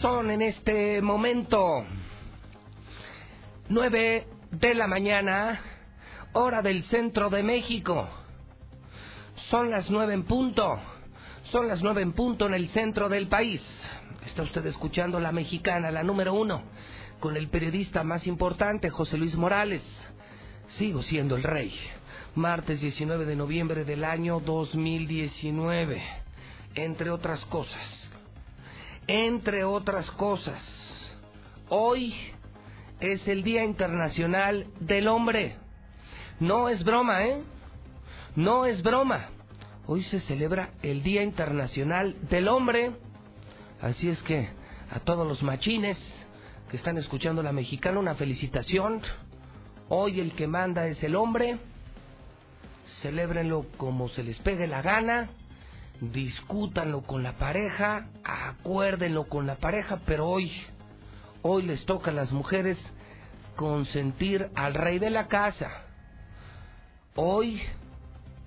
Son 0.00 0.30
en 0.30 0.42
este 0.42 1.00
momento 1.00 1.84
nueve 3.68 4.26
de 4.50 4.74
la 4.74 4.88
mañana, 4.88 5.60
hora 6.32 6.60
del 6.62 6.82
centro 6.84 7.30
de 7.30 7.42
México. 7.42 8.08
Son 9.50 9.70
las 9.70 9.88
nueve 9.90 10.14
en 10.14 10.24
punto. 10.24 10.97
Son 11.50 11.66
las 11.66 11.80
nueve 11.82 12.02
en 12.02 12.12
punto 12.12 12.46
en 12.46 12.52
el 12.52 12.68
centro 12.70 13.08
del 13.08 13.26
país. 13.26 13.62
Está 14.26 14.42
usted 14.42 14.66
escuchando 14.66 15.18
la 15.18 15.32
mexicana, 15.32 15.90
la 15.90 16.02
número 16.02 16.34
uno, 16.34 16.62
con 17.20 17.38
el 17.38 17.48
periodista 17.48 18.04
más 18.04 18.26
importante, 18.26 18.90
José 18.90 19.16
Luis 19.16 19.34
Morales. 19.34 19.82
Sigo 20.76 21.02
siendo 21.02 21.36
el 21.36 21.42
rey. 21.42 21.72
Martes 22.34 22.82
19 22.82 23.24
de 23.24 23.34
noviembre 23.34 23.84
del 23.86 24.04
año 24.04 24.40
2019. 24.40 26.02
Entre 26.74 27.08
otras 27.08 27.42
cosas. 27.46 28.10
Entre 29.06 29.64
otras 29.64 30.10
cosas. 30.10 30.62
Hoy 31.70 32.14
es 33.00 33.26
el 33.26 33.42
Día 33.42 33.64
Internacional 33.64 34.66
del 34.80 35.08
Hombre. 35.08 35.56
No 36.40 36.68
es 36.68 36.84
broma, 36.84 37.24
¿eh? 37.24 37.42
No 38.36 38.66
es 38.66 38.82
broma. 38.82 39.30
Hoy 39.90 40.04
se 40.04 40.20
celebra 40.20 40.72
el 40.82 41.02
Día 41.02 41.22
Internacional 41.22 42.14
del 42.28 42.48
Hombre. 42.48 42.92
Así 43.80 44.10
es 44.10 44.20
que 44.20 44.50
a 44.90 45.00
todos 45.00 45.26
los 45.26 45.42
machines 45.42 45.96
que 46.68 46.76
están 46.76 46.98
escuchando 46.98 47.42
la 47.42 47.52
mexicana, 47.52 47.98
una 47.98 48.14
felicitación. 48.14 49.00
Hoy 49.88 50.20
el 50.20 50.32
que 50.34 50.46
manda 50.46 50.86
es 50.88 51.02
el 51.02 51.16
hombre. 51.16 51.56
Celébrenlo 53.00 53.64
como 53.78 54.10
se 54.10 54.22
les 54.24 54.36
pegue 54.40 54.66
la 54.66 54.82
gana. 54.82 55.30
Discútanlo 56.02 57.00
con 57.00 57.22
la 57.22 57.38
pareja. 57.38 58.08
Acuérdenlo 58.24 59.26
con 59.26 59.46
la 59.46 59.56
pareja. 59.56 60.00
Pero 60.04 60.28
hoy, 60.28 60.52
hoy 61.40 61.62
les 61.62 61.82
toca 61.86 62.10
a 62.10 62.14
las 62.14 62.30
mujeres 62.30 62.78
consentir 63.56 64.50
al 64.54 64.74
rey 64.74 64.98
de 64.98 65.08
la 65.08 65.28
casa. 65.28 65.70
Hoy 67.14 67.62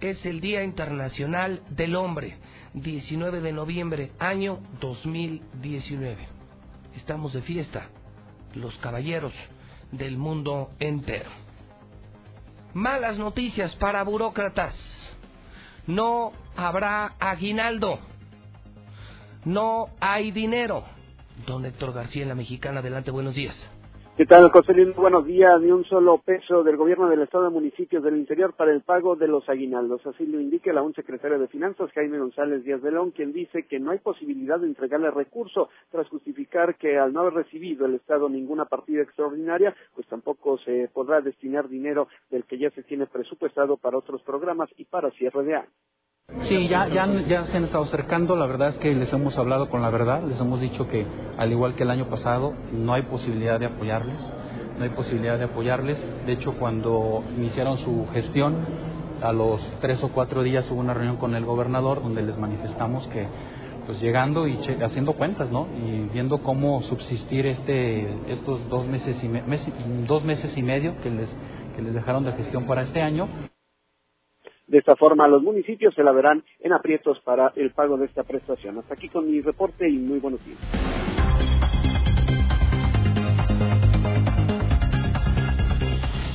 es 0.01 0.25
el 0.25 0.41
Día 0.41 0.63
Internacional 0.63 1.61
del 1.69 1.95
Hombre, 1.95 2.37
19 2.73 3.41
de 3.41 3.53
noviembre, 3.53 4.11
año 4.19 4.59
2019. 4.79 6.27
Estamos 6.95 7.33
de 7.33 7.41
fiesta, 7.43 7.89
los 8.55 8.75
caballeros 8.79 9.33
del 9.91 10.17
mundo 10.17 10.71
entero. 10.79 11.29
Malas 12.73 13.17
noticias 13.17 13.75
para 13.75 14.03
burócratas. 14.03 14.75
No 15.87 16.31
habrá 16.55 17.15
aguinaldo. 17.19 17.99
No 19.45 19.87
hay 19.99 20.31
dinero. 20.31 20.85
Don 21.45 21.65
Héctor 21.65 21.93
García 21.93 22.23
en 22.23 22.29
la 22.29 22.35
Mexicana, 22.35 22.79
adelante, 22.79 23.11
buenos 23.11 23.35
días. 23.35 23.55
¿Qué 24.17 24.25
tal, 24.25 24.51
José 24.51 24.73
Luis? 24.73 24.93
Buenos 24.97 25.25
días. 25.25 25.61
Ni 25.61 25.71
un 25.71 25.85
solo 25.85 26.17
peso 26.17 26.63
del 26.63 26.75
gobierno 26.75 27.07
del 27.07 27.21
Estado 27.21 27.45
de 27.45 27.49
Municipios 27.49 28.03
del 28.03 28.17
Interior 28.17 28.53
para 28.53 28.73
el 28.73 28.81
pago 28.81 29.15
de 29.15 29.29
los 29.29 29.47
aguinaldos. 29.47 30.05
Así 30.05 30.25
lo 30.25 30.41
indica 30.41 30.73
la 30.73 30.81
un 30.81 30.93
secretario 30.93 31.39
de 31.39 31.47
Finanzas, 31.47 31.89
Jaime 31.93 32.19
González 32.19 32.61
Díaz 32.65 32.81
de 32.81 32.91
León, 32.91 33.11
quien 33.11 33.31
dice 33.31 33.63
que 33.63 33.79
no 33.79 33.91
hay 33.91 33.99
posibilidad 33.99 34.59
de 34.59 34.67
entregarle 34.67 35.11
recurso 35.11 35.69
tras 35.91 36.09
justificar 36.09 36.75
que 36.75 36.99
al 36.99 37.13
no 37.13 37.21
haber 37.21 37.35
recibido 37.35 37.85
el 37.85 37.95
Estado 37.95 38.27
ninguna 38.27 38.65
partida 38.65 39.01
extraordinaria, 39.01 39.73
pues 39.95 40.05
tampoco 40.07 40.57
se 40.57 40.89
podrá 40.93 41.21
destinar 41.21 41.69
dinero 41.69 42.09
del 42.29 42.43
que 42.43 42.57
ya 42.57 42.69
se 42.71 42.83
tiene 42.83 43.07
presupuestado 43.07 43.77
para 43.77 43.97
otros 43.97 44.21
programas 44.23 44.69
y 44.75 44.83
para 44.83 45.09
cierre 45.11 45.43
de 45.43 45.55
año. 45.55 45.69
Sí, 46.43 46.67
ya, 46.67 46.87
ya, 46.87 47.05
ya 47.27 47.45
se 47.45 47.57
han 47.57 47.65
estado 47.65 47.83
acercando, 47.83 48.35
la 48.35 48.45
verdad 48.45 48.69
es 48.69 48.77
que 48.77 48.95
les 48.95 49.11
hemos 49.13 49.37
hablado 49.37 49.69
con 49.69 49.81
la 49.81 49.89
verdad, 49.89 50.23
les 50.23 50.39
hemos 50.39 50.61
dicho 50.61 50.87
que 50.87 51.05
al 51.37 51.51
igual 51.51 51.75
que 51.75 51.83
el 51.83 51.91
año 51.91 52.05
pasado 52.05 52.53
no 52.71 52.93
hay 52.93 53.03
posibilidad 53.03 53.59
de 53.59 53.67
apoyarles, 53.67 54.17
no 54.77 54.83
hay 54.83 54.89
posibilidad 54.91 55.37
de 55.37 55.45
apoyarles, 55.45 55.97
de 56.25 56.33
hecho 56.33 56.53
cuando 56.53 57.23
iniciaron 57.37 57.77
su 57.79 58.07
gestión, 58.13 58.55
a 59.21 59.31
los 59.33 59.61
tres 59.81 60.01
o 60.03 60.09
cuatro 60.09 60.41
días 60.43 60.65
hubo 60.71 60.79
una 60.79 60.93
reunión 60.93 61.17
con 61.17 61.35
el 61.35 61.45
gobernador 61.45 62.01
donde 62.01 62.23
les 62.23 62.37
manifestamos 62.37 63.07
que 63.07 63.27
pues 63.85 63.99
llegando 63.99 64.47
y 64.47 64.57
haciendo 64.83 65.13
cuentas, 65.13 65.51
¿no? 65.51 65.67
Y 65.77 66.09
viendo 66.13 66.39
cómo 66.39 66.81
subsistir 66.83 67.45
este 67.45 68.07
estos 68.27 68.67
dos 68.69 68.85
meses 68.85 69.17
y 69.23 69.27
dos 70.05 70.23
meses 70.23 70.55
y 70.55 70.61
medio 70.61 70.95
que 71.01 71.09
les 71.09 71.29
que 71.75 71.81
les 71.81 71.93
dejaron 71.93 72.23
de 72.25 72.31
gestión 72.33 72.65
para 72.65 72.83
este 72.83 73.01
año. 73.01 73.27
De 74.71 74.77
esta 74.77 74.95
forma, 74.95 75.27
los 75.27 75.43
municipios 75.43 75.93
se 75.95 76.01
la 76.01 76.13
verán 76.13 76.45
en 76.61 76.71
aprietos 76.71 77.19
para 77.25 77.51
el 77.57 77.71
pago 77.71 77.97
de 77.97 78.05
esta 78.05 78.23
prestación. 78.23 78.77
Hasta 78.77 78.93
aquí 78.93 79.09
con 79.09 79.29
mi 79.29 79.41
reporte 79.41 79.89
y 79.89 79.97
muy 79.97 80.19
buenos 80.19 80.39
días. 80.45 80.57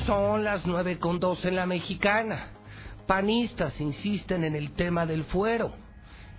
Son 0.05 0.45
las 0.45 0.67
nueve 0.67 0.99
con 0.99 1.19
dos 1.19 1.43
en 1.47 1.57
la 1.57 1.65
mexicana. 1.65 2.51
Panistas 3.07 3.81
insisten 3.81 4.45
en 4.45 4.55
el 4.55 4.75
tema 4.75 5.07
del 5.07 5.25
fuero 5.25 5.73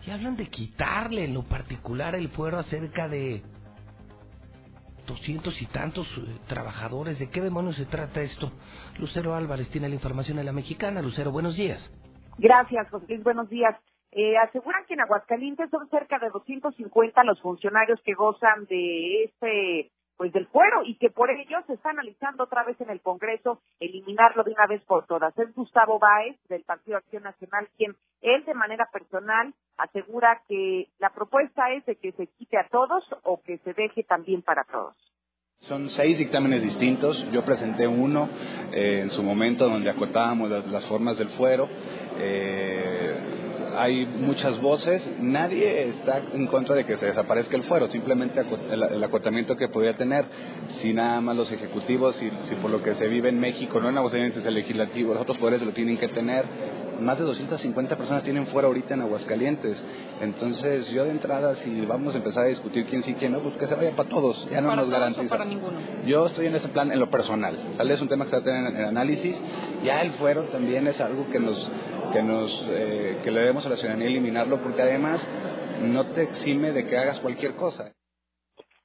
y 0.06 0.12
hablan 0.12 0.38
de 0.38 0.50
quitarle 0.52 1.26
en 1.26 1.34
lo 1.34 1.46
particular 1.46 2.14
el 2.14 2.30
fuero 2.30 2.60
a 2.60 2.64
cerca 2.64 3.08
de 3.08 3.42
doscientos 5.08 5.60
y 5.62 5.66
tantos 5.68 6.08
eh, 6.18 6.38
trabajadores. 6.48 7.18
¿De 7.18 7.30
qué 7.32 7.42
demonios 7.42 7.78
se 7.78 7.86
trata 7.86 8.22
esto? 8.22 8.52
Lucero 9.00 9.34
Álvarez 9.34 9.70
tiene 9.72 9.90
la 9.90 9.96
información 9.96 10.38
en 10.38 10.46
la 10.46 10.52
mexicana. 10.52 11.02
Lucero, 11.02 11.32
buenos 11.32 11.56
días. 11.56 11.82
Gracias, 12.38 12.90
José 12.92 13.06
Luis. 13.08 13.24
Buenos 13.24 13.50
días. 13.50 13.76
Eh, 14.12 14.38
aseguran 14.38 14.86
que 14.88 14.94
en 14.94 15.02
Aguascalientes 15.02 15.70
son 15.70 15.90
cerca 15.90 16.20
de 16.20 16.30
250 16.30 17.24
los 17.24 17.42
funcionarios 17.42 18.00
que 18.04 18.14
gozan 18.14 18.66
de 18.66 19.24
este 19.24 19.92
pues 20.18 20.34
del 20.34 20.48
fuero 20.48 20.82
y 20.84 20.98
que 20.98 21.10
por 21.10 21.30
ello 21.30 21.60
se 21.68 21.74
está 21.74 21.92
analizando 21.92 22.44
otra 22.44 22.64
vez 22.64 22.80
en 22.82 22.90
el 22.90 23.02
Congreso 23.02 23.62
eliminarlo 23.80 24.44
de 24.44 24.52
una 24.52 24.68
vez 24.68 24.84
por 24.84 25.06
todas. 25.06 25.38
Es 25.38 25.54
Gustavo 25.54 26.00
Báez 26.00 26.36
del 26.50 26.64
Partido 26.64 26.98
Acción 26.98 27.24
Nacional 27.24 27.70
quien 27.78 27.96
él 28.22 28.44
de 28.46 28.54
manera 28.56 28.90
personal 28.92 29.54
asegura 29.78 30.42
que 30.48 30.90
la 31.00 31.12
propuesta 31.12 31.72
es 31.72 31.86
de 31.86 31.96
que 31.96 32.12
se 32.14 32.28
quite 32.28 32.58
a 32.58 32.68
todos 32.70 33.04
o 33.24 33.42
que 33.44 33.60
se 33.60 33.74
deje 33.74 34.04
también 34.04 34.42
para 34.42 34.64
todos. 34.64 34.96
Son 35.60 35.90
seis 35.90 36.18
dictámenes 36.18 36.62
distintos. 36.62 37.24
Yo 37.32 37.44
presenté 37.44 37.88
uno 37.88 38.30
eh, 38.72 39.02
en 39.02 39.10
su 39.10 39.24
momento 39.24 39.68
donde 39.68 39.90
acotábamos 39.90 40.50
las, 40.50 40.88
formas 40.88 41.18
del 41.18 41.30
fuero. 41.30 41.68
Eh, 42.20 43.27
hay 43.78 44.06
muchas 44.06 44.60
voces, 44.62 45.08
nadie 45.20 45.90
está 45.90 46.22
en 46.34 46.48
contra 46.48 46.76
de 46.76 46.86
que 46.86 46.98
se 46.98 47.06
desaparezca 47.06 47.56
el 47.56 47.64
fuero, 47.64 47.88
simplemente 47.88 48.44
el, 48.72 49.04
acotamiento 49.04 49.56
que 49.56 49.68
podría 49.68 49.94
tener, 49.94 50.26
si 50.82 50.94
nada 50.94 51.22
más 51.22 51.36
los 51.36 51.52
ejecutivos, 51.52 52.16
si, 52.16 52.30
por 52.56 52.72
lo 52.72 52.82
que 52.82 52.96
se 52.96 53.08
vive 53.08 53.30
en 53.30 53.40
México, 53.40 53.80
no 53.80 53.90
en 53.90 53.98
Aguascalientes, 53.98 54.46
el 54.46 54.56
legislativo, 54.56 55.14
los 55.14 55.22
otros 55.22 55.38
poderes 55.38 55.62
lo 55.62 55.72
tienen 55.72 55.98
que 55.98 56.08
tener, 56.08 56.46
más 57.00 57.18
de 57.18 57.26
250 57.26 57.98
personas 57.98 58.24
tienen 58.24 58.48
fuero 58.48 58.68
ahorita 58.68 58.94
en 58.94 59.02
Aguascalientes, 59.02 59.84
entonces 60.22 60.90
yo 60.90 61.06
de 61.06 61.12
entrada, 61.12 61.56
si 61.58 61.86
vamos 61.86 62.14
a 62.16 62.18
empezar 62.18 62.46
a 62.46 62.48
discutir 62.48 62.86
quién 62.86 63.04
sí, 63.04 63.16
quién 63.16 63.32
no, 63.32 63.40
pues 63.40 63.56
que 63.58 63.68
se 63.68 63.76
vaya 63.76 63.96
para 63.96 64.10
todos, 64.10 64.48
ya 64.50 64.62
no 64.62 64.76
nos 64.76 64.90
garantiza. 64.90 65.30
para 65.30 65.46
ninguno? 65.46 65.78
Yo 66.06 66.26
estoy 66.26 66.48
en 66.48 66.56
ese 66.56 66.70
plan 66.70 66.92
en 66.92 67.00
lo 67.00 67.10
personal, 67.10 67.58
¿sale? 67.78 67.94
Es 67.94 68.02
un 68.02 68.08
tema 68.08 68.26
que 68.26 68.32
se 68.32 68.36
va 68.38 68.42
a 68.42 68.46
tener 68.46 68.68
en, 68.68 68.76
en 68.76 68.86
análisis, 68.86 69.38
ya 69.84 70.02
el 70.02 70.12
fuero 70.14 70.44
también 70.46 70.88
es 70.88 71.00
algo 71.02 71.30
que 71.30 71.40
nos 71.40 71.70
que 72.12 72.24
nos 72.24 72.66
eh, 72.70 73.18
que 73.24 73.32
le 73.32 73.42
debemos 73.42 73.66
a 73.66 73.70
la 73.70 73.76
ciudadanía 73.76 74.08
eliminarlo 74.08 74.62
porque 74.62 74.82
además 74.82 75.22
no 75.82 76.06
te 76.08 76.24
exime 76.24 76.72
de 76.72 76.88
que 76.88 76.98
hagas 76.98 77.20
cualquier 77.20 77.56
cosa. 77.56 77.94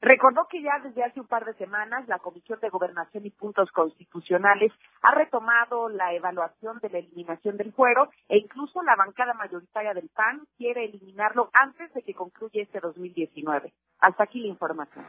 Recordó 0.03 0.49
que 0.51 0.61
ya 0.61 0.81
desde 0.83 1.05
hace 1.05 1.21
un 1.21 1.29
par 1.29 1.45
de 1.45 1.55
semanas 1.55 2.09
la 2.09 2.19
Comisión 2.19 2.59
de 2.61 2.71
Gobernación 2.71 3.25
y 3.25 3.31
Puntos 3.31 3.71
Constitucionales 3.71 4.73
ha 5.01 5.15
retomado 5.15 5.89
la 5.89 6.13
evaluación 6.13 6.81
de 6.81 6.91
la 6.91 6.99
eliminación 6.99 7.57
del 7.57 7.73
fuero 7.73 8.11
e 8.29 8.39
incluso 8.39 8.83
la 8.83 8.97
bancada 8.97 9.33
mayoritaria 9.35 9.95
del 9.95 10.11
PAN 10.13 10.43
quiere 10.59 10.87
eliminarlo 10.87 11.51
antes 11.53 11.95
de 11.95 12.03
que 12.03 12.15
concluya 12.15 12.63
este 12.63 12.81
2019. 12.81 13.73
Hasta 14.01 14.25
aquí 14.25 14.41
la 14.41 14.49
información. 14.49 15.05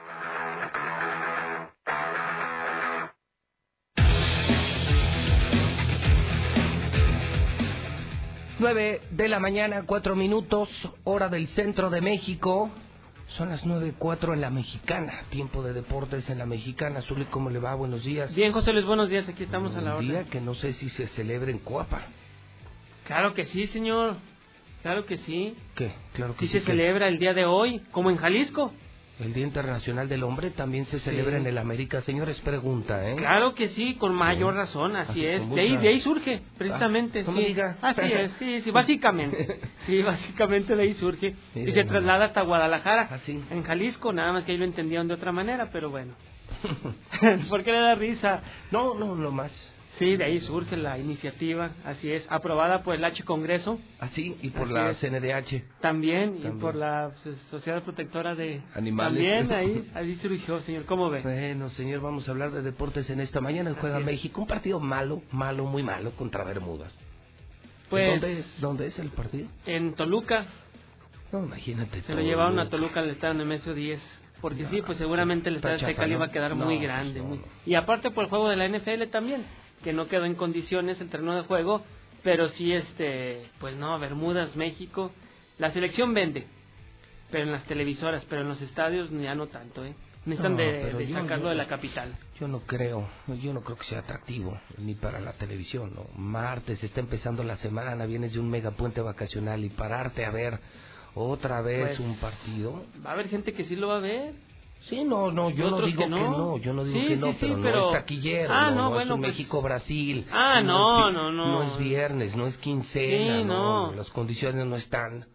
9 8.59 9.01
de 9.09 9.27
la 9.27 9.39
mañana, 9.39 9.83
4 9.87 10.15
minutos, 10.15 10.69
hora 11.03 11.29
del 11.29 11.47
centro 11.49 11.89
de 11.89 11.99
México. 11.99 12.69
Son 13.29 13.49
las 13.49 13.65
nueve 13.65 13.93
cuatro 13.97 14.33
en 14.33 14.41
la 14.41 14.49
mexicana, 14.51 15.23
tiempo 15.31 15.63
de 15.63 15.73
deportes 15.73 16.29
en 16.29 16.37
la 16.37 16.45
mexicana. 16.45 17.01
Zuli, 17.01 17.25
¿cómo 17.25 17.49
le 17.49 17.57
va? 17.59 17.73
Buenos 17.73 18.03
días. 18.03 18.33
Bien, 18.35 18.51
José 18.51 18.71
Luis, 18.73 18.85
buenos 18.85 19.09
días. 19.09 19.27
Aquí 19.27 19.43
estamos 19.43 19.75
a 19.75 19.81
la 19.81 19.95
hora. 19.95 20.05
día 20.05 20.23
que 20.25 20.39
no 20.39 20.53
sé 20.53 20.73
si 20.73 20.89
se 20.89 21.07
celebra 21.07 21.49
en 21.49 21.57
Coapa. 21.57 22.01
Claro 23.05 23.33
que 23.33 23.45
sí, 23.45 23.65
señor. 23.67 24.17
Claro 24.83 25.05
que 25.05 25.17
sí. 25.17 25.55
¿Qué? 25.75 25.93
Claro 26.13 26.35
que 26.35 26.41
Sí 26.41 26.47
sí. 26.47 26.53
se 26.53 26.59
¿qué? 26.59 26.65
celebra 26.71 27.07
el 27.07 27.17
día 27.17 27.33
de 27.33 27.45
hoy, 27.45 27.79
como 27.91 28.11
en 28.11 28.17
Jalisco. 28.17 28.71
El 29.23 29.33
Día 29.33 29.45
Internacional 29.45 30.09
del 30.09 30.23
Hombre 30.23 30.49
también 30.51 30.85
se 30.87 30.99
celebra 30.99 31.37
en 31.37 31.47
el 31.47 31.57
América. 31.57 32.01
Señores, 32.01 32.39
pregunta, 32.41 33.09
¿eh? 33.09 33.15
Claro 33.15 33.55
que 33.55 33.69
sí, 33.69 33.95
con 33.95 34.13
mayor 34.13 34.53
razón, 34.53 34.95
así, 34.95 35.11
Así, 35.11 35.25
es. 35.25 35.49
De 35.49 35.61
ahí, 35.61 35.77
de 35.77 35.87
ahí 35.87 35.99
surge, 36.01 36.41
precisamente. 36.57 37.21
Ah, 37.25 37.31
no 37.31 37.37
sí. 37.37 37.43
diga. 37.45 37.77
Así 37.81 38.01
es, 38.11 38.31
sí, 38.39 38.61
sí, 38.61 38.71
básicamente. 38.71 39.59
Sí, 39.85 40.01
básicamente 40.01 40.75
de 40.75 40.83
ahí 40.83 40.93
surge. 40.95 41.35
y 41.55 41.71
se 41.71 41.83
traslada 41.85 42.25
hasta 42.25 42.41
Guadalajara, 42.41 43.03
Así. 43.11 43.41
en 43.49 43.63
Jalisco, 43.63 44.11
nada 44.11 44.33
más 44.33 44.43
que 44.43 44.51
ahí 44.51 44.57
lo 44.57 44.65
entendieron 44.65 45.07
de 45.07 45.13
otra 45.13 45.31
manera, 45.31 45.69
pero 45.71 45.89
bueno. 45.89 46.13
¿Por 47.49 47.63
qué 47.63 47.71
le 47.71 47.79
da 47.79 47.95
risa? 47.95 48.41
No, 48.71 48.93
no, 48.95 49.15
lo 49.15 49.31
más. 49.31 49.51
Sí, 49.99 50.17
de 50.17 50.23
ahí 50.23 50.39
surge 50.39 50.75
la 50.75 50.97
iniciativa, 50.97 51.69
así 51.85 52.11
es, 52.11 52.25
aprobada 52.31 52.81
por 52.81 52.95
el 52.95 53.03
H 53.03 53.23
Congreso. 53.23 53.79
Así, 53.99 54.35
y 54.41 54.49
por 54.49 54.63
Así 54.63 54.73
la 54.73 54.89
es. 54.89 54.97
CNDH. 54.99 55.63
También, 55.81 56.39
y 56.43 56.49
por 56.59 56.73
la 56.75 57.11
Sociedad 57.51 57.83
Protectora 57.83 58.33
de 58.33 58.63
Animales. 58.73 59.13
También 59.23 59.51
ahí, 59.51 59.91
ahí 59.95 60.15
surgió, 60.15 60.59
señor. 60.61 60.85
¿Cómo 60.85 61.11
ve? 61.11 61.21
Bueno, 61.21 61.69
señor, 61.69 62.01
vamos 62.01 62.27
a 62.27 62.31
hablar 62.31 62.51
de 62.51 62.63
deportes 62.63 63.07
en 63.11 63.19
esta 63.19 63.39
mañana. 63.39 63.75
Juega 63.79 63.97
Así. 63.97 64.05
México, 64.05 64.41
un 64.41 64.47
partido 64.47 64.79
malo, 64.79 65.21
malo, 65.31 65.65
muy 65.65 65.83
malo 65.83 66.11
contra 66.15 66.43
Bermudas. 66.43 66.97
Pues- 67.89 68.09
¿Dónde 68.19 68.39
es, 68.39 68.61
¿Dónde 68.61 68.87
es 68.87 68.97
el 68.97 69.09
partido? 69.11 69.47
En 69.67 69.93
Toluca, 69.93 70.45
No, 71.31 71.43
imagínate. 71.45 72.01
se 72.01 72.15
lo 72.15 72.21
llevaron 72.21 72.57
a 72.57 72.67
Toluca 72.69 73.01
al 73.01 73.09
estadio 73.11 73.35
Nemesio 73.35 73.75
10. 73.75 74.01
Porque 74.41 74.65
sí, 74.65 74.81
pues 74.81 74.97
seguramente 74.97 75.47
el 75.49 75.55
estadio 75.57 75.75
Azteca 75.77 76.05
le 76.05 76.15
iba 76.15 76.25
a 76.25 76.31
quedar 76.31 76.53
No, 76.55 76.65
muy 76.65 76.77
grande. 76.79 77.19
no, 77.19 77.25
muy-. 77.27 77.41
Y 77.65 77.75
aparte 77.75 78.11
por 78.11 78.25
el 78.25 78.29
juego 78.29 78.49
de 78.49 78.57
la 78.57 78.65
NFL 78.67 79.07
también, 79.09 79.45
que 79.83 79.93
no 79.93 80.07
quedó 80.07 80.25
en 80.25 80.35
condiciones 80.35 80.99
el 81.01 81.09
terreno 81.09 81.35
de 81.35 81.43
juego, 81.43 81.83
pero 82.23 82.49
sí, 82.49 82.73
este, 82.73 83.49
pues 83.59 83.75
no, 83.75 83.99
Bermudas, 83.99 84.55
México. 84.55 85.11
La 85.59 85.71
selección 85.71 86.13
vende, 86.13 86.47
pero 87.29 87.43
en 87.43 87.51
las 87.51 87.65
televisoras, 87.65 88.25
pero 88.29 88.41
en 88.41 88.47
los 88.49 88.61
estadios 88.61 89.09
ya 89.11 89.35
no 89.35 89.47
tanto, 89.47 89.85
¿eh? 89.85 89.93
Necesitan 90.25 90.53
No, 90.53 90.57
de, 90.57 90.93
de 90.93 91.11
sacarlo 91.11 91.49
de 91.49 91.55
la 91.55 91.67
capital. 91.67 92.15
Yo 92.39 92.47
no 92.47 92.61
creo, 92.61 93.09
yo 93.41 93.53
no 93.53 93.61
creo 93.61 93.77
que 93.77 93.83
sea 93.83 93.99
atractivo, 93.99 94.57
ni 94.77 94.95
para 94.95 95.19
la 95.19 95.33
televisión, 95.33 95.93
¿no? 95.93 96.05
Martes, 96.15 96.81
está 96.81 97.01
empezando 97.01 97.43
la 97.43 97.57
semana, 97.57 98.05
vienes 98.05 98.31
de 98.31 98.39
un 98.39 98.49
megapuente 98.49 99.01
vacacional 99.01 99.65
y 99.65 99.69
pararte 99.69 100.23
a 100.25 100.31
ver 100.31 100.59
otra 101.13 101.61
vez 101.61 101.97
Pues, 101.97 101.99
un 101.99 102.17
partido. 102.19 102.85
Va 103.05 103.09
a 103.11 103.13
haber 103.13 103.27
gente 103.27 103.53
que 103.53 103.65
sí 103.65 103.75
lo 103.75 103.89
va 103.89 103.97
a 103.97 103.99
ver. 103.99 104.33
Sí, 104.89 105.03
no, 105.05 105.31
no, 105.31 105.49
yo 105.49 105.69
no 105.71 105.81
digo 105.81 105.97
que 105.99 106.03
que 106.03 106.09
no. 106.09 106.31
no. 106.37 106.57
yo 106.57 106.73
no 106.73 106.83
digo 106.83 106.99
Sí, 106.99 107.07
que 107.07 107.15
no, 107.15 107.27
sí, 107.27 107.33
sí, 107.33 107.39
pero, 107.41 107.55
no 107.57 107.63
pero- 107.63 107.85
es 107.87 107.91
taquillero, 107.93 108.53
Ah, 108.53 108.69
no, 108.69 108.75
no, 108.75 108.81
no 108.83 108.89
bueno, 108.89 109.13
es 109.15 109.19
pues- 109.21 109.31
México-Brasil. 109.31 110.25
Ah, 110.31 110.61
no, 110.61 111.11
no, 111.11 111.31
no. 111.31 111.47
No 111.47 111.63
es 111.63 111.77
viernes, 111.77 112.35
no 112.35 112.47
es 112.47 112.57
quincena, 112.57 113.43
no. 113.45 113.87
no. 113.87 113.93
Las 113.95 114.09
condiciones 114.09 114.65
no 114.65 114.75
están. 114.75 115.25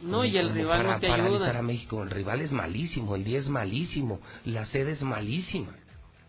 No, 0.00 0.24
y 0.24 0.36
el 0.38 0.50
rival 0.54 0.82
para 0.82 0.94
no 0.94 1.00
te 1.00 1.08
paralizar 1.08 1.42
ayuda. 1.48 1.58
a 1.58 1.62
México. 1.62 2.02
El 2.04 2.10
rival 2.10 2.40
es 2.40 2.52
malísimo, 2.52 3.16
el 3.16 3.24
día 3.24 3.38
es 3.40 3.48
malísimo, 3.48 4.20
la 4.44 4.64
sede 4.66 4.92
es 4.92 5.02
malísima. 5.02 5.74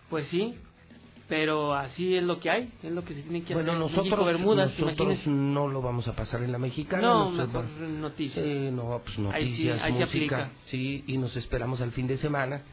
Pues 0.10 0.26
sí, 0.30 0.56
pero 1.30 1.74
así 1.76 2.16
es 2.16 2.24
lo 2.24 2.40
que 2.40 2.50
hay, 2.50 2.74
es 2.84 2.92
lo 2.92 3.06
que 3.06 3.14
se 3.14 3.22
tiene 3.22 3.44
que 3.44 3.54
Bueno, 3.54 3.72
hacer. 3.74 3.80
nosotros, 3.82 4.06
México, 4.08 4.26
Bermudas, 4.26 4.80
nosotros 4.80 5.28
no 5.28 5.68
lo 5.68 5.82
vamos 5.82 6.08
a 6.08 6.16
pasar 6.16 6.42
en 6.44 6.52
la 6.52 6.58
mexicana. 6.58 7.04
No, 7.04 7.32
nosotros- 7.32 7.66
mejor 7.70 7.88
noticias. 7.90 8.44
Sí, 8.46 8.70
no, 8.72 9.00
pues 9.06 9.18
Ahí 9.32 9.56
sí, 9.56 9.66
noticias, 9.68 9.82
ahí 9.84 9.92
música. 9.94 10.50
Sí, 10.66 11.04
y 11.08 11.18
nos 11.18 11.36
esperamos 11.38 11.80
al 11.82 11.92
fin 11.92 12.08
de 12.08 12.18
semana, 12.18 12.64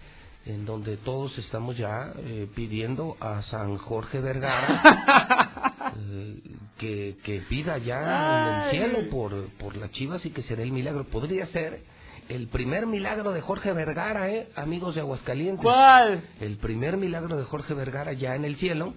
en 0.47 0.65
donde 0.65 0.97
todos 0.97 1.37
estamos 1.39 1.77
ya 1.77 2.13
eh, 2.19 2.49
pidiendo 2.55 3.17
a 3.21 3.43
San 3.43 3.77
Jorge 3.77 4.21
Vergara 4.21 5.93
eh, 5.99 6.37
que, 6.79 7.17
que 7.23 7.41
pida 7.49 7.79
ya 7.79 7.99
en 8.01 8.55
el 8.63 8.71
cielo 8.71 9.11
por, 9.11 9.49
por 9.59 9.77
las 9.77 9.91
chivas 9.93 10.25
y 10.25 10.31
que 10.31 10.43
se 10.43 10.57
dé 10.57 10.63
el 10.63 10.73
milagro. 10.73 11.05
Podría 11.09 11.47
ser 11.47 11.83
el 12.29 12.49
primer 12.49 12.87
milagro 12.87 13.33
de 13.33 13.41
Jorge 13.41 13.73
Vergara, 13.73 14.31
¿eh? 14.31 14.49
amigos 14.57 14.95
de 14.95 15.01
Aguascalientes. 15.03 15.63
¿Cuál? 15.63 16.23
El 16.41 16.57
primer 16.57 16.97
milagro 16.97 17.37
de 17.37 17.45
Jorge 17.45 17.75
Vergara 17.75 18.13
ya 18.13 18.35
en 18.35 18.45
el 18.45 18.57
cielo, 18.57 18.95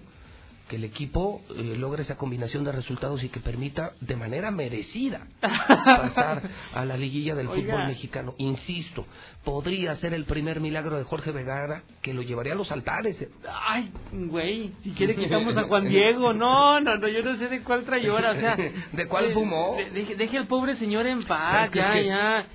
que 0.68 0.76
el 0.76 0.84
equipo 0.84 1.42
eh, 1.56 1.74
logre 1.76 2.02
esa 2.02 2.16
combinación 2.16 2.62
de 2.62 2.70
resultados 2.70 3.24
y 3.24 3.28
que 3.28 3.40
permita 3.40 3.90
de 4.00 4.14
manera 4.14 4.52
merecida 4.52 5.26
pasar 5.40 6.42
a 6.74 6.84
la 6.84 6.96
liguilla 6.96 7.34
del 7.34 7.48
Oiga. 7.48 7.72
fútbol 7.74 7.88
mexicano. 7.88 8.34
Insisto, 8.38 9.04
podría 9.44 9.96
ser 9.96 10.14
el 10.14 10.24
primer 10.26 10.60
milagro 10.60 10.96
de 10.96 11.02
Jorge 11.02 11.32
Vergara 11.32 11.82
que 12.02 12.14
lo 12.14 12.22
llevaría 12.22 12.52
a 12.52 12.56
los 12.56 12.70
altares. 12.70 13.20
¿eh? 13.20 13.28
Ay, 13.66 13.90
güey, 14.12 14.72
si 14.84 14.90
quiere 14.92 15.16
quitamos 15.16 15.56
a 15.56 15.64
Juan 15.64 15.88
Diego. 15.88 16.32
No, 16.32 16.78
no, 16.80 16.96
no, 16.96 17.08
yo 17.08 17.22
no 17.24 17.36
sé 17.36 17.48
de 17.48 17.62
cuál 17.62 17.82
trayora, 17.84 18.30
o 18.30 18.34
sea. 18.34 18.56
¿De 18.92 19.08
cuál 19.08 19.32
fumó? 19.34 19.74
de- 19.76 19.90
deje, 19.90 20.14
deje 20.14 20.38
al 20.38 20.46
pobre 20.46 20.76
señor 20.76 21.04
en 21.06 21.24
paz, 21.24 21.70
ya, 21.72 22.00
ya. 22.00 22.46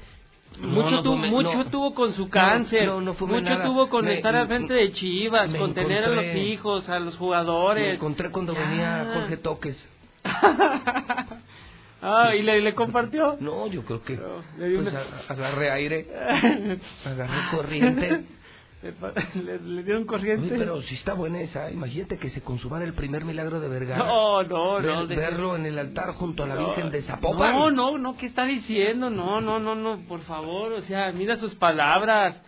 Mucho 0.60 0.90
no 0.92 1.02
tuvo, 1.02 1.16
fumé, 1.16 1.30
mucho 1.32 1.54
no. 1.56 1.66
tuvo 1.66 1.94
con 1.94 2.14
su 2.14 2.30
cáncer, 2.30 2.90
mucho 2.90 3.42
nada. 3.42 3.64
tuvo 3.66 3.90
con 3.90 4.06
Me- 4.06 4.14
estar 4.16 4.36
al 4.36 4.48
frente 4.48 4.74
de 4.74 4.92
Chivas, 4.94 5.50
me 5.50 5.60
con 5.60 5.74
tener 5.74 6.04
a 6.06 6.10
los 6.10 6.26
hijos, 6.36 6.88
a 6.90 7.00
los 7.00 7.14
Me 7.14 7.20
jugadores. 7.20 7.94
encontré 7.96 8.32
cuando 8.32 8.54
Ya. 8.54 8.60
venía 8.60 9.12
Jorge 9.14 9.38
Toques. 9.38 9.78
ah, 12.02 12.36
¿y 12.36 12.42
le, 12.42 12.62
le 12.62 12.74
compartió? 12.74 13.38
No, 13.40 13.68
yo 13.68 13.84
creo 13.84 14.02
que 14.04 14.16
pues, 14.16 14.78
una- 14.80 15.00
a- 15.28 15.34
agarré 15.34 15.72
aire, 15.72 16.08
agarré 17.06 17.38
corriente. 17.52 18.24
Le, 19.36 19.84
dieron 19.84 20.06
corriente. 20.06 20.48
Oye, 20.48 20.58
pero 20.58 20.82
si 20.82 20.96
está 20.96 21.14
buena 21.14 21.40
esa, 21.42 21.72
imagínate 21.72 22.18
que 22.18 22.30
se 22.30 22.42
consumara 22.42 22.86
el 22.86 22.94
primer 22.94 23.26
milagro 23.26 23.60
de 23.60 23.68
Vergara. 23.68 24.06
No, 24.06 24.44
no, 24.44 24.74
Ver- 24.76 24.86
no. 24.86 25.08
de- 25.08 25.16
Verlo 25.16 25.56
en 25.56 25.66
el 25.66 25.78
altar 25.80 26.14
junto 26.14 26.44
a 26.44 26.48
la 26.48 26.56
No, 26.56 26.68
Virgen 26.68 26.92
de 26.92 27.02
Zapopan. 27.04 27.54
No, 27.54 27.72
no, 27.72 27.98
no, 27.98 28.18
¿qué 28.18 28.26
está 28.28 28.46
diciendo? 28.46 29.10
No, 29.10 29.42
no, 29.42 29.60
no, 29.60 29.76
no, 29.76 30.00
por 30.08 30.22
favor, 30.22 30.74
o 30.74 30.82
sea, 30.82 31.12
mira 31.12 31.38
sus 31.38 31.56
palabras. 31.56 32.42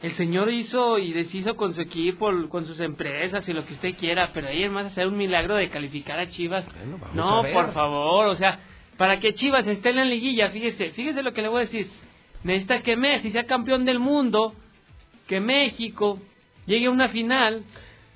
El 0.00 0.12
señor 0.12 0.48
hizo 0.52 0.96
y 0.98 1.12
deshizo 1.12 1.56
con 1.56 1.74
su 1.74 1.80
equipo, 1.80 2.30
con 2.48 2.66
sus 2.66 2.78
empresas 2.78 3.48
y 3.48 3.52
lo 3.52 3.66
que 3.66 3.72
usted 3.72 3.96
quiera, 3.96 4.30
pero 4.32 4.46
ahí 4.46 4.62
es 4.62 4.70
más 4.70 4.86
hacer 4.86 5.08
un 5.08 5.16
milagro 5.16 5.56
de 5.56 5.70
calificar 5.70 6.20
a 6.20 6.28
Chivas. 6.30 6.64
no, 7.14 7.42
por 7.52 7.72
favor, 7.72 8.26
o 8.28 8.36
sea, 8.36 8.60
para 8.96 9.18
que 9.18 9.34
Chivas 9.34 9.66
esté 9.66 9.90
en 9.90 9.96
la 9.96 10.04
liguilla, 10.04 10.50
fíjese, 10.50 10.90
fíjese 10.90 11.22
lo 11.24 11.32
que 11.32 11.42
le 11.42 11.48
voy 11.48 11.62
a 11.62 11.64
decir. 11.64 11.90
Necesita 12.44 12.80
que 12.82 12.96
Messi 12.96 13.32
sea 13.32 13.46
campeón 13.46 13.84
del 13.84 13.98
mundo, 13.98 14.54
que 15.28 15.40
México 15.40 16.18
llegue 16.66 16.86
a 16.86 16.90
una 16.90 17.08
final, 17.10 17.62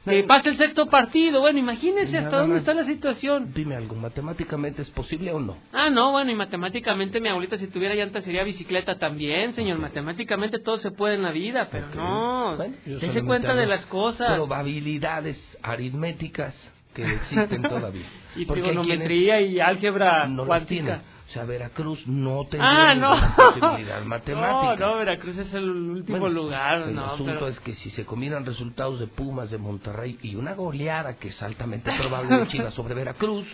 que 0.04 0.24
pase 0.24 0.48
el 0.48 0.56
sexto 0.56 0.86
partido. 0.86 1.40
Bueno, 1.40 1.60
imagínese 1.60 2.18
hasta 2.18 2.38
dónde 2.38 2.58
está 2.58 2.74
la 2.74 2.84
situación. 2.84 3.52
Dime 3.54 3.76
algo, 3.76 3.94
¿matemáticamente 3.94 4.82
es 4.82 4.90
posible 4.90 5.32
o 5.32 5.38
no? 5.38 5.58
Ah, 5.72 5.90
no, 5.90 6.10
bueno, 6.10 6.32
y 6.32 6.34
matemáticamente 6.34 7.20
mi 7.20 7.28
abuelita 7.28 7.56
si 7.58 7.68
tuviera 7.68 7.94
llanta 7.94 8.20
sería 8.22 8.42
bicicleta 8.42 8.98
también, 8.98 9.54
señor. 9.54 9.78
Matemáticamente 9.78 10.58
todo 10.58 10.78
se 10.78 10.90
puede 10.90 11.14
en 11.14 11.22
la 11.22 11.30
vida, 11.30 11.68
pero 11.70 11.88
no. 11.94 12.56
Bueno, 12.56 12.74
Dese 12.84 13.22
cuenta 13.22 13.54
de 13.54 13.66
las 13.66 13.86
cosas. 13.86 14.34
Probabilidades 14.34 15.38
aritméticas 15.62 16.54
que 16.94 17.04
existen 17.04 17.62
todavía. 17.68 18.06
Y 18.34 18.46
trigonometría 18.46 19.40
y 19.40 19.60
álgebra 19.60 20.26
no 20.26 20.46
cuántica. 20.46 21.02
O 21.32 21.34
sea, 21.34 21.44
Veracruz 21.46 22.06
no 22.06 22.44
tendría 22.44 22.90
Ah, 22.90 22.94
no. 22.94 23.34
posibilidad 23.54 24.02
matemática. 24.04 24.76
No, 24.84 24.92
no, 24.92 24.98
Veracruz 24.98 25.38
es 25.38 25.54
el 25.54 25.70
último 25.70 26.18
Bueno, 26.18 26.34
lugar, 26.42 26.82
El 26.82 26.94
no, 26.94 27.06
asunto 27.06 27.32
pero... 27.32 27.48
es 27.48 27.58
que 27.60 27.72
si 27.72 27.88
se 27.88 28.04
combinan 28.04 28.44
resultados 28.44 29.00
de 29.00 29.06
Pumas, 29.06 29.50
de 29.50 29.56
Monterrey 29.56 30.18
y 30.20 30.34
una 30.34 30.52
goleada 30.52 31.16
que 31.16 31.28
es 31.28 31.42
altamente 31.42 31.90
probable 31.98 32.36
de 32.36 32.48
Chivas 32.48 32.74
sobre 32.74 32.92
Veracruz, 32.92 33.46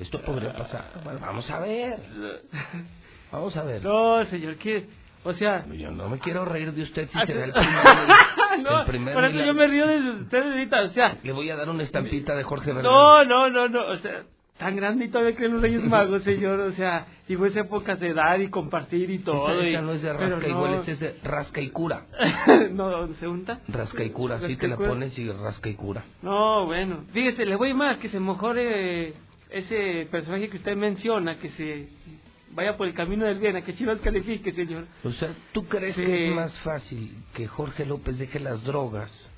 esto 0.00 0.18
podría 0.22 0.54
pasar. 0.54 0.92
Bueno, 1.04 1.20
vamos 1.20 1.50
a 1.50 1.58
ver. 1.60 1.98
Vamos 3.32 3.54
a 3.56 3.64
ver. 3.64 3.84
No, 3.84 4.24
señor, 4.26 4.56
que... 4.56 4.86
O 5.24 5.32
sea... 5.34 5.66
Yo 5.66 5.90
no 5.90 6.08
me 6.08 6.18
quiero 6.18 6.44
reír 6.46 6.72
de 6.72 6.84
usted 6.84 7.06
si 7.10 7.18
Ah, 7.18 7.26
se 7.26 7.34
ve 7.34 7.44
el 7.44 7.52
primer, 7.52 8.62
no, 8.62 8.80
el 8.80 8.86
primer 8.86 9.14
por 9.14 9.24
eso 9.24 9.32
milagro. 9.34 9.52
yo 9.52 9.58
me 9.58 9.66
río 9.66 9.86
de 9.88 10.10
ustedes 10.22 10.46
ahorita, 10.52 10.82
o 10.82 10.88
sea... 10.90 11.16
Le 11.22 11.32
voy 11.32 11.50
a 11.50 11.56
dar 11.56 11.68
una 11.68 11.82
estampita 11.82 12.34
de 12.34 12.44
Jorge 12.44 12.72
Vergara. 12.72 12.88
No, 12.94 13.24
no, 13.24 13.50
no, 13.50 13.68
no, 13.68 13.84
o 13.88 13.96
sea, 13.98 14.22
tan 14.58 14.74
grande 14.76 15.04
y 15.04 15.08
todavía 15.08 15.36
creen 15.36 15.52
los 15.54 15.62
Reyes 15.62 15.82
Magos, 15.88 16.22
señor, 16.22 16.60
o 16.60 16.72
sea, 16.72 17.06
digo, 17.28 17.44
es 17.46 17.56
épocas 17.56 18.00
de 18.00 18.14
dar 18.14 18.40
y 18.40 18.48
compartir 18.48 19.10
y 19.10 19.18
todo. 19.18 19.50
Esa, 19.60 19.66
y- 19.68 19.72
esa 19.74 19.82
no 19.82 19.92
es 19.92 20.02
de 20.02 20.14
pero 20.14 20.30
rasca 20.36 20.48
y 20.48 20.52
no. 20.52 20.82
es 20.82 21.00
de 21.00 21.18
rasca 21.22 21.60
y 21.60 21.70
cura. 21.70 22.06
no, 22.72 23.08
¿se 23.14 23.28
unta? 23.28 23.60
Rasca 23.68 24.02
y 24.04 24.10
cura, 24.10 24.36
Rasca 24.36 24.46
te 24.56 24.66
y 24.66 24.68
la 24.68 24.76
cura. 24.76 24.88
pones 24.88 25.18
y 25.18 25.28
rasca 25.30 25.68
y 25.68 25.74
cura. 25.74 26.04
No, 26.22 26.66
bueno, 26.66 27.04
fíjese, 27.12 27.44
le 27.44 27.56
voy 27.56 27.74
más, 27.74 27.98
que 27.98 28.08
se 28.08 28.18
mejore 28.20 29.14
ese 29.50 30.08
personaje 30.10 30.48
que 30.48 30.56
usted 30.56 30.76
menciona, 30.76 31.38
que 31.38 31.50
se 31.50 31.88
vaya 32.52 32.76
por 32.76 32.86
el 32.86 32.94
camino 32.94 33.26
del 33.26 33.38
bien, 33.38 33.54
a 33.56 33.62
que 33.62 33.74
Chivas 33.74 34.00
califique, 34.00 34.52
señor. 34.52 34.86
O 35.04 35.10
sea, 35.12 35.34
¿tú 35.52 35.66
crees 35.66 35.94
Sí. 35.94 36.02
que 36.04 36.28
es 36.30 36.34
más 36.34 36.52
fácil 36.60 37.12
que 37.34 37.46
Jorge 37.46 37.84
López 37.84 38.18
deje 38.18 38.40
las 38.40 38.64
drogas 38.64 39.30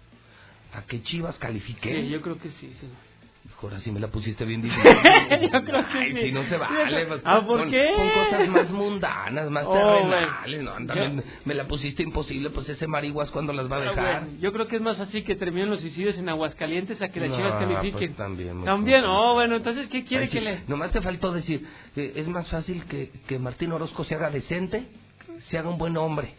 a 0.72 0.82
que 0.82 1.02
Chivas 1.02 1.36
califique? 1.38 1.92
Sí, 2.02 2.08
yo 2.08 2.20
creo 2.22 2.38
que 2.38 2.50
sí, 2.50 2.72
señor. 2.74 2.96
Ahora 3.60 3.80
sí 3.80 3.90
me 3.90 3.98
la 3.98 4.06
pusiste 4.08 4.44
bien 4.44 4.62
difícil. 4.62 4.84
Yo 5.52 5.64
creo 5.64 5.84
que 5.84 5.98
Ay, 5.98 6.12
sí. 6.14 6.22
si 6.22 6.32
no 6.32 6.44
se 6.44 6.56
vale. 6.56 7.06
pues, 7.06 7.20
Ah, 7.24 7.42
¿por 7.44 7.58
con, 7.60 7.70
qué? 7.70 7.90
Con 7.96 8.08
cosas 8.10 8.48
más 8.48 8.70
mundanas, 8.70 9.50
más 9.50 9.64
Oh, 9.66 9.72
terrenales. 9.72 10.62
No, 10.62 10.94
Yo- 10.94 11.10
me, 11.10 11.22
me 11.44 11.54
la 11.54 11.64
pusiste 11.66 12.02
imposible, 12.04 12.50
pues 12.50 12.68
ese 12.68 12.86
marihuas 12.86 13.30
cuando 13.32 13.52
las 13.52 13.70
va 13.70 13.76
a 13.76 13.78
Ah, 13.80 13.82
dejar. 13.90 14.22
bueno, 14.24 14.38
yo 14.40 14.52
creo 14.52 14.68
que 14.68 14.76
es 14.76 14.82
más 14.82 15.00
así 15.00 15.22
que 15.22 15.34
terminen 15.34 15.70
los 15.70 15.80
suicidios 15.80 16.16
en 16.18 16.28
Aguascalientes 16.28 17.02
a 17.02 17.08
que 17.08 17.18
las 17.20 17.30
No, 17.30 17.36
chivas 17.36 17.54
califiquen. 17.54 17.92
pues 17.92 18.16
también, 18.16 18.64
También, 18.64 19.04
oh, 19.04 19.34
bueno, 19.34 19.56
entonces, 19.56 19.88
¿qué 19.88 20.04
quiere 20.04 20.24
Ay, 20.24 20.28
sí, 20.30 20.34
que 20.38 20.40
le...? 20.40 20.60
Nomás 20.68 20.92
te 20.92 21.00
faltó 21.00 21.32
decir, 21.32 21.66
eh, 21.96 22.12
es 22.16 22.28
más 22.28 22.48
fácil 22.48 22.84
que, 22.84 23.10
que 23.26 23.38
Martín 23.40 23.72
Orozco 23.72 24.04
se 24.04 24.14
haga 24.14 24.30
decente, 24.30 24.86
se 25.40 25.58
haga 25.58 25.68
un 25.68 25.78
buen 25.78 25.96
hombre. 25.96 26.32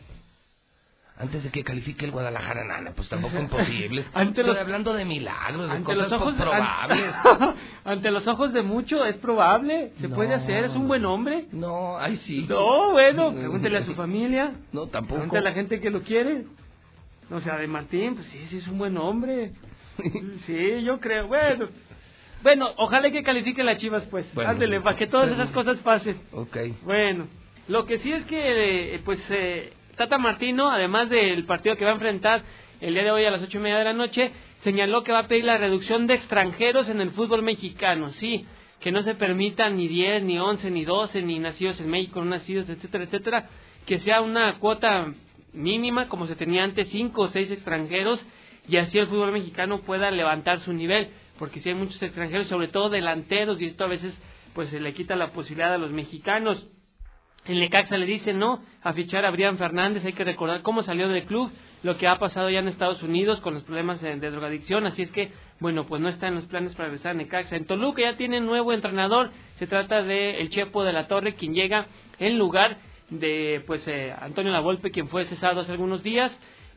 Antes 1.20 1.44
de 1.44 1.52
que 1.52 1.66
califique 1.66 2.06
el 2.06 2.12
Guadalajara, 2.12 2.64
nana, 2.64 2.94
pues 2.96 3.10
tampoco 3.10 3.38
imposible. 3.38 4.06
Ante 4.14 4.40
Estoy 4.40 4.56
hablando 4.58 4.94
de 4.94 5.04
milagros, 5.04 5.68
de 5.68 5.76
Ante 5.76 5.84
cosas 5.94 6.10
los 6.10 6.12
ojos 6.22 6.36
probables. 6.36 7.14
Ante, 7.26 7.60
ante 7.84 8.12
los 8.12 8.26
ojos 8.28 8.54
de 8.54 8.62
mucho 8.62 9.04
es 9.04 9.18
probable, 9.18 9.92
se 10.00 10.08
No. 10.08 10.16
puede 10.16 10.34
hacer, 10.34 10.64
es 10.64 10.76
un 10.76 10.88
buen 10.88 11.04
hombre. 11.06 11.48
No, 11.52 11.98
ay 11.98 12.16
sí. 12.26 12.46
No, 12.48 12.92
bueno, 12.92 13.34
pregúntele 13.34 13.80
a 13.80 13.84
su 13.84 13.96
familia. 13.96 14.54
No, 14.72 14.88
tampoco. 14.88 15.16
Pregúntale 15.16 15.48
a 15.48 15.50
la 15.52 15.54
gente 15.56 15.82
que 15.82 15.90
lo 15.90 16.02
quiere. 16.04 16.46
O 17.30 17.42
sea, 17.42 17.58
de 17.58 17.68
Martín, 17.68 18.16
pues 18.16 18.26
sí, 18.28 18.40
sí 18.50 18.58
es 18.60 18.68
un 18.70 18.78
buen 18.78 18.98
hombre. 18.98 19.52
Sí, 20.46 20.82
yo 20.84 21.02
creo. 21.02 21.28
Bueno, 21.28 21.68
bueno, 22.42 22.70
ojalá 22.78 23.12
que 23.12 23.22
califique 23.24 23.62
las 23.62 23.76
Chivas, 23.82 24.04
pues. 24.10 24.34
Bueno, 24.34 24.52
Ándele, 24.52 24.80
para 24.80 24.96
que 24.96 25.08
todas 25.08 25.30
esas 25.30 25.52
cosas 25.52 25.78
pasen. 25.80 26.16
Ok. 26.32 26.56
Bueno, 26.84 27.28
lo 27.68 27.86
que 27.86 27.98
sí 28.00 28.10
es 28.14 28.24
que, 28.24 28.96
eh, 28.96 29.02
pues, 29.04 29.20
eh, 29.30 29.74
Tata 30.00 30.18
Martino, 30.18 30.72
además 30.72 31.10
del 31.10 31.44
partido 31.44 31.76
que 31.76 31.84
va 31.84 31.92
a 31.92 31.96
enfrentar 31.96 32.42
el 32.80 32.94
día 32.94 33.04
de 33.04 33.12
hoy 33.12 33.26
a 33.26 33.32
las 33.32 33.44
ocho 33.44 33.58
y 33.58 33.62
media 33.62 33.80
de 33.80 33.84
la 33.84 33.92
noche, 33.92 34.32
señaló 34.64 35.04
que 35.04 35.12
va 35.12 35.20
a 35.20 35.28
pedir 35.28 35.44
la 35.44 35.58
reducción 35.58 36.08
de 36.08 36.14
extranjeros 36.14 36.88
en 36.88 37.02
el 37.02 37.12
fútbol 37.12 37.42
mexicano, 37.42 38.14
sí, 38.14 38.46
que 38.80 38.94
no 38.94 39.02
se 39.02 39.16
permitan 39.16 39.76
ni 39.76 39.90
10, 39.90 40.24
ni 40.24 40.40
11, 40.40 40.72
ni 40.72 40.86
12, 40.86 41.22
ni 41.24 41.40
nacidos 41.40 41.82
en 41.82 41.90
México, 41.90 42.22
no 42.22 42.30
nacidos, 42.30 42.70
etcétera, 42.70 43.04
etcétera, 43.04 43.50
que 43.86 44.00
sea 44.00 44.22
una 44.22 44.58
cuota 44.60 45.14
mínima, 45.52 46.08
como 46.08 46.28
se 46.28 46.38
tenía 46.38 46.64
antes, 46.64 46.88
cinco 46.88 47.24
o 47.24 47.28
seis 47.28 47.52
extranjeros, 47.52 48.26
y 48.70 48.78
así 48.78 48.98
el 49.00 49.08
fútbol 49.08 49.34
mexicano 49.34 49.82
pueda 49.82 50.12
levantar 50.12 50.62
su 50.62 50.72
nivel, 50.72 51.10
porque 51.38 51.60
si 51.60 51.68
hay 51.68 51.76
muchos 51.76 52.02
extranjeros, 52.02 52.48
sobre 52.48 52.70
todo 52.70 52.90
delanteros, 52.90 53.60
y 53.60 53.66
esto 53.66 53.84
a 53.84 53.88
veces 53.88 54.18
pues 54.54 54.70
se 54.70 54.80
le 54.80 54.94
quita 54.94 55.18
la 55.18 55.34
posibilidad 55.34 55.74
a 55.74 55.78
los 55.78 55.92
mexicanos. 55.92 56.66
En 57.50 57.60
Lecaxa 57.60 57.98
le 57.98 58.06
dicen 58.06 58.38
no 58.38 58.62
a 58.84 58.94
fichar 58.94 59.26
a 59.26 59.32
Brian 59.32 59.58
Fernández, 59.58 60.06
hay 60.06 60.14
que 60.14 60.24
recordar 60.24 60.62
cómo 60.62 60.84
salió 60.84 61.10
del 61.10 61.26
club, 61.26 61.52
lo 61.82 61.98
que 61.98 62.08
ha 62.08 62.20
pasado 62.20 62.48
ya 62.52 62.60
en 62.60 62.68
Estados 62.68 63.02
Unidos 63.02 63.42
con 63.42 63.56
los 63.56 63.64
problemas 63.64 64.00
de, 64.02 64.20
drogadicción, 64.20 64.86
así 64.86 65.02
es 65.02 65.10
que, 65.10 65.32
bueno, 65.60 65.88
pues 65.88 66.00
no 66.00 66.10
está 66.10 66.28
en 66.28 66.36
los 66.36 66.46
planes 66.46 66.76
para 66.76 66.90
regresar 66.90 67.14
a 67.14 67.14
Necaxa. 67.16 67.56
En 67.56 67.66
Toluca 67.66 68.04
ya 68.04 68.18
tiene 68.18 68.40
nuevo 68.40 68.72
entrenador, 68.72 69.32
se 69.56 69.66
trata 69.66 70.04
de 70.04 70.42
el 70.42 70.52
Chepo 70.52 70.84
de 70.84 70.94
la 70.94 71.08
Torre, 71.08 71.34
quien 71.34 71.56
llega 71.56 71.88
en 72.20 72.38
lugar 72.38 72.78
de 73.10 73.64
pues 73.66 73.82
eh, 73.88 74.14
Antonio 74.22 74.52
Lavolpe, 74.52 74.92
quien 74.92 75.08
fue 75.08 75.26
cesado 75.26 75.62
hace 75.62 75.72
algunos 75.72 76.04
días. 76.04 76.32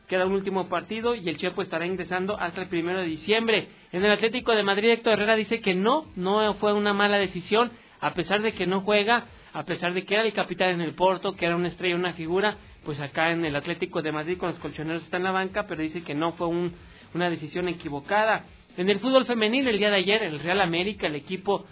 Queda 0.07 0.25
un 0.25 0.33
último 0.33 0.69
partido 0.69 1.13
y 1.13 1.29
el 1.29 1.37
Chepo 1.37 1.61
estará 1.61 1.85
ingresando 1.85 2.35
hasta 2.35 2.63
el 2.63 2.69
primero 2.69 2.97
de 2.97 3.05
diciembre. 3.05 3.67
En 3.91 4.03
el 4.03 4.11
Atlético 4.11 4.53
de 4.53 4.63
Madrid, 4.63 4.89
Héctor 4.89 5.13
Herrera 5.13 5.35
dice 5.35 5.61
que 5.61 5.75
no, 5.75 6.07
no 6.15 6.55
fue 6.55 6.73
una 6.73 6.93
mala 6.93 7.19
decisión, 7.19 7.71
a 8.01 8.15
pesar 8.15 8.41
de 8.41 8.53
que 8.53 8.65
no 8.65 8.81
juega, 8.81 9.25
a 9.53 9.63
pesar 9.63 9.93
de 9.93 10.03
que 10.03 10.15
era 10.15 10.23
el 10.23 10.33
capitán 10.33 10.69
en 10.71 10.81
el 10.81 10.93
Porto, 10.93 11.35
que 11.35 11.45
era 11.45 11.55
una 11.55 11.67
estrella, 11.67 11.95
una 11.95 12.13
figura, 12.13 12.57
pues 12.83 12.99
acá 12.99 13.31
en 13.31 13.45
el 13.45 13.55
Atlético 13.55 14.01
de 14.01 14.11
Madrid 14.11 14.37
con 14.37 14.49
los 14.49 14.59
colchoneros 14.59 15.03
está 15.03 15.17
en 15.17 15.23
la 15.23 15.31
banca, 15.31 15.65
pero 15.67 15.81
dice 15.81 16.03
que 16.03 16.13
no 16.13 16.33
fue 16.33 16.47
un- 16.47 16.73
una 17.13 17.29
decisión 17.29 17.67
equivocada. 17.67 18.45
En 18.75 18.89
el 18.89 18.99
fútbol 18.99 19.25
femenil, 19.25 19.67
el 19.67 19.77
día 19.77 19.91
de 19.91 19.97
ayer, 19.97 20.23
el 20.23 20.39
Real 20.39 20.59
América, 20.59 21.05
el 21.07 21.15
equipo 21.15 21.65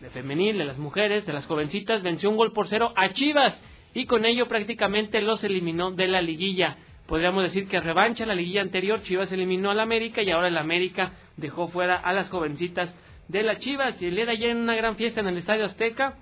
de 0.00 0.10
femenil, 0.10 0.58
de 0.58 0.64
las 0.66 0.76
mujeres, 0.78 1.24
de 1.24 1.32
las 1.32 1.46
jovencitas, 1.46 2.02
venció 2.02 2.28
un 2.28 2.36
gol 2.36 2.52
por 2.52 2.68
cero 2.68 2.92
a 2.94 3.10
Chivas 3.14 3.58
y 3.94 4.04
con 4.04 4.26
ello 4.26 4.46
prácticamente 4.46 5.22
los 5.22 5.42
eliminó 5.42 5.92
de 5.92 6.08
la 6.08 6.20
liguilla. 6.20 6.76
Podríamos 7.06 7.44
decir 7.44 7.68
que 7.68 7.80
revancha 7.80 8.26
la 8.26 8.34
liguilla 8.34 8.60
anterior, 8.60 9.02
Chivas 9.02 9.32
eliminó 9.32 9.70
al 9.70 9.80
América 9.80 10.22
y 10.22 10.30
ahora 10.30 10.48
el 10.48 10.58
América 10.58 11.12
dejó 11.36 11.68
fuera 11.68 11.96
a 11.96 12.12
las 12.12 12.28
jovencitas 12.28 12.94
de 13.28 13.42
las 13.42 13.58
Chivas. 13.60 14.00
Y 14.02 14.06
el 14.06 14.16
día 14.16 14.26
de 14.26 14.32
ayer 14.32 14.50
en 14.50 14.58
una 14.58 14.74
gran 14.74 14.96
fiesta 14.96 15.20
en 15.20 15.28
el 15.28 15.38
Estadio 15.38 15.64
Azteca, 15.64 16.18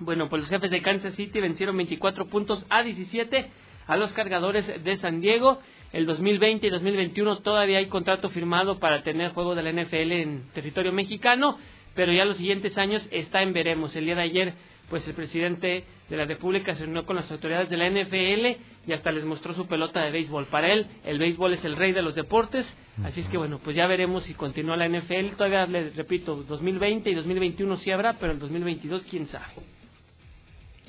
bueno, 0.00 0.28
pues 0.28 0.42
los 0.42 0.50
jefes 0.50 0.70
de 0.70 0.82
Kansas 0.82 1.14
City 1.14 1.40
vencieron 1.40 1.76
24 1.76 2.26
puntos 2.26 2.64
a 2.68 2.82
17 2.82 3.50
a 3.86 3.96
los 3.96 4.12
cargadores 4.12 4.84
de 4.84 4.96
San 4.98 5.20
Diego. 5.20 5.58
El 5.92 6.06
2020 6.06 6.66
y 6.66 6.70
2021 6.70 7.38
todavía 7.38 7.78
hay 7.78 7.86
contrato 7.86 8.28
firmado 8.28 8.78
para 8.78 9.02
tener 9.02 9.32
juego 9.32 9.54
de 9.54 9.62
la 9.62 9.72
NFL 9.72 10.12
en 10.12 10.42
territorio 10.52 10.92
mexicano, 10.92 11.58
pero 11.94 12.12
ya 12.12 12.26
los 12.26 12.36
siguientes 12.36 12.76
años 12.76 13.06
está 13.10 13.42
en 13.42 13.54
veremos. 13.54 13.96
El 13.96 14.04
día 14.04 14.14
de 14.14 14.22
ayer, 14.22 14.54
pues 14.90 15.06
el 15.08 15.14
presidente 15.14 15.84
de 16.10 16.16
la 16.16 16.26
República 16.26 16.74
se 16.74 16.84
reunió 16.84 17.06
con 17.06 17.16
las 17.16 17.30
autoridades 17.30 17.70
de 17.70 17.78
la 17.78 17.88
NFL 17.88 18.60
y 18.86 18.92
hasta 18.92 19.12
les 19.12 19.24
mostró 19.24 19.54
su 19.54 19.66
pelota 19.66 20.02
de 20.02 20.10
béisbol. 20.10 20.46
Para 20.46 20.70
él, 20.70 20.86
el 21.04 21.18
béisbol 21.18 21.54
es 21.54 21.64
el 21.64 21.76
rey 21.76 21.92
de 21.92 22.02
los 22.02 22.14
deportes, 22.14 22.66
así 23.02 23.20
es 23.20 23.28
que 23.28 23.38
bueno, 23.38 23.58
pues 23.58 23.74
ya 23.74 23.86
veremos 23.86 24.24
si 24.24 24.34
continúa 24.34 24.76
la 24.76 24.88
NFL. 24.88 25.36
Todavía 25.36 25.66
les 25.66 25.96
repito, 25.96 26.36
2020 26.36 27.08
y 27.08 27.14
2021 27.14 27.76
sí 27.78 27.90
habrá, 27.90 28.14
pero 28.14 28.32
el 28.32 28.38
2022 28.38 29.06
quién 29.08 29.26
sabe. 29.28 29.77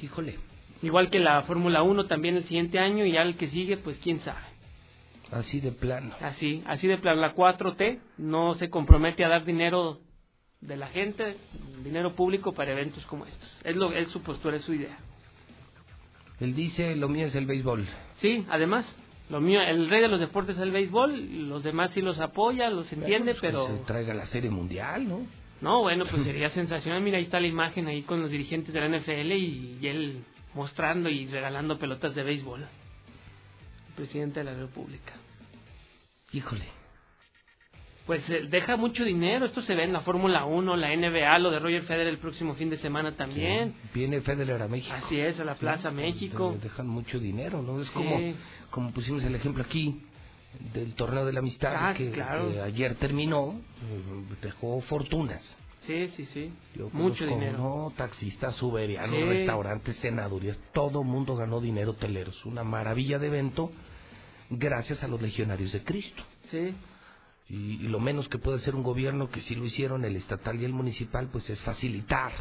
Híjole. 0.01 0.37
Igual 0.81 1.09
que 1.09 1.19
la 1.19 1.41
Fórmula 1.43 1.83
1 1.83 2.05
también 2.05 2.37
el 2.37 2.43
siguiente 2.45 2.79
año 2.79 3.05
y 3.05 3.13
ya 3.13 3.21
el 3.21 3.35
que 3.35 3.49
sigue, 3.49 3.77
pues 3.77 3.97
quién 4.01 4.21
sabe. 4.21 4.39
Así 5.31 5.59
de 5.59 5.71
plano. 5.71 6.15
Así, 6.21 6.63
así 6.65 6.87
de 6.87 6.97
plano. 6.97 7.21
La 7.21 7.35
4T 7.35 7.99
no 8.17 8.55
se 8.55 8.69
compromete 8.69 9.23
a 9.25 9.29
dar 9.29 9.45
dinero 9.45 9.99
de 10.61 10.77
la 10.77 10.87
gente, 10.87 11.37
dinero 11.83 12.13
público 12.13 12.53
para 12.53 12.71
eventos 12.71 13.05
como 13.05 13.25
estos. 13.25 13.57
Es, 13.63 13.75
lo, 13.75 13.91
es 13.93 14.09
su 14.09 14.21
postura, 14.21 14.57
es 14.57 14.63
su 14.63 14.73
idea. 14.73 14.97
Él 16.39 16.55
dice, 16.55 16.95
lo 16.95 17.09
mío 17.09 17.27
es 17.27 17.35
el 17.35 17.45
béisbol. 17.45 17.87
Sí, 18.21 18.45
además, 18.49 18.85
lo 19.29 19.41
mío, 19.41 19.61
el 19.61 19.89
rey 19.89 20.01
de 20.01 20.07
los 20.07 20.19
deportes 20.19 20.55
es 20.55 20.61
el 20.61 20.71
béisbol, 20.71 21.49
los 21.49 21.63
demás 21.63 21.91
sí 21.91 22.01
los 22.01 22.19
apoya, 22.19 22.69
los 22.69 22.91
entiende, 22.91 23.33
Pues 23.33 23.41
pero... 23.41 23.67
Que 23.67 23.77
se 23.77 23.83
traiga 23.83 24.13
la 24.13 24.25
serie 24.27 24.49
mundial, 24.49 25.07
¿no? 25.07 25.27
No, 25.61 25.81
bueno, 25.81 26.05
pues 26.09 26.23
sería 26.23 26.49
sensacional. 26.51 27.01
Mira, 27.01 27.17
ahí 27.17 27.25
está 27.25 27.39
la 27.39 27.47
imagen 27.47 27.87
ahí 27.87 28.03
con 28.03 28.21
los 28.21 28.29
dirigentes 28.31 28.73
de 28.73 28.79
la 28.79 28.97
NFL 28.97 29.31
y, 29.33 29.77
y 29.81 29.87
él 29.87 30.23
mostrando 30.53 31.09
y 31.09 31.27
regalando 31.27 31.77
pelotas 31.77 32.15
de 32.15 32.23
béisbol. 32.23 32.61
El 32.61 33.93
presidente 33.95 34.39
de 34.39 34.45
la 34.45 34.53
República. 34.53 35.13
Híjole. 36.31 36.65
Pues 38.05 38.27
eh, 38.29 38.47
deja 38.49 38.75
mucho 38.77 39.03
dinero. 39.03 39.45
Esto 39.45 39.61
se 39.61 39.75
ve 39.75 39.83
en 39.83 39.93
la 39.93 40.01
Fórmula 40.01 40.45
1, 40.45 40.77
la 40.77 40.95
NBA, 40.95 41.37
lo 41.39 41.51
de 41.51 41.59
Roger 41.59 41.83
Federer 41.83 42.07
el 42.07 42.17
próximo 42.17 42.55
fin 42.55 42.69
de 42.69 42.77
semana 42.77 43.15
también. 43.15 43.75
Viene 43.93 44.21
Federer 44.21 44.61
a 44.61 44.67
México. 44.67 44.95
Así 44.95 45.19
es, 45.19 45.39
a 45.39 45.43
la 45.43 45.55
Plaza 45.55 45.89
Sí, 45.89 45.95
México. 45.95 46.57
Dejan 46.63 46.87
mucho 46.87 47.19
dinero, 47.19 47.61
¿no? 47.61 47.81
Es 47.81 47.87
Sí. 47.87 47.93
como, 47.93 48.19
como 48.71 48.91
pusimos 48.93 49.23
el 49.25 49.35
ejemplo 49.35 49.63
aquí 49.63 50.01
del 50.73 50.93
torneo 50.95 51.25
de 51.25 51.33
la 51.33 51.39
amistad 51.39 51.73
Ah, 51.75 51.93
que, 51.93 52.11
claro. 52.11 52.51
que 52.51 52.61
ayer 52.61 52.95
terminó, 52.95 53.59
eh, 53.83 54.35
dejó 54.41 54.81
fortunas. 54.81 55.43
Sí, 55.85 56.09
sí, 56.15 56.25
sí. 56.33 56.53
Yo 56.75 56.89
Mucho 56.91 57.25
dinero. 57.25 57.57
No, 57.57 57.93
taxistas, 57.95 58.61
uberianos, 58.61 59.15
Sí. 59.15 59.23
restaurantes, 59.23 59.95
senadurías, 59.97 60.57
todo 60.73 61.03
mundo 61.03 61.35
ganó 61.35 61.61
dinero 61.61 61.91
hoteleros. 61.91 62.45
Una 62.45 62.63
maravilla 62.63 63.17
de 63.17 63.27
evento 63.27 63.71
gracias 64.49 65.03
a 65.03 65.07
los 65.07 65.21
legionarios 65.21 65.71
de 65.71 65.83
Cristo. 65.83 66.23
Sí. 66.51 66.73
Y, 67.47 67.55
y 67.55 67.87
lo 67.87 67.99
menos 67.99 68.27
que 68.27 68.37
puede 68.37 68.57
hacer 68.57 68.75
un 68.75 68.83
gobierno, 68.83 69.29
que 69.29 69.41
sí 69.41 69.55
lo 69.55 69.65
hicieron, 69.65 70.05
el 70.05 70.15
estatal 70.15 70.61
y 70.61 70.65
el 70.65 70.73
municipal, 70.73 71.29
pues 71.31 71.49
es 71.49 71.59
facilitar. 71.61 72.31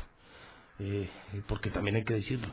Eh, 0.80 1.08
porque 1.46 1.70
también 1.70 1.96
hay 1.96 2.04
que 2.04 2.14
decirlo, 2.14 2.48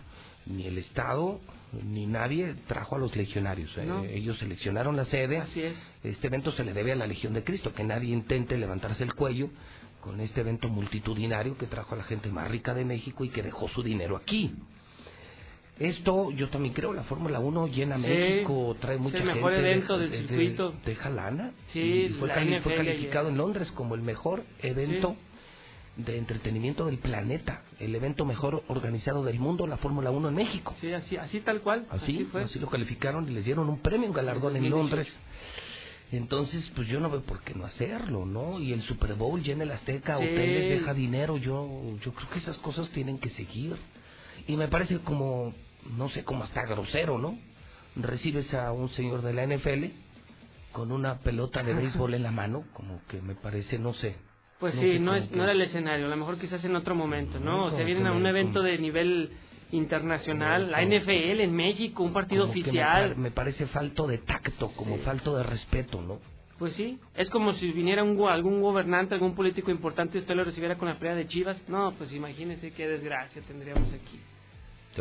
ni 0.45 0.65
el 0.65 0.77
Estado 0.77 1.40
ni 1.84 2.06
nadie 2.06 2.56
trajo 2.68 2.96
a 2.96 3.00
los 3.00 3.16
legionarios. 3.16 3.72
eh. 3.78 4.12
Ellos 4.14 4.38
seleccionaron 4.38 4.96
la 4.96 5.06
sede. 5.06 5.38
Así 5.40 5.62
es. 5.62 5.76
Este 6.04 6.28
evento 6.28 6.52
se 6.52 6.64
le 6.64 6.74
debe 6.74 6.92
a 6.92 6.96
la 6.96 7.08
Legión 7.08 7.34
de 7.34 7.44
Cristo, 7.44 7.74
que 7.74 7.84
nadie 7.84 8.14
intente 8.14 8.58
levantarse 8.58 9.04
el 9.04 9.14
cuello 9.14 9.50
con 10.00 10.20
este 10.22 10.42
evento 10.42 10.70
multitudinario 10.70 11.58
que 11.58 11.66
trajo 11.66 11.96
a 11.96 11.98
la 11.98 12.04
gente 12.04 12.30
más 12.30 12.50
rica 12.50 12.74
de 12.74 12.86
México 12.86 13.26
y 13.26 13.30
que 13.30 13.42
dejó 13.42 13.68
su 13.70 13.82
dinero 13.84 14.16
aquí. 14.16 14.52
Esto, 15.80 16.32
yo 16.32 16.48
también 16.48 16.74
creo, 16.74 16.94
la 16.94 17.04
Fórmula 17.04 17.40
1 17.40 17.68
llena 17.68 17.98
Sí, 17.98 18.04
México, 18.04 18.78
trae 18.80 18.96
es 18.96 19.02
mucha 19.02 19.18
el 19.18 19.24
gente. 19.24 19.36
mejor 19.36 19.54
evento 19.54 19.98
de- 19.98 20.08
del 20.08 20.22
de- 20.22 20.28
circuito. 20.30 20.74
Deja 20.86 21.10
lana. 21.10 21.52
Sí, 21.74 21.80
y 21.82 22.10
fue, 22.14 22.30
la 22.30 22.36
cali- 22.36 22.60
fue 22.62 22.76
calificado 22.76 23.28
en 23.28 23.38
Londres 23.38 23.70
como 23.74 23.96
el 23.96 24.02
mejor 24.02 24.44
evento 24.62 25.16
Sí. 25.20 25.35
De 25.98 26.18
entretenimiento 26.18 26.86
del 26.86 26.98
planeta, 26.98 27.62
el 27.80 27.96
evento 27.96 28.26
mejor 28.26 28.64
organizado 28.68 29.24
del 29.24 29.40
mundo, 29.40 29.66
la 29.68 29.78
Fórmula 29.78 30.12
1 30.12 30.30
en 30.30 30.36
México. 30.36 30.76
Sí, 30.82 30.92
así, 30.94 31.16
así 31.18 31.40
tal 31.40 31.62
cual. 31.62 31.86
Así, 31.90 32.26
fue. 32.32 32.44
así 32.44 32.60
lo 32.60 32.68
calificaron 32.70 33.30
y 33.30 33.34
les 33.34 33.46
dieron 33.46 33.70
un 33.70 33.80
premio, 33.80 34.10
un 34.10 34.14
galardón 34.16 34.56
en 34.58 34.70
2018. 34.70 34.76
Londres. 34.78 35.18
Entonces, 36.12 36.70
pues 36.76 36.88
yo 36.88 37.00
no 37.00 37.10
veo 37.10 37.22
por 37.22 37.42
qué 37.42 37.54
no 37.56 37.66
hacerlo, 37.66 38.26
¿no? 38.26 38.60
Y 38.60 38.74
el 38.74 38.82
Super 38.84 39.16
Bowl 39.16 39.42
llena 39.42 39.64
el 39.64 39.72
Azteca, 39.72 40.18
Sí. 40.18 40.24
hoteles, 40.24 40.70
deja 40.80 40.94
dinero, 40.94 41.38
yo 41.38 41.98
yo 42.04 42.14
creo 42.14 42.30
que 42.30 42.40
esas 42.40 42.58
cosas 42.58 42.90
tienen 42.90 43.18
que 43.18 43.30
seguir. 43.32 43.76
Y 44.48 44.56
me 44.56 44.68
parece 44.68 45.00
como, 45.00 45.54
no 45.98 46.10
sé, 46.10 46.24
como 46.24 46.44
hasta 46.44 46.66
grosero, 46.66 47.18
¿no? 47.18 47.38
Recibes 47.96 48.54
a 48.54 48.72
un 48.72 48.90
señor 48.90 49.22
de 49.24 49.34
la 49.34 49.44
NFL 49.48 49.86
con 50.74 50.92
una 50.92 51.20
pelota 51.20 51.64
de 51.64 51.74
béisbol 51.74 52.14
en 52.14 52.24
la 52.24 52.32
mano, 52.32 52.66
como 52.74 53.02
que 53.08 53.22
me 53.22 53.34
parece, 53.36 53.80
no 53.80 53.94
sé, 53.94 54.16
Pues 54.60 54.76
No 54.76 54.82
sí, 54.82 54.99
no, 54.99 55.15
es, 55.15 55.32
no 55.32 55.44
era 55.44 55.52
el 55.52 55.61
escenario, 55.61 56.06
a 56.06 56.10
lo 56.10 56.15
mejor 56.15 56.38
quizás 56.38 56.64
en 56.64 56.76
otro 56.76 56.95
momento, 56.95 57.40
¿no? 57.40 57.65
O 57.65 57.72
sea, 57.72 57.84
vienen 57.84 58.07
a 58.07 58.14
un 58.14 58.26
evento 58.26 58.61
de 58.61 58.77
nivel 58.77 59.32
internacional, 59.72 60.72
la 60.72 60.82
NFL 60.82 61.41
en 61.41 61.53
México, 61.53 62.03
un 62.03 62.14
partido 62.14 62.44
Como 62.44 62.53
que 62.53 62.61
me 62.61 62.69
oficial. 62.69 63.18
Me, 63.18 63.32
parece 63.32 63.68
falto 63.68 64.07
de 64.07 64.19
tacto, 64.19 64.72
como 64.76 64.98
falto 64.99 65.36
de 65.38 65.44
respeto, 65.44 66.02
¿no? 66.02 66.19
Pues 66.57 66.73
sí, 66.76 66.98
es 67.15 67.30
como 67.32 67.52
si 67.53 67.72
viniera 67.73 68.02
un, 68.02 68.18
algún 68.30 68.61
gobernante, 68.61 69.14
algún 69.14 69.36
político 69.36 69.72
importante 69.72 70.18
y 70.18 70.22
usted 70.22 70.36
lo 70.36 70.45
recibiera 70.45 70.77
con 70.77 70.88
la 70.88 70.98
pelea 70.98 71.15
de 71.15 71.27
Chivas. 71.27 71.61
No, 71.68 71.94
pues 71.98 72.14
imagínese 72.14 72.72
qué 72.72 72.88
desgracia 72.88 73.41
tendríamos 73.41 73.91
aquí. 73.94 74.22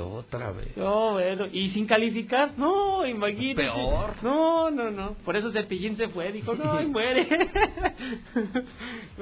Otra 0.00 0.50
vez. 0.50 0.76
No, 0.76 1.12
bueno, 1.12 1.46
y 1.52 1.70
sin 1.70 1.86
calificar, 1.86 2.52
no, 2.58 3.06
imagínese. 3.06 3.62
Peor. 3.62 4.14
No, 4.22 4.70
no, 4.70 4.90
no. 4.90 5.14
Por 5.24 5.36
eso 5.36 5.52
Cepillín 5.52 5.96
se 5.96 6.08
fue, 6.08 6.32
dijo, 6.32 6.54
no, 6.54 6.74
ahí 6.74 6.86
muere. 6.86 7.28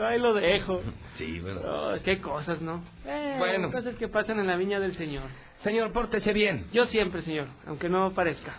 ahí 0.03 0.19
lo 0.19 0.35
dejo. 0.35 0.81
Sí, 1.19 1.41
¿verdad? 1.41 1.63
No, 1.97 2.03
qué 2.03 2.21
cosas, 2.21 2.61
¿no? 2.61 2.83
Eh, 3.07 3.37
Bueno. 3.39 3.71
Cosas 3.71 3.97
que 3.97 4.09
pasan 4.09 4.41
en 4.41 4.47
la 4.47 4.57
viña 4.57 4.81
del 4.81 4.95
Señor. 4.95 5.25
Señor, 5.63 5.93
pórtese 5.93 6.33
bien. 6.33 6.67
Yo 6.73 6.87
siempre, 6.87 7.23
señor, 7.23 7.47
aunque 7.67 7.89
no 7.89 8.13
parezca. 8.13 8.55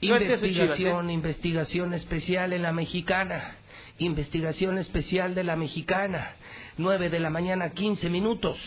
Chivas, 0.00 0.22
¿eh? 0.22 0.24
Investigación, 0.24 1.10
investigación 1.10 1.94
especial 1.94 2.52
en 2.52 2.62
la 2.62 2.72
mexicana. 2.72 3.56
Investigación 3.98 4.78
especial 4.78 5.34
de 5.34 5.44
la 5.44 5.56
mexicana. 5.56 6.32
9 6.78 7.10
de 7.10 7.20
la 7.20 7.30
mañana, 7.30 7.70
15 7.70 8.08
minutos. 8.10 8.58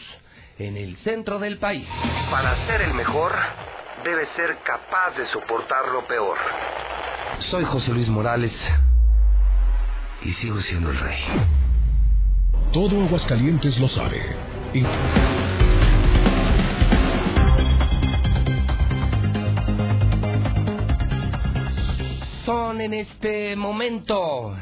En 0.59 0.75
el 0.75 0.97
centro 0.97 1.39
del 1.39 1.57
país. 1.57 1.87
Para 2.29 2.53
ser 2.67 2.81
el 2.81 2.93
mejor, 2.93 3.33
debe 4.03 4.25
ser 4.35 4.57
capaz 4.63 5.15
de 5.17 5.25
soportar 5.27 5.87
lo 5.87 6.05
peor. 6.05 6.37
Soy 7.39 7.63
José 7.63 7.91
Luis 7.93 8.09
Morales. 8.09 8.53
Y 10.21 10.33
sigo 10.33 10.59
siendo 10.59 10.91
el 10.91 10.99
rey. 10.99 11.19
Todo 12.73 13.01
Aguascalientes 13.05 13.79
lo 13.79 13.87
sabe. 13.87 14.35
Y- 14.73 14.83
Son 22.45 22.81
en 22.81 22.93
este 22.93 23.55
momento 23.55 24.55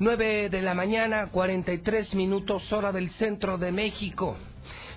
9 0.00 0.48
de 0.50 0.60
la 0.60 0.74
mañana, 0.74 1.28
43 1.30 2.14
minutos 2.14 2.72
hora 2.72 2.90
del 2.90 3.10
centro 3.12 3.58
de 3.58 3.70
México. 3.70 4.36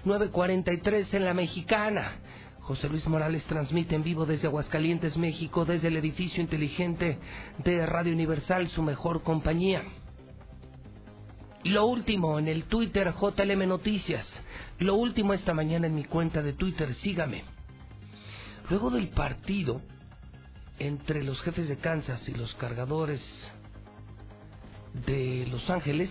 9.43 0.06 1.14
en 1.14 1.26
la 1.26 1.36
mexicana. 1.36 2.20
José 2.62 2.90
Luis 2.90 3.06
Morales 3.08 3.44
transmite 3.44 3.94
en 3.94 4.04
vivo 4.04 4.26
desde 4.26 4.48
Aguascalientes, 4.48 5.16
México, 5.16 5.66
desde 5.66 5.90
el 5.90 5.98
edificio 5.98 6.42
inteligente 6.42 7.20
de 7.60 7.86
Radio 7.86 8.12
Universal, 8.12 8.70
su 8.70 8.82
mejor 8.82 9.22
compañía. 9.22 9.84
Y 11.64 11.70
lo 11.70 11.86
último 11.86 12.40
en 12.40 12.48
el 12.48 12.64
Twitter 12.64 13.14
JLM 13.14 13.68
Noticias. 13.68 14.26
Lo 14.80 14.96
último 14.96 15.34
esta 15.34 15.54
mañana 15.54 15.86
en 15.86 15.94
mi 15.94 16.06
cuenta 16.06 16.42
de 16.42 16.54
Twitter, 16.54 16.96
sígame. 16.96 17.44
Luego 18.70 18.90
del 18.90 19.10
partido 19.10 19.80
entre 20.80 21.24
los 21.24 21.40
jefes 21.42 21.68
de 21.68 21.78
Kansas 21.78 22.28
y 22.28 22.34
los 22.34 22.54
cargadores 22.56 23.22
de 25.06 25.48
Los 25.50 25.70
Ángeles, 25.70 26.10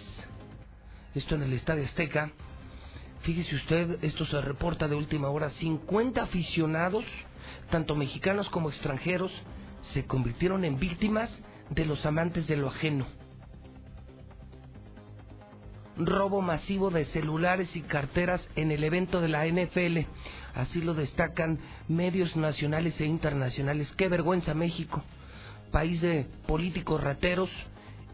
esto 1.15 1.35
en 1.35 1.43
el 1.43 1.53
Estadio 1.53 1.85
Azteca, 1.85 2.31
fíjese 3.23 3.57
usted, 3.57 4.05
esto 4.05 4.27
se 4.27 4.41
reporta 4.41 4.87
de 4.89 4.95
última 4.95 5.29
hora, 5.29 5.51
50 5.51 6.23
aficionados, 6.23 7.05
tanto 7.71 7.97
mexicanos 7.97 8.49
como 8.51 8.69
extranjeros, 8.69 9.33
se 9.93 10.05
convirtieron 10.07 10.65
en 10.65 10.79
víctimas 10.79 11.31
de 11.71 11.85
los 11.85 12.05
amantes 12.07 12.47
de 12.47 12.57
lo 12.57 12.69
ajeno. 12.69 13.07
Robo 15.97 16.43
masivo 16.43 16.91
de 16.91 17.07
celulares 17.07 17.75
y 17.75 17.81
carteras 17.81 18.47
en 18.55 18.71
el 18.71 18.85
evento 18.85 19.21
de 19.23 19.29
la 19.29 19.47
NFL. 19.47 20.01
Así 20.55 20.83
lo 20.83 20.93
destacan 20.93 21.59
medios 21.89 22.37
nacionales 22.37 23.01
e 23.01 23.07
internacionales. 23.07 23.91
Qué 23.97 24.09
vergüenza 24.09 24.53
México. 24.53 25.03
País 25.73 26.03
de 26.03 26.27
políticos 26.47 27.03
rateros 27.03 27.51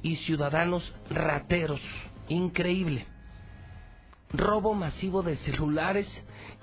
y 0.03 0.16
ciudadanos 0.16 0.95
rateros. 1.11 1.81
Increíble. 2.29 3.07
Robo 4.33 4.74
masivo 4.74 5.23
de 5.23 5.37
celulares 5.37 6.09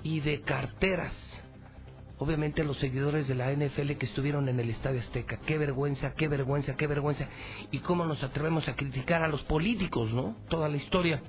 y 0.02 0.20
de 0.20 0.42
carteras. 0.42 1.14
Obviamente 2.18 2.64
los 2.64 2.76
seguidores 2.78 3.28
de 3.28 3.34
la 3.34 3.50
NFL 3.50 3.92
que 3.92 4.06
estuvieron 4.06 4.48
en 4.48 4.60
el 4.60 4.70
Estadio 4.70 5.00
Azteca. 5.00 5.38
Qué 5.46 5.56
vergüenza, 5.56 6.14
qué 6.14 6.28
vergüenza, 6.28 6.76
qué 6.76 6.86
vergüenza. 6.86 7.28
Y 7.70 7.78
cómo 7.78 8.04
nos 8.04 8.22
atrevemos 8.22 8.68
a 8.68 8.76
criticar 8.76 9.22
a 9.22 9.28
los 9.28 9.42
políticos, 9.44 10.12
¿no? 10.12 10.36
Toda 10.50 10.68
la 10.68 10.76
historia 10.76 11.22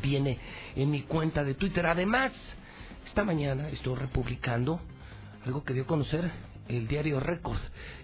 viene 0.00 0.38
en 0.76 0.90
mi 0.90 1.02
cuenta 1.02 1.42
de 1.42 1.54
Twitter. 1.54 1.86
Además, 1.86 2.32
esta 3.06 3.24
mañana 3.24 3.68
estoy 3.70 3.96
republicando 3.96 4.80
algo 5.44 5.64
que 5.64 5.74
dio 5.74 5.82
a 5.82 5.86
conocer 5.86 6.30
el 6.68 6.86
diario 6.86 7.18
Record, 7.18 7.58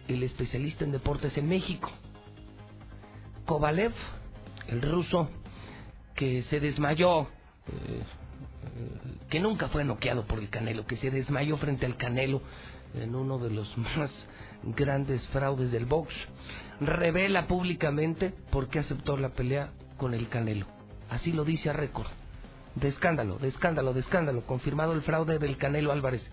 el 0.09 0.23
especialista 0.23 0.85
en 0.85 0.93
deportes 0.93 1.36
en 1.39 1.48
México. 1.48 1.93
Kovalev, 3.48 3.94
el 4.66 4.82
ruso 4.82 5.30
que 6.14 6.42
se 6.44 6.60
desmayó, 6.60 7.22
eh, 7.22 8.02
que 9.30 9.40
nunca 9.40 9.68
fue 9.68 9.84
noqueado 9.84 10.26
por 10.26 10.38
el 10.38 10.50
Canelo, 10.50 10.84
que 10.84 10.96
se 10.96 11.10
desmayó 11.10 11.56
frente 11.56 11.86
al 11.86 11.96
Canelo 11.96 12.42
en 12.92 13.14
uno 13.14 13.38
de 13.38 13.48
los 13.48 13.78
más 13.96 14.10
grandes 14.62 15.26
fraudes 15.28 15.72
del 15.72 15.86
box, 15.86 16.12
revela 16.82 17.46
públicamente 17.46 18.34
por 18.50 18.68
qué 18.68 18.80
aceptó 18.80 19.16
la 19.16 19.30
pelea 19.30 19.70
con 19.96 20.12
el 20.12 20.28
Canelo. 20.28 20.66
Así 21.08 21.32
lo 21.32 21.46
dice 21.46 21.70
a 21.70 21.72
récord. 21.72 22.08
De 22.74 22.88
escándalo, 22.88 23.38
de 23.38 23.48
escándalo, 23.48 23.94
de 23.94 24.00
escándalo, 24.00 24.42
confirmado 24.42 24.92
el 24.92 25.00
fraude 25.00 25.38
del 25.38 25.56
Canelo 25.56 25.90
Álvarez. 25.90 26.30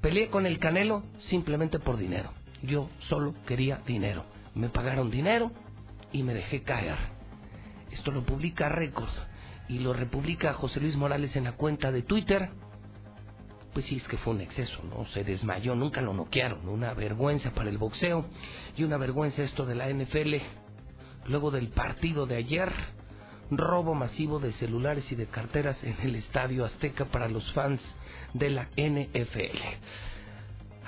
Peleé 0.00 0.30
con 0.30 0.46
el 0.46 0.58
Canelo 0.58 1.02
simplemente 1.28 1.78
por 1.78 1.98
dinero. 1.98 2.32
Yo 2.62 2.88
solo 3.00 3.34
quería 3.46 3.82
dinero. 3.86 4.24
Me 4.54 4.70
pagaron 4.70 5.10
dinero 5.10 5.52
y 6.12 6.22
me 6.22 6.34
dejé 6.34 6.62
caer. 6.62 6.96
Esto 7.90 8.10
lo 8.10 8.22
publica 8.22 8.68
Record 8.68 9.10
y 9.68 9.78
lo 9.78 9.92
republica 9.92 10.54
José 10.54 10.80
Luis 10.80 10.96
Morales 10.96 11.34
en 11.36 11.44
la 11.44 11.52
cuenta 11.52 11.92
de 11.92 12.02
Twitter. 12.02 12.50
Pues 13.72 13.84
sí, 13.86 13.96
es 13.96 14.08
que 14.08 14.16
fue 14.16 14.34
un 14.34 14.40
exceso, 14.40 14.82
¿no? 14.82 15.06
Se 15.06 15.22
desmayó, 15.22 15.76
nunca 15.76 16.00
lo 16.00 16.12
noquearon. 16.12 16.68
Una 16.68 16.92
vergüenza 16.92 17.52
para 17.52 17.70
el 17.70 17.78
boxeo 17.78 18.26
y 18.76 18.82
una 18.82 18.96
vergüenza 18.96 19.42
esto 19.42 19.64
de 19.64 19.76
la 19.76 19.88
NFL. 19.88 20.34
Luego 21.26 21.52
del 21.52 21.68
partido 21.68 22.26
de 22.26 22.36
ayer, 22.36 22.72
robo 23.50 23.94
masivo 23.94 24.40
de 24.40 24.52
celulares 24.54 25.10
y 25.12 25.14
de 25.14 25.26
carteras 25.26 25.82
en 25.84 25.96
el 26.02 26.16
Estadio 26.16 26.64
Azteca 26.64 27.04
para 27.06 27.28
los 27.28 27.52
fans 27.52 27.80
de 28.34 28.50
la 28.50 28.68
NFL. 28.76 29.58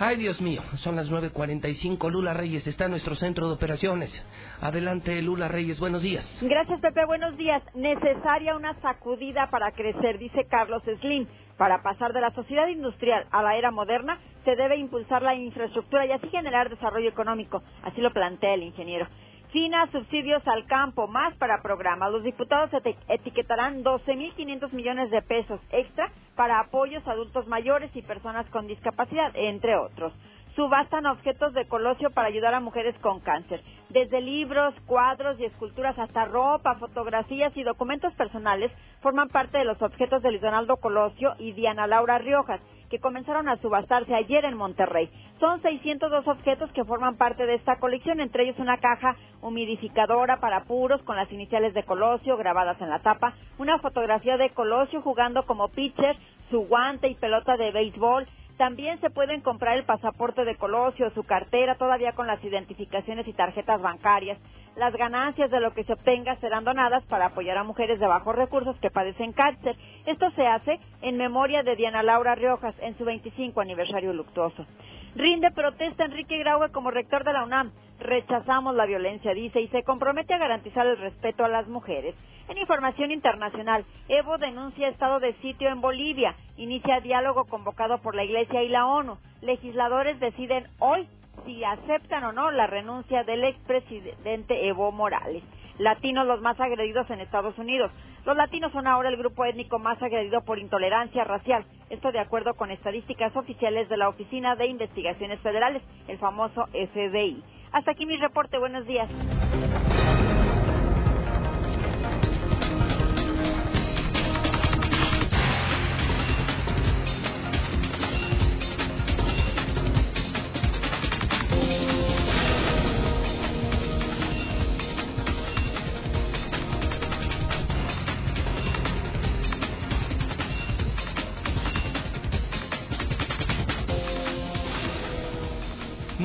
Ay, 0.04 0.16
Dios 0.16 0.40
mío, 0.40 0.62
son 0.78 0.96
las 0.96 1.08
9.45. 1.08 2.10
Lula 2.10 2.34
Reyes 2.34 2.66
está 2.66 2.86
en 2.86 2.90
nuestro 2.90 3.14
centro 3.14 3.46
de 3.46 3.54
operaciones. 3.54 4.10
Adelante, 4.60 5.22
Lula 5.22 5.46
Reyes, 5.46 5.78
buenos 5.78 6.02
días. 6.02 6.26
Gracias, 6.42 6.80
Pepe. 6.80 7.04
Buenos 7.06 7.36
días. 7.36 7.62
Necesaria 7.76 8.56
una 8.56 8.74
sacudida 8.80 9.48
para 9.50 9.70
crecer, 9.70 10.18
dice 10.18 10.44
Carlos 10.50 10.82
Slim. 11.00 11.28
Para 11.56 11.84
pasar 11.84 12.12
de 12.12 12.20
la 12.20 12.32
sociedad 12.32 12.66
industrial 12.66 13.26
a 13.30 13.44
la 13.44 13.54
era 13.54 13.70
moderna, 13.70 14.18
se 14.44 14.56
debe 14.56 14.76
impulsar 14.76 15.22
la 15.22 15.36
infraestructura 15.36 16.04
y 16.04 16.10
así 16.10 16.26
generar 16.30 16.68
desarrollo 16.68 17.08
económico. 17.08 17.62
Así 17.84 18.00
lo 18.00 18.12
plantea 18.12 18.54
el 18.54 18.64
ingeniero. 18.64 19.06
Fina, 19.52 19.88
subsidios 19.92 20.46
al 20.48 20.66
campo, 20.66 21.08
más 21.08 21.36
para 21.38 21.62
programas. 21.62 22.12
Los 22.12 22.24
diputados 22.24 22.70
eti- 22.72 22.96
etiquetarán 23.08 23.84
12.500 23.84 24.72
millones 24.72 25.10
de 25.10 25.22
pesos 25.22 25.60
extra 25.70 26.10
para 26.36 26.60
apoyos 26.60 27.06
a 27.08 27.12
adultos 27.12 27.46
mayores 27.48 27.90
y 27.96 28.02
personas 28.02 28.46
con 28.50 28.68
discapacidad, 28.68 29.32
entre 29.36 29.76
otros. 29.76 30.14
Subastan 30.54 31.06
objetos 31.06 31.54
de 31.54 31.66
Colosio 31.66 32.10
para 32.10 32.28
ayudar 32.28 32.52
a 32.52 32.60
mujeres 32.60 32.94
con 33.00 33.20
cáncer. 33.20 33.62
Desde 33.88 34.20
libros, 34.20 34.74
cuadros 34.84 35.40
y 35.40 35.46
esculturas 35.46 35.98
hasta 35.98 36.26
ropa, 36.26 36.74
fotografías 36.74 37.56
y 37.56 37.62
documentos 37.62 38.12
personales 38.14 38.70
forman 39.00 39.28
parte 39.28 39.56
de 39.56 39.64
los 39.64 39.80
objetos 39.80 40.22
de 40.22 40.30
Luis 40.30 40.42
Donaldo 40.42 40.76
Colosio 40.76 41.34
y 41.38 41.52
Diana 41.52 41.86
Laura 41.86 42.18
Riojas, 42.18 42.60
que 42.90 42.98
comenzaron 42.98 43.48
a 43.48 43.56
subastarse 43.56 44.14
ayer 44.14 44.44
en 44.44 44.58
Monterrey. 44.58 45.08
Son 45.40 45.62
602 45.62 46.28
objetos 46.28 46.70
que 46.72 46.84
forman 46.84 47.16
parte 47.16 47.46
de 47.46 47.54
esta 47.54 47.76
colección, 47.76 48.20
entre 48.20 48.44
ellos 48.44 48.58
una 48.58 48.76
caja 48.76 49.16
humidificadora 49.40 50.38
para 50.40 50.64
puros 50.64 51.02
con 51.02 51.16
las 51.16 51.32
iniciales 51.32 51.72
de 51.72 51.84
Colosio 51.84 52.36
grabadas 52.36 52.78
en 52.82 52.90
la 52.90 52.98
tapa, 52.98 53.32
una 53.58 53.78
fotografía 53.78 54.36
de 54.36 54.50
Colosio 54.50 55.00
jugando 55.00 55.46
como 55.46 55.68
pitcher, 55.68 56.16
su 56.50 56.60
guante 56.66 57.08
y 57.08 57.14
pelota 57.14 57.56
de 57.56 57.72
béisbol, 57.72 58.26
también 58.62 59.00
se 59.00 59.10
pueden 59.10 59.40
comprar 59.40 59.76
el 59.76 59.82
pasaporte 59.82 60.44
de 60.44 60.54
Colosio, 60.54 61.10
su 61.16 61.24
cartera, 61.24 61.74
todavía 61.74 62.12
con 62.12 62.28
las 62.28 62.44
identificaciones 62.44 63.26
y 63.26 63.32
tarjetas 63.32 63.82
bancarias. 63.82 64.38
Las 64.76 64.94
ganancias 64.94 65.50
de 65.50 65.58
lo 65.58 65.74
que 65.74 65.82
se 65.82 65.94
obtenga 65.94 66.36
serán 66.36 66.62
donadas 66.62 67.02
para 67.06 67.26
apoyar 67.26 67.58
a 67.58 67.64
mujeres 67.64 67.98
de 67.98 68.06
bajos 68.06 68.36
recursos 68.36 68.76
que 68.76 68.88
padecen 68.88 69.32
cáncer. 69.32 69.74
Esto 70.06 70.30
se 70.36 70.46
hace 70.46 70.78
en 71.00 71.16
memoria 71.16 71.64
de 71.64 71.74
Diana 71.74 72.04
Laura 72.04 72.36
Riojas 72.36 72.76
en 72.82 72.96
su 72.96 73.04
25 73.04 73.60
aniversario 73.60 74.12
luctuoso. 74.12 74.64
Rinde 75.16 75.50
protesta 75.50 76.04
Enrique 76.04 76.38
Graue 76.38 76.70
como 76.70 76.92
rector 76.92 77.24
de 77.24 77.32
la 77.32 77.42
UNAM. 77.42 77.72
Rechazamos 77.98 78.76
la 78.76 78.86
violencia, 78.86 79.34
dice, 79.34 79.60
y 79.60 79.66
se 79.68 79.82
compromete 79.82 80.34
a 80.34 80.38
garantizar 80.38 80.86
el 80.86 80.98
respeto 80.98 81.44
a 81.44 81.48
las 81.48 81.66
mujeres. 81.66 82.14
En 82.52 82.58
información 82.58 83.10
internacional, 83.12 83.86
Evo 84.08 84.36
denuncia 84.36 84.88
estado 84.88 85.20
de 85.20 85.32
sitio 85.40 85.70
en 85.70 85.80
Bolivia. 85.80 86.34
Inicia 86.58 87.00
diálogo 87.00 87.46
convocado 87.46 87.96
por 88.02 88.14
la 88.14 88.24
Iglesia 88.24 88.62
y 88.62 88.68
la 88.68 88.84
ONU. 88.84 89.16
Legisladores 89.40 90.20
deciden 90.20 90.66
hoy 90.78 91.08
si 91.46 91.64
aceptan 91.64 92.24
o 92.24 92.32
no 92.32 92.50
la 92.50 92.66
renuncia 92.66 93.24
del 93.24 93.44
expresidente 93.44 94.68
Evo 94.68 94.92
Morales. 94.92 95.42
Latinos 95.78 96.26
los 96.26 96.42
más 96.42 96.60
agredidos 96.60 97.08
en 97.08 97.20
Estados 97.20 97.56
Unidos. 97.56 97.90
Los 98.26 98.36
latinos 98.36 98.70
son 98.72 98.86
ahora 98.86 99.08
el 99.08 99.16
grupo 99.16 99.46
étnico 99.46 99.78
más 99.78 100.02
agredido 100.02 100.42
por 100.42 100.58
intolerancia 100.58 101.24
racial. 101.24 101.64
Esto 101.88 102.12
de 102.12 102.20
acuerdo 102.20 102.52
con 102.52 102.70
estadísticas 102.70 103.34
oficiales 103.34 103.88
de 103.88 103.96
la 103.96 104.10
Oficina 104.10 104.56
de 104.56 104.66
Investigaciones 104.66 105.40
Federales, 105.40 105.82
el 106.06 106.18
famoso 106.18 106.66
FBI. 106.66 107.42
Hasta 107.72 107.92
aquí 107.92 108.04
mi 108.04 108.18
reporte. 108.18 108.58
Buenos 108.58 108.86
días. 108.86 109.08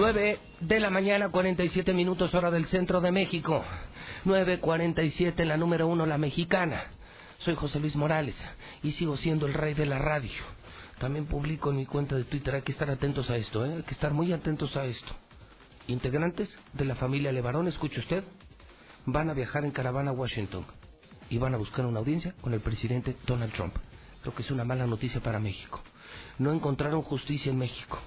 Nueve 0.10 0.40
de 0.62 0.80
la 0.80 0.90
mañana, 0.90 1.28
47 1.28 1.92
minutos 1.92 2.34
hora 2.34 2.50
del 2.50 2.68
centro 2.68 3.02
de 3.02 3.12
México. 3.12 3.62
9.47 4.24 5.34
en 5.42 5.50
la 5.50 5.58
número 5.58 5.86
uno, 5.86 6.06
la 6.06 6.18
mexicana. 6.18 6.86
Soy 7.40 7.56
José 7.56 7.82
Luis 7.82 7.98
Morales 7.98 8.34
y 8.84 8.94
sigo 8.94 9.18
siendo 9.18 9.48
el 9.48 9.54
rey 9.54 9.74
de 9.74 9.86
la 9.86 10.00
radio. 10.00 10.32
También 10.98 11.26
publico 11.26 11.72
en 11.72 11.76
mi 11.76 11.86
cuenta 11.86 12.16
de 12.16 12.24
Twitter, 12.24 12.56
hay 12.56 12.62
que 12.62 12.72
estar 12.72 12.90
atentos 12.90 13.30
a 13.30 13.36
esto, 13.36 13.66
¿eh? 13.66 13.74
hay 13.76 13.84
que 13.84 13.94
estar 13.94 14.14
muy 14.14 14.32
atentos 14.32 14.78
a 14.78 14.86
esto. 14.86 15.14
Integrantes 15.88 16.58
de 16.72 16.86
la 16.86 16.96
familia 16.96 17.34
Levarón, 17.34 17.68
escuche 17.68 18.00
usted, 18.00 18.24
van 19.06 19.30
a 19.30 19.34
viajar 19.34 19.66
en 19.66 19.72
caravana 19.72 20.12
a 20.12 20.14
Washington 20.14 20.66
y 21.30 21.38
van 21.38 21.54
a 21.54 21.58
buscar 21.58 21.86
una 21.86 22.00
audiencia 22.00 22.34
con 22.40 22.54
el 22.54 22.62
presidente 22.62 23.18
Donald 23.26 23.52
Trump. 23.52 23.76
Creo 24.22 24.34
que 24.34 24.44
es 24.44 24.52
una 24.52 24.64
mala 24.64 24.88
noticia 24.88 25.20
para 25.20 25.42
México. 25.42 25.82
No 26.40 26.54
encontraron 26.54 27.02
justicia 27.02 27.52
en 27.52 27.58
México 27.58 28.00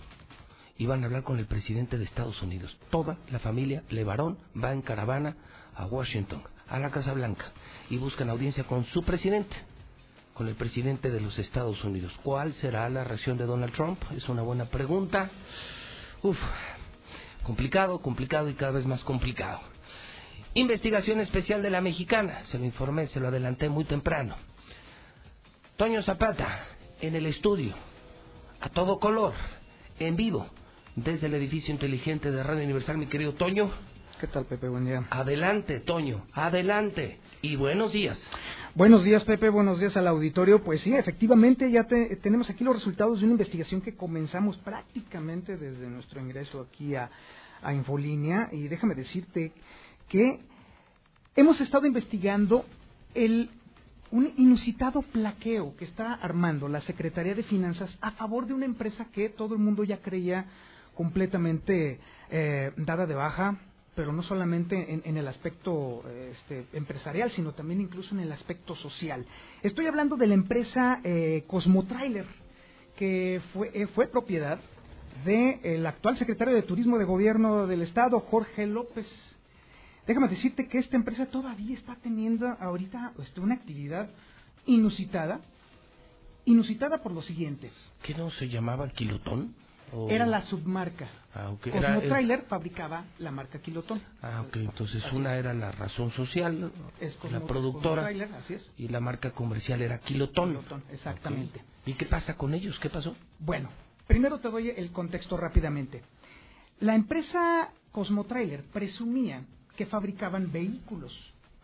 y 0.81 0.86
van 0.86 1.02
a 1.02 1.09
hablar 1.09 1.24
con 1.24 1.39
el 1.39 1.44
presidente 1.44 1.98
de 1.98 2.05
Estados 2.05 2.40
Unidos. 2.40 2.74
Toda 2.89 3.19
la 3.31 3.39
familia 3.39 3.82
Levarón 3.90 4.39
va 4.57 4.73
en 4.73 4.81
caravana 4.81 5.36
a 5.74 5.85
Washington, 5.85 6.43
a 6.66 6.78
la 6.78 6.90
Casa 6.90 7.12
Blanca, 7.12 7.52
y 7.90 7.98
buscan 7.98 8.31
audiencia 8.31 8.65
con 8.65 8.86
su 8.86 9.02
presidente, 9.02 9.55
con 10.32 10.48
el 10.48 10.55
presidente 10.55 11.11
de 11.11 11.20
los 11.20 11.39
Estados 11.39 11.85
Unidos. 11.85 12.19
¿Cuál 12.23 12.55
será 12.55 12.89
la 12.89 13.05
reacción 13.05 13.36
de 13.36 13.44
Donald 13.44 13.74
Trump? 13.74 14.02
Es 14.16 14.27
una 14.31 14.40
buena 14.40 14.65
pregunta. 14.70 15.28
Uf, 16.23 16.39
complicado, 17.43 18.01
complicado 18.01 18.48
y 18.48 18.55
cada 18.55 18.73
vez 18.73 18.86
más 18.86 19.05
complicado. 19.05 19.61
Investigación 20.55 21.20
especial 21.20 21.61
de 21.61 21.69
la 21.69 21.82
mexicana, 21.82 22.43
se 22.47 22.59
lo 22.59 22.65
informé, 22.65 23.07
se 23.09 23.20
lo 23.20 23.28
adelanté 23.28 23.69
muy 23.69 23.85
temprano. 23.85 24.35
Toño 25.77 26.02
Zapata, 26.05 26.65
en 27.02 27.16
el 27.16 27.27
estudio, 27.27 27.74
a 28.62 28.70
todo 28.70 28.98
color, 28.98 29.35
en 29.98 30.16
vivo, 30.16 30.48
desde 31.05 31.28
el 31.28 31.35
edificio 31.35 31.72
inteligente 31.72 32.31
de 32.31 32.43
Radio 32.43 32.64
Universal, 32.64 32.98
mi 32.98 33.06
querido 33.06 33.32
Toño. 33.35 33.70
¿Qué 34.20 34.27
tal, 34.27 34.44
Pepe? 34.44 34.68
Buen 34.68 34.85
día. 34.85 35.06
Adelante, 35.09 35.81
Toño, 35.81 36.27
adelante. 36.35 37.18
Y 37.40 37.56
buenos 37.56 37.93
días. 37.93 38.18
Buenos 38.74 39.02
días, 39.02 39.24
Pepe. 39.24 39.48
Buenos 39.48 39.81
días 39.81 39.97
al 39.97 40.06
auditorio. 40.06 40.62
Pues 40.62 40.82
sí, 40.82 40.94
efectivamente, 40.94 41.70
ya 41.70 41.85
tenemos 41.85 42.51
aquí 42.51 42.64
los 42.64 42.74
resultados 42.74 43.20
de 43.20 43.24
una 43.24 43.32
investigación 43.32 43.81
que 43.81 43.94
comenzamos 43.94 44.59
prácticamente 44.59 45.56
desde 45.56 45.89
nuestro 45.89 46.20
ingreso 46.20 46.68
aquí 46.70 46.94
a, 46.94 47.10
a 47.62 47.72
Infolínea. 47.72 48.51
Y 48.52 48.68
déjame 48.68 48.94
decirte 48.94 49.52
que 50.06 50.40
hemos 51.35 51.60
estado 51.62 51.86
investigando 51.86 52.66
el 53.14 53.48
un 54.10 54.32
inusitado 54.36 55.02
plaqueo 55.02 55.77
que 55.77 55.85
está 55.85 56.14
armando 56.14 56.68
la 56.68 56.81
Secretaría 56.81 57.35
de 57.35 57.44
Finanzas 57.44 57.97
a 58.01 58.10
favor 58.10 58.47
de 58.47 58.55
una 58.55 58.64
empresa 58.64 59.06
que 59.12 59.28
todo 59.28 59.55
el 59.55 59.60
mundo 59.60 59.85
ya 59.85 59.98
creía 59.98 60.47
completamente 61.01 61.98
eh, 62.28 62.72
dada 62.77 63.06
de 63.06 63.14
baja, 63.14 63.56
pero 63.94 64.12
no 64.12 64.22
solamente 64.22 65.01
en, 65.02 65.16
el 65.16 65.28
aspecto 65.28 66.05
este, 66.31 66.66
empresarial, 66.74 67.31
sino 67.31 67.52
también 67.52 67.81
incluso 67.81 68.14
en 68.14 68.20
el 68.20 68.31
aspecto 68.31 68.77
social. 68.77 69.24
Estoy 69.62 69.86
hablando 69.86 70.18
de 70.18 70.27
la 70.27 70.35
empresa 70.35 71.01
eh, 71.02 71.44
Cosmotrailer, 71.47 72.27
que 72.97 73.40
fue, 73.55 73.70
eh, 73.72 73.86
fue 73.86 74.09
propiedad 74.09 74.60
del 75.24 75.86
actual 75.86 76.18
secretario 76.18 76.55
de 76.55 76.64
Turismo 76.64 76.98
de 76.98 77.06
Gobierno 77.06 77.66
del 77.66 77.81
Estado, 77.81 78.20
Jorge 78.20 78.66
López. 78.66 79.09
Déjame 80.06 80.28
decirte 80.28 80.68
que 80.68 80.77
esta 80.77 80.97
empresa 80.97 81.24
todavía 81.24 81.78
está 81.78 81.97
teniendo 81.97 82.47
ahorita 82.60 83.14
este, 83.22 83.40
una 83.40 83.55
actividad 83.55 84.10
inusitada, 84.66 85.40
inusitada 86.44 87.02
por 87.02 87.12
lo 87.12 87.22
siguiente. 87.22 87.70
¿Qué 88.02 88.14
no 88.14 88.31
se 88.32 88.51
llamaba 88.51 88.90
Quilotón? 88.90 89.55
Era 90.09 90.27
la 90.27 90.43
submarca. 90.43 91.09
Ah, 91.35 91.51
okay. 91.51 91.73
Cosmo 91.73 92.01
Trailer 92.01 92.45
fabricaba 92.49 93.05
la 93.19 93.31
marca 93.31 93.61
Kilotón. 93.61 94.03
Ah, 94.23 94.43
ok. 94.47 94.57
Entonces 94.57 95.03
una 95.12 95.35
era 95.35 95.55
la 95.55 95.73
razón 95.73 96.11
social, 96.12 96.73
la 97.31 97.41
productora, 97.41 98.09
así 98.39 98.55
es. 98.55 98.71
y 98.77 98.89
la 98.89 99.01
marca 99.01 99.31
comercial 99.33 99.83
era 99.83 99.99
Kilotón. 99.99 100.51
Kilotón, 100.51 100.83
exactamente. 100.91 101.61
¿Y 101.87 101.95
qué 101.95 102.07
pasa 102.07 102.37
con 102.37 102.55
ellos? 102.55 102.79
¿Qué 102.81 102.91
pasó? 102.91 103.17
Bueno, 103.39 103.71
primero 104.07 104.39
te 104.39 104.49
doy 104.51 104.71
el 104.71 104.91
contexto 104.93 105.37
rápidamente. 105.37 106.03
La 106.81 106.95
empresa 106.95 107.71
Cosmo 107.93 108.25
Trailer 108.25 108.65
presumía 108.73 109.45
que 109.77 109.87
fabricaban 109.87 110.51
vehículos 110.51 111.12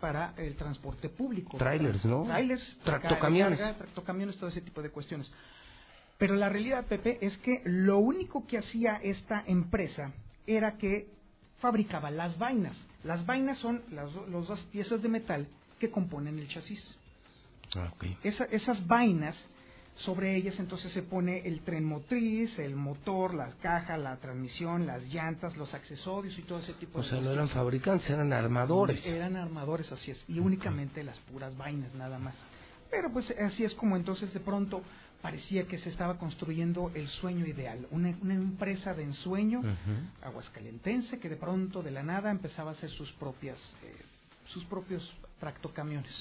para 0.00 0.34
el 0.36 0.56
transporte 0.56 1.08
público. 1.08 1.56
Trailers, 1.56 2.04
¿no? 2.04 2.22
Trailers, 2.24 2.78
tractocamiones. 2.84 3.58
tractocamiones, 3.58 4.36
todo 4.36 4.50
ese 4.50 4.60
tipo 4.60 4.82
de 4.82 4.90
cuestiones. 4.90 5.30
Pero 6.18 6.34
la 6.34 6.48
realidad, 6.48 6.86
Pepe, 6.86 7.18
es 7.20 7.36
que 7.38 7.62
lo 7.64 7.98
único 7.98 8.46
que 8.46 8.58
hacía 8.58 8.96
esta 9.02 9.44
empresa 9.46 10.12
era 10.46 10.78
que 10.78 11.08
fabricaba 11.58 12.10
las 12.10 12.38
vainas. 12.38 12.76
Las 13.04 13.24
vainas 13.26 13.58
son 13.58 13.82
las 13.90 14.12
dos 14.12 14.60
piezas 14.72 15.02
de 15.02 15.08
metal 15.08 15.46
que 15.78 15.90
componen 15.90 16.38
el 16.38 16.48
chasis. 16.48 16.96
Ah, 17.74 17.92
esas 18.22 18.86
vainas, 18.86 19.36
sobre 19.96 20.36
ellas 20.36 20.58
entonces 20.58 20.92
se 20.92 21.02
pone 21.02 21.46
el 21.46 21.60
tren 21.60 21.84
motriz, 21.84 22.58
el 22.58 22.76
motor, 22.76 23.34
la 23.34 23.50
caja, 23.60 23.96
la 23.98 24.16
transmisión, 24.16 24.86
las 24.86 25.02
llantas, 25.12 25.56
los 25.56 25.74
accesorios 25.74 26.38
y 26.38 26.42
todo 26.42 26.60
ese 26.60 26.74
tipo 26.74 26.98
de 26.98 27.04
cosas. 27.04 27.12
O 27.12 27.16
sea, 27.16 27.20
no 27.20 27.32
eran 27.32 27.48
fabricantes, 27.48 28.08
eran 28.08 28.32
armadores. 28.32 29.04
Eran 29.06 29.36
armadores, 29.36 29.90
así 29.92 30.12
es. 30.12 30.24
Y 30.28 30.38
únicamente 30.38 31.02
las 31.02 31.18
puras 31.20 31.56
vainas, 31.56 31.94
nada 31.94 32.18
más. 32.18 32.34
Pero 32.90 33.12
pues 33.12 33.30
así 33.32 33.64
es 33.64 33.74
como 33.74 33.96
entonces 33.96 34.32
de 34.32 34.40
pronto 34.40 34.82
parecía 35.26 35.66
que 35.66 35.78
se 35.78 35.88
estaba 35.88 36.18
construyendo 36.18 36.92
el 36.94 37.08
sueño 37.08 37.46
ideal, 37.46 37.88
una, 37.90 38.10
empresa 38.10 38.94
de 38.94 39.02
ensueño 39.02 39.60
aguascalentense 40.22 41.18
que 41.18 41.28
de 41.28 41.34
pronto, 41.34 41.82
de 41.82 41.90
la 41.90 42.04
nada, 42.04 42.30
empezaba 42.30 42.70
a 42.70 42.74
hacer 42.74 42.90
sus 42.90 43.10
propias, 43.14 43.58
eh, 43.82 43.96
sus 44.46 44.64
propios 44.66 45.02
tractocamiones. 45.40 46.12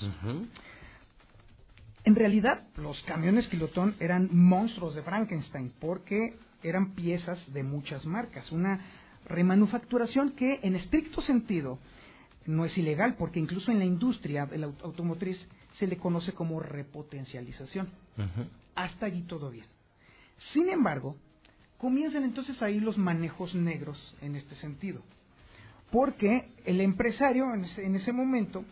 En 2.04 2.16
realidad, 2.16 2.64
los 2.78 3.00
camiones 3.04 3.48
Kilotón 3.48 3.96
eran 4.00 4.28
monstruos 4.32 4.96
de 4.96 5.04
Frankenstein 5.04 5.72
porque 5.80 6.40
eran 6.64 6.96
piezas 6.96 7.40
de 7.54 7.62
muchas 7.62 8.08
marcas, 8.08 8.52
una 8.52 8.84
remanufacturación 9.28 10.32
que 10.32 10.62
en 10.64 10.76
estricto 10.76 11.22
sentido 11.22 11.78
no 12.48 12.66
es 12.66 12.76
ilegal 12.76 13.14
porque 13.20 13.40
incluso 13.40 13.72
en 13.72 13.78
la 13.78 13.86
industria 13.86 14.48
de 14.48 14.58
la 14.58 14.72
automotriz 14.82 15.48
se 15.78 15.86
le 15.86 15.98
conoce 15.98 16.32
como 16.32 16.60
repotencialización. 16.60 17.88
Hasta 18.76 19.08
allí 19.08 19.22
todo 19.24 19.50
bien. 19.50 19.66
Sin 20.54 20.70
embargo, 20.70 21.16
comienzan 21.78 22.24
entonces 22.24 22.62
ahí 22.62 22.80
los 22.80 22.98
manejos 22.98 23.56
negros 23.56 24.16
en 24.22 24.36
este 24.36 24.56
sentido. 24.56 25.02
Porque 25.92 26.52
el 26.66 26.82
empresario 26.82 27.54
en 27.54 27.66
ese, 27.66 27.86
en 27.86 27.96
ese 27.96 28.12
momento 28.12 28.66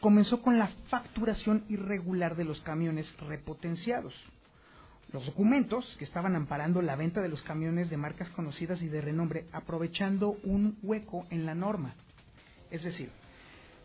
comenzó 0.00 0.42
con 0.42 0.58
la 0.58 0.68
facturación 0.88 1.64
irregular 1.68 2.36
de 2.36 2.44
los 2.44 2.60
camiones 2.60 3.12
repotenciados. 3.20 4.14
Los 5.12 5.24
documentos 5.24 5.96
que 5.98 6.04
estaban 6.04 6.36
amparando 6.36 6.82
la 6.82 6.94
venta 6.94 7.20
de 7.22 7.28
los 7.28 7.42
camiones 7.42 7.88
de 7.88 7.96
marcas 7.96 8.30
conocidas 8.30 8.82
y 8.82 8.88
de 8.88 9.00
renombre 9.00 9.46
aprovechando 9.52 10.36
un 10.44 10.78
hueco 10.82 11.26
en 11.30 11.46
la 11.46 11.54
norma. 11.54 11.94
Es 12.70 12.82
decir, 12.84 13.10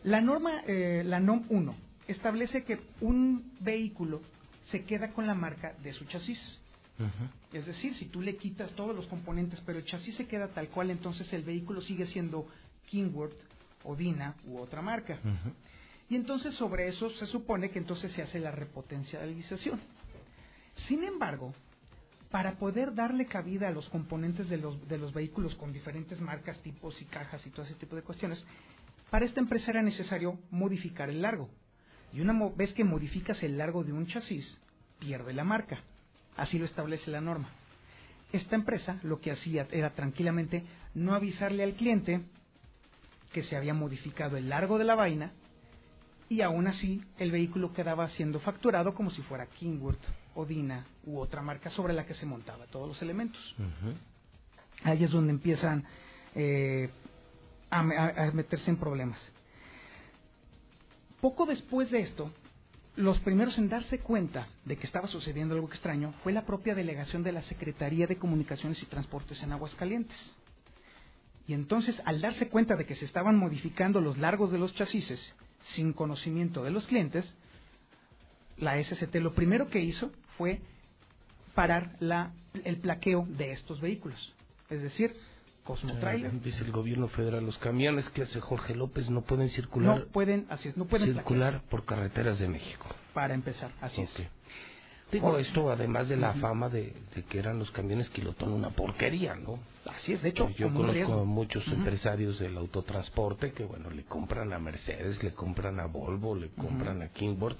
La 0.04 0.20
norma, 0.20 0.62
eh, 0.66 1.02
la 1.02 1.18
NOM 1.18 1.46
1, 1.48 1.74
establece 2.08 2.62
que 2.64 2.78
un 3.00 3.52
vehículo 3.60 4.20
se 4.70 4.84
queda 4.84 5.12
con 5.12 5.26
la 5.26 5.34
marca 5.34 5.74
de 5.82 5.92
su 5.92 6.04
chasis. 6.06 6.60
Es 7.52 7.66
decir, 7.66 7.94
si 7.96 8.06
tú 8.06 8.20
le 8.20 8.36
quitas 8.36 8.72
todos 8.72 8.94
los 8.94 9.06
componentes, 9.06 9.60
pero 9.66 9.78
el 9.78 9.84
chasis 9.84 10.14
se 10.14 10.26
queda 10.26 10.48
tal 10.48 10.68
cual, 10.68 10.90
entonces 10.90 11.32
el 11.32 11.42
vehículo 11.42 11.82
sigue 11.82 12.06
siendo 12.06 12.46
Kingworth, 12.86 13.36
Odina 13.82 14.36
u 14.46 14.58
otra 14.58 14.80
marca. 14.80 15.18
Y 16.08 16.16
entonces 16.16 16.54
sobre 16.54 16.88
eso 16.88 17.10
se 17.10 17.26
supone 17.26 17.70
que 17.70 17.78
entonces 17.78 18.12
se 18.12 18.22
hace 18.22 18.38
la 18.38 18.50
repotencialización. 18.50 19.80
Sin 20.86 21.02
embargo, 21.04 21.54
para 22.30 22.58
poder 22.58 22.94
darle 22.94 23.26
cabida 23.26 23.68
a 23.68 23.72
los 23.72 23.88
componentes 23.88 24.48
de 24.48 24.56
los, 24.56 24.88
de 24.88 24.98
los 24.98 25.12
vehículos 25.12 25.54
con 25.54 25.72
diferentes 25.72 26.20
marcas, 26.20 26.58
tipos 26.60 27.00
y 27.00 27.04
cajas 27.04 27.46
y 27.46 27.50
todo 27.50 27.64
ese 27.64 27.74
tipo 27.74 27.96
de 27.96 28.02
cuestiones, 28.02 28.44
para 29.10 29.24
esta 29.24 29.40
empresa 29.40 29.70
era 29.70 29.82
necesario 29.82 30.38
modificar 30.50 31.10
el 31.10 31.22
largo. 31.22 31.48
Y 32.14 32.20
una 32.20 32.48
vez 32.56 32.72
que 32.72 32.84
modificas 32.84 33.42
el 33.42 33.58
largo 33.58 33.82
de 33.82 33.92
un 33.92 34.06
chasis, 34.06 34.58
pierde 35.00 35.32
la 35.32 35.42
marca. 35.42 35.78
Así 36.36 36.58
lo 36.58 36.64
establece 36.64 37.10
la 37.10 37.20
norma. 37.20 37.48
Esta 38.32 38.54
empresa 38.54 38.98
lo 39.02 39.20
que 39.20 39.32
hacía 39.32 39.66
era 39.70 39.90
tranquilamente 39.90 40.64
no 40.94 41.14
avisarle 41.14 41.64
al 41.64 41.74
cliente 41.74 42.20
que 43.32 43.42
se 43.42 43.56
había 43.56 43.74
modificado 43.74 44.36
el 44.36 44.48
largo 44.48 44.78
de 44.78 44.84
la 44.84 44.94
vaina 44.94 45.32
y 46.28 46.40
aún 46.40 46.66
así 46.66 47.02
el 47.18 47.32
vehículo 47.32 47.72
quedaba 47.72 48.08
siendo 48.10 48.40
facturado 48.40 48.94
como 48.94 49.10
si 49.10 49.22
fuera 49.22 49.46
Kingworth, 49.46 50.02
Odina 50.36 50.86
u 51.04 51.18
otra 51.18 51.42
marca 51.42 51.70
sobre 51.70 51.92
la 51.92 52.06
que 52.06 52.14
se 52.14 52.26
montaba 52.26 52.66
todos 52.66 52.88
los 52.88 53.02
elementos. 53.02 53.54
Ahí 54.84 55.04
es 55.04 55.10
donde 55.10 55.32
empiezan 55.32 55.84
eh, 56.34 56.90
a, 57.70 57.80
a 57.80 58.30
meterse 58.32 58.70
en 58.70 58.76
problemas. 58.76 59.20
Poco 61.24 61.46
después 61.46 61.90
de 61.90 62.00
esto, 62.00 62.30
los 62.96 63.18
primeros 63.20 63.56
en 63.56 63.70
darse 63.70 63.98
cuenta 63.98 64.46
de 64.66 64.76
que 64.76 64.84
estaba 64.84 65.08
sucediendo 65.08 65.54
algo 65.54 65.68
extraño 65.68 66.12
fue 66.22 66.34
la 66.34 66.44
propia 66.44 66.74
delegación 66.74 67.22
de 67.22 67.32
la 67.32 67.40
Secretaría 67.44 68.06
de 68.06 68.18
Comunicaciones 68.18 68.82
y 68.82 68.84
Transportes 68.84 69.42
en 69.42 69.52
Aguascalientes. 69.52 70.18
Y 71.48 71.54
entonces, 71.54 71.98
al 72.04 72.20
darse 72.20 72.50
cuenta 72.50 72.76
de 72.76 72.84
que 72.84 72.94
se 72.94 73.06
estaban 73.06 73.38
modificando 73.38 74.02
los 74.02 74.18
largos 74.18 74.52
de 74.52 74.58
los 74.58 74.74
chasis 74.74 75.34
sin 75.74 75.94
conocimiento 75.94 76.62
de 76.62 76.72
los 76.72 76.86
clientes, 76.88 77.34
la 78.58 78.78
SCT 78.84 79.14
lo 79.14 79.34
primero 79.34 79.70
que 79.70 79.80
hizo 79.80 80.12
fue 80.36 80.60
parar 81.54 81.96
la, 82.00 82.34
el 82.64 82.76
plaqueo 82.76 83.24
de 83.30 83.52
estos 83.52 83.80
vehículos. 83.80 84.34
Es 84.68 84.82
decir, 84.82 85.16
Cosmo 85.64 85.94
Trailer. 85.98 86.40
Dice 86.42 86.62
el 86.62 86.72
gobierno 86.72 87.08
federal, 87.08 87.44
los 87.44 87.56
camiones 87.58 88.08
que 88.10 88.22
hace 88.22 88.40
Jorge 88.40 88.74
López 88.74 89.08
no 89.08 89.22
pueden 89.22 89.48
circular. 89.48 89.98
No 89.98 90.06
pueden, 90.06 90.46
así 90.50 90.68
es, 90.68 90.76
no 90.76 90.84
pueden 90.84 91.14
circular 91.14 91.62
por 91.70 91.84
carreteras 91.84 92.38
de 92.38 92.48
México. 92.48 92.86
Para 93.14 93.34
empezar, 93.34 93.72
así 93.80 94.02
es. 94.02 94.14
Digo 95.10 95.38
esto 95.38 95.70
además 95.70 96.08
de 96.08 96.16
la 96.16 96.34
fama 96.34 96.68
de, 96.68 96.92
que 97.28 97.38
eran 97.38 97.58
los 97.58 97.70
camiones 97.70 98.10
Kilotón 98.10 98.52
una 98.52 98.70
porquería, 98.70 99.34
¿no? 99.36 99.58
Así 99.86 100.12
es, 100.12 100.22
de 100.22 100.30
hecho. 100.30 100.48
Yo 100.50 100.72
conozco 100.72 101.20
a 101.20 101.24
muchos 101.24 101.66
empresarios 101.68 102.38
del 102.38 102.56
autotransporte 102.56 103.52
que, 103.52 103.64
bueno, 103.64 103.90
le 103.90 104.04
compran 104.04 104.52
a 104.52 104.58
Mercedes, 104.58 105.22
le 105.22 105.32
compran 105.32 105.78
a 105.78 105.86
Volvo, 105.86 106.34
le 106.34 106.48
compran 106.48 107.00
a 107.02 107.08
Kingboard. 107.08 107.58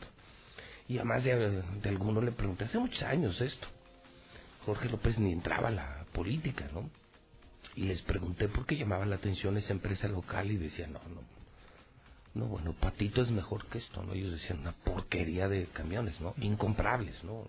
Y 0.89 0.97
además 0.97 1.25
de, 1.25 1.63
de 1.63 1.89
alguno 1.89 2.21
le 2.21 2.33
pregunté, 2.33 2.65
hace 2.65 2.79
muchos 2.79 3.03
años 3.03 3.41
esto. 3.41 3.69
Jorge 4.67 4.89
López 4.89 5.19
ni 5.19 5.33
entraba 5.33 5.69
a 5.69 5.73
la 5.73 6.07
política, 6.13 6.69
¿no? 6.73 6.91
Y 7.77 7.83
les 7.83 8.01
pregunté 8.03 8.49
por 8.49 8.67
qué 8.67 8.77
llamaba 8.77 9.05
la 9.07 9.17
atención 9.17 9.57
esa 9.57 9.73
empresa 9.73 10.07
local 10.09 10.51
y 10.51 10.57
decían, 10.57 10.93
no, 10.93 11.01
no, 11.15 11.23
no, 12.35 12.47
bueno, 12.47 12.73
Patito 12.73 13.23
es 13.23 13.31
mejor 13.31 13.67
que 13.67 13.79
esto, 13.79 14.03
¿no? 14.03 14.13
Ellos 14.13 14.33
decían 14.33 14.61
una 14.61 14.73
porquería 14.73 15.49
de 15.49 15.67
camiones, 15.67 16.21
¿no? 16.21 16.35
Incomprables, 16.39 17.23
¿no? 17.25 17.47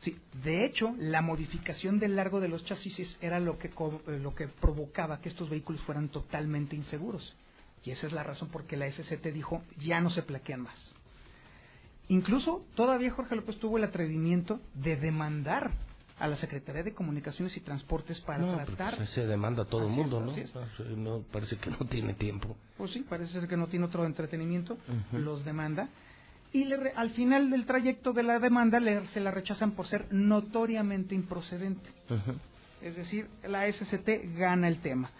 Sí, 0.00 0.18
de 0.42 0.64
hecho, 0.64 0.94
la 0.98 1.22
modificación 1.22 2.00
del 2.00 2.16
largo 2.16 2.40
de 2.40 2.48
los 2.48 2.64
chasis 2.64 3.16
era 3.20 3.38
lo 3.38 3.58
que, 3.58 3.68
eh, 3.68 4.18
lo 4.18 4.34
que 4.34 4.48
provocaba 4.48 5.20
que 5.20 5.28
estos 5.28 5.48
vehículos 5.48 5.80
fueran 5.82 6.08
totalmente 6.08 6.74
inseguros. 6.74 7.36
Y 7.84 7.90
esa 7.92 8.06
es 8.06 8.12
la 8.12 8.24
razón 8.24 8.48
por 8.48 8.64
que 8.64 8.76
la 8.76 8.90
SCT 8.90 9.26
dijo, 9.32 9.62
ya 9.78 10.00
no 10.00 10.10
se 10.10 10.22
plaquean 10.22 10.62
más. 10.62 10.94
Incluso 12.08 12.64
todavía 12.74 13.12
Jorge 13.12 13.36
López 13.36 13.58
tuvo 13.58 13.78
el 13.78 13.84
atrevimiento 13.84 14.60
de 14.74 14.96
demandar 14.96 15.70
a 16.22 16.28
la 16.28 16.36
Secretaría 16.36 16.84
de 16.84 16.94
Comunicaciones 16.94 17.56
y 17.56 17.60
Transportes 17.60 18.20
para 18.20 18.38
no, 18.38 18.54
tratar. 18.64 18.96
Pues 18.96 19.10
se 19.10 19.26
demanda 19.26 19.64
a 19.64 19.66
todo 19.66 19.88
el 19.88 19.92
mundo, 19.92 20.20
¿no? 20.20 20.32
¿no? 20.96 21.22
Parece 21.32 21.56
que 21.56 21.68
no 21.68 21.78
tiene 21.90 22.14
tiempo. 22.14 22.56
Pues 22.78 22.92
sí, 22.92 23.00
parece 23.00 23.32
ser 23.32 23.48
que 23.48 23.56
no 23.56 23.66
tiene 23.66 23.86
otro 23.86 24.06
entretenimiento, 24.06 24.78
los 25.10 25.44
demanda. 25.44 25.88
Y 26.52 26.66
le, 26.66 26.92
al 26.94 27.10
final 27.10 27.50
del 27.50 27.66
trayecto 27.66 28.12
de 28.12 28.22
la 28.22 28.38
demanda 28.38 28.78
le, 28.78 29.04
se 29.08 29.18
la 29.18 29.32
rechazan 29.32 29.72
por 29.72 29.88
ser 29.88 30.06
notoriamente 30.12 31.16
improcedente. 31.16 31.90
Es 32.80 32.94
decir, 32.94 33.26
la 33.42 33.66
SCT 33.66 34.38
gana 34.38 34.68
el 34.68 34.80
tema. 34.80 35.10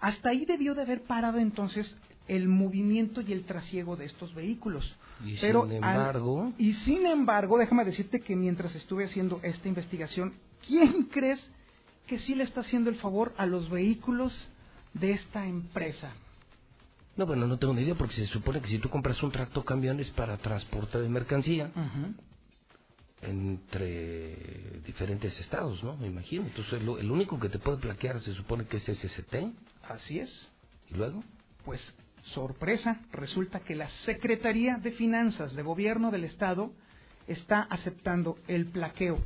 Hasta 0.00 0.30
ahí 0.30 0.46
debió 0.46 0.74
de 0.74 0.82
haber 0.82 1.02
parado 1.02 1.38
entonces 1.38 1.94
el 2.28 2.48
movimiento 2.48 3.20
y 3.20 3.32
el 3.32 3.44
trasiego 3.44 3.96
de 3.96 4.04
estos 4.04 4.34
vehículos. 4.34 4.96
Y 5.24 5.36
sin 5.36 5.72
embargo. 5.72 6.52
y 6.58 6.74
sin 6.74 7.06
embargo, 7.06 7.58
déjame 7.58 7.84
decirte 7.84 8.20
que 8.20 8.36
mientras 8.36 8.74
estuve 8.74 9.04
haciendo 9.04 9.40
esta 9.42 9.68
investigación, 9.68 10.34
¿quién 10.66 11.04
crees 11.04 11.40
que 12.06 12.18
sí 12.18 12.34
le 12.34 12.44
está 12.44 12.60
haciendo 12.60 12.90
el 12.90 12.96
favor 12.96 13.34
a 13.36 13.46
los 13.46 13.68
vehículos 13.68 14.48
de 14.94 15.12
esta 15.12 15.46
empresa? 15.46 16.12
No, 17.16 17.26
bueno, 17.26 17.48
no 17.48 17.58
tengo 17.58 17.74
ni 17.74 17.82
idea, 17.82 17.96
porque 17.96 18.14
se 18.14 18.26
supone 18.26 18.60
que 18.60 18.68
si 18.68 18.78
tú 18.78 18.88
compras 18.88 19.20
un 19.24 19.32
tracto 19.32 19.64
camión 19.64 19.98
es 19.98 20.08
para 20.10 20.36
transporte 20.36 21.00
de 21.00 21.08
mercancía 21.08 21.72
entre 23.22 24.80
diferentes 24.86 25.38
estados, 25.40 25.82
¿no? 25.82 25.96
Me 25.96 26.06
imagino. 26.06 26.44
Entonces, 26.46 26.74
el, 26.74 27.10
único 27.10 27.38
que 27.40 27.48
te 27.48 27.58
puede 27.58 27.78
plaquear 27.78 28.20
se 28.20 28.34
supone 28.34 28.66
que 28.66 28.76
es 28.76 28.84
SST. 28.84 29.34
Así 29.82 30.20
es. 30.20 30.48
¿Y 30.90 30.94
luego? 30.94 31.24
Pues 31.64 31.80
sorpresa, 32.24 33.00
resulta 33.12 33.60
que 33.60 33.74
la 33.74 33.88
Secretaría 34.04 34.76
de 34.76 34.92
Finanzas 34.92 35.54
de 35.54 35.62
Gobierno 35.62 36.10
del 36.10 36.24
Estado 36.24 36.72
está 37.26 37.62
aceptando 37.62 38.38
el 38.48 38.66
plaqueo 38.66 39.18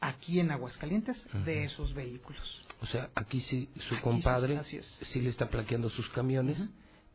aquí 0.00 0.40
en 0.40 0.50
Aguascalientes 0.50 1.16
de 1.44 1.64
esos 1.64 1.92
vehículos. 1.94 2.64
O 2.80 2.86
sea, 2.86 3.10
aquí 3.14 3.40
sí 3.40 3.68
su 3.88 4.00
compadre 4.00 4.60
sí, 4.64 5.20
le 5.20 5.30
está 5.30 5.48
plaqueando 5.48 5.90
sus 5.90 6.08
camiones 6.10 6.58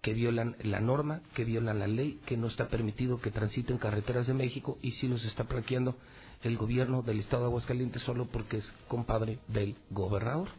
que 0.01 0.14
violan 0.14 0.57
la 0.61 0.81
norma, 0.81 1.22
que 1.34 1.45
violan 1.45 1.80
la 1.80 1.88
ley, 1.88 2.19
que 2.26 2.35
no 2.35 2.47
está 2.47 2.68
permitido 2.68 3.22
que 3.22 3.31
transiten 3.31 3.77
carreteras 3.77 4.27
de 4.27 4.34
México 4.34 4.77
y 4.81 4.91
sí 4.91 5.07
los 5.07 5.23
está 5.23 5.45
plaqueando 5.45 5.95
el 6.41 6.57
gobierno 6.57 7.03
del 7.03 7.22
estado 7.22 7.43
de 7.43 7.47
Aguascalientes 7.47 8.01
solo 8.01 8.26
porque 8.26 8.57
es 8.57 8.73
compadre 8.89 9.39
del 9.47 9.77
gobernador. 9.89 10.49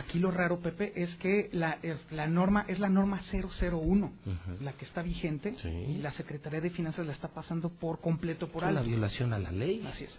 Aquí 0.00 0.18
lo 0.18 0.30
raro, 0.30 0.60
Pepe, 0.60 0.92
es 0.96 1.14
que 1.16 1.50
la, 1.52 1.78
la 2.10 2.26
norma 2.26 2.64
es 2.68 2.78
la 2.78 2.88
norma 2.88 3.20
001, 3.30 4.12
la 4.60 4.72
que 4.72 4.84
está 4.86 5.02
vigente, 5.02 5.54
y 5.88 5.98
la 5.98 6.12
Secretaría 6.12 6.60
de 6.60 6.70
Finanzas 6.70 7.06
la 7.06 7.12
está 7.12 7.28
pasando 7.28 7.68
por 7.68 8.00
completo 8.00 8.48
por 8.48 8.64
alto. 8.64 8.80
una 8.80 8.88
violación 8.88 9.32
a 9.32 9.38
la 9.38 9.52
ley. 9.52 9.84
Así 9.86 10.04
es. 10.04 10.18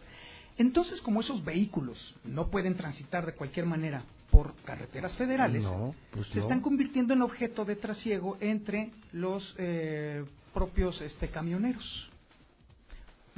Entonces, 0.58 1.02
como 1.02 1.22
esos 1.22 1.44
vehículos 1.44 2.16
no 2.24 2.50
pueden 2.50 2.76
transitar 2.76 3.26
de 3.26 3.34
cualquier 3.34 3.66
manera 3.66 4.04
por 4.30 4.54
carreteras 4.64 5.16
federales, 5.16 5.66
pues 6.12 6.28
se 6.28 6.40
están 6.40 6.62
convirtiendo 6.62 7.14
en 7.14 7.24
objeto 7.24 7.66
de 7.66 7.76
trasiego 7.76 8.38
entre 8.40 8.92
los 9.12 9.56
eh, 9.58 10.24
propios 10.54 11.02
este, 11.02 11.30
camioneros. 11.30 12.11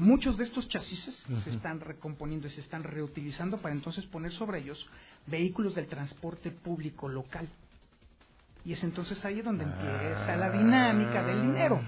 Muchos 0.04 0.38
de 0.38 0.44
estos 0.44 0.68
chasis 0.68 1.24
se 1.46 1.50
están 1.50 1.80
recomponiendo 1.80 2.48
y 2.48 2.50
se 2.50 2.60
están 2.60 2.84
reutilizando 2.84 3.58
para 3.60 3.74
entonces 3.74 4.06
poner 4.08 4.34
sobre 4.34 4.60
ellos 4.60 4.86
vehículos 5.28 5.76
del 5.76 5.88
transporte 5.88 6.52
público 6.52 7.08
local. 7.08 7.48
Y 8.66 8.74
es 8.74 8.84
entonces 8.84 9.24
ahí 9.24 9.42
donde 9.42 9.64
empieza 9.64 10.36
la 10.36 10.52
dinámica 10.52 11.24
del 11.24 11.42
dinero. 11.44 11.82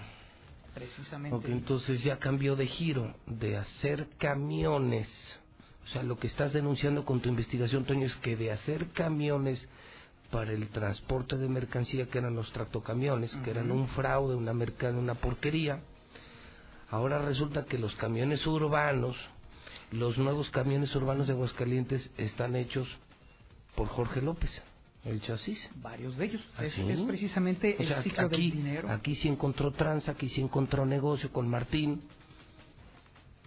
Precisamente. 0.74 1.36
Ok, 1.36 1.46
entonces 1.50 2.04
ya 2.06 2.18
cambió 2.18 2.56
de 2.56 2.68
giro, 2.68 3.14
de 3.26 3.58
hacer 3.58 4.08
camiones. 4.18 5.10
O 5.84 5.88
sea, 5.88 6.02
lo 6.02 6.18
que 6.18 6.28
estás 6.28 6.54
denunciando 6.54 7.04
con 7.04 7.20
tu 7.20 7.28
investigación, 7.28 7.84
Toño, 7.84 8.08
es 8.08 8.16
que 8.18 8.38
de 8.38 8.52
hacer 8.52 8.92
camiones 8.92 9.68
para 10.32 10.54
el 10.54 10.70
transporte 10.70 11.38
de 11.38 11.50
mercancía, 11.50 12.08
que 12.08 12.20
eran 12.20 12.36
los 12.36 12.50
tractocamiones, 12.54 13.36
que 13.44 13.52
eran 13.52 13.72
un 13.72 13.90
fraude, 13.90 14.36
una, 14.36 14.54
una 14.54 15.16
porquería, 15.16 15.82
ahora 16.90 17.20
resulta 17.20 17.66
que 17.66 17.78
los 17.78 17.96
camiones 17.96 18.46
urbanos, 18.46 19.16
los 19.92 20.18
nuevos 20.18 20.50
camiones 20.50 20.96
urbanos 20.96 21.28
de 21.28 21.34
Aguascalientes 21.34 22.10
están 22.18 22.56
hechos 22.56 22.88
por 23.76 23.88
Jorge 23.88 24.22
López, 24.22 24.50
el 25.06 25.22
chasis. 25.22 25.60
Varios 25.76 26.18
de 26.18 26.26
ellos. 26.26 26.42
¿Ah, 26.58 26.66
es, 26.66 26.76
precisamente 27.02 27.76
el 27.82 28.04
ciclo 28.04 28.26
aquí, 28.26 28.50
del 28.50 28.52
dinero. 28.52 28.92
Aquí 28.92 29.16
sí 29.16 29.28
encontró 29.28 29.72
tranza, 29.72 30.12
aquí 30.12 30.30
sí 30.30 30.42
encontró 30.42 30.86
negocio 30.86 31.32
con 31.32 31.48
Martín. 31.48 32.02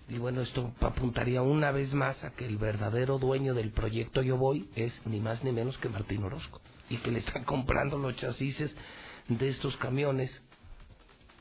Y 0.09 0.17
bueno, 0.19 0.41
esto 0.41 0.73
apuntaría 0.81 1.43
una 1.43 1.71
vez 1.71 1.93
más 1.93 2.23
a 2.25 2.31
que 2.31 2.47
el 2.47 2.57
verdadero 2.57 3.19
dueño 3.19 3.55
del 3.55 3.73
proyecto 3.73 4.23
Yo 4.23 4.39
Voy 4.39 4.69
es 4.75 4.99
ni 5.05 5.21
más 5.21 5.45
ni 5.45 5.53
menos 5.53 5.77
que 5.79 5.89
Martín 5.89 6.23
Orozco. 6.23 6.61
Y 6.89 6.97
que 6.99 7.11
le 7.11 7.19
están 7.19 7.45
comprando 7.45 7.99
los 7.99 8.17
chasis 8.17 8.57
de 9.29 9.49
estos 9.49 9.77
camiones 9.77 10.31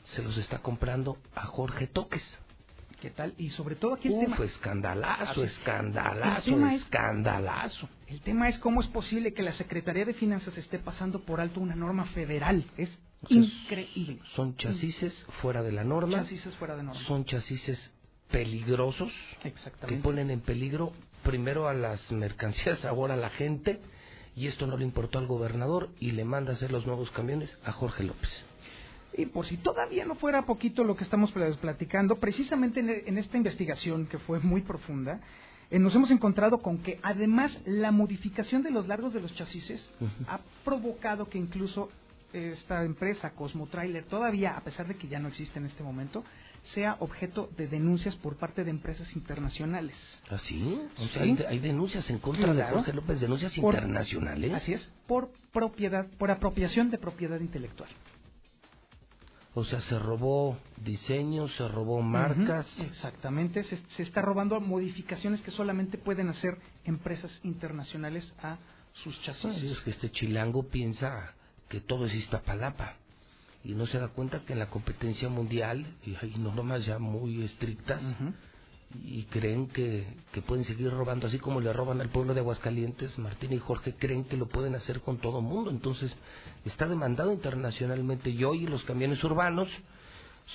se 0.04 0.22
los 0.22 0.36
está 0.38 0.58
comprando 0.58 1.18
a 1.34 1.46
Jorge 1.46 1.86
Toques. 1.86 2.22
¿Qué 3.00 3.10
tal? 3.10 3.32
Y 3.38 3.50
sobre 3.50 3.76
todo 3.76 3.94
aquí 3.94 4.08
el 4.08 4.14
Uf, 4.14 4.20
tema... 4.24 4.44
escandalazo, 4.44 5.44
escandalazo, 5.44 6.50
El 6.56 6.64
es- 6.74 6.82
escandalazo. 6.82 7.88
El 8.08 8.20
tema 8.22 8.48
es 8.48 8.58
cómo 8.58 8.80
es 8.80 8.88
posible 8.88 9.32
que 9.34 9.42
la 9.44 9.52
Secretaría 9.52 10.04
de 10.04 10.14
Finanzas 10.14 10.56
esté 10.58 10.80
pasando 10.80 11.20
por 11.20 11.40
alto 11.40 11.60
una 11.60 11.76
norma 11.76 12.06
federal. 12.06 12.64
Es 12.76 12.90
increíble. 13.28 14.18
Son 14.34 14.56
chasis 14.56 15.24
fuera 15.40 15.62
de 15.62 15.70
la 15.72 15.84
norma. 15.84 16.18
Chasis 16.22 16.44
fuera 16.56 16.74
de 16.76 16.82
norma. 16.82 17.00
Son 17.06 17.24
chasis 17.24 17.90
peligrosos 18.32 19.12
que 19.42 19.48
Exactamente. 19.48 20.02
ponen 20.02 20.30
en 20.30 20.40
peligro 20.40 20.92
primero 21.22 21.68
a 21.68 21.74
las 21.74 22.10
mercancías, 22.10 22.84
ahora 22.84 23.14
a 23.14 23.16
la 23.18 23.30
gente. 23.30 23.80
Y 24.34 24.46
esto 24.48 24.66
no 24.66 24.76
le 24.76 24.84
importó 24.84 25.18
al 25.18 25.26
gobernador 25.26 25.90
y 26.00 26.12
le 26.12 26.24
manda 26.24 26.52
a 26.52 26.54
hacer 26.56 26.70
los 26.72 26.86
nuevos 26.86 27.10
camiones 27.12 27.56
a 27.64 27.72
Jorge 27.72 28.02
López. 28.04 28.30
Y 29.16 29.26
por 29.26 29.46
si 29.46 29.56
todavía 29.56 30.04
no 30.04 30.14
fuera 30.14 30.42
poquito 30.42 30.84
lo 30.84 30.94
que 30.96 31.04
estamos 31.04 31.32
pl- 31.32 31.54
platicando, 31.56 32.16
precisamente 32.16 32.80
en, 32.80 32.88
en 32.90 33.18
esta 33.18 33.36
investigación 33.36 34.06
que 34.06 34.18
fue 34.18 34.38
muy 34.40 34.60
profunda, 34.62 35.20
eh, 35.70 35.78
nos 35.78 35.94
hemos 35.94 36.10
encontrado 36.10 36.58
con 36.58 36.78
que 36.78 36.98
además 37.02 37.58
la 37.66 37.90
modificación 37.90 38.62
de 38.62 38.70
los 38.70 38.86
largos 38.86 39.12
de 39.12 39.20
los 39.20 39.34
chasis 39.34 39.90
ha 40.28 40.40
provocado 40.64 41.28
que 41.28 41.38
incluso 41.38 41.90
eh, 42.32 42.52
esta 42.56 42.84
empresa 42.84 43.30
Cosmo 43.30 43.66
Trailer 43.66 44.04
todavía, 44.04 44.56
a 44.56 44.60
pesar 44.60 44.86
de 44.86 44.96
que 44.96 45.08
ya 45.08 45.18
no 45.18 45.28
existe 45.28 45.58
en 45.58 45.66
este 45.66 45.82
momento, 45.82 46.22
sea 46.74 46.96
objeto 47.00 47.48
de 47.56 47.66
denuncias 47.66 48.14
por 48.16 48.36
parte 48.36 48.62
de 48.64 48.70
empresas 48.70 49.14
internacionales. 49.16 49.96
¿Ah, 50.30 50.34
O 50.34 50.38
sea, 50.38 50.38
Sí. 50.38 51.20
hay, 51.20 51.38
hay 51.48 51.58
denuncias 51.58 52.08
en 52.10 52.18
contra 52.18 52.48
de 52.52 52.60
Claro. 52.60 52.76
Jorge 52.76 52.92
López, 52.92 53.20
denuncias 53.20 53.54
Por- 53.58 53.74
internacionales. 53.74 54.52
Así 54.52 54.74
es, 54.74 54.90
por 55.06 55.30
propiedad, 55.52 56.06
por 56.18 56.30
apropiación 56.30 56.90
de 56.90 56.98
propiedad 56.98 57.40
intelectual. 57.40 57.88
O 59.58 59.64
sea, 59.64 59.80
se 59.80 59.98
robó 59.98 60.56
diseños, 60.84 61.52
se 61.56 61.66
robó 61.66 62.00
marcas. 62.00 62.66
Exactamente, 62.78 63.64
se, 63.64 63.76
se 63.96 64.04
está 64.04 64.22
robando 64.22 64.60
modificaciones 64.60 65.40
que 65.42 65.50
solamente 65.50 65.98
pueden 65.98 66.28
hacer 66.28 66.56
empresas 66.84 67.40
internacionales 67.42 68.32
a 68.40 68.58
sus 69.02 69.20
chasis. 69.22 69.64
Es 69.64 69.80
que 69.80 69.90
este 69.90 70.12
chilango 70.12 70.62
piensa 70.68 71.34
que 71.68 71.80
todo 71.80 72.06
es 72.06 72.14
Iztapalapa 72.14 72.94
y 73.64 73.74
no 73.74 73.86
se 73.86 73.98
da 73.98 74.08
cuenta 74.08 74.44
que 74.44 74.52
en 74.52 74.60
la 74.60 74.70
competencia 74.70 75.28
mundial 75.28 75.84
y 76.06 76.14
hay 76.14 76.36
normas 76.38 76.86
ya 76.86 77.00
muy 77.00 77.42
estrictas 77.42 78.00
y 79.04 79.24
creen 79.24 79.68
que, 79.68 80.06
que 80.32 80.40
pueden 80.42 80.64
seguir 80.64 80.90
robando 80.90 81.26
así 81.26 81.38
como 81.38 81.60
le 81.60 81.72
roban 81.72 82.00
al 82.00 82.08
pueblo 82.08 82.32
de 82.34 82.40
Aguascalientes, 82.40 83.18
Martín 83.18 83.52
y 83.52 83.58
Jorge 83.58 83.94
creen 83.94 84.24
que 84.24 84.36
lo 84.36 84.48
pueden 84.48 84.74
hacer 84.74 85.00
con 85.02 85.18
todo 85.18 85.40
mundo, 85.42 85.70
entonces 85.70 86.10
está 86.64 86.86
demandado 86.88 87.32
internacionalmente 87.32 88.30
y 88.30 88.42
hoy 88.44 88.66
los 88.66 88.82
camiones 88.84 89.22
urbanos 89.24 89.68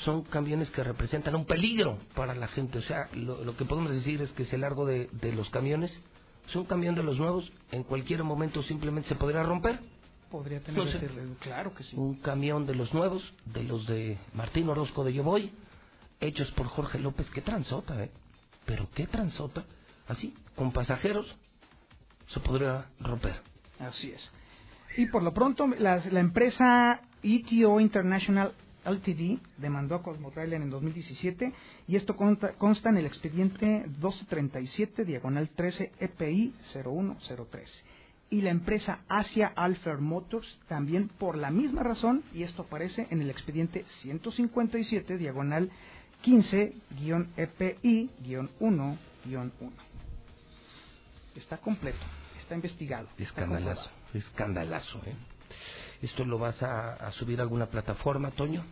son 0.03 0.23
camiones 0.23 0.72
que 0.72 0.84
representan 0.84 1.35
un 1.35 1.45
peligro 1.45 1.99
para 2.15 2.34
la 2.34 2.47
gente, 2.47 2.80
o 2.80 2.81
sea, 2.81 3.07
lo, 3.14 3.43
lo 3.43 3.55
que 3.55 3.65
podemos 3.65 3.91
decir 3.91 4.22
es 4.23 4.31
que 4.31 4.43
ese 4.43 4.57
largo 4.57 4.85
de, 4.88 5.07
de 5.11 5.31
los 5.34 5.47
camiones, 5.51 5.95
es 6.49 6.55
un 6.55 6.65
camión 6.65 6.95
de 6.95 7.03
los 7.03 7.19
nuevos, 7.19 7.51
en 7.72 7.84
cualquier 7.84 8.23
momento 8.23 8.64
simplemente 8.64 9.10
se 9.10 9.15
podría 9.15 9.43
romper. 9.43 9.80
Podría 10.31 10.60
tener 10.61 10.84
No 10.84 10.91
sé. 10.91 10.97
ese- 10.97 11.11
claro 11.41 11.76
que 11.76 11.84
sí. 11.84 11.95
Un 11.95 12.15
camión 12.15 12.65
de 12.65 12.73
los 12.73 12.91
nuevos, 12.95 13.22
de 13.45 13.64
los 13.64 13.85
de 13.85 14.18
Martín 14.34 14.68
Orozco 14.68 15.03
de 15.03 15.14
Yo 15.14 15.23
Voy, 15.23 15.51
hechos 16.19 16.49
por 16.53 16.65
Jorge 16.65 16.97
López, 16.97 17.30
qué 17.30 17.41
transota, 17.41 18.03
¿eh? 18.03 18.10
Pero 18.65 18.90
qué 18.94 19.07
transota, 19.07 19.65
así, 20.07 20.34
con 20.56 20.72
pasajeros, 20.72 21.35
se 22.27 22.40
podría 22.40 22.85
romper. 22.99 23.41
Así 23.80 24.11
es. 24.11 24.31
Y 24.98 25.07
por 25.07 25.23
lo 25.23 25.34
pronto, 25.34 25.68
las- 25.68 26.11
la 26.11 26.19
empresa 26.19 27.02
ETO 27.23 27.80
International 27.80 28.53
Ltd 28.85 29.40
demandó 29.57 29.95
a 29.95 30.03
Cosmotrailer 30.03 30.61
en 30.61 30.69
2017 30.69 31.53
y 31.88 31.95
esto 31.95 32.15
consta, 32.18 32.53
consta 32.53 32.90
en 32.90 32.98
el 32.98 33.06
expediente 33.06 33.85
1237 33.88 35.06
diagonal 35.06 35.49
13 35.49 35.91
EPI 35.99 36.53
0103. 36.73 37.69
Y 38.30 38.41
la 38.41 38.49
empresa 38.49 38.99
Asia 39.07 39.53
Alpha 39.56 39.95
Motors 39.98 40.60
también 40.68 41.07
por 41.07 41.38
la 41.38 41.49
misma 41.49 41.84
razón 41.84 42.23
y 42.34 42.44
esto 42.44 42.64
aparece 42.64 43.07
en 43.10 43.22
el 43.22 43.30
expediente 43.30 43.85
157 44.02 45.18
diagonal 45.18 45.69
15-EPI-1-1. 46.23 48.97
Está 51.35 51.57
completo, 51.57 51.97
está 52.39 52.55
investigado. 52.55 53.07
está 53.17 53.41
Escandalazo, 53.41 53.89
escandalazo, 54.13 55.01
¿eh? 55.05 55.15
¿Esto 56.01 56.25
lo 56.25 56.37
vas 56.37 56.61
a, 56.61 56.93
a 56.93 57.11
subir 57.13 57.39
a 57.39 57.43
alguna 57.43 57.67
plataforma, 57.67 58.31
Toño? 58.31 58.63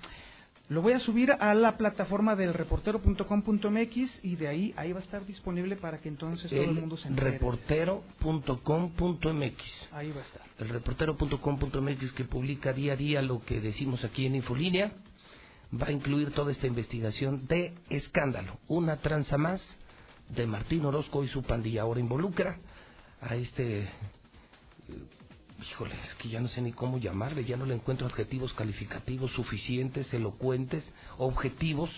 Lo 0.69 0.81
voy 0.81 0.93
a 0.93 0.99
subir 0.99 1.31
a 1.33 1.53
la 1.53 1.75
plataforma 1.77 2.35
del 2.35 2.53
reportero.com.mx 2.53 4.19
y 4.23 4.35
de 4.37 4.47
ahí 4.47 4.73
ahí 4.77 4.93
va 4.93 4.99
a 4.99 5.03
estar 5.03 5.25
disponible 5.25 5.75
para 5.75 5.97
que 5.99 6.07
entonces 6.07 6.49
todo 6.49 6.61
el 6.61 6.69
El 6.69 6.75
mundo 6.75 6.95
se 6.97 7.09
entere. 7.09 7.31
reportero.com.mx. 7.31 9.89
Ahí 9.91 10.11
va 10.11 10.21
a 10.21 10.23
estar. 10.23 10.41
El 10.59 10.69
reportero.com.mx 10.69 12.11
que 12.13 12.23
publica 12.23 12.71
día 12.71 12.93
a 12.93 12.95
día 12.95 13.21
lo 13.21 13.43
que 13.43 13.59
decimos 13.59 14.05
aquí 14.05 14.25
en 14.25 14.35
Infolínea 14.35 14.93
va 15.73 15.87
a 15.87 15.91
incluir 15.91 16.31
toda 16.31 16.51
esta 16.51 16.67
investigación 16.67 17.47
de 17.47 17.73
escándalo. 17.89 18.59
Una 18.67 18.97
tranza 18.97 19.37
más 19.37 19.61
de 20.29 20.45
Martín 20.45 20.85
Orozco 20.85 21.23
y 21.23 21.27
su 21.27 21.43
pandilla. 21.43 21.83
Ahora 21.83 21.99
involucra 21.99 22.57
a 23.21 23.35
este... 23.35 23.89
Híjole, 25.61 25.93
es 25.93 26.15
que 26.15 26.29
ya 26.29 26.39
no 26.41 26.47
sé 26.47 26.59
ni 26.61 26.71
cómo 26.71 26.97
llamarle, 26.97 27.45
ya 27.45 27.55
no 27.55 27.67
le 27.67 27.75
encuentro 27.75 28.07
adjetivos 28.07 28.51
calificativos 28.53 29.31
suficientes, 29.33 30.11
elocuentes, 30.11 30.83
objetivos 31.19 31.91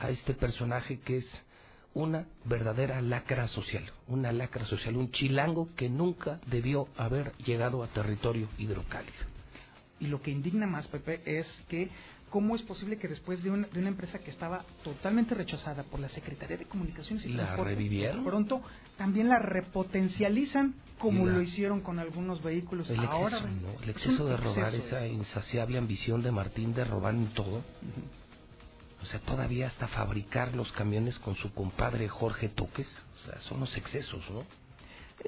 a 0.00 0.08
este 0.08 0.32
personaje 0.32 0.98
que 1.00 1.18
es 1.18 1.26
una 1.92 2.26
verdadera 2.46 3.02
lacra 3.02 3.48
social, 3.48 3.84
una 4.08 4.32
lacra 4.32 4.64
social, 4.64 4.96
un 4.96 5.10
chilango 5.10 5.68
que 5.76 5.90
nunca 5.90 6.40
debió 6.46 6.88
haber 6.96 7.36
llegado 7.36 7.82
a 7.82 7.88
territorio 7.88 8.48
hidrocálido. 8.56 9.26
Y 10.00 10.06
lo 10.06 10.22
que 10.22 10.30
indigna 10.30 10.66
más, 10.66 10.88
Pepe, 10.88 11.20
es 11.26 11.46
que 11.68 11.90
cómo 12.32 12.56
es 12.56 12.62
posible 12.62 12.96
que 12.96 13.08
después 13.08 13.42
de 13.42 13.50
una, 13.50 13.68
de 13.68 13.78
una 13.78 13.88
empresa 13.88 14.18
que 14.18 14.30
estaba 14.30 14.64
totalmente 14.82 15.34
rechazada 15.34 15.82
por 15.82 16.00
la 16.00 16.08
Secretaría 16.08 16.56
de 16.56 16.64
Comunicaciones 16.64 17.26
y 17.26 17.34
¿La 17.34 17.54
revivieron? 17.56 18.24
pronto 18.24 18.62
también 18.96 19.28
la 19.28 19.38
repotencializan 19.38 20.74
como 20.98 21.26
la- 21.26 21.34
lo 21.34 21.42
hicieron 21.42 21.82
con 21.82 21.98
algunos 21.98 22.42
vehículos. 22.42 22.88
El 22.88 22.96
exceso, 23.04 23.12
Ahora, 23.12 23.40
¿no? 23.40 23.68
El 23.82 23.90
es 23.90 23.96
exceso 23.96 24.24
un 24.24 24.30
de 24.30 24.36
robar, 24.38 24.74
exceso 24.74 24.96
esa 24.96 25.06
insaciable 25.06 25.76
ambición 25.76 26.22
de 26.22 26.32
Martín 26.32 26.72
de 26.72 26.84
robar 26.86 27.14
en 27.14 27.26
todo. 27.34 27.62
O 29.02 29.04
sea, 29.04 29.20
todavía 29.20 29.66
hasta 29.66 29.88
fabricar 29.88 30.54
los 30.54 30.72
camiones 30.72 31.18
con 31.18 31.34
su 31.34 31.52
compadre 31.52 32.08
Jorge 32.08 32.48
Toques. 32.48 32.88
O 33.22 33.26
sea, 33.30 33.40
son 33.42 33.60
los 33.60 33.76
excesos, 33.76 34.22
¿no? 34.30 34.44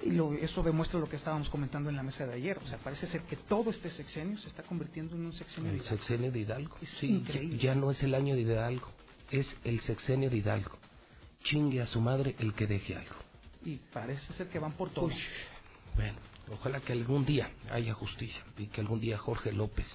Y 0.02 0.10
lo- 0.10 0.32
eso 0.34 0.62
demuestra 0.62 0.98
lo 0.98 1.08
que 1.08 1.16
estábamos 1.16 1.48
comentando 1.48 1.88
en 1.90 1.96
la 1.96 2.02
mesa 2.02 2.26
de 2.26 2.34
ayer. 2.34 2.58
O 2.58 2.66
sea, 2.66 2.78
parece 2.78 3.06
ser 3.06 3.22
que 3.22 3.36
todo 3.36 3.70
este 3.70 3.90
sexenio 3.90 4.38
se 4.38 4.48
está 4.48 4.62
convirtiendo 4.62 5.14
en 5.14 5.26
un 5.26 5.32
sexenio 5.32 5.70
El 5.70 5.78
de 5.78 5.84
sexenio 5.84 6.32
de 6.32 6.40
Hidalgo. 6.40 6.76
Es 6.82 6.88
Sí, 7.00 7.06
increíble. 7.08 7.56
ya, 7.58 7.62
ya 7.62 7.74
no 7.74 7.90
es 7.90 8.02
el 8.02 8.14
año 8.14 8.34
de 8.34 8.42
Hidalgo, 8.42 8.90
es 9.30 9.46
el 9.64 9.80
sexenio 9.80 10.30
de 10.30 10.36
Hidalgo. 10.38 10.76
Chingue 11.44 11.80
a 11.82 11.86
su 11.86 12.00
madre 12.00 12.34
el 12.38 12.54
que 12.54 12.66
deje 12.66 12.96
algo. 12.96 13.14
Y 13.64 13.76
parece 13.92 14.32
ser 14.34 14.48
que 14.48 14.58
van 14.58 14.72
por 14.72 14.90
todo. 14.90 15.06
Uy, 15.06 15.14
bueno, 15.94 16.18
ojalá 16.52 16.80
que 16.80 16.92
algún 16.92 17.24
día 17.24 17.50
haya 17.70 17.94
justicia 17.94 18.42
y 18.58 18.66
que 18.66 18.80
algún 18.80 19.00
día 19.00 19.16
Jorge 19.18 19.52
López, 19.52 19.86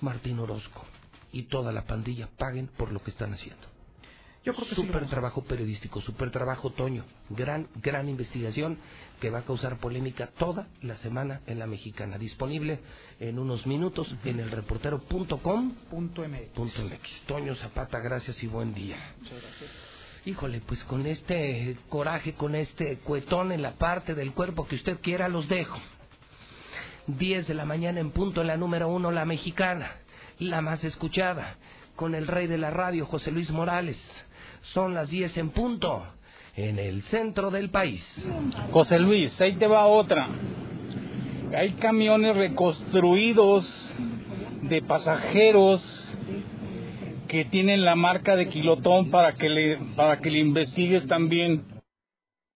Martín 0.00 0.38
Orozco 0.40 0.84
y 1.32 1.44
toda 1.44 1.72
la 1.72 1.84
pandilla 1.84 2.28
paguen 2.36 2.66
por 2.66 2.90
lo 2.92 3.00
que 3.02 3.10
están 3.10 3.32
haciendo. 3.34 3.66
Yo 4.44 4.54
creo 4.54 4.68
que 4.68 4.74
sí 4.74 4.88
a 4.92 5.00
trabajo 5.06 5.44
periodístico, 5.44 6.00
super 6.00 6.32
trabajo 6.32 6.70
Toño, 6.70 7.04
gran, 7.30 7.68
gran 7.76 8.08
investigación 8.08 8.76
que 9.20 9.30
va 9.30 9.40
a 9.40 9.44
causar 9.44 9.78
polémica 9.78 10.26
toda 10.36 10.66
la 10.80 10.96
semana 10.96 11.42
en 11.46 11.60
la 11.60 11.68
mexicana. 11.68 12.18
Disponible 12.18 12.80
en 13.20 13.38
unos 13.38 13.66
minutos 13.68 14.12
en 14.24 14.40
el 14.40 14.50
reportero.com. 14.50 15.74
Punto 15.88 16.28
MX. 16.28 16.40
Punto 16.54 16.82
MX. 16.82 17.22
Toño 17.26 17.54
Zapata, 17.54 18.00
gracias 18.00 18.42
y 18.42 18.48
buen 18.48 18.74
día. 18.74 18.96
Muchas 19.20 19.40
gracias. 19.42 19.70
Híjole, 20.24 20.60
pues 20.60 20.82
con 20.84 21.06
este 21.06 21.76
coraje, 21.88 22.34
con 22.34 22.56
este 22.56 22.98
cuetón 22.98 23.52
en 23.52 23.62
la 23.62 23.74
parte 23.74 24.16
del 24.16 24.32
cuerpo 24.32 24.66
que 24.66 24.74
usted 24.74 24.98
quiera, 25.00 25.28
los 25.28 25.48
dejo. 25.48 25.78
10 27.06 27.46
de 27.46 27.54
la 27.54 27.64
mañana 27.64 28.00
en 28.00 28.10
punto 28.10 28.40
en 28.40 28.48
la 28.48 28.56
número 28.56 28.88
uno, 28.88 29.12
la 29.12 29.24
mexicana, 29.24 29.96
la 30.38 30.60
más 30.60 30.82
escuchada, 30.82 31.56
con 31.94 32.14
el 32.14 32.26
rey 32.26 32.46
de 32.46 32.58
la 32.58 32.70
radio, 32.70 33.06
José 33.06 33.30
Luis 33.30 33.50
Morales. 33.50 33.98
Son 34.72 34.94
las 34.94 35.10
10 35.10 35.36
en 35.36 35.50
punto, 35.50 36.04
en 36.56 36.78
el 36.78 37.02
centro 37.04 37.50
del 37.50 37.70
país. 37.70 38.02
José 38.70 38.98
Luis, 38.98 39.38
ahí 39.40 39.56
te 39.56 39.66
va 39.66 39.86
otra. 39.86 40.28
Hay 41.56 41.72
camiones 41.72 42.36
reconstruidos 42.36 43.66
de 44.62 44.80
pasajeros 44.82 45.82
que 47.28 47.44
tienen 47.46 47.84
la 47.84 47.94
marca 47.94 48.36
de 48.36 48.48
kilotón 48.48 49.10
para 49.10 49.34
que 49.34 49.48
le 49.48 49.78
para 49.96 50.20
que 50.20 50.30
le 50.30 50.38
investigues 50.38 51.06
también 51.06 51.64